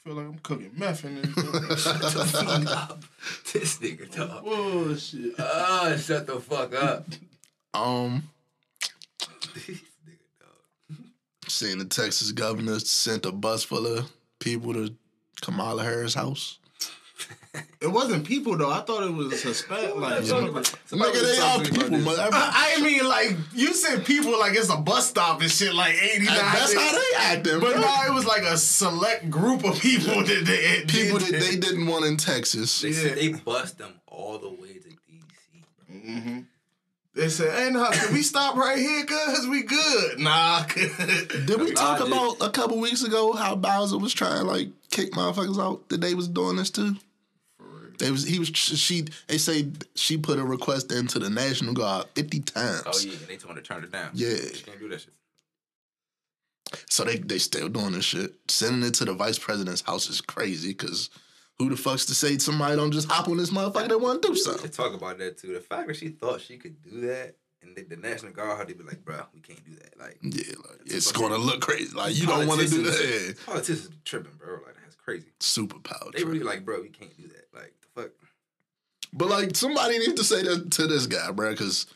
feel 0.05 0.14
like 0.14 0.27
I'm 0.27 0.39
cooking 0.41 0.73
meth 0.77 1.05
in 1.05 1.23
this. 1.23 1.83
Shut 1.85 2.01
the 2.03 2.25
fuck 2.27 2.66
up. 2.91 3.05
This 3.53 3.79
nigga 3.79 4.11
talk. 4.11 4.45
Bullshit. 4.45 5.35
Oh, 5.39 5.97
shut 5.97 6.27
the 6.27 6.41
fuck 6.41 6.75
up. 6.75 7.07
Um, 7.75 8.29
this 9.55 9.64
nigga 9.66 9.79
dog. 9.79 9.88
Seeing 11.59 11.79
the 11.79 11.85
Texas 11.85 12.33
governor 12.33 12.79
sent 12.79 13.27
a 13.27 13.33
bus 13.33 13.65
full 13.65 13.87
of 13.87 14.11
people 14.39 14.73
to 14.75 14.95
Kamala 15.43 15.83
Harris' 15.83 16.15
house. 16.15 16.59
It 17.81 17.89
wasn't 17.89 18.27
people 18.27 18.57
though. 18.57 18.71
I 18.71 18.81
thought 18.81 19.05
it 19.05 19.13
was 19.13 19.41
Hispanic. 19.41 19.97
Like, 19.97 20.23
Somebody 20.25 20.63
Nigga, 20.63 21.23
they 21.23 21.39
all 21.39 21.59
talking 21.59 21.77
about 21.77 21.91
people, 21.91 22.13
this. 22.13 22.19
I 22.19 22.75
I 22.77 22.83
mean, 22.83 23.09
like 23.09 23.37
you 23.55 23.73
said, 23.73 24.05
people 24.05 24.39
like 24.39 24.53
it's 24.57 24.69
a 24.69 24.77
bus 24.77 25.09
stop 25.09 25.41
and 25.41 25.51
shit. 25.51 25.75
Like 25.75 25.95
eighty 25.95 26.27
nine. 26.27 26.37
That's 26.37 26.75
how 26.75 26.93
they 26.93 27.17
acting, 27.17 27.61
But 27.61 27.77
no, 27.77 28.03
it 28.07 28.13
was 28.13 28.27
like 28.27 28.43
a 28.43 28.57
select 28.57 29.31
group 29.31 29.65
of 29.65 29.81
people 29.81 30.15
that 30.25 30.43
they 30.45 30.85
people 30.87 31.19
did 31.19 31.35
that 31.35 31.41
they 31.41 31.57
didn't 31.57 31.87
want 31.87 32.05
in 32.05 32.17
Texas. 32.17 32.81
They 32.81 32.93
said 32.93 33.17
they 33.17 33.33
bust 33.33 33.79
them 33.79 33.95
all 34.07 34.39
the 34.39 34.51
way 34.51 34.75
to 34.75 34.89
DC. 34.89 35.65
bro. 35.89 35.97
Mm-hmm. 35.97 36.39
They 37.19 37.29
said, 37.31 37.53
"Hey, 37.53 37.71
nah, 37.71 37.91
can 37.91 38.14
we 38.14 38.23
stop 38.23 38.55
right 38.55 38.79
here? 38.79 39.05
Cause 39.05 39.49
we 39.49 39.64
good." 39.64 40.21
Nah. 40.29 40.64
Did 40.66 41.61
we 41.61 41.73
talk 41.73 41.99
about 41.99 42.37
a 42.41 42.49
couple 42.51 42.79
weeks 42.79 43.03
ago 43.03 43.33
how 43.33 43.57
Bowser 43.57 43.99
was 43.99 44.14
trying 44.14 44.39
to 44.39 44.45
like 44.45 44.69
kick 44.91 45.12
motherfuckers 45.12 45.61
out 45.61 45.89
that 45.89 46.01
they 46.01 46.14
was 46.14 46.29
doing 46.29 46.57
this 46.57 46.71
too? 46.71 46.95
They 47.99 48.12
was 48.12 48.25
he 48.25 48.39
was 48.39 48.49
she 48.49 49.07
they 49.27 49.37
say 49.37 49.69
she 49.97 50.16
put 50.16 50.39
a 50.39 50.45
request 50.45 50.93
into 50.93 51.19
the 51.19 51.29
National 51.29 51.75
Guard 51.75 52.07
fifty 52.14 52.39
times. 52.39 52.85
Oh 52.87 52.97
yeah, 53.05 53.16
they 53.27 53.37
told 53.37 53.57
her 53.57 53.61
to 53.61 53.66
turn 53.66 53.83
it 53.83 53.91
down. 53.91 54.11
Yeah. 54.14 54.37
she 54.55 54.62
can't 54.62 54.79
do 54.79 54.89
that 54.89 55.01
shit. 55.01 55.12
So 56.89 57.03
they 57.03 57.16
they 57.16 57.39
still 57.39 57.69
doing 57.69 57.93
this 57.93 58.05
shit. 58.05 58.35
Sending 58.47 58.87
it 58.87 58.95
to 58.95 59.05
the 59.05 59.14
vice 59.14 59.41
president's 59.41 59.83
house 59.83 60.09
is 60.09 60.21
crazy 60.21 60.69
because 60.69 61.11
who 61.59 61.71
the 61.71 61.77
fuck's 61.77 62.07
to 62.07 62.15
say 62.15 62.39
somebody 62.39 62.77
don't 62.77 62.93
just 62.93 63.11
hop 63.11 63.29
on 63.29 63.37
this 63.37 63.51
motherfucker 63.51 63.89
that 63.89 64.01
want 64.01 64.23
to 64.23 64.29
do 64.29 64.37
something? 64.37 64.71
talk 64.71 64.95
about 64.95 65.19
that 65.19 65.39
too. 65.39 65.55
The 65.55 65.61
fact 65.61 65.89
that 65.89 65.97
she 65.97 66.09
thought 66.09 66.41
she 66.41 66.57
could 66.57 66.83
do 66.83 67.01
that, 67.03 67.35
and 67.63 67.75
the, 67.75 67.83
the 67.83 67.97
National 67.97 68.33
Guard 68.33 68.59
had 68.59 68.69
to 68.69 68.75
be 68.75 68.85
like, 68.85 69.05
"Bro, 69.05 69.17
we 69.35 69.41
can't 69.41 69.65
do 69.65 69.75
that." 69.75 69.99
Like, 69.99 70.19
Yeah, 70.23 70.55
like 70.71 70.81
it's 70.87 71.11
gonna 71.13 71.37
look 71.39 71.61
crazy. 71.61 71.97
Like 71.97 72.17
you 72.17 72.27
don't 72.27 72.47
want 72.47 72.61
to 72.61 72.69
do 72.69 72.83
that. 72.83 73.37
Politicians 73.47 73.91
tripping, 74.05 74.35
bro. 74.39 74.55
Like 74.65 74.77
that's 74.83 74.95
crazy. 74.95 75.27
Superpower. 75.41 76.13
They 76.13 76.25
really 76.25 76.41
like, 76.41 76.65
bro, 76.65 76.81
we 76.81 76.89
can't 76.89 77.17
do 77.17 77.27
that. 77.29 77.49
Like 77.53 77.75
the 77.81 78.03
fuck. 78.03 78.11
But 79.13 79.29
like 79.29 79.57
somebody 79.57 79.99
needs 79.99 80.15
to 80.15 80.25
say 80.25 80.43
that 80.43 80.71
to 80.73 80.87
this 80.87 81.07
guy, 81.07 81.31
bro, 81.33 81.51
because 81.51 81.87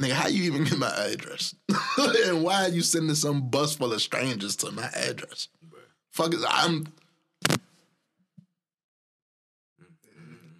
nigga, 0.00 0.12
how 0.12 0.28
you 0.28 0.44
even 0.44 0.64
get 0.64 0.78
my 0.78 0.92
address? 0.92 1.54
and 2.28 2.42
why 2.42 2.64
are 2.64 2.68
you 2.68 2.82
sending 2.82 3.14
some 3.14 3.48
bus 3.48 3.76
full 3.76 3.92
of 3.92 4.02
strangers 4.02 4.56
to 4.56 4.72
my 4.72 4.88
address? 4.94 5.48
Fuck 6.12 6.34
is 6.34 6.44
I'm. 6.48 6.86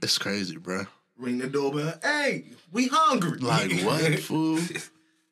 It's 0.02 0.18
crazy, 0.18 0.56
bro. 0.56 0.86
Ring 1.18 1.38
the 1.38 1.46
doorbell. 1.46 1.94
Hey, 2.02 2.44
we 2.72 2.88
hungry. 2.88 3.38
Like 3.38 3.72
what, 3.82 4.18
fool? 4.20 4.58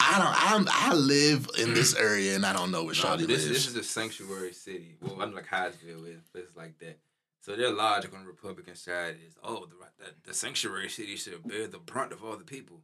I 0.01 0.19
don't. 0.19 0.53
I'm. 0.53 0.67
I 0.71 0.95
live 0.95 1.49
in 1.59 1.75
this 1.75 1.95
area 1.95 2.35
and 2.35 2.45
I 2.47 2.53
don't 2.53 2.71
know 2.71 2.85
where 2.85 2.95
Nah, 2.95 3.17
Shawty 3.17 3.27
this 3.27 3.47
lives. 3.47 3.49
this 3.49 3.67
is 3.69 3.77
a 3.77 3.83
sanctuary 3.85 4.53
city. 4.53 4.97
Well, 5.01 5.21
I'm 5.21 5.35
like 5.35 5.47
Hyattsville 5.47 6.07
is 6.09 6.23
places 6.33 6.57
like 6.57 6.79
that. 6.79 6.99
So 7.43 7.55
their 7.57 7.71
logic 7.71 8.15
on 8.15 8.23
the 8.23 8.27
Republican 8.27 8.75
side 8.75 9.17
is, 9.27 9.35
oh, 9.43 9.67
the 9.67 10.05
the, 10.05 10.11
the 10.29 10.35
sanctuary 10.35 10.89
city 10.89 11.17
should 11.17 11.47
bear 11.47 11.67
the 11.67 11.79
brunt 11.79 12.13
of 12.13 12.25
all 12.25 12.37
the 12.37 12.45
people. 12.45 12.81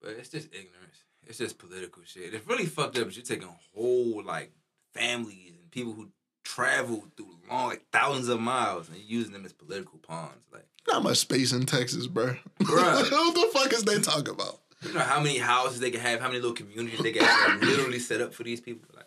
But 0.00 0.12
it's 0.12 0.28
just 0.28 0.46
ignorance. 0.48 1.04
It's 1.26 1.38
just 1.38 1.58
political 1.58 2.02
shit. 2.04 2.32
It's 2.34 2.46
really 2.46 2.66
fucked 2.66 2.96
up. 2.98 3.12
You're 3.14 3.24
taking 3.24 3.48
whole 3.74 4.22
like 4.24 4.52
families 4.94 5.54
and 5.60 5.70
people 5.72 5.92
who 5.94 6.10
travel 6.44 7.04
through 7.16 7.38
long, 7.50 7.68
like 7.70 7.82
thousands 7.92 8.28
of 8.28 8.38
miles, 8.40 8.88
and 8.88 8.98
using 8.98 9.32
them 9.32 9.44
as 9.44 9.52
political 9.52 9.98
pawns. 9.98 10.44
Like, 10.52 10.68
Not 10.88 11.02
much 11.02 11.18
space 11.18 11.52
in 11.52 11.66
Texas, 11.66 12.06
bro. 12.06 12.36
Bruh. 12.60 13.10
what 13.10 13.34
the 13.34 13.48
fuck 13.52 13.72
is 13.72 13.84
they 13.84 13.98
talking 13.98 14.34
about? 14.34 14.60
you 14.82 14.92
know 14.92 15.00
how 15.00 15.20
many 15.20 15.38
houses 15.38 15.80
they 15.80 15.90
can 15.90 16.00
have, 16.00 16.20
how 16.20 16.28
many 16.28 16.38
little 16.40 16.54
communities 16.54 17.00
they 17.00 17.12
can 17.12 17.24
have 17.24 17.60
literally 17.60 17.98
set 17.98 18.20
up 18.20 18.34
for 18.34 18.42
these 18.42 18.60
people, 18.60 18.88
like 18.94 19.06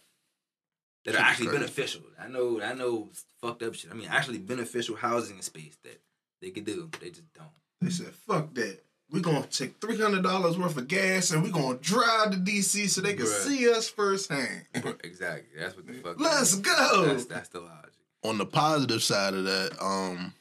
that 1.05 1.15
are 1.15 1.19
actually 1.19 1.51
beneficial. 1.51 2.01
I 2.19 2.27
know, 2.27 2.61
I 2.61 2.73
know, 2.73 3.09
fucked 3.41 3.63
up 3.63 3.75
shit. 3.75 3.91
I 3.91 3.93
mean, 3.93 4.07
actually 4.09 4.39
beneficial 4.39 4.95
housing 4.95 5.41
space 5.41 5.77
that 5.83 6.01
they 6.41 6.49
could 6.49 6.65
do. 6.65 6.89
They 6.99 7.09
just 7.09 7.33
don't. 7.33 7.47
They 7.81 7.89
said, 7.89 8.13
"Fuck 8.13 8.53
that." 8.55 8.83
we're 9.11 9.21
gonna 9.21 9.45
take 9.47 9.79
three 9.81 9.99
hundred 9.99 10.23
dollars 10.23 10.57
worth 10.57 10.77
of 10.77 10.87
gas 10.87 11.31
and 11.31 11.43
we're 11.43 11.51
gonna 11.51 11.77
drive 11.79 12.31
to 12.31 12.37
DC 12.37 12.89
so 12.89 13.01
they 13.01 13.13
can 13.13 13.25
Bruh. 13.25 13.47
see 13.47 13.69
us 13.69 13.89
firsthand. 13.89 14.65
exactly. 15.03 15.49
That's 15.57 15.75
what 15.75 15.87
the 15.87 15.93
fuck. 15.93 16.19
Let's 16.19 16.55
go. 16.55 17.05
That's, 17.05 17.25
that's 17.25 17.49
the 17.49 17.61
logic. 17.61 17.93
On 18.23 18.37
the 18.37 18.45
positive 18.45 19.01
side 19.01 19.33
of 19.33 19.45
that, 19.45 19.71
um, 19.81 20.33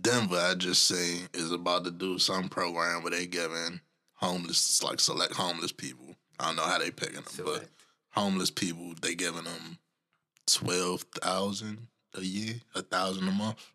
Denver, 0.00 0.36
I 0.36 0.54
just 0.54 0.86
seen 0.86 1.28
is 1.34 1.52
about 1.52 1.84
to 1.84 1.90
do 1.90 2.18
some 2.18 2.48
program 2.48 3.02
where 3.02 3.10
they 3.10 3.26
giving 3.26 3.80
homeless, 4.14 4.82
like 4.82 5.00
select 5.00 5.34
homeless 5.34 5.72
people. 5.72 6.16
I 6.40 6.46
don't 6.46 6.56
know 6.56 6.62
how 6.62 6.78
they 6.78 6.90
picking 6.90 7.16
them, 7.16 7.24
but 7.44 7.68
homeless 8.10 8.50
people 8.50 8.94
they 9.00 9.14
giving 9.14 9.44
them 9.44 9.78
twelve 10.46 11.02
thousand 11.20 11.88
a 12.14 12.22
year, 12.22 12.54
a 12.74 12.82
thousand 12.82 13.28
a 13.28 13.30
hmm. 13.30 13.38
month. 13.38 13.70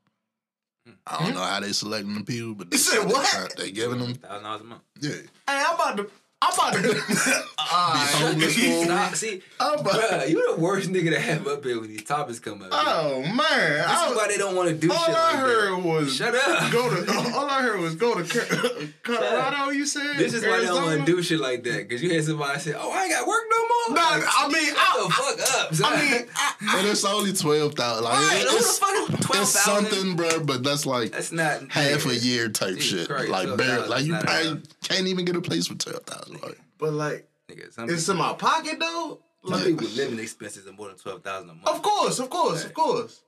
I 1.05 1.19
don't 1.19 1.29
hmm? 1.29 1.35
know 1.35 1.43
how 1.43 1.59
they 1.59 1.71
selecting 1.71 2.15
the 2.15 2.23
people, 2.23 2.55
but 2.55 2.71
they, 2.71 2.75
You 2.75 2.79
said 2.79 3.05
what? 3.05 3.27
try- 3.27 3.47
They 3.55 3.71
giving 3.71 3.99
them, 3.99 4.15
Thousand 4.15 4.43
dollars 4.43 4.61
a 4.61 4.63
month. 4.63 4.81
yeah. 4.99 5.11
Hey, 5.11 5.63
I'm 5.67 5.75
about 5.75 5.97
to. 5.97 6.09
I'm 6.43 6.53
about 6.53 6.73
to. 6.73 7.45
homeless 7.57 8.55
for 8.57 8.65
a 8.65 8.83
Stop. 8.85 9.15
See, 9.15 9.41
I'm 9.59 9.79
about- 9.79 9.93
bruh, 9.93 10.29
you 10.29 10.55
the 10.55 10.59
worst 10.61 10.89
nigga 10.89 11.11
to 11.11 11.19
have 11.19 11.47
up 11.47 11.63
here 11.63 11.79
when 11.79 11.89
these 11.89 12.03
topics 12.03 12.39
come 12.39 12.61
up. 12.63 12.69
Oh 12.71 13.21
man, 13.21 13.37
this 13.37 13.85
I 13.87 14.03
is 14.05 14.09
was- 14.09 14.17
why 14.17 14.27
they 14.27 14.37
don't 14.37 14.55
want 14.55 14.69
to 14.69 14.75
do 14.75 14.91
all 14.91 14.97
shit 15.05 15.15
I 15.15 15.31
like 15.31 15.35
heard 15.39 15.71
that. 15.73 15.83
was 15.87 16.15
Shut 16.15 16.33
up. 16.35 16.71
Go 16.71 16.89
to 16.89 17.11
all 17.35 17.45
I 17.49 17.61
heard 17.61 17.79
was 17.79 17.95
go 17.95 18.19
to 18.19 18.23
Ca- 18.23 18.87
Colorado. 19.03 19.69
You 19.71 19.85
said 19.85 20.17
This 20.17 20.33
is 20.33 20.43
why 20.43 20.59
they 20.61 20.65
don't 20.65 20.83
want 20.83 21.05
to 21.05 21.05
do 21.05 21.21
shit 21.21 21.39
like 21.39 21.63
that. 21.63 21.89
Cause 21.89 22.01
you 22.01 22.09
hear 22.09 22.21
somebody 22.23 22.59
say, 22.59 22.73
"Oh, 22.75 22.91
I 22.91 23.03
ain't 23.03 23.11
got 23.11 23.27
work 23.27 23.43
no 23.49 23.57
more." 23.59 23.95
Nah, 23.97 24.09
Like, 24.17 24.23
I 24.39 24.47
mean, 24.47 24.65
shut 24.65 24.77
I- 24.77 25.03
the 25.03 25.13
fuck 25.13 25.61
up. 25.61 25.75
Son. 25.75 25.93
I 25.93 26.01
mean, 26.11 26.25
I, 26.35 26.77
And 26.79 26.87
it's 26.87 27.05
only 27.05 27.33
twelve 27.33 27.75
thousand. 27.75 28.03
Like 28.05 28.13
Right, 28.13 28.45
the 28.49 28.55
it's, 28.57 28.79
fuck 28.79 28.89
is 28.95 29.13
it's 29.41 29.63
thousand? 29.65 29.85
something, 29.91 30.15
bro. 30.15 30.39
But 30.43 30.63
that's 30.63 30.85
like 30.85 31.11
That's 31.11 31.31
not 31.31 31.69
half 31.71 32.05
a 32.07 32.15
year 32.15 32.49
type 32.49 32.75
Jesus 32.77 33.01
shit. 33.01 33.07
Christ, 33.09 33.29
like 33.29 33.47
$12,000 33.47 33.57
barely, 33.57 33.87
like 33.87 34.05
you 34.05 34.15
probably 34.17 34.61
can't 34.83 35.07
even 35.07 35.25
get 35.25 35.35
a 35.35 35.41
place 35.41 35.67
for 35.67 35.75
twelve 35.75 36.03
thousand. 36.03 36.30
Like 36.31 36.59
but 36.77 36.93
like, 36.93 37.27
Nigga, 37.49 37.71
some 37.73 37.89
it's 37.89 38.07
people, 38.07 38.21
in 38.21 38.27
my 38.27 38.33
pocket 38.33 38.79
though. 38.79 39.19
some 39.45 39.53
Like, 39.53 39.65
people 39.65 39.87
living 39.87 40.19
expenses 40.19 40.67
are 40.67 40.71
more 40.73 40.87
than 40.87 40.97
twelve 40.97 41.23
thousand 41.23 41.49
a 41.49 41.53
month. 41.53 41.67
of 41.67 41.81
course, 41.81 42.19
of 42.19 42.29
course, 42.29 42.65
of 42.65 42.73
course. 42.73 43.21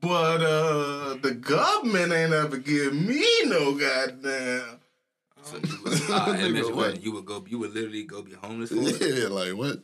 But 0.00 0.42
uh 0.42 1.14
the 1.20 1.32
government 1.34 2.12
ain't 2.12 2.32
ever 2.32 2.56
give 2.58 2.94
me 2.94 3.26
no 3.46 3.72
goddamn. 3.74 4.78
So 5.42 5.56
you 5.56 5.82
would, 5.82 5.92
uh, 6.10 6.26
Nigga, 6.36 6.64
what? 6.66 6.76
what? 6.76 7.02
You 7.02 7.12
would 7.12 7.24
go. 7.26 7.44
You 7.48 7.58
would 7.58 7.74
literally 7.74 8.04
go 8.04 8.22
be 8.22 8.32
homeless 8.32 8.70
for 8.70 8.76
yeah, 8.76 9.26
like 9.28 9.54
what? 9.56 9.82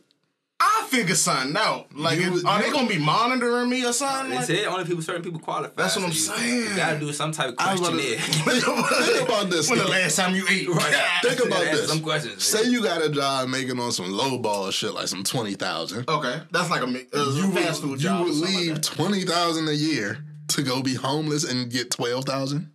I 0.61 0.87
figure 0.89 1.15
something 1.15 1.55
out. 1.55 1.95
Like, 1.95 2.19
You- 2.19 2.37
if- 2.39 2.45
are 2.45 2.59
you- 2.59 2.65
they 2.65 2.71
gonna 2.71 2.87
be 2.87 2.97
monitoring 2.97 3.69
me 3.69 3.85
or 3.85 3.93
something? 3.93 4.31
They 4.31 4.35
Like, 4.37 4.45
said 4.45 4.65
only 4.65 4.83
people, 4.83 5.01
certain 5.01 5.21
people 5.21 5.39
qualify. 5.39 5.71
That's 5.77 5.95
what 5.95 6.03
I'm 6.05 6.11
you, 6.11 6.17
saying. 6.17 6.55
You 6.63 6.75
gotta 6.75 6.99
do 6.99 7.13
some 7.13 7.31
type 7.31 7.49
of 7.49 7.55
I 7.59 7.71
was 7.73 7.79
about 7.79 7.91
to- 7.91 7.97
questionnaire. 8.17 8.63
Think 8.65 9.21
about 9.29 9.49
this. 9.49 9.69
when 9.69 9.79
the 9.79 9.87
last 9.87 10.15
time 10.17 10.35
you 10.35 10.45
ate? 10.49 10.67
right. 10.67 10.95
Think 11.23 11.45
about 11.45 11.61
this. 11.63 11.87
Some 11.87 12.01
questions. 12.01 12.43
Say 12.43 12.63
you 12.69 12.83
got 12.83 13.01
a 13.01 13.09
job 13.09 13.47
making 13.47 13.79
on 13.79 13.91
some 13.93 14.11
low 14.11 14.37
ball 14.37 14.69
shit, 14.71 14.93
like 14.93 15.07
some 15.07 15.23
twenty 15.23 15.53
thousand. 15.53 16.09
Okay, 16.09 16.41
that's 16.51 16.69
like 16.69 16.81
a, 16.81 16.87
mi- 16.87 17.05
You 17.13 17.51
fast 17.53 17.81
would, 17.83 17.91
food 17.91 17.99
job. 17.99 18.21
or 18.21 18.23
would 18.25 18.33
something 18.33 18.53
like 18.55 18.65
leave 18.65 18.81
twenty 18.81 19.23
thousand 19.23 19.69
a 19.69 19.73
year 19.73 20.25
to 20.49 20.61
go 20.61 20.81
be 20.81 20.95
homeless 20.95 21.45
and 21.45 21.71
get 21.71 21.89
twelve 21.91 22.25
thousand. 22.25 22.71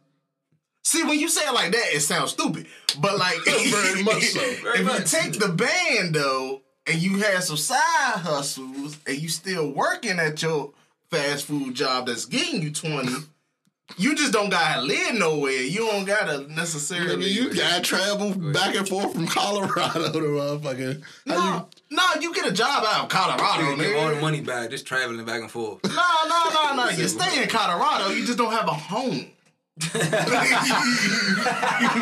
See, 0.87 1.03
when 1.03 1.18
you 1.18 1.28
say 1.28 1.47
it 1.47 1.53
like 1.55 1.72
that, 1.72 1.95
it 1.95 2.01
sounds 2.01 2.30
stupid. 2.32 2.66
But 2.99 3.18
like, 3.18 3.37
Very 3.45 4.03
much 4.03 4.22
so. 4.24 4.41
Very 4.62 4.78
if 4.80 4.85
much. 4.87 5.01
you 5.01 5.05
take 5.20 5.39
the 5.39 5.49
band 5.49 6.14
though, 6.14 6.61
and 6.87 7.01
you 7.01 7.18
have 7.18 7.43
some 7.45 7.57
side 7.57 7.78
hustles, 8.18 8.99
and 9.07 9.16
you 9.18 9.28
still 9.28 9.70
working 9.70 10.18
at 10.18 10.43
your 10.43 10.72
fast 11.11 11.47
food 11.47 11.74
job 11.74 12.07
that's 12.07 12.24
getting 12.26 12.62
you 12.62 12.70
twenty, 12.72 13.12
you 13.99 14.14
just 14.14 14.32
don't 14.32 14.51
gotta 14.51 14.80
live 14.82 15.14
nowhere. 15.14 15.53
You 15.62 15.80
don't 15.80 16.05
gotta 16.05 16.39
Nigga, 16.39 16.49
necessarily. 16.57 17.26
you 17.28 17.55
gotta 17.55 17.82
travel 17.82 18.35
back 18.35 18.74
and 18.74 18.89
forth 18.89 19.12
from 19.14 19.26
Colorado 19.26 20.11
to 20.12 20.18
motherfucker. 20.18 21.03
How 21.26 21.68
no, 21.91 22.05
no, 22.14 22.20
you 22.20 22.35
get 22.35 22.47
a 22.47 22.53
job 22.53 22.85
out 22.87 23.05
of 23.05 23.09
Colorado, 23.09 23.70
You 23.70 23.76
get 23.76 23.97
all 23.97 24.14
the 24.14 24.20
money 24.20 24.41
back 24.41 24.70
just 24.70 24.87
traveling 24.87 25.24
back 25.24 25.43
and 25.43 25.51
forth. 25.51 25.80
No, 25.85 25.91
no, 26.28 26.51
no, 26.53 26.74
no. 26.76 26.89
You 26.97 27.09
stay 27.09 27.43
in 27.43 27.49
Colorado. 27.49 28.09
You 28.12 28.24
just 28.26 28.39
don't 28.39 28.53
have 28.53 28.66
a 28.68 28.72
home. 28.72 29.26
You 29.81 29.89
know 29.89 30.11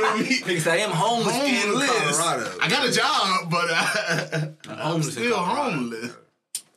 I 0.05 0.16
mean? 0.29 0.43
Because 0.45 0.66
I 0.66 0.77
am 0.77 0.91
homeless, 0.91 1.35
homeless. 1.35 1.91
in 1.91 2.14
Colorado. 2.14 2.59
I 2.61 2.68
got 2.68 2.87
a 2.89 2.93
job, 2.93 3.51
but 3.51 3.70
I, 3.70 4.53
I'm 4.68 4.79
homeless 4.79 5.12
still 5.12 5.37
homeless. 5.39 6.12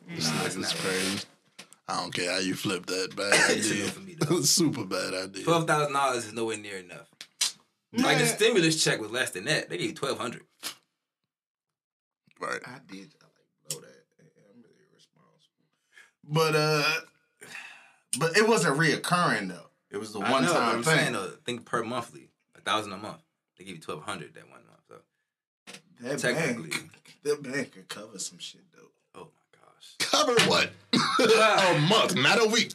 Nah, 0.07 0.45
it's 0.45 0.55
That's 0.55 0.73
crazy. 0.73 1.19
I 1.87 1.97
don't 2.01 2.13
care 2.13 2.31
how 2.31 2.39
you 2.39 2.55
flip 2.55 2.85
that 2.87 3.15
bad 3.15 3.33
It's 3.57 3.69
idea. 3.69 3.83
enough 3.83 3.93
for 3.93 3.99
me, 4.01 4.15
though. 4.19 4.41
Super 4.43 4.85
bad 4.85 5.13
idea. 5.13 5.43
Twelve 5.43 5.67
thousand 5.67 5.93
dollars 5.93 6.25
is 6.27 6.33
nowhere 6.33 6.57
near 6.57 6.77
enough. 6.77 7.07
Like 7.93 8.17
the 8.17 8.25
stimulus 8.25 8.83
check 8.83 8.99
was 8.99 9.11
less 9.11 9.31
than 9.31 9.45
that. 9.45 9.69
They 9.69 9.77
gave 9.77 9.89
you 9.89 9.95
twelve 9.95 10.17
hundred. 10.17 10.41
Right. 12.39 12.59
I 12.65 12.79
did. 12.91 13.13
I 13.21 13.25
like 13.25 13.69
blow 13.69 13.81
that. 13.81 14.05
I'm 14.19 14.61
really 14.61 14.85
irresponsible. 14.91 15.65
But 16.23 16.55
uh, 16.55 17.01
but 18.19 18.37
it 18.37 18.47
wasn't 18.47 18.77
reoccurring 18.77 19.49
though. 19.49 19.64
It 19.91 19.97
was 19.97 20.13
the 20.13 20.19
I 20.19 20.31
one 20.31 20.43
know, 20.43 20.53
but 20.53 20.59
time 20.59 20.75
I'm 20.77 20.83
thing. 20.83 20.97
saying 20.97 21.13
though, 21.13 21.31
think 21.45 21.65
per 21.65 21.83
monthly, 21.83 22.29
a 22.57 22.61
thousand 22.61 22.91
a 22.93 22.97
month. 22.97 23.21
They 23.57 23.63
give 23.65 23.75
you 23.75 23.81
twelve 23.81 24.03
hundred 24.03 24.33
that 24.35 24.43
one 24.49 24.59
month. 24.65 24.81
So 24.89 25.75
that 26.01 26.19
technically. 26.19 26.69
bank, 26.71 26.91
that 27.23 27.43
bank 27.43 27.71
could 27.73 27.87
cover 27.87 28.19
some 28.19 28.39
shit 28.39 28.61
though. 28.75 28.89
oh 29.15 29.27
my 29.27 29.59
gosh. 29.59 29.95
Cover 29.99 30.33
what? 30.49 30.71
a 31.73 31.79
month, 31.87 32.15
not 32.15 32.41
a 32.43 32.49
week. 32.49 32.73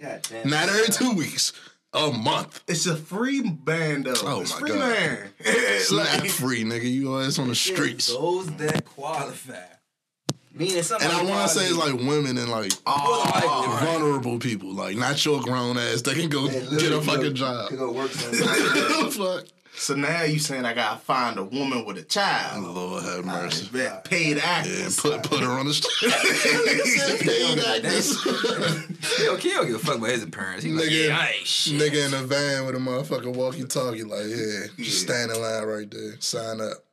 God 0.00 0.20
damn. 0.30 0.48
Not 0.48 0.68
every 0.68 0.92
two 0.92 1.12
weeks. 1.14 1.52
A 1.94 2.10
month. 2.10 2.62
It's 2.68 2.86
a 2.86 2.96
free 2.96 3.42
band 3.42 4.04
though. 4.06 4.14
Oh, 4.22 4.40
it's 4.40 4.52
my 4.54 4.60
free 4.60 4.70
God. 4.70 4.78
band. 4.94 5.28
It's 5.40 5.92
not 5.92 6.20
Like- 6.20 6.30
free, 6.30 6.64
nigga. 6.64 6.90
You 6.90 7.10
always 7.12 7.38
on 7.38 7.48
the 7.48 7.54
streets. 7.54 8.06
Those 8.08 8.50
that 8.56 8.86
qualify. 8.86 9.56
Meaning 10.54 10.82
something. 10.82 11.08
And 11.08 11.16
I 11.16 11.24
want 11.24 11.48
to 11.50 11.58
say 11.58 11.64
it's 11.66 11.76
like 11.76 11.94
women 11.94 12.36
and 12.36 12.48
like 12.50 12.72
Oh, 12.86 13.24
Right. 13.34 13.84
vulnerable 13.86 14.38
people, 14.38 14.74
like 14.74 14.96
not 14.96 15.24
your 15.24 15.40
grown 15.40 15.78
ass. 15.78 16.02
They 16.02 16.14
can 16.14 16.28
go 16.28 16.46
get 16.48 16.92
a 16.92 17.00
fucking 17.00 17.34
job. 17.34 17.70
To 17.70 17.76
go 17.76 17.92
work. 17.92 18.10
Fuck. 19.12 19.44
so 19.74 19.94
now 19.94 20.22
you 20.24 20.38
saying 20.38 20.66
I 20.66 20.74
gotta 20.74 21.00
find 21.00 21.38
a 21.38 21.44
woman 21.44 21.86
with 21.86 21.96
a 21.96 22.02
child? 22.02 22.64
Lord 22.64 23.02
have 23.02 23.24
mercy. 23.24 23.66
That 23.72 24.04
paid 24.04 24.36
Yeah, 24.36 24.42
actors. 24.44 25.00
put 25.00 25.22
put 25.22 25.40
her 25.40 25.50
on 25.50 25.66
the 25.66 25.72
street. 25.74 26.12
Paid 27.20 27.58
actors. 27.60 28.24
Yo, 29.24 29.36
Kid 29.38 29.54
don't 29.54 29.66
give 29.66 29.76
a 29.76 29.78
fuck 29.78 29.96
about 29.96 30.10
his 30.10 30.22
appearance. 30.22 30.62
He's 30.64 30.74
like, 30.74 30.86
Nigga. 30.88 31.08
yeah, 31.08 31.18
I 31.18 31.28
ain't 31.38 31.46
shit. 31.46 31.80
Nigga 31.80 32.06
in 32.08 32.14
a 32.14 32.22
van 32.26 32.66
with 32.66 32.74
a 32.74 32.78
motherfucking 32.78 33.34
walkie 33.34 33.64
talkie, 33.64 34.04
like, 34.04 34.26
yeah, 34.26 34.66
just 34.76 35.00
stand 35.02 35.30
in 35.30 35.40
line 35.40 35.64
right 35.64 35.90
there. 35.90 36.16
Sign 36.20 36.60
up. 36.60 36.84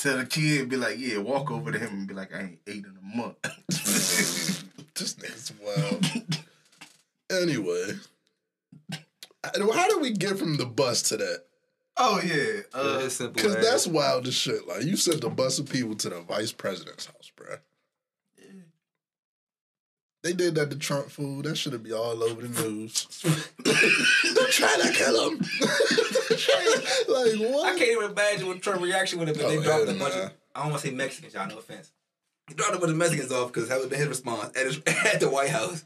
Tell 0.00 0.16
the 0.16 0.24
kid, 0.24 0.70
be 0.70 0.76
like, 0.76 0.98
yeah, 0.98 1.18
walk 1.18 1.50
over 1.50 1.70
to 1.70 1.78
him 1.78 1.90
and 1.90 2.08
be 2.08 2.14
like, 2.14 2.34
I 2.34 2.40
ain't 2.40 2.58
ate 2.66 2.84
in 2.86 2.96
a 2.96 3.16
month. 3.16 3.36
This 5.00 5.14
nigga's 5.14 5.52
wild. 5.64 6.04
anyway, 7.30 7.94
how 9.42 9.88
do 9.88 9.98
we 9.98 10.10
get 10.10 10.38
from 10.38 10.56
the 10.58 10.66
bus 10.66 11.00
to 11.04 11.16
that? 11.16 11.44
oh 11.96 12.20
yeah. 12.22 12.60
Uh, 12.74 13.00
It's. 13.04 13.18
Because 13.18 13.56
as- 13.56 13.64
that's 13.64 13.86
wild 13.86 14.26
as 14.26 14.34
shit. 14.34 14.66
Like, 14.68 14.82
you 14.84 14.96
sent 14.96 15.24
a 15.24 15.30
bus 15.30 15.58
of 15.58 15.70
people 15.70 15.94
to 15.96 16.08
the 16.10 16.20
vice 16.20 16.52
president's 16.52 17.06
house, 17.06 17.30
bruh. 17.36 17.58
They 20.22 20.34
did 20.34 20.54
that 20.56 20.70
to 20.70 20.76
Trump 20.76 21.08
fool. 21.10 21.42
That 21.42 21.56
should 21.56 21.72
have 21.72 21.82
be 21.82 21.92
all 21.92 22.22
over 22.22 22.42
the 22.42 22.62
news. 22.62 23.06
They're 23.64 24.46
trying 24.48 24.82
to 24.82 24.92
kill 24.92 25.30
him. 25.30 25.38
like, 27.08 27.50
what? 27.50 27.74
I 27.74 27.78
can't 27.78 27.90
even 27.90 28.10
imagine 28.10 28.48
what 28.48 28.60
Trump's 28.60 28.82
reaction 28.82 29.18
would 29.18 29.28
have 29.28 29.36
been. 29.38 29.46
Oh, 29.46 29.50
they 29.50 29.62
dropped 29.62 29.84
a 29.84 29.94
bunch 29.94 30.14
nah. 30.14 30.24
of. 30.24 30.32
I 30.54 30.62
don't 30.62 30.70
want 30.70 30.82
to 30.82 30.88
say 30.88 30.94
Mexicans, 30.94 31.32
y'all. 31.32 31.48
No 31.48 31.58
offense. 31.58 31.92
He 32.48 32.54
dropped 32.54 32.74
a 32.74 32.78
bunch 32.78 32.90
of 32.90 32.98
Mexicans 32.98 33.32
off 33.32 33.48
because 33.48 33.68
that 33.68 33.76
would 33.76 33.84
have 33.84 33.90
been 33.90 34.00
his 34.00 34.08
response 34.08 34.54
at, 34.56 34.66
his, 34.66 34.80
at 34.86 35.20
the 35.20 35.30
White 35.30 35.50
House. 35.50 35.84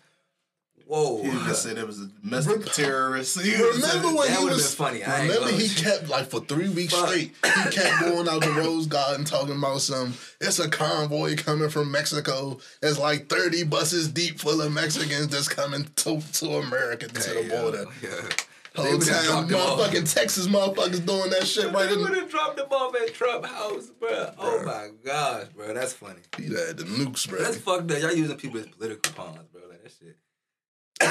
Whoa. 0.87 1.22
he 1.22 1.30
just 1.49 1.62
said 1.62 1.78
it 1.78 1.87
was 1.87 2.01
a 2.01 2.07
domestic 2.07 2.66
terrorist. 2.72 3.41
He 3.43 3.55
Remember 3.55 4.09
when 4.09 4.28
That 4.28 4.39
he 4.41 4.45
was 4.45 4.74
been 4.74 4.87
funny. 4.87 5.03
I 5.05 5.22
Remember 5.22 5.49
he 5.51 5.68
kept 5.68 6.09
like 6.09 6.26
for 6.26 6.41
three 6.41 6.68
weeks 6.68 6.93
Fuck. 6.95 7.09
straight. 7.09 7.32
He 7.45 7.70
kept 7.70 8.01
going 8.03 8.28
out 8.28 8.43
the 8.43 8.53
Rose 8.53 8.87
Garden 8.87 9.24
talking 9.24 9.57
about 9.57 9.80
some. 9.80 10.14
It's 10.41 10.59
a 10.59 10.68
convoy 10.68 11.37
coming 11.37 11.70
from 11.70 11.91
Mexico. 11.91 12.59
It's 12.82 12.99
like 12.99 13.28
thirty 13.28 13.64
buses 13.64 14.09
deep 14.09 14.39
full 14.41 14.61
of 14.61 14.72
Mexicans 14.72 15.28
that's 15.28 15.49
coming 15.49 15.85
to 15.97 16.20
to 16.20 16.47
America 16.59 17.09
to 17.09 17.14
the 17.14 17.49
border. 17.49 17.87
Yeah. 18.03 18.28
Whole 18.76 18.99
time, 18.99 19.24
dropped 19.24 19.51
him 19.53 19.57
off. 19.57 19.78
motherfucking 19.78 20.12
Texas 20.12 20.49
motherfuckers 20.49 21.07
doing 21.07 21.30
that 21.30 21.47
shit 21.47 21.72
right 21.72 21.89
They 21.89 21.97
would 21.97 22.12
have 22.16 22.28
dropped 22.28 22.57
them 22.57 22.66
off 22.72 22.93
at 22.97 23.14
Trump 23.14 23.47
House, 23.47 23.89
bro. 24.01 24.32
Oh 24.37 24.64
my 24.64 24.89
gosh, 25.05 25.45
bro. 25.55 25.72
That's 25.72 25.93
funny. 25.93 26.18
He 26.37 26.47
had 26.47 26.76
the 26.78 26.82
nukes, 26.85 27.28
bro. 27.28 27.39
That's 27.41 27.57
fucked 27.57 27.89
up. 27.93 28.01
Y'all 28.03 28.12
using 28.12 28.37
people 28.37 28.59
as 28.59 28.66
political 28.66 29.12
pawns, 29.12 29.47
bro. 29.53 29.62
Like 29.68 29.82
that 29.85 29.93
shit. 29.93 30.16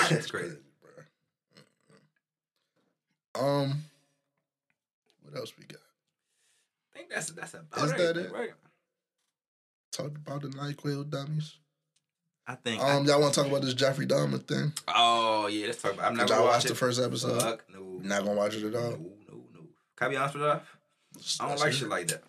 That's 0.09 0.29
crazy. 0.31 0.57
Um, 3.35 3.83
what 5.23 5.35
else 5.37 5.53
we 5.57 5.65
got? 5.65 5.79
I 6.93 6.97
think 6.97 7.09
that's 7.09 7.31
that's 7.31 7.53
about 7.55 7.83
Is 7.85 7.91
that 7.91 7.99
everything, 8.01 8.25
it? 8.25 8.31
right? 8.37 8.49
Talked 9.91 10.17
about 10.17 10.41
the 10.43 10.49
Nyquil 10.49 11.09
dummies. 11.09 11.57
I 12.45 12.55
think. 12.55 12.81
Um, 12.81 13.05
y'all 13.05 13.21
want 13.21 13.33
to 13.33 13.39
talk 13.41 13.49
about 13.49 13.61
this 13.63 13.73
Jeffrey 13.73 14.05
Dahmer 14.05 14.45
thing? 14.45 14.73
oh 14.87 15.47
yeah, 15.47 15.67
let's 15.67 15.81
talk 15.81 15.93
about. 15.93 16.05
I'm 16.05 16.15
not 16.15 16.27
gonna 16.27 16.41
y'all 16.41 16.47
watch 16.47 16.55
watch 16.57 16.65
it. 16.65 16.69
the 16.69 16.75
first 16.75 17.01
episode? 17.01 17.41
Fuck 17.41 17.65
no. 17.73 17.79
You're 17.79 18.03
not 18.03 18.23
gonna 18.23 18.33
watch 18.37 18.55
it 18.55 18.63
at 18.65 18.75
all. 18.75 18.91
No, 18.91 18.97
no, 19.29 19.43
no. 19.53 19.59
Can 19.95 20.07
I 20.07 20.09
be 20.09 20.17
honest 20.17 20.35
with 20.35 20.43
you? 20.43 20.49
I 21.39 21.47
don't 21.47 21.59
like 21.59 21.73
shit 21.73 21.89
like 21.89 22.07
that. 22.09 22.23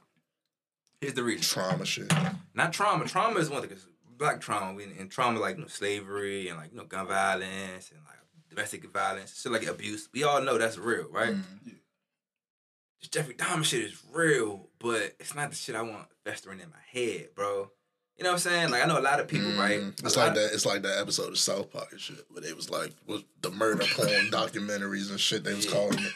Here's 1.00 1.14
the 1.14 1.24
reason. 1.24 1.42
Trauma 1.42 1.84
shit. 1.84 2.10
Not 2.54 2.72
trauma. 2.72 3.04
Trauma 3.06 3.38
is 3.40 3.50
one 3.50 3.66
thing. 3.68 3.76
Black 4.16 4.40
trauma 4.40 4.74
we- 4.74 4.84
and 4.84 5.10
trauma 5.10 5.40
like 5.40 5.56
you 5.56 5.62
know, 5.62 5.68
slavery 5.68 6.48
and 6.48 6.58
like 6.58 6.70
you 6.72 6.76
know 6.78 6.84
gun 6.84 7.06
violence 7.06 7.90
and 7.90 8.00
like 8.04 8.18
domestic 8.48 8.84
violence, 8.92 9.40
shit 9.40 9.50
like 9.52 9.66
abuse. 9.66 10.08
We 10.12 10.22
all 10.24 10.40
know 10.40 10.56
that's 10.58 10.78
real, 10.78 11.08
right? 11.10 11.34
This 13.00 13.08
Jeffrey 13.10 13.34
Dahmer 13.34 13.64
shit 13.64 13.82
is 13.84 14.02
real, 14.12 14.68
but 14.78 15.14
it's 15.18 15.34
not 15.34 15.50
the 15.50 15.56
shit 15.56 15.74
I 15.74 15.82
want 15.82 16.06
festering 16.24 16.60
in 16.60 16.70
my 16.70 16.76
head, 16.90 17.28
bro. 17.34 17.70
You 18.16 18.22
know 18.22 18.30
what 18.30 18.34
I'm 18.34 18.38
saying? 18.40 18.70
Like 18.70 18.82
I 18.84 18.86
know 18.86 18.98
a 18.98 19.02
lot 19.02 19.18
of 19.20 19.26
people, 19.28 19.50
right? 19.52 19.80
Mm, 19.80 19.90
It's 20.04 20.14
A 20.14 20.18
lot 20.18 20.28
like 20.28 20.28
of- 20.30 20.34
that. 20.36 20.54
It's 20.54 20.66
like 20.66 20.82
that 20.82 20.98
episode 21.00 21.28
of 21.30 21.38
South 21.38 21.72
Park 21.72 21.88
and 21.90 22.00
shit 22.00 22.24
where 22.30 22.40
they 22.40 22.52
was 22.52 22.70
like 22.70 22.92
was 23.06 23.24
the 23.42 23.50
murder 23.50 23.84
porn 23.94 24.08
documentaries 24.30 25.10
and 25.10 25.18
shit. 25.20 25.42
They 25.44 25.54
was 25.54 25.66
Yeah. 25.66 25.72
calling 25.72 25.98
it. 25.98 26.12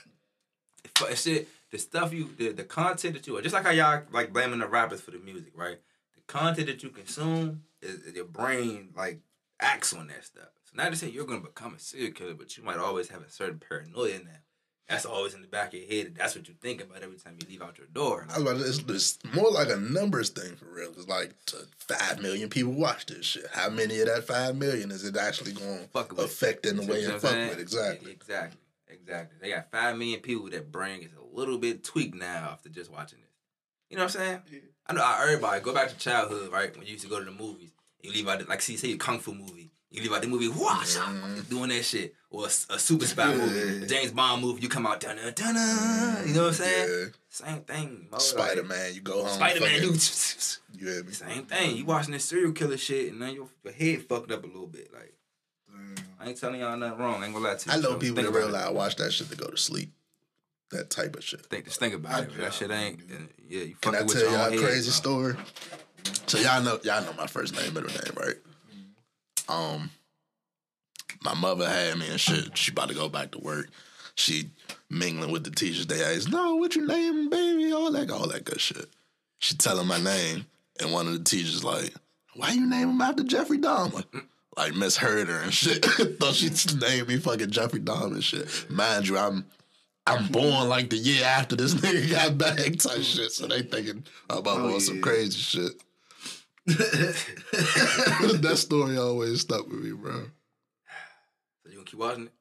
But 1.01 1.19
shit, 1.19 1.49
the 1.71 1.79
stuff 1.79 2.13
you, 2.13 2.31
the, 2.39 2.53
the 2.53 2.65
content 2.65 3.15
that 3.15 3.27
you, 3.27 3.37
are, 3.37 3.43
just 3.43 3.53
like 3.55 3.65
how 3.65 3.71
y'all 3.71 4.03
like 4.13 4.33
blaming 4.33 4.61
the 4.61 4.67
rappers 4.69 5.01
for 5.01 5.11
the 5.11 5.19
music, 5.19 5.53
right? 5.57 5.79
The 6.15 6.21
content 6.33 6.69
that 6.69 6.83
you 6.83 6.91
consume, 6.91 7.65
is, 7.83 8.15
your 8.15 8.25
brain 8.25 8.91
like 8.97 9.21
acts 9.61 9.93
on 9.93 10.07
that 10.09 10.25
stuff. 10.25 10.49
So 10.65 10.73
not 10.75 10.91
to 10.91 10.97
say 10.97 11.09
you're 11.09 11.27
gonna 11.27 11.41
become 11.41 11.75
a 11.75 11.79
serial 11.79 12.13
killer, 12.13 12.35
but 12.35 12.57
you 12.57 12.63
might 12.65 12.79
always 12.79 13.09
have 13.09 13.23
a 13.23 13.31
certain 13.31 13.59
paranoia 13.61 14.11
in 14.11 14.25
that. 14.27 14.43
That's 14.89 15.05
always 15.05 15.35
in 15.35 15.43
the 15.43 15.49
back 15.49 15.75
of 15.75 15.81
your 15.81 15.87
head. 15.89 16.07
and 16.07 16.17
That's 16.17 16.35
what 16.35 16.49
you 16.49 16.55
think 16.63 16.83
about 16.83 17.03
every 17.03 17.19
time 17.19 17.37
you 17.39 17.47
leave 17.47 17.61
out 17.61 17.77
your 17.77 17.89
door. 17.89 18.27
I 18.31 18.39
was 18.39 18.43
about 18.43 18.57
to, 18.59 18.67
it's, 18.67 18.79
it's 18.89 19.35
more 19.35 19.51
like 19.51 19.69
a 19.69 19.77
numbers 19.77 20.31
thing 20.31 20.57
for 20.57 20.65
real. 20.65 20.93
It's 20.97 21.07
like 21.07 21.35
t- 21.45 21.59
five 21.77 22.23
million 22.23 22.49
people 22.49 22.73
watch 22.73 23.05
this 23.05 23.27
shit. 23.27 23.45
How 23.53 23.69
many 23.69 24.01
of 24.01 24.07
that 24.07 24.25
five 24.27 24.57
million 24.57 24.91
is 24.91 25.05
it 25.05 25.15
actually 25.19 25.53
going 25.53 25.89
Fuck 25.93 26.17
to 26.17 26.23
affect 26.23 26.65
in 26.65 26.77
the 26.77 26.87
way 26.87 27.07
what 27.07 27.21
fuck 27.21 27.33
saying? 27.33 27.49
with? 27.51 27.59
Exactly. 27.61 28.13
Exactly. 28.13 28.61
Exactly. 28.89 29.37
They 29.43 29.51
got 29.51 29.71
five 29.71 29.99
million 29.99 30.21
people 30.21 30.49
that 30.49 30.73
brain 30.73 31.03
is 31.03 31.11
a 31.13 31.37
little 31.39 31.59
bit 31.59 31.85
tweaked 31.85 32.15
now 32.15 32.49
after 32.53 32.71
just 32.71 32.91
watching 32.91 33.19
this. 33.21 33.29
You 33.91 33.99
know 33.99 34.05
what 34.05 34.17
I'm 34.17 34.21
saying? 34.23 34.43
Yeah. 34.51 34.59
I 34.89 34.95
know 34.95 35.17
everybody 35.23 35.61
go 35.61 35.75
back 35.75 35.89
to 35.91 35.97
childhood, 35.99 36.51
right? 36.53 36.75
When 36.77 36.87
you 36.87 36.93
used 36.93 37.05
to 37.05 37.11
go 37.11 37.19
to 37.19 37.25
the 37.25 37.31
movies, 37.31 37.71
you 38.03 38.11
leave 38.13 38.27
out 38.29 38.39
the, 38.39 38.47
like 38.47 38.63
see 38.63 38.77
say 38.77 38.93
a 38.93 38.97
kung 38.97 39.19
fu 39.19 39.35
movie, 39.35 39.71
you 39.91 40.01
leave 40.03 40.13
out 40.13 40.23
the 40.23 40.29
movie, 40.29 40.49
wash 40.49 40.97
Mhm. 40.97 41.49
doing 41.49 41.69
that 41.71 41.85
shit, 41.85 42.15
or 42.31 42.45
a, 42.45 42.47
a 42.47 42.79
super 42.79 43.07
spy 43.07 43.35
movie, 43.35 43.85
a 43.85 43.87
James 43.87 44.13
Bond 44.13 44.41
movie, 44.43 44.63
you 44.63 44.69
come 44.69 44.87
out 44.87 45.01
dun 45.01 45.17
dun 45.17 45.33
dun. 45.35 46.29
You 46.29 46.35
know 46.35 46.43
what 46.43 46.49
I'm 46.49 46.55
saying? 46.55 46.89
Yeah. 46.89 47.05
Same 47.29 47.61
thing. 47.63 48.09
Spider 48.19 48.63
Man, 48.65 48.95
you 48.95 49.01
go 49.01 49.25
home. 49.25 49.29
Spider 49.35 49.61
Man, 49.61 49.83
you 49.83 49.93
You 50.79 50.87
hear 50.93 51.05
me? 51.05 51.13
same 51.13 51.45
thing. 51.45 51.77
You 51.77 51.85
watching 51.85 52.13
this 52.13 52.25
serial 52.25 52.53
killer 52.53 52.77
shit, 52.79 53.13
and 53.13 53.21
then 53.21 53.35
your, 53.35 53.49
your 53.65 53.73
head 53.75 54.03
fucked 54.09 54.31
up 54.33 54.45
a 54.45 54.47
little 54.47 54.67
bit. 54.67 54.91
Like 54.93 55.15
I 56.21 56.29
ain't 56.31 56.41
telling 56.41 56.61
y'all 56.61 56.77
nothing 56.77 56.99
wrong. 56.99 57.23
I 57.23 57.27
ain't 57.27 57.35
gonna 57.35 57.47
lie 57.47 57.55
to 57.57 57.69
you. 57.71 57.77
I 57.77 57.79
know 57.81 57.95
people 57.97 58.21
about 58.21 58.35
real 58.35 58.49
loud 58.49 58.75
watch 58.75 58.97
that 58.97 59.13
shit 59.13 59.29
to 59.31 59.37
go 59.37 59.47
to 59.49 59.57
sleep. 59.57 59.93
That 60.71 60.91
type 60.91 61.17
of 61.17 61.25
shit. 61.25 61.47
Think 61.47 61.65
just 61.65 61.81
think 61.81 61.95
about 61.95 62.13
I 62.13 62.21
it. 62.23 62.37
That 62.37 62.53
shit 62.53 62.71
ain't. 62.71 63.01
Yeah, 63.49 63.61
you 63.61 63.75
fucking 63.81 63.81
Can 63.81 63.95
I 63.95 64.03
with 64.03 64.13
tell 64.13 64.31
y'all 64.31 64.53
a 64.53 64.63
crazy 64.63 64.91
story? 64.91 65.35
So 66.27 66.39
y'all 66.39 66.63
know 66.63 66.79
y'all 66.83 67.03
know 67.03 67.15
my 67.17 67.27
first 67.27 67.55
name, 67.55 67.73
middle 67.73 67.91
name, 67.91 68.13
right? 68.17 68.37
Um, 69.49 69.91
my 71.23 71.35
mother 71.35 71.69
had 71.69 71.99
me 71.99 72.09
and 72.11 72.21
shit. 72.21 72.57
She 72.57 72.71
about 72.71 72.89
to 72.89 72.95
go 72.95 73.09
back 73.09 73.31
to 73.33 73.39
work. 73.39 73.69
She 74.15 74.51
mingling 74.91 75.31
with 75.31 75.45
the 75.45 75.51
teachers. 75.51 75.87
They 75.87 76.03
asked, 76.03 76.31
"No, 76.31 76.57
what 76.57 76.77
your 76.77 76.87
name, 76.87 77.31
baby?" 77.31 77.73
All 77.73 77.91
that, 77.93 78.11
all 78.11 78.29
that 78.29 78.45
good 78.45 78.61
shit. 78.61 78.89
She 79.39 79.57
telling 79.57 79.87
my 79.87 80.01
name, 80.01 80.47
and 80.81 80.93
one 80.93 81.07
of 81.07 81.13
the 81.15 81.25
teachers 81.25 81.65
like, 81.65 81.95
"Why 82.35 82.51
you 82.51 82.67
name 82.67 82.91
him 82.91 83.01
after 83.01 83.23
Jeffrey 83.23 83.59
Dahmer?" 83.59 84.05
Like 84.57 84.75
misheard 84.75 85.29
her 85.29 85.41
and 85.41 85.55
shit. 85.55 85.85
Thought 86.21 86.35
she 86.35 86.51
named 86.79 87.07
me 87.09 87.19
fucking 87.19 87.51
Jeffrey 87.51 87.79
Dahmer 87.81 88.15
and 88.15 88.25
shit. 88.25 88.69
Mind 88.69 89.07
you, 89.07 89.17
I'm 89.17 89.47
I'm 90.11 90.27
born 90.29 90.69
like 90.69 90.91
the 90.91 90.97
year 90.97 91.25
after 91.25 91.57
this 91.57 91.75
nigga 91.81 92.11
got 92.11 92.39
back 92.39 92.57
type 92.79 93.03
shit. 93.03 93.33
So 93.33 93.47
they 93.47 93.63
thinking 93.63 94.05
about 94.31 94.61
Oh, 94.61 94.75
on 94.75 94.81
some 94.81 95.01
crazy 95.01 95.39
shit. 95.39 95.73
that 96.67 98.55
story 98.57 98.97
always 98.99 99.41
stuck 99.41 99.67
with 99.69 99.81
me, 99.83 99.93
bro. 99.93 100.25
So 101.63 101.71
you 101.71 101.75
gonna 101.77 101.85
keep 101.85 101.99
watching 102.01 102.25
it? 102.27 102.33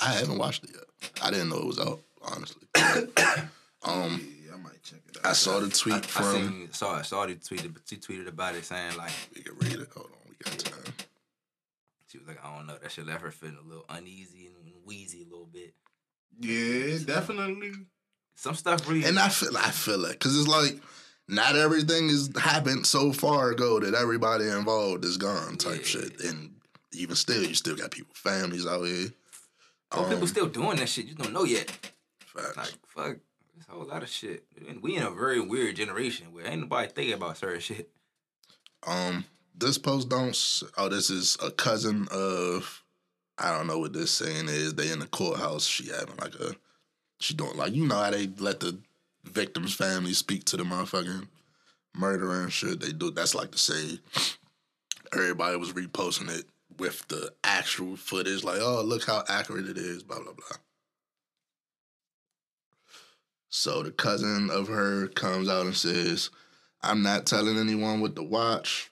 I 0.00 0.12
haven't 0.14 0.38
watched 0.38 0.64
it 0.64 0.70
yet. 0.74 1.12
I 1.22 1.30
didn't 1.30 1.48
know 1.50 1.58
it 1.58 1.66
was 1.66 1.78
out, 1.78 2.00
honestly. 2.22 2.66
um, 3.84 4.28
Yeah, 4.44 4.54
I 4.54 4.56
might 4.58 4.82
check 4.82 5.00
it 5.08 5.16
out. 5.18 5.26
I 5.26 5.32
saw 5.32 5.60
the 5.60 5.68
tweet 5.68 5.94
I, 5.94 5.98
I 5.98 6.00
from. 6.00 6.32
seen 6.34 6.68
saw 6.72 6.98
it. 6.98 7.04
Saw 7.06 7.22
it 7.24 7.40
tweeted. 7.40 7.76
She 7.88 7.96
tweeted 7.96 8.28
about 8.28 8.54
it 8.54 8.64
saying 8.64 8.96
like 8.96 9.12
We 9.34 9.42
can 9.42 9.54
read 9.58 9.74
it. 9.80 9.88
Hold 9.94 10.10
on, 10.10 10.18
we 10.28 10.34
got 10.44 10.58
time. 10.58 10.92
she 12.08 12.18
was 12.18 12.26
like 12.26 12.44
I 12.44 12.54
don't 12.56 12.66
know 12.66 12.76
that 12.82 12.90
shit 12.92 13.06
left 13.06 13.22
her 13.22 13.30
feeling 13.30 13.58
a 13.64 13.68
little 13.68 13.84
uneasy 13.88 14.46
and 14.46 14.56
wheezy 14.84 15.22
a 15.22 15.30
little 15.30 15.48
bit. 15.52 15.74
Yeah, 16.40 16.98
definitely. 17.04 17.72
Some 18.36 18.54
stuff 18.54 18.88
really. 18.88 19.04
And 19.04 19.18
I 19.18 19.28
feel, 19.28 19.56
I 19.56 19.70
feel 19.70 20.04
it, 20.06 20.18
cause 20.18 20.36
it's 20.38 20.48
like 20.48 20.80
not 21.28 21.54
everything 21.56 22.08
has 22.08 22.30
happened 22.36 22.86
so 22.86 23.12
far 23.12 23.50
ago 23.52 23.78
that 23.80 23.94
everybody 23.94 24.48
involved 24.48 25.04
is 25.04 25.16
gone, 25.16 25.56
type 25.56 25.78
Yeah. 25.78 25.84
shit. 25.84 26.20
And 26.22 26.54
even 26.92 27.14
still, 27.16 27.42
you 27.42 27.54
still 27.54 27.76
got 27.76 27.90
people, 27.92 28.14
families 28.14 28.66
out 28.66 28.82
here. 28.84 29.08
oh, 29.92 30.02
people 30.04 30.22
Um, 30.22 30.26
still 30.26 30.46
doing 30.46 30.76
that 30.78 30.88
shit. 30.88 31.06
You 31.06 31.14
don't 31.14 31.32
know 31.32 31.44
yet. 31.44 31.70
facts. 32.26 32.56
Like 32.56 32.74
fuck, 32.88 33.16
there's 33.54 33.68
a 33.68 33.72
whole 33.72 33.86
lot 33.86 34.02
of 34.02 34.08
shit. 34.08 34.44
And 34.68 34.82
we 34.82 34.96
in 34.96 35.02
a 35.04 35.10
very 35.10 35.40
weird 35.40 35.76
generation 35.76 36.32
where 36.32 36.46
ain't 36.46 36.62
nobody 36.62 36.88
thinking 36.92 37.14
about 37.14 37.36
certain 37.38 37.60
shit. 37.60 37.90
Um, 38.86 39.24
this 39.54 39.78
post 39.78 40.08
don't. 40.08 40.36
Oh, 40.76 40.88
this 40.88 41.10
is 41.10 41.36
a 41.42 41.50
cousin 41.50 42.08
of. 42.10 42.81
I 43.38 43.56
don't 43.56 43.66
know 43.66 43.78
what 43.78 43.92
this 43.92 44.10
saying 44.10 44.48
is. 44.48 44.74
They 44.74 44.90
in 44.90 44.98
the 44.98 45.06
courthouse. 45.06 45.66
She 45.66 45.88
having 45.88 46.16
like 46.16 46.34
a. 46.36 46.54
She 47.20 47.34
doing 47.34 47.56
like 47.56 47.74
you 47.74 47.86
know 47.86 47.96
how 47.96 48.10
they 48.10 48.28
let 48.38 48.60
the 48.60 48.78
victim's 49.24 49.74
family 49.74 50.12
speak 50.12 50.44
to 50.46 50.56
the 50.56 50.64
motherfucking 50.64 51.28
murderer 51.94 52.42
and 52.42 52.52
shit. 52.52 52.80
They 52.80 52.92
do. 52.92 53.10
That's 53.10 53.34
like 53.34 53.52
the 53.52 53.58
say. 53.58 53.98
Everybody 55.12 55.56
was 55.56 55.72
reposting 55.72 56.30
it 56.36 56.46
with 56.78 57.06
the 57.08 57.32
actual 57.44 57.96
footage. 57.96 58.44
Like, 58.44 58.60
oh, 58.60 58.82
look 58.82 59.04
how 59.04 59.24
accurate 59.28 59.68
it 59.68 59.78
is. 59.78 60.02
Blah 60.02 60.20
blah 60.20 60.32
blah. 60.32 60.56
So 63.54 63.82
the 63.82 63.90
cousin 63.90 64.48
of 64.50 64.68
her 64.68 65.08
comes 65.08 65.48
out 65.48 65.66
and 65.66 65.76
says, 65.76 66.30
I'm 66.82 67.02
not 67.02 67.26
telling 67.26 67.58
anyone 67.58 68.00
what 68.00 68.16
to 68.16 68.22
watch. 68.22 68.91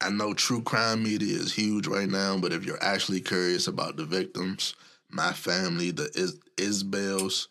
I 0.00 0.10
know 0.10 0.32
true 0.32 0.62
crime 0.62 1.02
media 1.02 1.36
is 1.36 1.52
huge 1.54 1.86
right 1.86 2.08
now, 2.08 2.38
but 2.38 2.52
if 2.52 2.64
you're 2.64 2.82
actually 2.82 3.20
curious 3.20 3.66
about 3.66 3.96
the 3.96 4.04
victims, 4.04 4.74
my 5.10 5.32
family, 5.32 5.90
the 5.90 6.10
Is- 6.14 6.38
Isbells, 6.56 7.48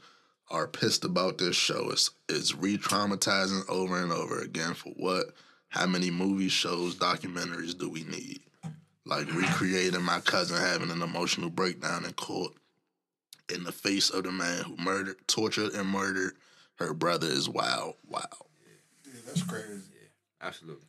are 0.50 0.68
pissed 0.68 1.04
about 1.04 1.38
this 1.38 1.58
show. 1.58 1.90
It's, 1.92 2.10
it's 2.30 2.56
re 2.56 2.78
traumatizing 2.78 3.68
over 3.68 4.02
and 4.02 4.14
over 4.14 4.40
again 4.40 4.74
for 4.76 4.92
what? 4.92 5.34
How 5.70 5.86
many 5.86 6.10
movies, 6.10 6.54
shows, 6.54 6.96
documentaries 6.96 7.78
do 7.78 7.90
we 7.90 8.06
need? 8.06 8.40
Like 9.06 9.34
recreating 9.34 10.02
my 10.02 10.22
cousin 10.22 10.58
having 10.58 10.90
an 10.92 11.02
emotional 11.02 11.50
breakdown 11.50 12.06
in 12.06 12.14
court 12.14 12.54
in 13.54 13.64
the 13.64 13.72
face 13.72 14.10
of 14.10 14.24
the 14.24 14.32
man 14.32 14.64
who 14.64 14.78
murdered, 14.78 15.18
tortured, 15.28 15.74
and 15.74 15.90
murdered 15.90 16.34
her 16.76 16.94
brother 16.94 17.28
is 17.28 17.50
wild, 17.50 17.96
wow. 18.08 18.22
Yeah, 19.06 19.20
that's 19.26 19.44
crazy. 19.44 19.82
Yeah, 19.94 20.48
Absolutely. 20.48 20.87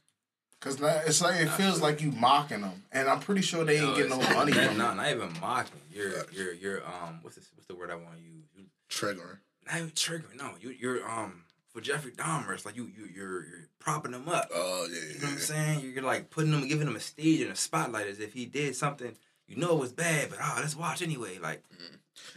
Cause 0.61 0.81
now 0.81 1.01
it's 1.07 1.21
like 1.23 1.41
it 1.41 1.49
feels 1.51 1.81
like 1.81 2.01
you 2.03 2.11
mocking 2.11 2.63
them, 2.63 2.83
and 2.91 3.09
I'm 3.09 3.21
pretty 3.21 3.43
sure 3.43 3.65
they 3.65 3.79
ain't 3.79 3.95
getting 3.95 4.11
no 4.11 4.19
money 4.35 4.51
that- 4.53 4.69
from 4.71 4.79
No, 4.79 4.91
it. 4.91 4.95
not 4.97 5.11
even 5.11 5.33
mocking. 5.41 5.81
You're 5.93 6.27
you're 6.33 6.53
you're 6.53 6.87
um 6.87 7.21
what's 7.23 7.37
this 7.37 7.49
what's 7.55 7.67
the 7.69 7.77
word 7.77 7.91
I 7.91 7.95
want 7.95 8.17
to 8.17 8.21
use? 8.23 8.45
You, 8.57 8.65
Triggering. 8.91 9.39
not 9.67 9.77
even 9.77 9.91
triggering. 9.91 10.37
No, 10.37 10.55
you 10.61 10.71
you're 10.71 11.09
um 11.09 11.45
for 11.73 11.81
Jeffrey 11.81 12.11
Dahmer. 12.11 12.55
It's 12.55 12.67
like 12.67 12.75
you 12.77 12.87
you 12.97 13.07
you're 13.15 13.45
you're 13.47 13.69
propping 13.79 14.13
him 14.15 14.29
up. 14.29 14.49
Oh, 14.53 14.89
yeah, 14.91 14.97
You 14.97 15.01
know 15.01 15.09
yeah. 15.15 15.25
what 15.27 15.33
I'm 15.35 15.39
saying? 15.39 15.81
You're, 15.81 15.93
you're 15.93 16.03
like 16.03 16.31
putting 16.31 16.53
him, 16.53 16.67
giving 16.67 16.89
him 16.89 16.97
a 16.97 17.01
stage 17.01 17.41
and 17.41 17.53
a 17.53 17.57
spotlight 17.57 18.09
as 18.09 18.19
if 18.19 18.33
he 18.33 18.45
did 18.47 18.75
something 18.75 19.15
you 19.47 19.57
know 19.57 19.71
it 19.77 19.79
was 19.81 19.93
bad, 19.93 20.29
but 20.29 20.39
oh, 20.43 20.57
let's 20.61 20.75
watch 20.77 21.03
anyway. 21.03 21.39
Like 21.39 21.63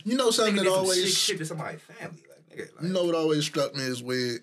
You 0.04 0.16
know 0.16 0.30
something 0.30 0.58
that 0.58 0.68
always 0.68 1.04
sick 1.18 1.18
shit 1.18 1.38
to 1.40 1.46
somebody's 1.46 1.82
family. 1.82 2.22
Like 2.30 2.56
nigga, 2.58 2.76
like, 2.76 2.84
You 2.84 2.90
know 2.94 3.04
what 3.06 3.16
always 3.16 3.46
struck 3.46 3.74
me 3.76 3.82
is 3.82 4.04
weird. 4.04 4.42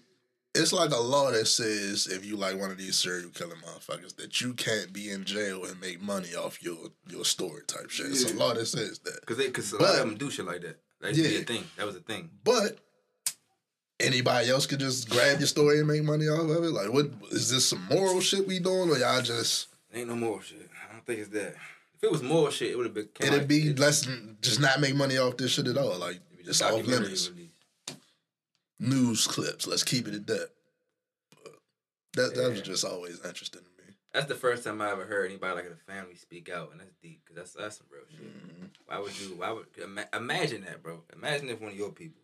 It's 0.54 0.72
like 0.72 0.90
a 0.90 0.96
law 0.98 1.30
that 1.30 1.46
says 1.46 2.06
if 2.06 2.24
you 2.24 2.36
like 2.36 2.58
one 2.58 2.70
of 2.70 2.78
these 2.78 2.96
serial 2.98 3.30
killing 3.30 3.58
motherfuckers 3.58 4.16
that 4.16 4.40
you 4.40 4.54
can't 4.54 4.92
be 4.92 5.10
in 5.10 5.24
jail 5.24 5.64
and 5.64 5.80
make 5.80 6.00
money 6.02 6.34
off 6.34 6.62
your 6.62 6.76
your 7.08 7.24
story 7.24 7.62
type 7.66 7.90
shit. 7.90 8.06
It's 8.06 8.30
a 8.32 8.34
law 8.34 8.54
that 8.54 8.66
says 8.66 8.98
that. 9.00 9.24
Cause 9.26 9.36
they, 9.36 9.50
cause 9.50 9.72
a 9.72 9.76
But- 9.76 9.82
lot 9.90 9.94
of 10.00 10.08
them 10.08 10.16
do 10.16 10.30
shit 10.30 10.46
like 10.46 10.62
that. 10.62 10.78
That 11.00 11.14
used 11.14 11.22
to 11.30 11.36
be 11.36 11.42
a 11.42 11.44
thing. 11.44 11.64
That 11.76 11.86
was 11.86 11.94
a 11.96 12.00
thing. 12.00 12.30
But 12.42 12.78
anybody 14.00 14.48
else 14.50 14.66
could 14.66 14.80
just 14.80 15.08
grab 15.08 15.38
your 15.38 15.46
story 15.46 15.78
and 15.78 15.86
make 15.86 16.02
money 16.02 16.26
off 16.26 16.40
of 16.50 16.64
it. 16.64 16.70
Like, 16.70 16.92
what 16.92 17.06
is 17.30 17.50
this 17.50 17.66
some 17.68 17.86
moral 17.90 18.20
shit 18.20 18.46
we 18.46 18.58
doing, 18.58 18.90
or 18.90 18.98
y'all 18.98 19.22
just 19.22 19.68
Ain't 19.94 20.08
no 20.08 20.16
more 20.16 20.42
shit. 20.42 20.68
I 20.88 20.92
don't 20.92 21.06
think 21.06 21.20
it's 21.20 21.30
that. 21.30 21.54
If 21.96 22.04
it 22.04 22.10
was 22.12 22.22
more 22.22 22.50
shit, 22.50 22.70
it 22.72 22.76
would 22.76 22.86
have 22.86 22.94
been. 22.94 23.08
it'd 23.20 23.32
like- 23.32 23.48
be 23.48 23.68
it- 23.68 23.78
less 23.78 24.06
just 24.40 24.60
not 24.60 24.80
make 24.80 24.94
money 24.96 25.18
off 25.18 25.36
this 25.36 25.52
shit 25.52 25.66
at 25.68 25.76
all. 25.78 25.96
Like, 25.98 26.20
it's 26.40 26.60
off 26.62 26.84
limits. 26.86 27.28
release. 27.30 27.47
News 28.80 29.26
clips. 29.26 29.66
Let's 29.66 29.82
keep 29.82 30.06
it 30.08 30.14
at 30.14 30.26
that. 30.28 30.50
But 31.42 31.54
that 32.14 32.34
that 32.34 32.50
was 32.50 32.62
just 32.62 32.84
always 32.84 33.20
interesting 33.24 33.62
to 33.62 33.84
me. 33.84 33.94
That's 34.12 34.26
the 34.26 34.34
first 34.34 34.64
time 34.64 34.80
I 34.80 34.90
ever 34.90 35.04
heard 35.04 35.26
anybody 35.30 35.54
like 35.54 35.66
in 35.66 35.72
a 35.72 35.92
family 35.92 36.14
speak 36.14 36.48
out, 36.48 36.70
and 36.72 36.80
that's 36.80 36.94
deep 37.02 37.22
because 37.24 37.36
that's 37.36 37.52
that's 37.52 37.78
some 37.78 37.86
real 37.90 38.04
shit. 38.10 38.26
Mm-hmm. 38.26 38.66
Why 38.86 38.98
would 38.98 39.20
you? 39.20 39.28
Why 39.36 39.50
would 39.50 39.66
ima- 39.82 40.08
imagine 40.14 40.64
that, 40.64 40.82
bro? 40.82 41.02
Imagine 41.12 41.48
if 41.48 41.60
one 41.60 41.72
of 41.72 41.76
your 41.76 41.90
people 41.90 42.22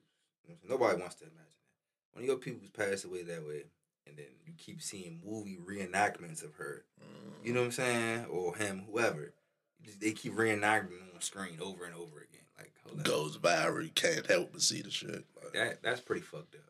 You 0.49 0.55
know 0.55 0.77
Nobody 0.77 1.01
wants 1.01 1.17
to 1.17 1.25
imagine 1.25 1.39
that. 1.39 2.15
One 2.15 2.23
of 2.23 2.29
your 2.29 2.39
people's 2.39 2.71
passed 2.71 3.05
away 3.05 3.23
that 3.25 3.47
way, 3.47 3.65
and 4.07 4.17
then 4.17 4.27
you 4.47 4.53
keep 4.57 4.81
seeing 4.81 5.21
movie 5.25 5.59
reenactments 5.65 6.43
of 6.45 6.55
her. 6.55 6.85
You 7.43 7.53
know 7.53 7.61
what 7.61 7.67
I'm 7.67 7.73
saying? 7.73 8.27
Or 8.31 8.57
him, 8.57 8.85
whoever. 8.91 9.35
They 10.01 10.13
keep 10.13 10.35
reenacting 10.35 11.13
on 11.15 11.21
screen 11.21 11.59
over 11.61 11.85
and 11.85 11.95
over 11.95 12.19
again. 12.19 12.34
Like, 12.85 12.95
hold 12.95 13.01
up. 13.01 13.05
Goes 13.07 13.39
viral. 13.39 13.83
You 13.85 13.91
can't 13.91 14.27
help 14.27 14.53
but 14.53 14.63
see 14.63 14.83
the 14.83 14.91
shit. 14.91 15.25
Like, 15.43 15.53
That 15.55 15.83
that's 15.83 16.01
pretty 16.01 16.23
fucked 16.23 16.55
up. 16.57 16.61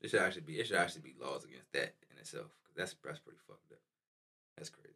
It 0.00 0.10
should 0.10 0.20
actually 0.20 0.42
be 0.42 0.54
it 0.58 0.66
should 0.66 0.76
actually 0.76 1.02
be 1.02 1.14
laws 1.20 1.44
against 1.44 1.72
that 1.72 1.94
in 2.10 2.18
itself. 2.18 2.46
'cause 2.64 2.74
that's 2.76 2.94
that's 3.04 3.18
pretty 3.20 3.38
fucked 3.46 3.70
up. 3.72 3.78
That's 4.56 4.70
crazy. 4.70 4.94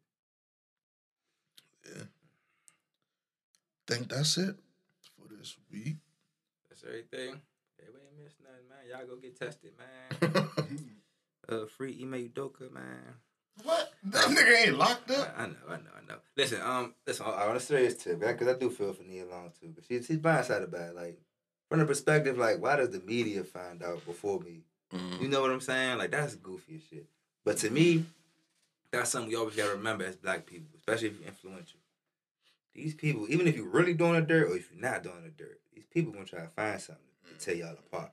yeah. 1.94 2.02
Think 3.86 4.08
that's 4.08 4.36
it 4.38 4.56
for 5.16 5.32
this 5.32 5.56
week. 5.72 5.96
That's 6.68 6.82
everything. 6.82 7.40
Everybody 7.78 8.04
ain't 8.10 8.24
missed 8.24 8.40
nothing, 8.42 8.68
man. 8.68 8.88
Y'all 8.90 9.06
go 9.06 9.16
get 9.16 9.38
tested, 9.38 9.72
man. 9.78 10.48
uh, 11.48 11.66
free 11.66 11.96
Ime 12.02 12.28
Udoka, 12.28 12.70
man. 12.72 13.14
What? 13.62 13.92
That 14.04 14.24
nigga 14.26 14.66
ain't 14.66 14.78
locked 14.78 15.10
I, 15.10 15.14
up. 15.14 15.34
I 15.36 15.46
know, 15.46 15.54
I 15.68 15.76
know, 15.76 15.90
I 15.96 16.08
know. 16.08 16.18
Listen, 16.36 16.60
um, 16.62 16.94
listen. 17.06 17.26
I 17.26 17.46
want 17.46 17.58
to 17.58 17.64
say 17.64 17.86
this 17.86 18.02
too, 18.02 18.16
because 18.16 18.48
I 18.48 18.58
do 18.58 18.70
feel 18.70 18.92
for 18.92 19.02
Nia 19.02 19.24
Long 19.26 19.50
too. 19.60 19.72
But 19.74 19.84
she's 19.86 20.06
she's 20.06 20.18
blindsided 20.18 20.70
by 20.70 20.78
it. 20.78 20.94
Like 20.94 21.18
from 21.68 21.80
the 21.80 21.86
perspective, 21.86 22.38
like 22.38 22.60
why 22.60 22.76
does 22.76 22.90
the 22.90 23.00
media 23.00 23.44
find 23.44 23.82
out 23.82 24.04
before 24.04 24.40
me? 24.40 24.60
Mm. 24.92 25.22
You 25.22 25.28
know 25.28 25.40
what 25.40 25.50
I'm 25.50 25.60
saying? 25.60 25.98
Like 25.98 26.10
that's 26.10 26.36
goofy 26.36 26.76
as 26.76 26.82
shit. 26.88 27.06
But 27.44 27.58
to 27.58 27.70
me, 27.70 28.04
that's 28.90 29.10
something 29.10 29.30
we 29.30 29.36
always 29.36 29.56
gotta 29.56 29.72
remember 29.72 30.04
as 30.04 30.16
black 30.16 30.46
people, 30.46 30.68
especially 30.76 31.08
if 31.08 31.20
you're 31.20 31.28
influential. 31.28 31.80
These 32.74 32.94
people, 32.94 33.26
even 33.30 33.46
if 33.46 33.56
you're 33.56 33.68
really 33.68 33.94
doing 33.94 34.14
the 34.14 34.20
dirt 34.20 34.50
or 34.50 34.56
if 34.56 34.70
you're 34.70 34.80
not 34.80 35.02
doing 35.02 35.22
the 35.24 35.30
dirt, 35.30 35.60
these 35.74 35.86
people 35.86 36.12
gonna 36.12 36.26
try 36.26 36.40
to 36.40 36.48
find 36.48 36.80
something 36.80 37.04
to 37.28 37.44
tear 37.44 37.54
y'all 37.54 37.72
apart. 37.72 38.12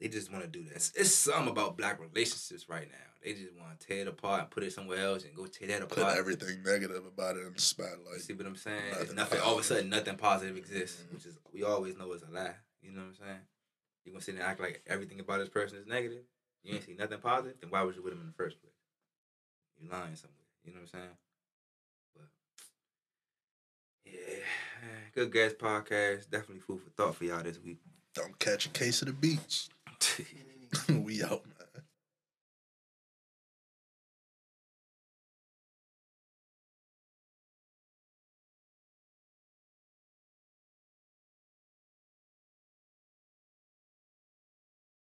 They 0.00 0.08
just 0.08 0.30
want 0.30 0.44
to 0.44 0.50
do 0.50 0.64
this. 0.64 0.92
It's 0.96 1.14
something 1.14 1.48
about 1.50 1.76
black 1.78 2.00
relationships 2.00 2.68
right 2.68 2.88
now. 2.90 2.98
They 3.22 3.32
just 3.32 3.54
want 3.56 3.78
to 3.80 3.86
tear 3.86 4.00
it 4.00 4.08
apart 4.08 4.40
and 4.42 4.50
put 4.50 4.62
it 4.64 4.72
somewhere 4.72 4.98
else 4.98 5.24
and 5.24 5.34
go 5.34 5.46
tear 5.46 5.68
that 5.68 5.82
apart. 5.82 6.08
Put 6.08 6.18
everything 6.18 6.62
negative 6.62 7.06
about 7.06 7.36
it 7.36 7.40
in 7.40 7.44
the 7.46 7.50
You 7.52 7.58
spotlight. 7.58 8.20
see 8.20 8.34
what 8.34 8.46
I'm 8.46 8.56
saying? 8.56 8.90
Nothing 8.92 9.16
nothing. 9.16 9.40
All 9.40 9.54
of 9.54 9.60
a 9.60 9.62
sudden, 9.64 9.88
nothing 9.88 10.16
positive 10.16 10.56
exists, 10.56 11.00
Mhm. 11.02 11.12
which 11.14 11.26
is 11.26 11.38
we 11.52 11.62
always 11.62 11.96
know 11.96 12.12
is 12.12 12.22
a 12.22 12.26
lie. 12.30 12.56
You 12.82 12.90
know 12.92 13.00
what 13.02 13.08
I'm 13.08 13.14
saying? 13.14 13.40
You 14.04 14.12
gonna 14.12 14.22
sit 14.22 14.34
and 14.34 14.42
act 14.44 14.60
like 14.60 14.82
everything 14.86 15.20
about 15.20 15.38
this 15.38 15.48
person 15.48 15.78
is 15.78 15.86
negative? 15.86 16.24
You 16.62 16.74
ain't 16.74 16.84
see 16.84 16.94
nothing 16.94 17.20
positive. 17.20 17.60
Then 17.60 17.70
why 17.70 17.82
was 17.82 17.96
you 17.96 18.02
with 18.02 18.12
him 18.12 18.20
in 18.20 18.26
the 18.26 18.32
first 18.34 18.60
place? 18.60 18.74
You 19.78 19.88
lying 19.88 20.16
somewhere. 20.16 20.38
You 20.64 20.72
know 20.74 20.80
what 20.80 20.94
I'm 20.94 21.00
saying? 21.00 21.16
But 22.14 22.28
yeah, 24.04 24.44
Good 25.14 25.32
Gas 25.32 25.52
podcast. 25.54 26.28
Definitely 26.28 26.60
food 26.60 26.82
for 26.82 26.90
thought 26.90 27.16
for 27.16 27.24
y'all 27.24 27.42
this 27.42 27.58
week. 27.58 27.78
Don't 28.12 28.38
catch 28.38 28.66
a 28.66 28.70
case 28.70 29.00
of 29.02 29.06
the 29.08 29.12
beach. 29.14 29.68
we 30.88 31.22
out. 31.22 31.42